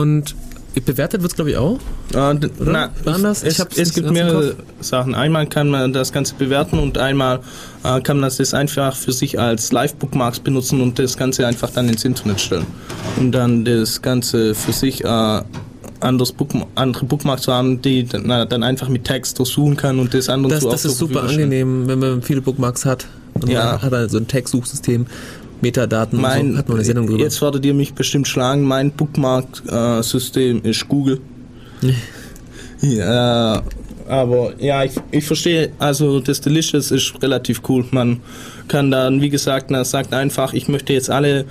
Und 0.01 0.35
bewertet 0.79 1.21
wird 1.21 1.31
es, 1.31 1.35
glaube 1.35 1.51
ich, 1.51 1.57
auch. 1.57 1.79
Äh, 2.13 2.35
na, 2.59 2.89
anders? 3.05 3.43
Es, 3.43 3.59
es 3.75 3.93
gibt 3.93 4.09
mehrere 4.11 4.55
Sachen. 4.79 5.15
Einmal 5.15 5.47
kann 5.47 5.69
man 5.69 5.91
das 5.91 6.13
Ganze 6.13 6.35
bewerten 6.35 6.79
und 6.79 6.97
einmal 6.97 7.39
äh, 7.83 7.99
kann 8.01 8.19
man 8.19 8.29
das 8.35 8.53
einfach 8.53 8.95
für 8.95 9.11
sich 9.11 9.39
als 9.39 9.71
Live-Bookmarks 9.71 10.39
benutzen 10.39 10.79
und 10.81 10.97
das 10.97 11.17
Ganze 11.17 11.45
einfach 11.45 11.69
dann 11.71 11.89
ins 11.89 12.05
Internet 12.05 12.39
stellen. 12.39 12.65
Und 13.17 13.33
dann 13.33 13.65
das 13.65 14.01
Ganze 14.01 14.55
für 14.55 14.71
sich 14.71 15.03
äh, 15.03 15.41
anderes 15.99 16.31
Book, 16.31 16.49
andere 16.75 17.05
Bookmarks 17.05 17.43
zu 17.43 17.53
haben, 17.53 17.81
die 17.81 18.05
dann, 18.05 18.23
na, 18.25 18.45
dann 18.45 18.63
einfach 18.63 18.89
mit 18.89 19.03
Text 19.03 19.37
durchsuchen 19.39 19.77
kann 19.77 19.99
und 19.99 20.13
das 20.13 20.29
andere 20.29 20.53
Das, 20.53 20.63
zu 20.63 20.69
das 20.69 20.85
ist 20.85 20.97
super 20.97 21.23
angenehm, 21.23 21.87
wenn 21.87 21.99
man 21.99 22.21
viele 22.21 22.41
Bookmarks 22.41 22.85
hat. 22.85 23.07
Und 23.33 23.49
Ja. 23.49 23.73
man 23.73 23.81
hat 23.81 23.91
halt 23.93 24.11
so 24.11 24.17
ein 24.17 24.27
Tag-Suchsystem, 24.27 25.05
Metadaten 25.61 26.17
und 26.17 26.21
Mein, 26.21 26.51
so. 26.51 26.57
Hat 26.57 26.67
man 26.69 26.77
eine 26.77 26.85
Sendung 26.85 27.07
drüber. 27.07 27.23
jetzt 27.23 27.41
werdet 27.41 27.65
ihr 27.65 27.73
mich 27.73 27.93
bestimmt 27.93 28.27
schlagen. 28.27 28.63
Mein 28.63 28.91
Bookmark-System 28.91 30.61
ist 30.63 30.87
Google. 30.87 31.19
ja, 32.81 33.61
Aber 34.07 34.53
ja, 34.59 34.83
ich, 34.83 34.93
ich 35.11 35.25
verstehe, 35.25 35.71
also 35.79 36.19
das 36.19 36.41
Delicious 36.41 36.91
ist 36.91 37.13
relativ 37.21 37.61
cool. 37.69 37.85
Man 37.91 38.19
kann 38.67 38.91
dann, 38.91 39.21
wie 39.21 39.29
gesagt, 39.29 39.71
na, 39.71 39.83
sagt 39.83 40.13
einfach, 40.13 40.53
ich 40.53 40.67
möchte 40.67 40.93
jetzt 40.93 41.09
alle 41.09 41.45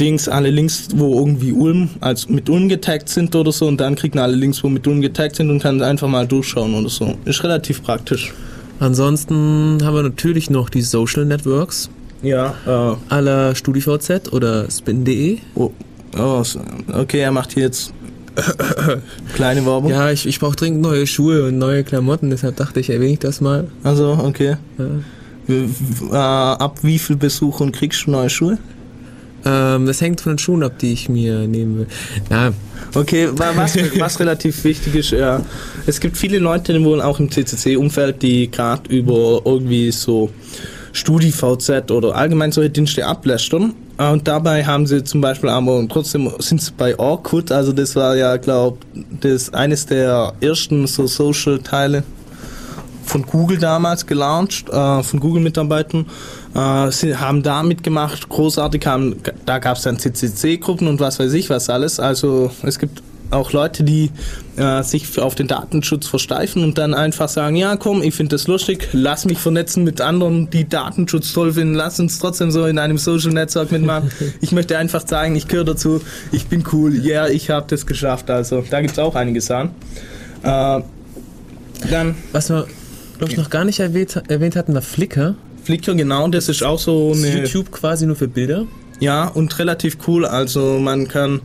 Dings, 0.00 0.28
alle 0.28 0.50
Links, 0.50 0.88
wo 0.96 1.18
irgendwie 1.18 1.52
Ulm, 1.52 1.90
als 2.00 2.28
mit 2.28 2.48
Ulm 2.48 2.68
getaggt 2.68 3.08
sind 3.08 3.34
oder 3.36 3.52
so, 3.52 3.66
und 3.66 3.80
dann 3.80 3.94
kriegt 3.94 4.14
man 4.14 4.24
alle 4.24 4.34
Links, 4.36 4.64
wo 4.64 4.68
mit 4.68 4.86
Ulm 4.86 5.00
getaggt 5.00 5.36
sind 5.36 5.50
und 5.50 5.62
kann 5.62 5.82
einfach 5.82 6.08
mal 6.08 6.26
durchschauen 6.26 6.74
oder 6.74 6.88
so. 6.88 7.14
Ist 7.24 7.44
relativ 7.44 7.82
praktisch. 7.82 8.32
Ansonsten 8.80 9.78
haben 9.84 9.94
wir 9.94 10.02
natürlich 10.02 10.50
noch 10.50 10.68
die 10.68 10.82
Social 10.82 11.24
Networks 11.24 11.90
Ja, 12.24 12.54
äh, 12.66 12.96
aller 13.12 13.54
StudiVZ 13.54 14.32
oder 14.32 14.68
spin.de. 14.70 15.38
oh, 15.54 15.70
oh, 16.18 16.42
okay, 16.92 17.20
er 17.20 17.30
macht 17.30 17.52
hier 17.52 17.64
jetzt 17.64 17.92
kleine 19.34 19.64
Werbung. 19.64 19.90
Ja, 19.90 20.10
ich, 20.10 20.26
ich 20.26 20.40
brauche 20.40 20.56
dringend 20.56 20.80
neue 20.80 21.06
Schuhe 21.06 21.46
und 21.46 21.58
neue 21.58 21.84
Klamotten, 21.84 22.30
deshalb 22.30 22.56
dachte 22.56 22.80
ich, 22.80 22.90
erwähne 22.90 23.12
ich 23.12 23.18
das 23.20 23.40
mal. 23.40 23.68
Also, 23.82 24.18
okay. 24.22 24.56
Ja. 24.78 24.84
W- 25.46 25.68
Äh, 26.10 26.16
ab 26.16 26.78
wie 26.82 26.98
viel 26.98 27.16
Besuchern 27.16 27.70
kriegst 27.70 28.06
du 28.06 28.10
neue 28.12 28.30
Schuhe? 28.30 28.58
Ähm, 29.44 29.84
das 29.86 30.00
hängt 30.00 30.22
von 30.22 30.32
den 30.32 30.38
Schuhen 30.38 30.62
ab, 30.62 30.78
die 30.78 30.94
ich 30.94 31.08
mir 31.10 31.46
nehmen 31.46 31.78
will. 31.80 31.86
Ja, 32.30 32.52
Okay, 32.94 33.28
wa- 33.32 33.52
was, 33.56 33.76
was 33.98 34.20
relativ 34.20 34.64
wichtig 34.64 34.94
ist, 34.94 35.10
ja, 35.10 35.42
es 35.86 36.00
gibt 36.00 36.16
viele 36.16 36.38
Leute 36.38 36.82
wohl 36.84 37.02
auch 37.02 37.18
im 37.20 37.30
CCC-Umfeld, 37.30 38.22
die 38.22 38.50
gerade 38.50 38.82
über 38.94 39.42
irgendwie 39.44 39.90
so 39.90 40.30
StudiVZ 40.94 41.90
oder 41.90 42.14
allgemein 42.14 42.52
solche 42.52 42.70
Dienste 42.70 43.06
ablästern. 43.06 43.74
Äh, 43.98 44.10
Und 44.10 44.26
dabei 44.26 44.64
haben 44.64 44.86
sie 44.86 45.04
zum 45.04 45.20
Beispiel 45.20 45.50
aber 45.50 45.86
trotzdem 45.88 46.30
sind 46.38 46.62
sie 46.62 46.72
bei 46.72 46.98
Orkut, 46.98 47.52
also 47.52 47.72
das 47.72 47.94
war 47.96 48.16
ja, 48.16 48.36
glaube 48.38 48.78
das 49.20 49.52
eines 49.52 49.86
der 49.86 50.32
ersten 50.40 50.86
so 50.86 51.06
Social-Teile 51.06 52.04
von 53.04 53.22
Google 53.22 53.58
damals 53.58 54.06
gelauncht, 54.06 54.70
äh, 54.70 55.02
von 55.02 55.20
Google-Mitarbeitern. 55.20 56.06
Äh, 56.54 56.90
sie 56.90 57.16
haben 57.16 57.42
da 57.42 57.62
mitgemacht, 57.62 58.28
großartig, 58.28 58.86
haben, 58.86 59.16
da 59.44 59.58
gab 59.58 59.76
es 59.76 59.82
dann 59.82 59.98
CCC-Gruppen 59.98 60.88
und 60.88 61.00
was 61.00 61.18
weiß 61.18 61.32
ich 61.34 61.50
was 61.50 61.68
alles. 61.68 62.00
Also 62.00 62.50
es 62.62 62.78
gibt 62.78 63.02
auch 63.30 63.52
Leute, 63.52 63.84
die 63.84 64.10
äh, 64.56 64.82
sich 64.82 65.18
auf 65.18 65.34
den 65.34 65.46
Datenschutz 65.46 66.06
versteifen 66.06 66.62
und 66.62 66.78
dann 66.78 66.94
einfach 66.94 67.28
sagen, 67.28 67.56
ja 67.56 67.76
komm, 67.76 68.02
ich 68.02 68.14
finde 68.14 68.36
das 68.36 68.46
lustig, 68.46 68.88
lass 68.92 69.24
mich 69.24 69.38
vernetzen 69.38 69.84
mit 69.84 70.00
anderen, 70.00 70.50
die 70.50 70.68
Datenschutz 70.68 71.32
toll 71.32 71.52
finden, 71.52 71.74
lass 71.74 71.98
uns 71.98 72.18
trotzdem 72.18 72.50
so 72.50 72.66
in 72.66 72.78
einem 72.78 72.98
Social 72.98 73.32
Netzwerk 73.32 73.72
mitmachen. 73.72 74.10
ich 74.40 74.52
möchte 74.52 74.78
einfach 74.78 75.06
sagen, 75.06 75.36
ich 75.36 75.48
gehöre 75.48 75.64
dazu, 75.64 76.00
ich 76.32 76.46
bin 76.46 76.64
cool, 76.72 76.94
ja, 76.94 77.24
yeah, 77.24 77.28
ich 77.28 77.50
habe 77.50 77.66
das 77.68 77.86
geschafft. 77.86 78.30
Also 78.30 78.64
da 78.68 78.80
gibt 78.80 78.92
es 78.92 78.98
auch 78.98 79.14
einige 79.14 79.40
Sachen. 79.40 79.70
Äh, 80.42 80.80
dann 81.90 82.14
was 82.32 82.50
wir, 82.50 82.66
glaube 83.18 83.32
ich, 83.32 83.38
noch 83.38 83.50
gar 83.50 83.64
nicht 83.64 83.80
erwähnt, 83.80 84.22
erwähnt 84.28 84.56
hatten, 84.56 84.74
war 84.74 84.82
Flickr. 84.82 85.34
Flickr, 85.64 85.94
genau, 85.94 86.28
das 86.28 86.48
ist 86.48 86.62
auch 86.62 86.78
so 86.78 87.12
eine. 87.14 87.38
YouTube 87.38 87.72
quasi 87.72 88.06
nur 88.06 88.16
für 88.16 88.28
Bilder. 88.28 88.66
Ja, 89.00 89.26
und 89.28 89.58
relativ 89.58 89.98
cool. 90.06 90.24
Also 90.24 90.78
man 90.78 91.08
kann. 91.08 91.40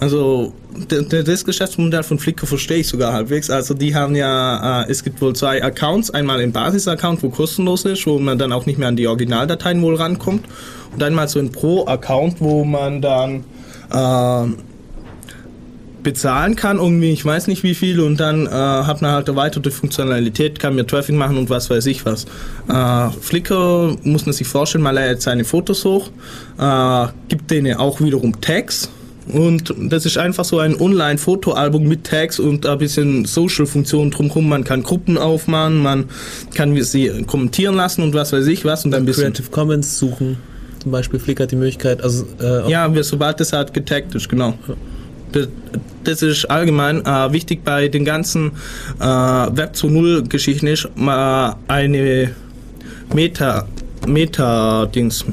Also 0.00 0.52
das 0.86 1.44
Geschäftsmodell 1.44 2.02
von 2.02 2.18
Flickr 2.18 2.46
verstehe 2.46 2.78
ich 2.78 2.88
sogar 2.88 3.12
halbwegs. 3.12 3.50
Also 3.50 3.74
die 3.74 3.94
haben 3.94 4.14
ja, 4.14 4.82
äh, 4.82 4.90
es 4.90 5.04
gibt 5.04 5.20
wohl 5.20 5.34
zwei 5.34 5.62
Accounts. 5.62 6.10
Einmal 6.10 6.40
ein 6.40 6.52
Basis-Account, 6.52 7.22
wo 7.22 7.30
kostenlos 7.30 7.84
ist, 7.84 8.06
wo 8.06 8.18
man 8.18 8.38
dann 8.38 8.52
auch 8.52 8.66
nicht 8.66 8.78
mehr 8.78 8.88
an 8.88 8.96
die 8.96 9.06
Originaldateien 9.06 9.82
wohl 9.82 9.96
rankommt. 9.96 10.44
Und 10.92 11.02
einmal 11.02 11.28
so 11.28 11.38
ein 11.38 11.52
Pro-Account, 11.52 12.40
wo 12.40 12.64
man 12.64 13.02
dann 13.02 13.44
äh, 13.92 14.52
bezahlen 16.02 16.56
kann, 16.56 16.78
irgendwie, 16.78 17.12
ich 17.12 17.24
weiß 17.24 17.48
nicht 17.48 17.62
wie 17.62 17.74
viel, 17.74 18.00
und 18.00 18.18
dann 18.18 18.46
äh, 18.46 18.50
hat 18.50 19.02
man 19.02 19.10
halt 19.10 19.28
erweiterte 19.28 19.70
Funktionalität, 19.70 20.58
kann 20.58 20.74
mir 20.74 20.86
Traffic 20.86 21.14
machen 21.14 21.36
und 21.36 21.50
was 21.50 21.68
weiß 21.68 21.86
ich 21.86 22.06
was. 22.06 22.24
Äh, 22.68 23.10
Flickr 23.20 23.96
muss 24.04 24.24
man 24.24 24.32
sich 24.32 24.46
vorstellen, 24.46 24.84
man 24.84 24.94
lädt 24.94 25.20
seine 25.20 25.44
Fotos 25.44 25.84
hoch, 25.84 26.10
äh, 26.58 27.06
gibt 27.28 27.50
denen 27.50 27.76
auch 27.76 28.00
wiederum 28.00 28.40
Tags. 28.40 28.88
Und 29.32 29.74
das 29.78 30.06
ist 30.06 30.18
einfach 30.18 30.44
so 30.44 30.58
ein 30.58 30.80
Online-Fotoalbum 30.80 31.86
mit 31.86 32.04
Tags 32.04 32.38
und 32.38 32.66
ein 32.66 32.78
bisschen 32.78 33.24
Social-Funktionen 33.24 34.10
drumherum. 34.10 34.48
Man 34.48 34.64
kann 34.64 34.82
Gruppen 34.82 35.18
aufmachen, 35.18 35.78
man 35.82 36.04
kann 36.54 36.80
sie 36.82 37.24
kommentieren 37.26 37.74
lassen 37.74 38.02
und 38.02 38.14
was 38.14 38.32
weiß 38.32 38.46
ich 38.46 38.64
was 38.64 38.84
und 38.84 38.92
bisschen 39.04 39.24
Creative 39.24 39.50
Commons 39.50 39.98
suchen. 39.98 40.36
Zum 40.82 40.92
Beispiel 40.92 41.18
Flickr 41.20 41.42
hat 41.44 41.50
die 41.50 41.56
Möglichkeit, 41.56 42.02
also 42.02 42.24
äh, 42.40 42.70
Ja, 42.70 42.92
wir- 42.94 43.04
sobald 43.04 43.40
das 43.40 43.52
halt 43.52 43.74
getaggt 43.74 44.14
ist, 44.14 44.28
genau. 44.28 44.54
Das, 45.32 45.48
das 46.04 46.22
ist 46.22 46.44
allgemein 46.46 47.04
äh, 47.04 47.32
wichtig 47.32 47.62
bei 47.64 47.88
den 47.88 48.04
ganzen 48.04 48.52
äh, 48.98 49.04
Web 49.04 49.74
2.0 49.74 50.28
Geschichten 50.28 50.66
ist 50.68 50.88
mal 50.94 51.56
eine 51.66 52.30
Meta 53.14 53.66
Meta 54.06 54.86
Dings 54.86 55.24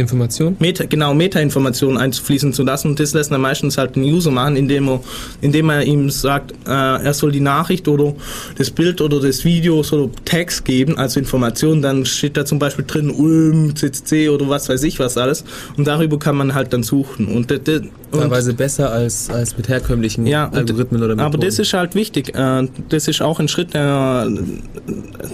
Information. 0.00 0.56
Meta, 0.58 0.84
genau, 0.84 1.14
Meta-Informationen 1.14 1.96
einfließen 1.96 2.52
zu 2.52 2.62
lassen. 2.62 2.88
Und 2.88 3.00
das 3.00 3.12
lässt 3.14 3.30
er 3.30 3.38
meistens 3.38 3.78
halt 3.78 3.96
den 3.96 4.04
User 4.04 4.30
machen, 4.30 4.56
indem 4.56 4.88
er, 4.88 5.00
indem 5.40 5.70
er 5.70 5.82
ihm 5.84 6.10
sagt, 6.10 6.52
äh, 6.66 6.70
er 6.70 7.14
soll 7.14 7.32
die 7.32 7.40
Nachricht 7.40 7.88
oder 7.88 8.14
das 8.58 8.70
Bild 8.70 9.00
oder 9.00 9.20
das 9.20 9.44
Video 9.44 9.82
so 9.82 10.10
Text 10.24 10.64
geben, 10.64 10.98
also 10.98 11.20
Informationen. 11.20 11.82
Dann 11.82 12.04
steht 12.06 12.36
da 12.36 12.44
zum 12.44 12.58
Beispiel 12.58 12.84
drin 12.86 13.10
Ulm, 13.10 13.74
CCC 13.76 14.28
oder 14.28 14.48
was 14.48 14.68
weiß 14.68 14.82
ich 14.84 14.98
was 14.98 15.16
alles. 15.16 15.44
Und 15.76 15.86
darüber 15.86 16.18
kann 16.18 16.36
man 16.36 16.54
halt 16.54 16.72
dann 16.72 16.82
suchen. 16.82 17.28
Und, 17.28 17.50
und 17.52 17.90
Teilweise 18.12 18.52
besser 18.52 18.92
als, 18.92 19.30
als 19.30 19.56
mit 19.56 19.68
herkömmlichen 19.68 20.26
ja, 20.26 20.48
Algorithmen 20.50 21.02
oder 21.02 21.14
Methoden. 21.14 21.34
aber 21.34 21.38
das 21.38 21.58
ist 21.58 21.72
halt 21.72 21.94
wichtig. 21.94 22.34
Äh, 22.34 22.68
Das 22.88 23.08
ist 23.08 23.22
auch 23.22 23.40
ein 23.40 23.48
Schritt, 23.48 23.74
der, 23.74 24.28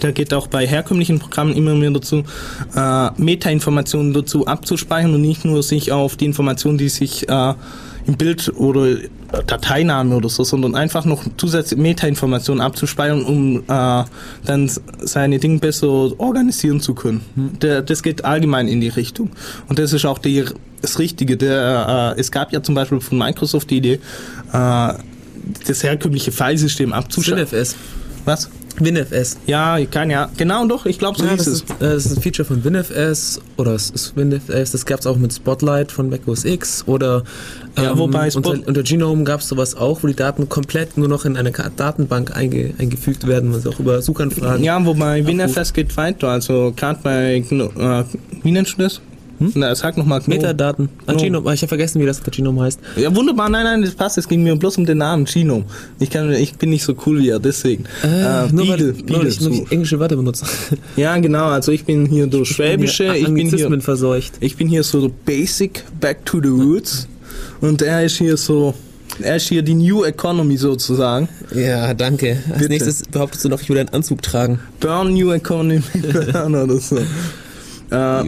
der 0.03 0.13
geht 0.13 0.33
auch 0.33 0.47
bei 0.47 0.67
herkömmlichen 0.67 1.19
Programmen 1.19 1.55
immer 1.55 1.75
mehr 1.75 1.91
dazu, 1.91 2.23
äh, 2.75 3.11
Metainformationen 3.17 4.13
dazu 4.13 4.47
abzuspeichern 4.49 5.15
und 5.15 5.21
nicht 5.21 5.45
nur 5.45 5.63
sich 5.63 5.93
auf 5.93 6.17
die 6.17 6.25
Informationen, 6.27 6.79
die 6.79 6.89
sich 6.89 7.29
äh, 7.29 7.55
im 8.07 8.17
Bild 8.17 8.53
oder 8.57 8.97
Dateiname 9.47 10.17
oder 10.17 10.31
so, 10.31 10.43
sondern 10.43 10.75
einfach 10.75 11.05
noch 11.05 11.25
zusätzliche 11.37 11.81
Metainformationen 11.81 12.63
abzuspeichern, 12.63 13.23
um 13.23 13.59
äh, 13.69 14.05
dann 14.47 14.71
seine 15.01 15.39
Dinge 15.39 15.59
besser 15.59 16.19
organisieren 16.19 16.81
zu 16.81 16.95
können. 16.95 17.21
Der, 17.61 17.83
das 17.83 18.03
geht 18.03 18.25
allgemein 18.25 18.67
in 18.67 18.81
die 18.81 18.89
Richtung. 18.89 19.31
Und 19.69 19.79
das 19.79 19.93
ist 19.93 20.07
auch 20.07 20.19
die, 20.19 20.47
das 20.81 20.99
Richtige. 20.99 21.37
Der, 21.37 22.15
äh, 22.17 22.21
es 22.21 22.33
gab 22.33 22.53
ja 22.53 22.63
zum 22.63 22.75
Beispiel 22.75 23.01
von 23.01 23.19
Microsoft 23.19 23.69
die 23.71 23.77
Idee, 23.77 24.01
äh, 24.55 24.95
das 25.67 25.83
herkömmliche 25.83 26.33
Filesystem 26.33 26.95
abzuschalten. 26.95 27.47
Was? 28.25 28.49
WinFS. 28.85 29.37
Ja, 29.47 29.79
kann 29.91 30.11
ja. 30.11 30.31
Genau 30.37 30.67
doch, 30.67 30.87
ich 30.87 30.99
glaube 30.99 31.19
so 31.19 31.25
Ja, 31.25 31.31
hieß 31.33 31.39
das, 31.45 31.47
es. 31.49 31.55
ist, 31.63 31.71
äh, 31.71 31.75
das 31.81 32.07
ist 32.07 32.17
ein 32.17 32.23
Feature 32.23 32.47
von 32.47 32.65
WinFS 32.65 33.41
oder 33.57 33.73
es 33.75 33.91
ist 33.91 34.17
WinFS, 34.17 34.71
das 34.73 34.87
gab 34.87 35.01
es 35.01 35.07
auch 35.07 35.17
mit 35.17 35.33
Spotlight 35.33 35.91
von 35.93 36.09
Mac 36.11 36.21
OS 36.27 36.45
X 36.45 36.85
oder 36.87 37.23
Ja, 37.77 37.93
ähm, 37.93 37.99
wobei 37.99 38.31
Spot- 38.31 38.51
unter, 38.51 38.69
unter 38.69 38.83
Genome 38.83 39.25
gab 39.25 39.41
es 39.41 39.49
sowas 39.49 39.75
auch, 39.77 40.03
wo 40.03 40.07
die 40.07 40.15
Daten 40.17 40.49
komplett 40.49 40.97
nur 40.97 41.09
noch 41.09 41.25
in 41.25 41.37
eine 41.37 41.51
Datenbank 41.51 42.37
einge, 42.37 42.75
eingefügt 42.79 43.27
werden, 43.27 43.51
man 43.51 43.61
sie 43.61 43.69
auch 43.69 43.79
über 43.81 44.01
Suchanfragen. 44.03 44.65
Ja, 44.65 44.85
wobei. 44.85 45.27
WinFS 45.27 45.73
geht 45.73 45.97
weiter. 45.97 46.29
Also 46.29 46.73
gerade 46.77 47.01
bei, 47.03 47.37
äh, 47.37 48.05
wie 48.43 48.53
nennst 48.53 48.75
du 48.79 48.83
das? 48.83 49.01
Na, 49.39 49.75
sag 49.75 49.97
nochmal. 49.97 50.21
Metadaten. 50.27 50.89
Ah, 51.07 51.13
ah, 51.13 51.53
ich 51.53 51.63
habe 51.63 51.69
vergessen, 51.69 52.01
wie 52.01 52.07
das 52.07 52.23
Genome 52.23 52.63
heißt. 52.63 52.81
Ja, 52.97 53.15
wunderbar, 53.15 53.49
nein, 53.49 53.65
nein, 53.65 53.83
das 53.83 53.95
passt. 53.95 54.19
Es 54.19 54.29
ging 54.29 54.43
mir 54.43 54.57
bloß 54.57 54.79
um 54.79 54.87
den 54.87 54.99
Namen, 54.99 55.25
Genome. 55.25 55.65
Ich, 56.01 56.11
kann, 56.11 56.31
ich 56.33 56.55
bin 56.57 56.71
nicht 56.71 56.85
so 56.85 56.95
cool 57.07 57.21
wie 57.21 57.29
er, 57.29 57.39
deswegen. 57.39 57.85
Äh, 58.03 58.51
nur, 58.53 58.69
weil, 58.69 58.77
Beagle, 58.77 58.87
nur 58.87 58.97
weil 58.97 59.05
Beagle, 59.05 59.29
ich 59.29 59.41
nur 59.41 59.55
so. 59.55 59.67
englische 59.71 59.99
Wörter 59.99 60.17
benutze. 60.17 60.45
Ja, 60.97 61.17
genau, 61.19 61.47
also 61.47 61.71
ich 61.71 61.85
bin 61.85 62.07
hier 62.07 62.27
durch 62.27 62.49
Schwäbische, 62.49 63.15
ich 63.17 63.33
bin 63.33 63.49
hier, 63.49 63.81
verseucht. 63.81 64.33
ich 64.41 64.57
bin 64.57 64.69
hier 64.69 64.83
so 64.83 65.11
Basic, 65.25 65.85
Back 66.01 66.25
to 66.25 66.41
the 66.43 66.49
Roots. 66.49 67.07
Und 67.61 67.83
er 67.83 68.05
ist 68.05 68.17
hier 68.17 68.37
so, 68.37 68.75
er 69.21 69.37
ist 69.37 69.49
hier 69.49 69.63
die 69.63 69.75
New 69.75 70.05
Economy 70.05 70.57
sozusagen. 70.57 71.29
Ja, 71.55 71.95
danke. 71.95 72.39
Als 72.49 72.59
Bitte. 72.59 72.69
nächstes 72.69 73.03
behauptest 73.11 73.45
du 73.45 73.49
noch, 73.49 73.61
ich 73.61 73.69
würde 73.69 73.81
einen 73.81 73.91
Anzug 73.91 74.23
tragen. 74.23 74.61
Burn 74.81 75.13
New 75.15 75.31
Economy 75.33 75.83
Burn 76.33 76.55
oder 76.55 76.79
so. 76.79 76.99
Äh, 77.91 78.25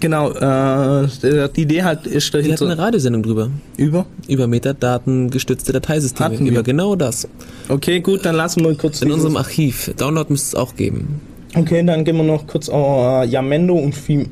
Genau, 0.00 0.30
äh, 0.32 1.08
die 1.54 1.62
Idee 1.62 1.82
halt 1.84 2.06
ist 2.06 2.32
Wir 2.32 2.40
hatten 2.40 2.46
eine 2.50 2.56
dahinter. 2.56 2.82
Radiosendung 2.82 3.22
drüber. 3.22 3.50
Über? 3.76 4.06
Über 4.28 4.46
metadatengestützte 4.46 5.72
Dateisysteme. 5.72 6.30
Hatten 6.34 6.44
wir. 6.44 6.52
über 6.52 6.62
genau 6.62 6.96
das. 6.96 7.28
Okay, 7.68 8.00
gut, 8.00 8.24
dann 8.24 8.34
lassen 8.34 8.64
wir 8.64 8.74
kurz. 8.74 9.00
In 9.02 9.12
unserem 9.12 9.36
Archiv. 9.36 9.92
Download 9.96 10.30
müsste 10.32 10.48
es 10.48 10.54
auch 10.60 10.74
geben. 10.76 11.20
Okay, 11.54 11.84
dann 11.86 12.04
gehen 12.04 12.16
wir 12.16 12.24
noch 12.24 12.46
kurz 12.46 12.68
auf 12.68 13.24
äh, 13.24 13.28
Yamendo 13.28 13.74
und 13.74 13.94
Fim. 13.94 14.28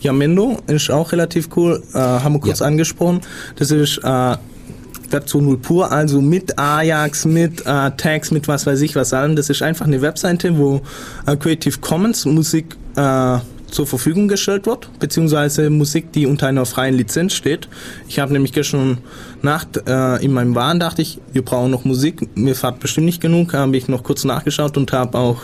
Yamendo 0.00 0.58
ist 0.66 0.90
auch 0.90 1.12
relativ 1.12 1.48
cool, 1.56 1.80
äh, 1.94 1.98
haben 1.98 2.34
wir 2.34 2.40
kurz 2.40 2.58
Ja. 2.58 2.66
angesprochen. 2.66 3.20
Das 3.56 3.70
ist 3.70 3.98
äh, 3.98 4.02
Web 5.10 5.24
2.0 5.26 5.56
pur, 5.58 5.92
also 5.92 6.20
mit 6.20 6.58
Ajax, 6.58 7.24
mit 7.26 7.60
äh, 7.60 7.90
Tags, 7.96 8.32
mit 8.32 8.48
was 8.48 8.66
weiß 8.66 8.80
ich 8.80 8.96
was 8.96 9.12
allem. 9.12 9.36
Das 9.36 9.48
ist 9.50 9.62
einfach 9.62 9.86
eine 9.86 10.02
Webseite, 10.02 10.58
wo 10.58 10.80
äh, 11.26 11.36
Creative 11.36 11.78
Commons 11.80 12.24
Musik 12.24 12.74
äh, 12.96 13.38
zur 13.72 13.86
Verfügung 13.86 14.28
gestellt 14.28 14.66
wird, 14.66 14.88
beziehungsweise 15.00 15.70
Musik, 15.70 16.12
die 16.12 16.26
unter 16.26 16.46
einer 16.46 16.66
freien 16.66 16.94
Lizenz 16.94 17.32
steht. 17.32 17.68
Ich 18.06 18.18
habe 18.18 18.32
nämlich 18.32 18.52
gestern 18.52 18.98
Nacht 19.40 19.88
äh, 19.88 20.22
in 20.22 20.32
meinem 20.32 20.54
Wahn 20.54 20.78
dachte 20.78 21.02
ich, 21.02 21.18
wir 21.32 21.42
brauchen 21.42 21.70
noch 21.70 21.84
Musik, 21.84 22.36
mir 22.36 22.54
fahrt 22.54 22.78
bestimmt 22.78 23.06
nicht 23.06 23.20
genug, 23.20 23.54
habe 23.54 23.76
ich 23.76 23.88
noch 23.88 24.04
kurz 24.04 24.24
nachgeschaut 24.24 24.76
und 24.76 24.92
habe 24.92 25.18
auch 25.18 25.40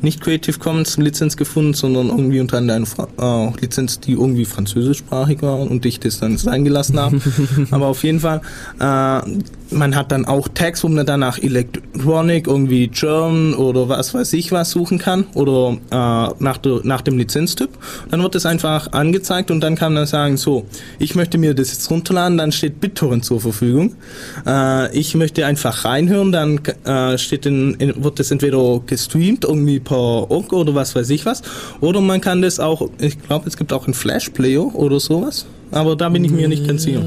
nicht 0.00 0.20
Creative 0.22 0.58
Commons 0.58 0.96
Lizenz 0.96 1.36
gefunden, 1.36 1.74
sondern 1.74 2.08
irgendwie 2.08 2.40
unter 2.40 2.58
einer 2.58 2.76
äh, 2.78 3.60
Lizenz, 3.60 4.00
die 4.00 4.12
irgendwie 4.12 4.44
französischsprachig 4.44 5.42
war 5.42 5.58
und 5.58 5.84
ich 5.84 6.00
das 6.00 6.20
dann 6.20 6.38
sein 6.38 6.64
gelassen 6.64 6.98
habe. 6.98 7.20
Aber 7.72 7.88
auf 7.88 8.04
jeden 8.04 8.20
Fall, 8.20 8.40
äh, 8.78 9.20
man 9.72 9.96
hat 9.96 10.12
dann 10.12 10.24
auch 10.24 10.48
Tags, 10.48 10.84
wo 10.84 10.88
man 10.88 11.06
dann 11.06 11.20
nach 11.20 11.38
Electronic, 11.38 12.46
irgendwie 12.46 12.88
German 12.88 13.54
oder 13.54 13.88
was 13.88 14.14
weiß 14.14 14.32
ich 14.34 14.52
was 14.52 14.70
suchen 14.70 14.98
kann 14.98 15.26
oder 15.34 15.76
äh, 15.90 16.34
nach, 16.42 16.58
der, 16.58 16.80
nach 16.84 17.00
dem 17.00 17.18
Lizenztyp. 17.18 17.70
Dann 18.10 18.22
wird 18.22 18.34
das 18.34 18.46
einfach 18.46 18.92
angezeigt 18.92 19.50
und 19.50 19.60
dann 19.60 19.74
kann 19.74 19.94
man 19.94 20.06
sagen, 20.06 20.36
so, 20.36 20.66
ich 20.98 21.14
möchte 21.14 21.38
mir 21.38 21.54
das 21.54 21.72
jetzt 21.72 21.90
runterladen, 21.90 22.38
dann 22.38 22.52
steht 22.52 22.80
BitTorrent 22.80 23.24
zur 23.24 23.40
Verfügung. 23.40 23.94
Äh, 24.46 24.96
ich 24.96 25.14
möchte 25.14 25.46
einfach 25.46 25.84
reinhören, 25.84 26.32
dann 26.32 26.60
äh, 26.84 27.18
steht 27.18 27.46
in, 27.46 27.74
in, 27.74 28.02
wird 28.02 28.18
das 28.18 28.30
entweder 28.30 28.80
gestreamt, 28.86 29.44
irgendwie 29.44 29.80
per 29.80 30.30
OGG 30.30 30.52
oder 30.52 30.74
was 30.74 30.94
weiß 30.94 31.10
ich 31.10 31.26
was, 31.26 31.42
oder 31.80 32.00
man 32.00 32.20
kann 32.20 32.42
das 32.42 32.60
auch, 32.60 32.88
ich 32.98 33.20
glaube, 33.22 33.48
es 33.48 33.56
gibt 33.56 33.72
auch 33.72 33.84
einen 33.84 33.94
Flash-Player 33.94 34.74
oder 34.74 35.00
sowas, 35.00 35.46
aber 35.70 35.96
da 35.96 36.08
bin 36.08 36.24
ich 36.24 36.30
mir 36.30 36.48
nicht 36.48 36.66
ganz 36.66 36.82
sicher. 36.82 37.02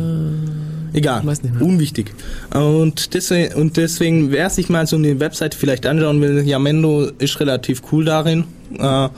Egal, 0.96 1.24
unwichtig. 1.60 2.14
Und 2.54 3.14
deswegen, 3.14 3.54
und 3.56 3.76
deswegen, 3.76 4.32
wer 4.32 4.50
sich 4.50 4.70
mal 4.70 4.88
so 4.88 4.96
eine 4.96 5.20
Webseite 5.20 5.58
vielleicht 5.58 5.86
anschauen 5.86 6.22
will, 6.22 6.48
Yamendo 6.48 7.10
ist 7.20 7.38
relativ 7.42 7.82
cool 7.92 8.06
darin. 8.06 8.46
Äh, 8.80 9.10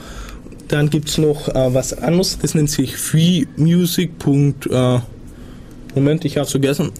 dann 0.69 0.89
gibt's 0.89 1.19
noch 1.19 1.47
äh, 1.49 1.73
was 1.73 1.93
anderes, 1.93 2.39
das 2.39 2.55
nennt 2.55 2.71
sich 2.71 2.97
freemusic. 2.97 4.09
Äh, 4.25 4.99
Moment, 5.93 6.25
ich 6.25 6.37
hab's 6.39 6.49
vergessen. 6.49 6.91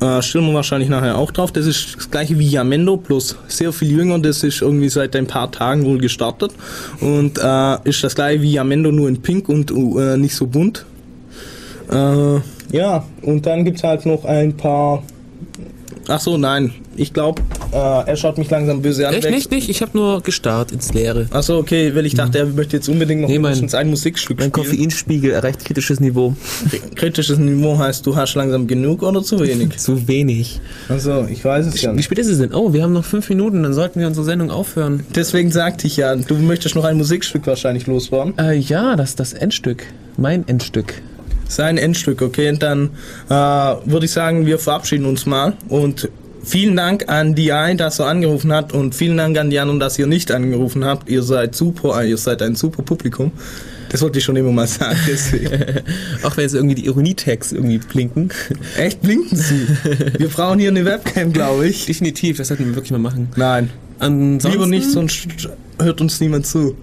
Äh, 0.00 0.22
stellen 0.22 0.46
wir 0.46 0.54
wahrscheinlich 0.54 0.88
nachher 0.88 1.16
auch 1.16 1.30
drauf. 1.30 1.52
Das 1.52 1.66
ist 1.66 1.94
das 1.96 2.10
gleiche 2.10 2.36
wie 2.36 2.48
Yamendo, 2.48 2.96
bloß 2.96 3.36
sehr 3.46 3.72
viel 3.72 3.92
jünger. 3.92 4.18
Das 4.18 4.42
ist 4.42 4.60
irgendwie 4.60 4.88
seit 4.88 5.14
ein 5.14 5.28
paar 5.28 5.52
Tagen 5.52 5.84
wohl 5.84 5.98
gestartet. 5.98 6.50
Und 7.00 7.38
äh, 7.38 7.88
ist 7.88 8.02
das 8.02 8.16
gleiche 8.16 8.42
wie 8.42 8.54
Yamendo, 8.54 8.90
nur 8.90 9.08
in 9.08 9.22
pink 9.22 9.48
und 9.48 9.70
äh, 9.70 10.16
nicht 10.16 10.34
so 10.34 10.48
bunt. 10.48 10.84
Äh, 11.92 12.40
ja, 12.72 13.04
und 13.22 13.46
dann 13.46 13.64
gibt's 13.64 13.82
halt 13.82 14.06
noch 14.06 14.24
ein 14.24 14.56
paar. 14.56 15.02
Ach 16.08 16.20
so, 16.20 16.36
nein. 16.36 16.72
Ich 16.96 17.12
glaube, 17.12 17.40
äh, 17.72 17.76
er 17.76 18.16
schaut 18.16 18.36
mich 18.36 18.50
langsam 18.50 18.82
böse 18.82 19.06
an. 19.06 19.14
Echt 19.14 19.24
Weg- 19.24 19.34
nicht, 19.34 19.50
nicht? 19.52 19.68
Ich 19.68 19.80
habe 19.80 19.96
nur 19.96 20.20
gestarrt 20.22 20.72
ins 20.72 20.92
Leere. 20.92 21.26
Ach 21.30 21.42
so, 21.42 21.56
okay, 21.56 21.94
weil 21.94 22.04
ich 22.04 22.14
dachte, 22.14 22.38
er 22.38 22.46
möchte 22.46 22.76
jetzt 22.76 22.88
unbedingt 22.88 23.20
noch 23.20 23.28
Nee, 23.28 23.34
mein- 23.38 23.52
mindestens 23.52 23.74
ein 23.74 23.88
Musikstück 23.88 24.38
Mein 24.40 24.48
spielen. 24.50 24.66
Koffeinspiegel 24.66 25.30
erreicht 25.30 25.64
kritisches 25.64 26.00
Niveau. 26.00 26.34
Kritisches 26.96 27.38
Niveau 27.38 27.78
heißt, 27.78 28.04
du 28.06 28.16
hast 28.16 28.34
langsam 28.34 28.66
genug 28.66 29.02
oder 29.02 29.22
zu 29.22 29.38
wenig? 29.40 29.76
Zu 29.78 30.08
wenig. 30.08 30.60
Also, 30.88 31.26
ich 31.30 31.44
weiß 31.44 31.66
es 31.66 31.80
ja 31.80 31.92
Wie 31.92 31.96
nicht. 31.96 32.06
spät 32.06 32.18
ist 32.18 32.26
es 32.28 32.38
denn? 32.38 32.52
Oh, 32.54 32.72
wir 32.72 32.82
haben 32.82 32.92
noch 32.92 33.04
fünf 33.04 33.28
Minuten, 33.28 33.62
dann 33.62 33.72
sollten 33.72 34.00
wir 34.00 34.06
unsere 34.08 34.24
Sendung 34.26 34.50
aufhören. 34.50 35.04
Deswegen 35.14 35.52
sagte 35.52 35.86
ich 35.86 35.96
ja, 35.96 36.16
du 36.16 36.34
möchtest 36.36 36.74
noch 36.74 36.84
ein 36.84 36.96
Musikstück 36.96 37.46
wahrscheinlich 37.46 37.86
loswerden. 37.86 38.36
Äh, 38.38 38.56
ja, 38.56 38.96
das 38.96 39.14
das 39.14 39.32
Endstück. 39.32 39.84
Mein 40.16 40.46
Endstück. 40.48 40.94
Sein 41.50 41.78
Endstück, 41.78 42.22
okay? 42.22 42.48
Und 42.48 42.62
dann 42.62 42.90
äh, 43.28 43.32
würde 43.32 44.04
ich 44.04 44.12
sagen, 44.12 44.46
wir 44.46 44.58
verabschieden 44.58 45.04
uns 45.04 45.26
mal. 45.26 45.54
Und 45.68 46.08
vielen 46.44 46.76
Dank 46.76 47.08
an 47.08 47.34
die 47.34 47.52
ein, 47.52 47.76
dass 47.76 47.98
er 47.98 48.06
angerufen 48.06 48.52
hat. 48.52 48.72
Und 48.72 48.94
vielen 48.94 49.16
Dank 49.16 49.36
an 49.36 49.50
die 49.50 49.58
anderen, 49.58 49.80
dass 49.80 49.98
ihr 49.98 50.06
nicht 50.06 50.30
angerufen 50.30 50.84
habt. 50.84 51.08
Ihr 51.08 51.22
seid 51.22 51.54
super, 51.54 52.00
äh, 52.00 52.08
ihr 52.08 52.16
seid 52.16 52.40
ein 52.42 52.54
super 52.54 52.82
Publikum. 52.82 53.32
Das 53.90 54.02
wollte 54.02 54.20
ich 54.20 54.24
schon 54.24 54.36
immer 54.36 54.52
mal 54.52 54.68
sagen. 54.68 54.96
Auch 56.22 56.36
wenn 56.36 56.44
jetzt 56.44 56.54
irgendwie 56.54 56.76
die 56.76 56.86
Ironie-Tags 56.86 57.50
irgendwie 57.50 57.78
blinken. 57.78 58.30
Echt 58.78 59.02
blinken 59.02 59.36
sie. 59.36 59.66
Wir 60.16 60.28
brauchen 60.28 60.60
hier 60.60 60.68
eine 60.68 60.84
Webcam, 60.84 61.32
glaube 61.32 61.66
ich. 61.66 61.86
Definitiv, 61.86 62.36
das 62.36 62.48
sollten 62.48 62.66
wir 62.66 62.76
wirklich 62.76 62.92
mal 62.92 62.98
machen. 62.98 63.28
Nein. 63.34 63.70
Ansonsten, 63.98 64.52
Lieber 64.52 64.66
nicht, 64.66 64.88
sonst 64.88 65.26
hört 65.80 66.00
uns 66.00 66.20
niemand 66.20 66.46
zu. 66.46 66.76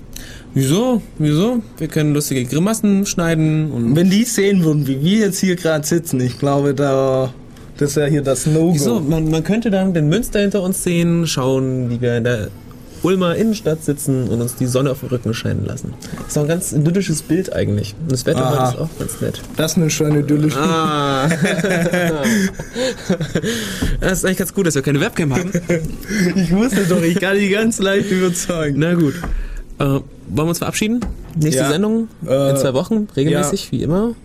Wieso? 0.57 1.03
Wieso? 1.19 1.61
Wir 1.77 1.88
können 1.88 2.15
lustige 2.15 2.43
Grimassen 2.45 3.05
schneiden 3.05 3.71
und. 3.71 3.95
Wenn 3.95 4.09
die 4.09 4.23
sehen 4.23 4.63
würden, 4.63 4.88
wie 4.88 5.03
wir 5.03 5.19
jetzt 5.19 5.39
hier 5.39 5.55
gerade 5.55 5.85
sitzen, 5.85 6.19
ich 6.19 6.39
glaube, 6.39 6.73
da 6.73 7.31
das 7.77 7.95
wäre 7.95 8.09
hier 8.09 8.23
das 8.23 8.47
No-Go. 8.47 8.73
Wieso? 8.73 8.99
Man, 8.99 9.29
man 9.29 9.43
könnte 9.43 9.69
dann 9.69 9.93
den 9.93 10.09
Münster 10.09 10.39
hinter 10.39 10.63
uns 10.63 10.84
sehen, 10.84 11.27
schauen, 11.27 11.91
wie 11.91 12.01
wir 12.01 12.17
in 12.17 12.23
der 12.23 12.47
Ulmer 13.03 13.35
Innenstadt 13.35 13.84
sitzen 13.84 14.27
und 14.27 14.41
uns 14.41 14.55
die 14.55 14.65
Sonne 14.65 14.89
auf 14.89 15.01
den 15.01 15.09
Rücken 15.09 15.35
scheinen 15.35 15.63
lassen. 15.63 15.93
Das 16.17 16.29
ist 16.29 16.38
auch 16.39 16.41
ein 16.41 16.47
ganz 16.47 16.71
idyllisches 16.71 17.21
Bild 17.21 17.53
eigentlich. 17.53 17.93
Und 18.01 18.11
das 18.11 18.25
Wetter 18.25 18.71
ist 18.73 18.79
auch 18.79 18.89
ganz 18.97 19.21
nett. 19.21 19.39
Das 19.55 19.73
ist 19.73 19.77
eine 19.77 19.91
schöne 19.91 20.21
Idylle. 20.21 20.51
Ah. 20.55 21.29
das 24.01 24.11
ist 24.13 24.25
eigentlich 24.25 24.38
ganz 24.38 24.51
gut, 24.55 24.65
dass 24.65 24.73
wir 24.73 24.81
keine 24.81 24.99
Webcam 24.99 25.35
haben. 25.35 25.51
Ich 26.35 26.51
wusste 26.51 26.85
doch, 26.89 27.03
ich 27.03 27.19
kann 27.19 27.38
die 27.38 27.49
ganz 27.49 27.77
leicht 27.77 28.09
überzeugen. 28.09 28.79
Na 28.79 28.95
gut. 28.95 29.13
Äh, 29.79 29.99
wollen 30.29 30.47
wir 30.47 30.49
uns 30.49 30.57
verabschieden? 30.59 30.99
Nächste 31.35 31.63
Ja. 31.63 31.69
Sendung 31.71 32.07
Äh, 32.27 32.51
in 32.51 32.57
zwei 32.57 32.73
Wochen, 32.73 33.07
regelmäßig, 33.15 33.71
wie 33.71 33.83
immer. 33.83 34.15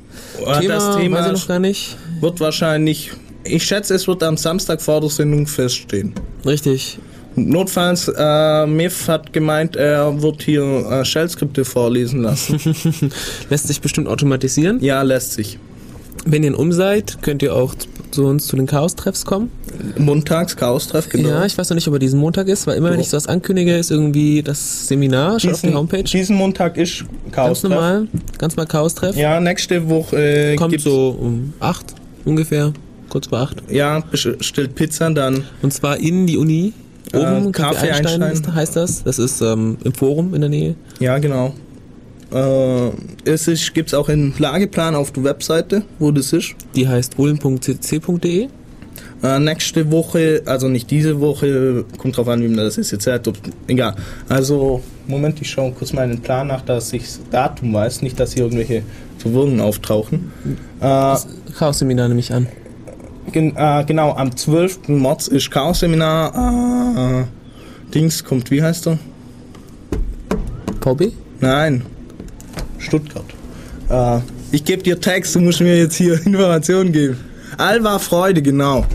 Thema, 0.60 0.74
das 0.74 0.96
Thema 0.96 1.18
weiß 1.18 1.26
ich 1.26 1.32
noch 1.32 1.48
gar 1.48 1.58
nicht. 1.58 1.96
wird 2.20 2.40
wahrscheinlich, 2.40 3.12
ich 3.44 3.64
schätze, 3.64 3.94
es 3.94 4.06
wird 4.08 4.22
am 4.22 4.36
Samstag 4.36 4.80
vor 4.82 5.00
der 5.00 5.10
Sendung 5.10 5.46
feststehen. 5.46 6.12
Richtig. 6.46 6.98
Notfalls, 7.34 8.12
äh, 8.14 8.66
Miff 8.66 9.08
hat 9.08 9.32
gemeint, 9.32 9.74
er 9.76 10.20
wird 10.22 10.42
hier 10.42 10.62
äh, 10.90 11.04
Shell-Skripte 11.04 11.64
vorlesen 11.64 12.22
lassen. 12.22 12.60
Lässt 13.50 13.68
sich 13.68 13.80
bestimmt 13.80 14.06
automatisieren. 14.08 14.80
ja, 14.82 15.00
lässt 15.02 15.32
sich. 15.32 15.58
Wenn 16.26 16.42
ihr 16.42 16.50
in 16.50 16.54
Um 16.54 16.72
seid, 16.72 17.18
könnt 17.22 17.42
ihr 17.42 17.54
auch 17.54 17.74
zu 18.12 18.24
uns 18.26 18.47
zu 18.47 18.56
den 18.56 18.66
Chaos-Treffs 18.66 19.24
kommen. 19.24 19.51
Montags, 19.98 20.56
Chaos-Treff, 20.56 21.09
genau. 21.09 21.30
Ja, 21.30 21.44
ich 21.47 21.56
weiß 21.59 21.70
noch 21.70 21.74
nicht, 21.74 21.89
ob 21.89 21.94
er 21.94 21.98
diesen 21.98 22.20
Montag 22.20 22.48
ist, 22.48 22.66
weil 22.66 22.76
immer 22.76 22.90
wenn 22.93 23.01
ich 23.01 23.09
sowas 23.09 23.26
ankündige, 23.26 23.76
ist 23.76 23.90
irgendwie 23.90 24.43
das 24.43 24.86
Seminar, 24.86 25.40
schaut 25.40 25.55
auf 25.55 25.60
die 25.62 25.74
Homepage. 25.74 26.02
Diesen 26.05 26.36
Montag 26.36 26.76
ist 26.76 27.05
Ganz 27.24 27.34
Chaos-Treff. 27.34 27.70
normal, 27.70 28.09
ganz 28.39 28.56
mal 28.56 28.66
Chaos-Treff. 28.66 29.16
Ja, 29.16 29.40
nächste 29.40 29.89
Woche 29.89 30.52
äh, 30.52 30.56
Kommt 30.56 30.80
so 30.80 31.16
um 31.18 31.52
8 31.60 31.94
ungefähr, 32.24 32.72
kurz 33.09 33.26
vor 33.28 33.39
8. 33.40 33.64
Ja, 33.70 34.01
bestellt 34.01 34.74
Pizza, 34.74 35.10
dann 35.10 35.44
Und 35.62 35.72
zwar 35.72 35.98
in 35.98 36.26
die 36.26 36.36
Uni. 36.36 36.72
Äh, 37.12 37.18
Oben, 37.18 37.52
Café 37.52 37.74
Café 37.74 37.90
Einstein, 37.93 38.22
Einstein. 38.22 38.55
heißt 38.55 38.76
das. 38.76 39.02
Das 39.05 39.18
ist 39.18 39.40
ähm, 39.43 39.76
im 39.84 39.93
Forum 39.93 40.34
in 40.34 40.40
der 40.40 40.48
Nähe. 40.51 40.74
Ja, 41.01 41.18
genau. 41.18 41.52
Äh, 42.32 42.90
es 43.24 43.48
ist, 43.48 43.74
gibt's 43.74 43.94
auch 43.94 44.09
einen 44.09 44.34
Lageplan 44.38 44.94
auf 44.94 45.12
der 45.12 45.24
Webseite, 45.24 45.82
wo 45.98 46.10
das 46.10 46.32
ist. 46.32 46.54
Die 46.74 46.88
heißt 46.88 47.18
ulm.cc.de. 47.18 48.48
Äh, 49.22 49.38
nächste 49.38 49.90
Woche, 49.92 50.42
also 50.46 50.68
nicht 50.68 50.90
diese 50.90 51.20
Woche, 51.20 51.84
kommt 51.96 52.16
drauf 52.16 52.28
an, 52.28 52.42
wie 52.42 52.48
man 52.48 52.56
das 52.56 52.76
ist 52.76 52.90
jetzt 52.90 53.06
hat, 53.06 53.28
ob, 53.28 53.36
egal. 53.68 53.94
Also, 54.28 54.82
Moment, 55.06 55.40
ich 55.40 55.48
schaue 55.50 55.72
kurz 55.72 55.92
meinen 55.92 56.20
Plan 56.20 56.48
nach, 56.48 56.62
dass 56.62 56.92
ich 56.92 57.02
das 57.02 57.20
Datum 57.30 57.72
weiß, 57.72 58.02
nicht, 58.02 58.18
dass 58.18 58.32
hier 58.32 58.44
irgendwelche 58.44 58.82
Verwirrungen 59.18 59.60
auftauchen. 59.60 60.32
Äh, 60.80 61.16
Chaos-Seminar 61.56 62.09
nehme 62.09 62.18
ich 62.20 62.32
an. 62.32 62.48
gen, 63.30 63.54
äh, 63.56 63.84
genau, 63.86 64.12
am 64.14 64.36
12. 64.36 64.88
März 64.88 65.28
ist 65.28 65.50
Chaos-Seminar. 65.50 67.20
Äh, 67.20 67.92
Dings 67.94 68.24
kommt, 68.24 68.50
wie 68.50 68.62
heißt 68.62 68.88
er? 68.88 68.98
VB? 70.80 71.12
Nein, 71.40 71.82
Stuttgart. 72.82 73.24
Äh, 73.88 74.20
ich 74.50 74.64
gebe 74.64 74.82
dir 74.82 75.00
Text, 75.00 75.34
du 75.34 75.40
musst 75.40 75.60
mir 75.60 75.76
jetzt 75.76 75.96
hier 75.96 76.14
Informationen 76.26 76.92
geben. 76.92 77.16
Alva 77.59 77.98
Freude, 77.98 78.42
genau. 78.42 78.86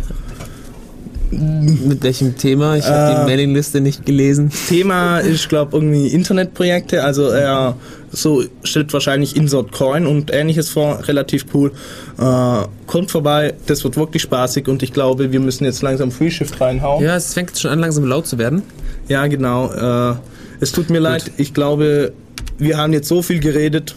Mit 1.30 2.04
welchem 2.04 2.38
Thema? 2.38 2.78
Ich 2.78 2.86
habe 2.86 3.12
Äh, 3.12 3.16
die 3.20 3.26
Mailingliste 3.26 3.82
nicht 3.82 4.06
gelesen. 4.06 4.50
Thema 4.70 5.20
ist, 5.20 5.50
glaube 5.50 5.76
irgendwie 5.76 6.08
Internetprojekte. 6.08 7.04
Also 7.04 7.26
er 7.28 7.76
so 8.12 8.44
stellt 8.64 8.94
wahrscheinlich 8.94 9.36
Insert 9.36 9.74
Coin 9.74 10.08
und 10.08 10.34
ähnliches 10.34 10.70
vor. 10.70 11.06
Relativ 11.06 11.48
cool. 11.54 11.74
Äh, 12.18 12.68
kommt 12.86 13.12
vorbei, 13.12 13.56
das 13.66 13.84
wird 13.84 13.98
wirklich 13.98 14.22
spaßig 14.22 14.70
und 14.70 14.84
ich 14.84 14.94
glaube, 14.94 15.34
wir 15.34 15.42
müssen 15.42 15.66
jetzt 15.66 15.82
langsam 15.82 16.12
Free 16.12 16.32
Shift 16.32 16.62
reinhauen. 16.62 17.04
Ja, 17.04 17.18
es 17.18 17.34
fängt 17.34 17.58
schon 17.60 17.72
an, 17.72 17.80
langsam 17.80 18.06
laut 18.06 18.26
zu 18.26 18.38
werden. 18.38 18.64
Ja, 19.10 19.28
genau. 19.28 20.12
Äh, 20.12 20.16
es 20.62 20.72
tut 20.72 20.90
mir 20.90 21.00
leid. 21.00 21.30
Ich 21.36 21.54
glaube, 21.54 22.14
wir 22.58 22.78
haben 22.78 22.94
jetzt 22.94 23.08
so 23.08 23.22
viel 23.22 23.40
geredet. 23.40 23.96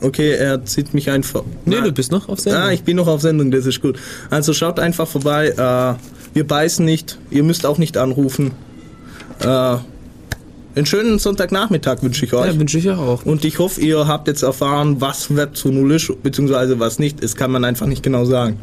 Okay, 0.00 0.32
er 0.32 0.64
zieht 0.64 0.94
mich 0.94 1.10
einfach. 1.10 1.42
Nee, 1.64 1.80
du 1.80 1.90
bist 1.90 2.12
noch 2.12 2.28
auf 2.28 2.38
Sendung. 2.38 2.62
Ah, 2.62 2.72
ich 2.72 2.84
bin 2.84 2.96
noch 2.96 3.08
auf 3.08 3.20
Sendung, 3.20 3.50
das 3.50 3.66
ist 3.66 3.82
gut. 3.82 3.98
Also 4.30 4.52
schaut 4.52 4.78
einfach 4.78 5.08
vorbei. 5.08 5.48
Äh, 5.48 6.34
wir 6.34 6.46
beißen 6.46 6.84
nicht. 6.84 7.18
Ihr 7.30 7.42
müsst 7.42 7.66
auch 7.66 7.78
nicht 7.78 7.96
anrufen. 7.96 8.52
Äh, 9.40 9.76
einen 10.76 10.86
schönen 10.86 11.18
Sonntagnachmittag 11.18 12.02
wünsche 12.02 12.24
ich 12.24 12.32
euch. 12.32 12.46
ja, 12.52 12.58
wünsche 12.58 12.78
ich 12.78 12.88
auch. 12.90 13.26
Und 13.26 13.44
ich 13.44 13.58
hoffe, 13.58 13.80
ihr 13.80 14.06
habt 14.06 14.28
jetzt 14.28 14.42
erfahren, 14.42 15.00
was 15.00 15.34
Web 15.34 15.54
2.0 15.54 15.94
ist, 15.94 16.22
beziehungsweise 16.22 16.78
was 16.78 17.00
nicht. 17.00 17.22
Das 17.24 17.34
kann 17.34 17.50
man 17.50 17.64
einfach 17.64 17.86
nicht 17.86 18.04
genau 18.04 18.24
sagen. 18.24 18.60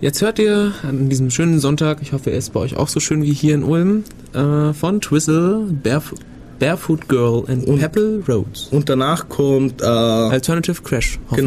Jetzt 0.00 0.22
hört 0.22 0.38
ihr 0.38 0.72
an 0.82 1.08
diesem 1.08 1.30
schönen 1.30 1.58
Sonntag, 1.58 1.98
ich 2.02 2.12
hoffe, 2.12 2.30
er 2.30 2.38
ist 2.38 2.52
bei 2.52 2.60
euch 2.60 2.76
auch 2.76 2.88
so 2.88 3.00
schön 3.00 3.22
wie 3.22 3.32
hier 3.32 3.54
in 3.54 3.64
Ulm, 3.64 4.04
äh, 4.32 4.72
von 4.72 5.00
Twizzle, 5.00 5.66
Barefoot, 5.82 6.20
Barefoot 6.58 7.08
Girl 7.08 7.44
and 7.48 7.64
Pebble 7.78 8.22
Roads. 8.28 8.68
Und 8.70 8.88
danach 8.88 9.28
kommt, 9.28 9.80
äh, 9.80 9.84
Alternative 9.84 10.82
Crash. 10.82 11.18
genau, 11.30 11.46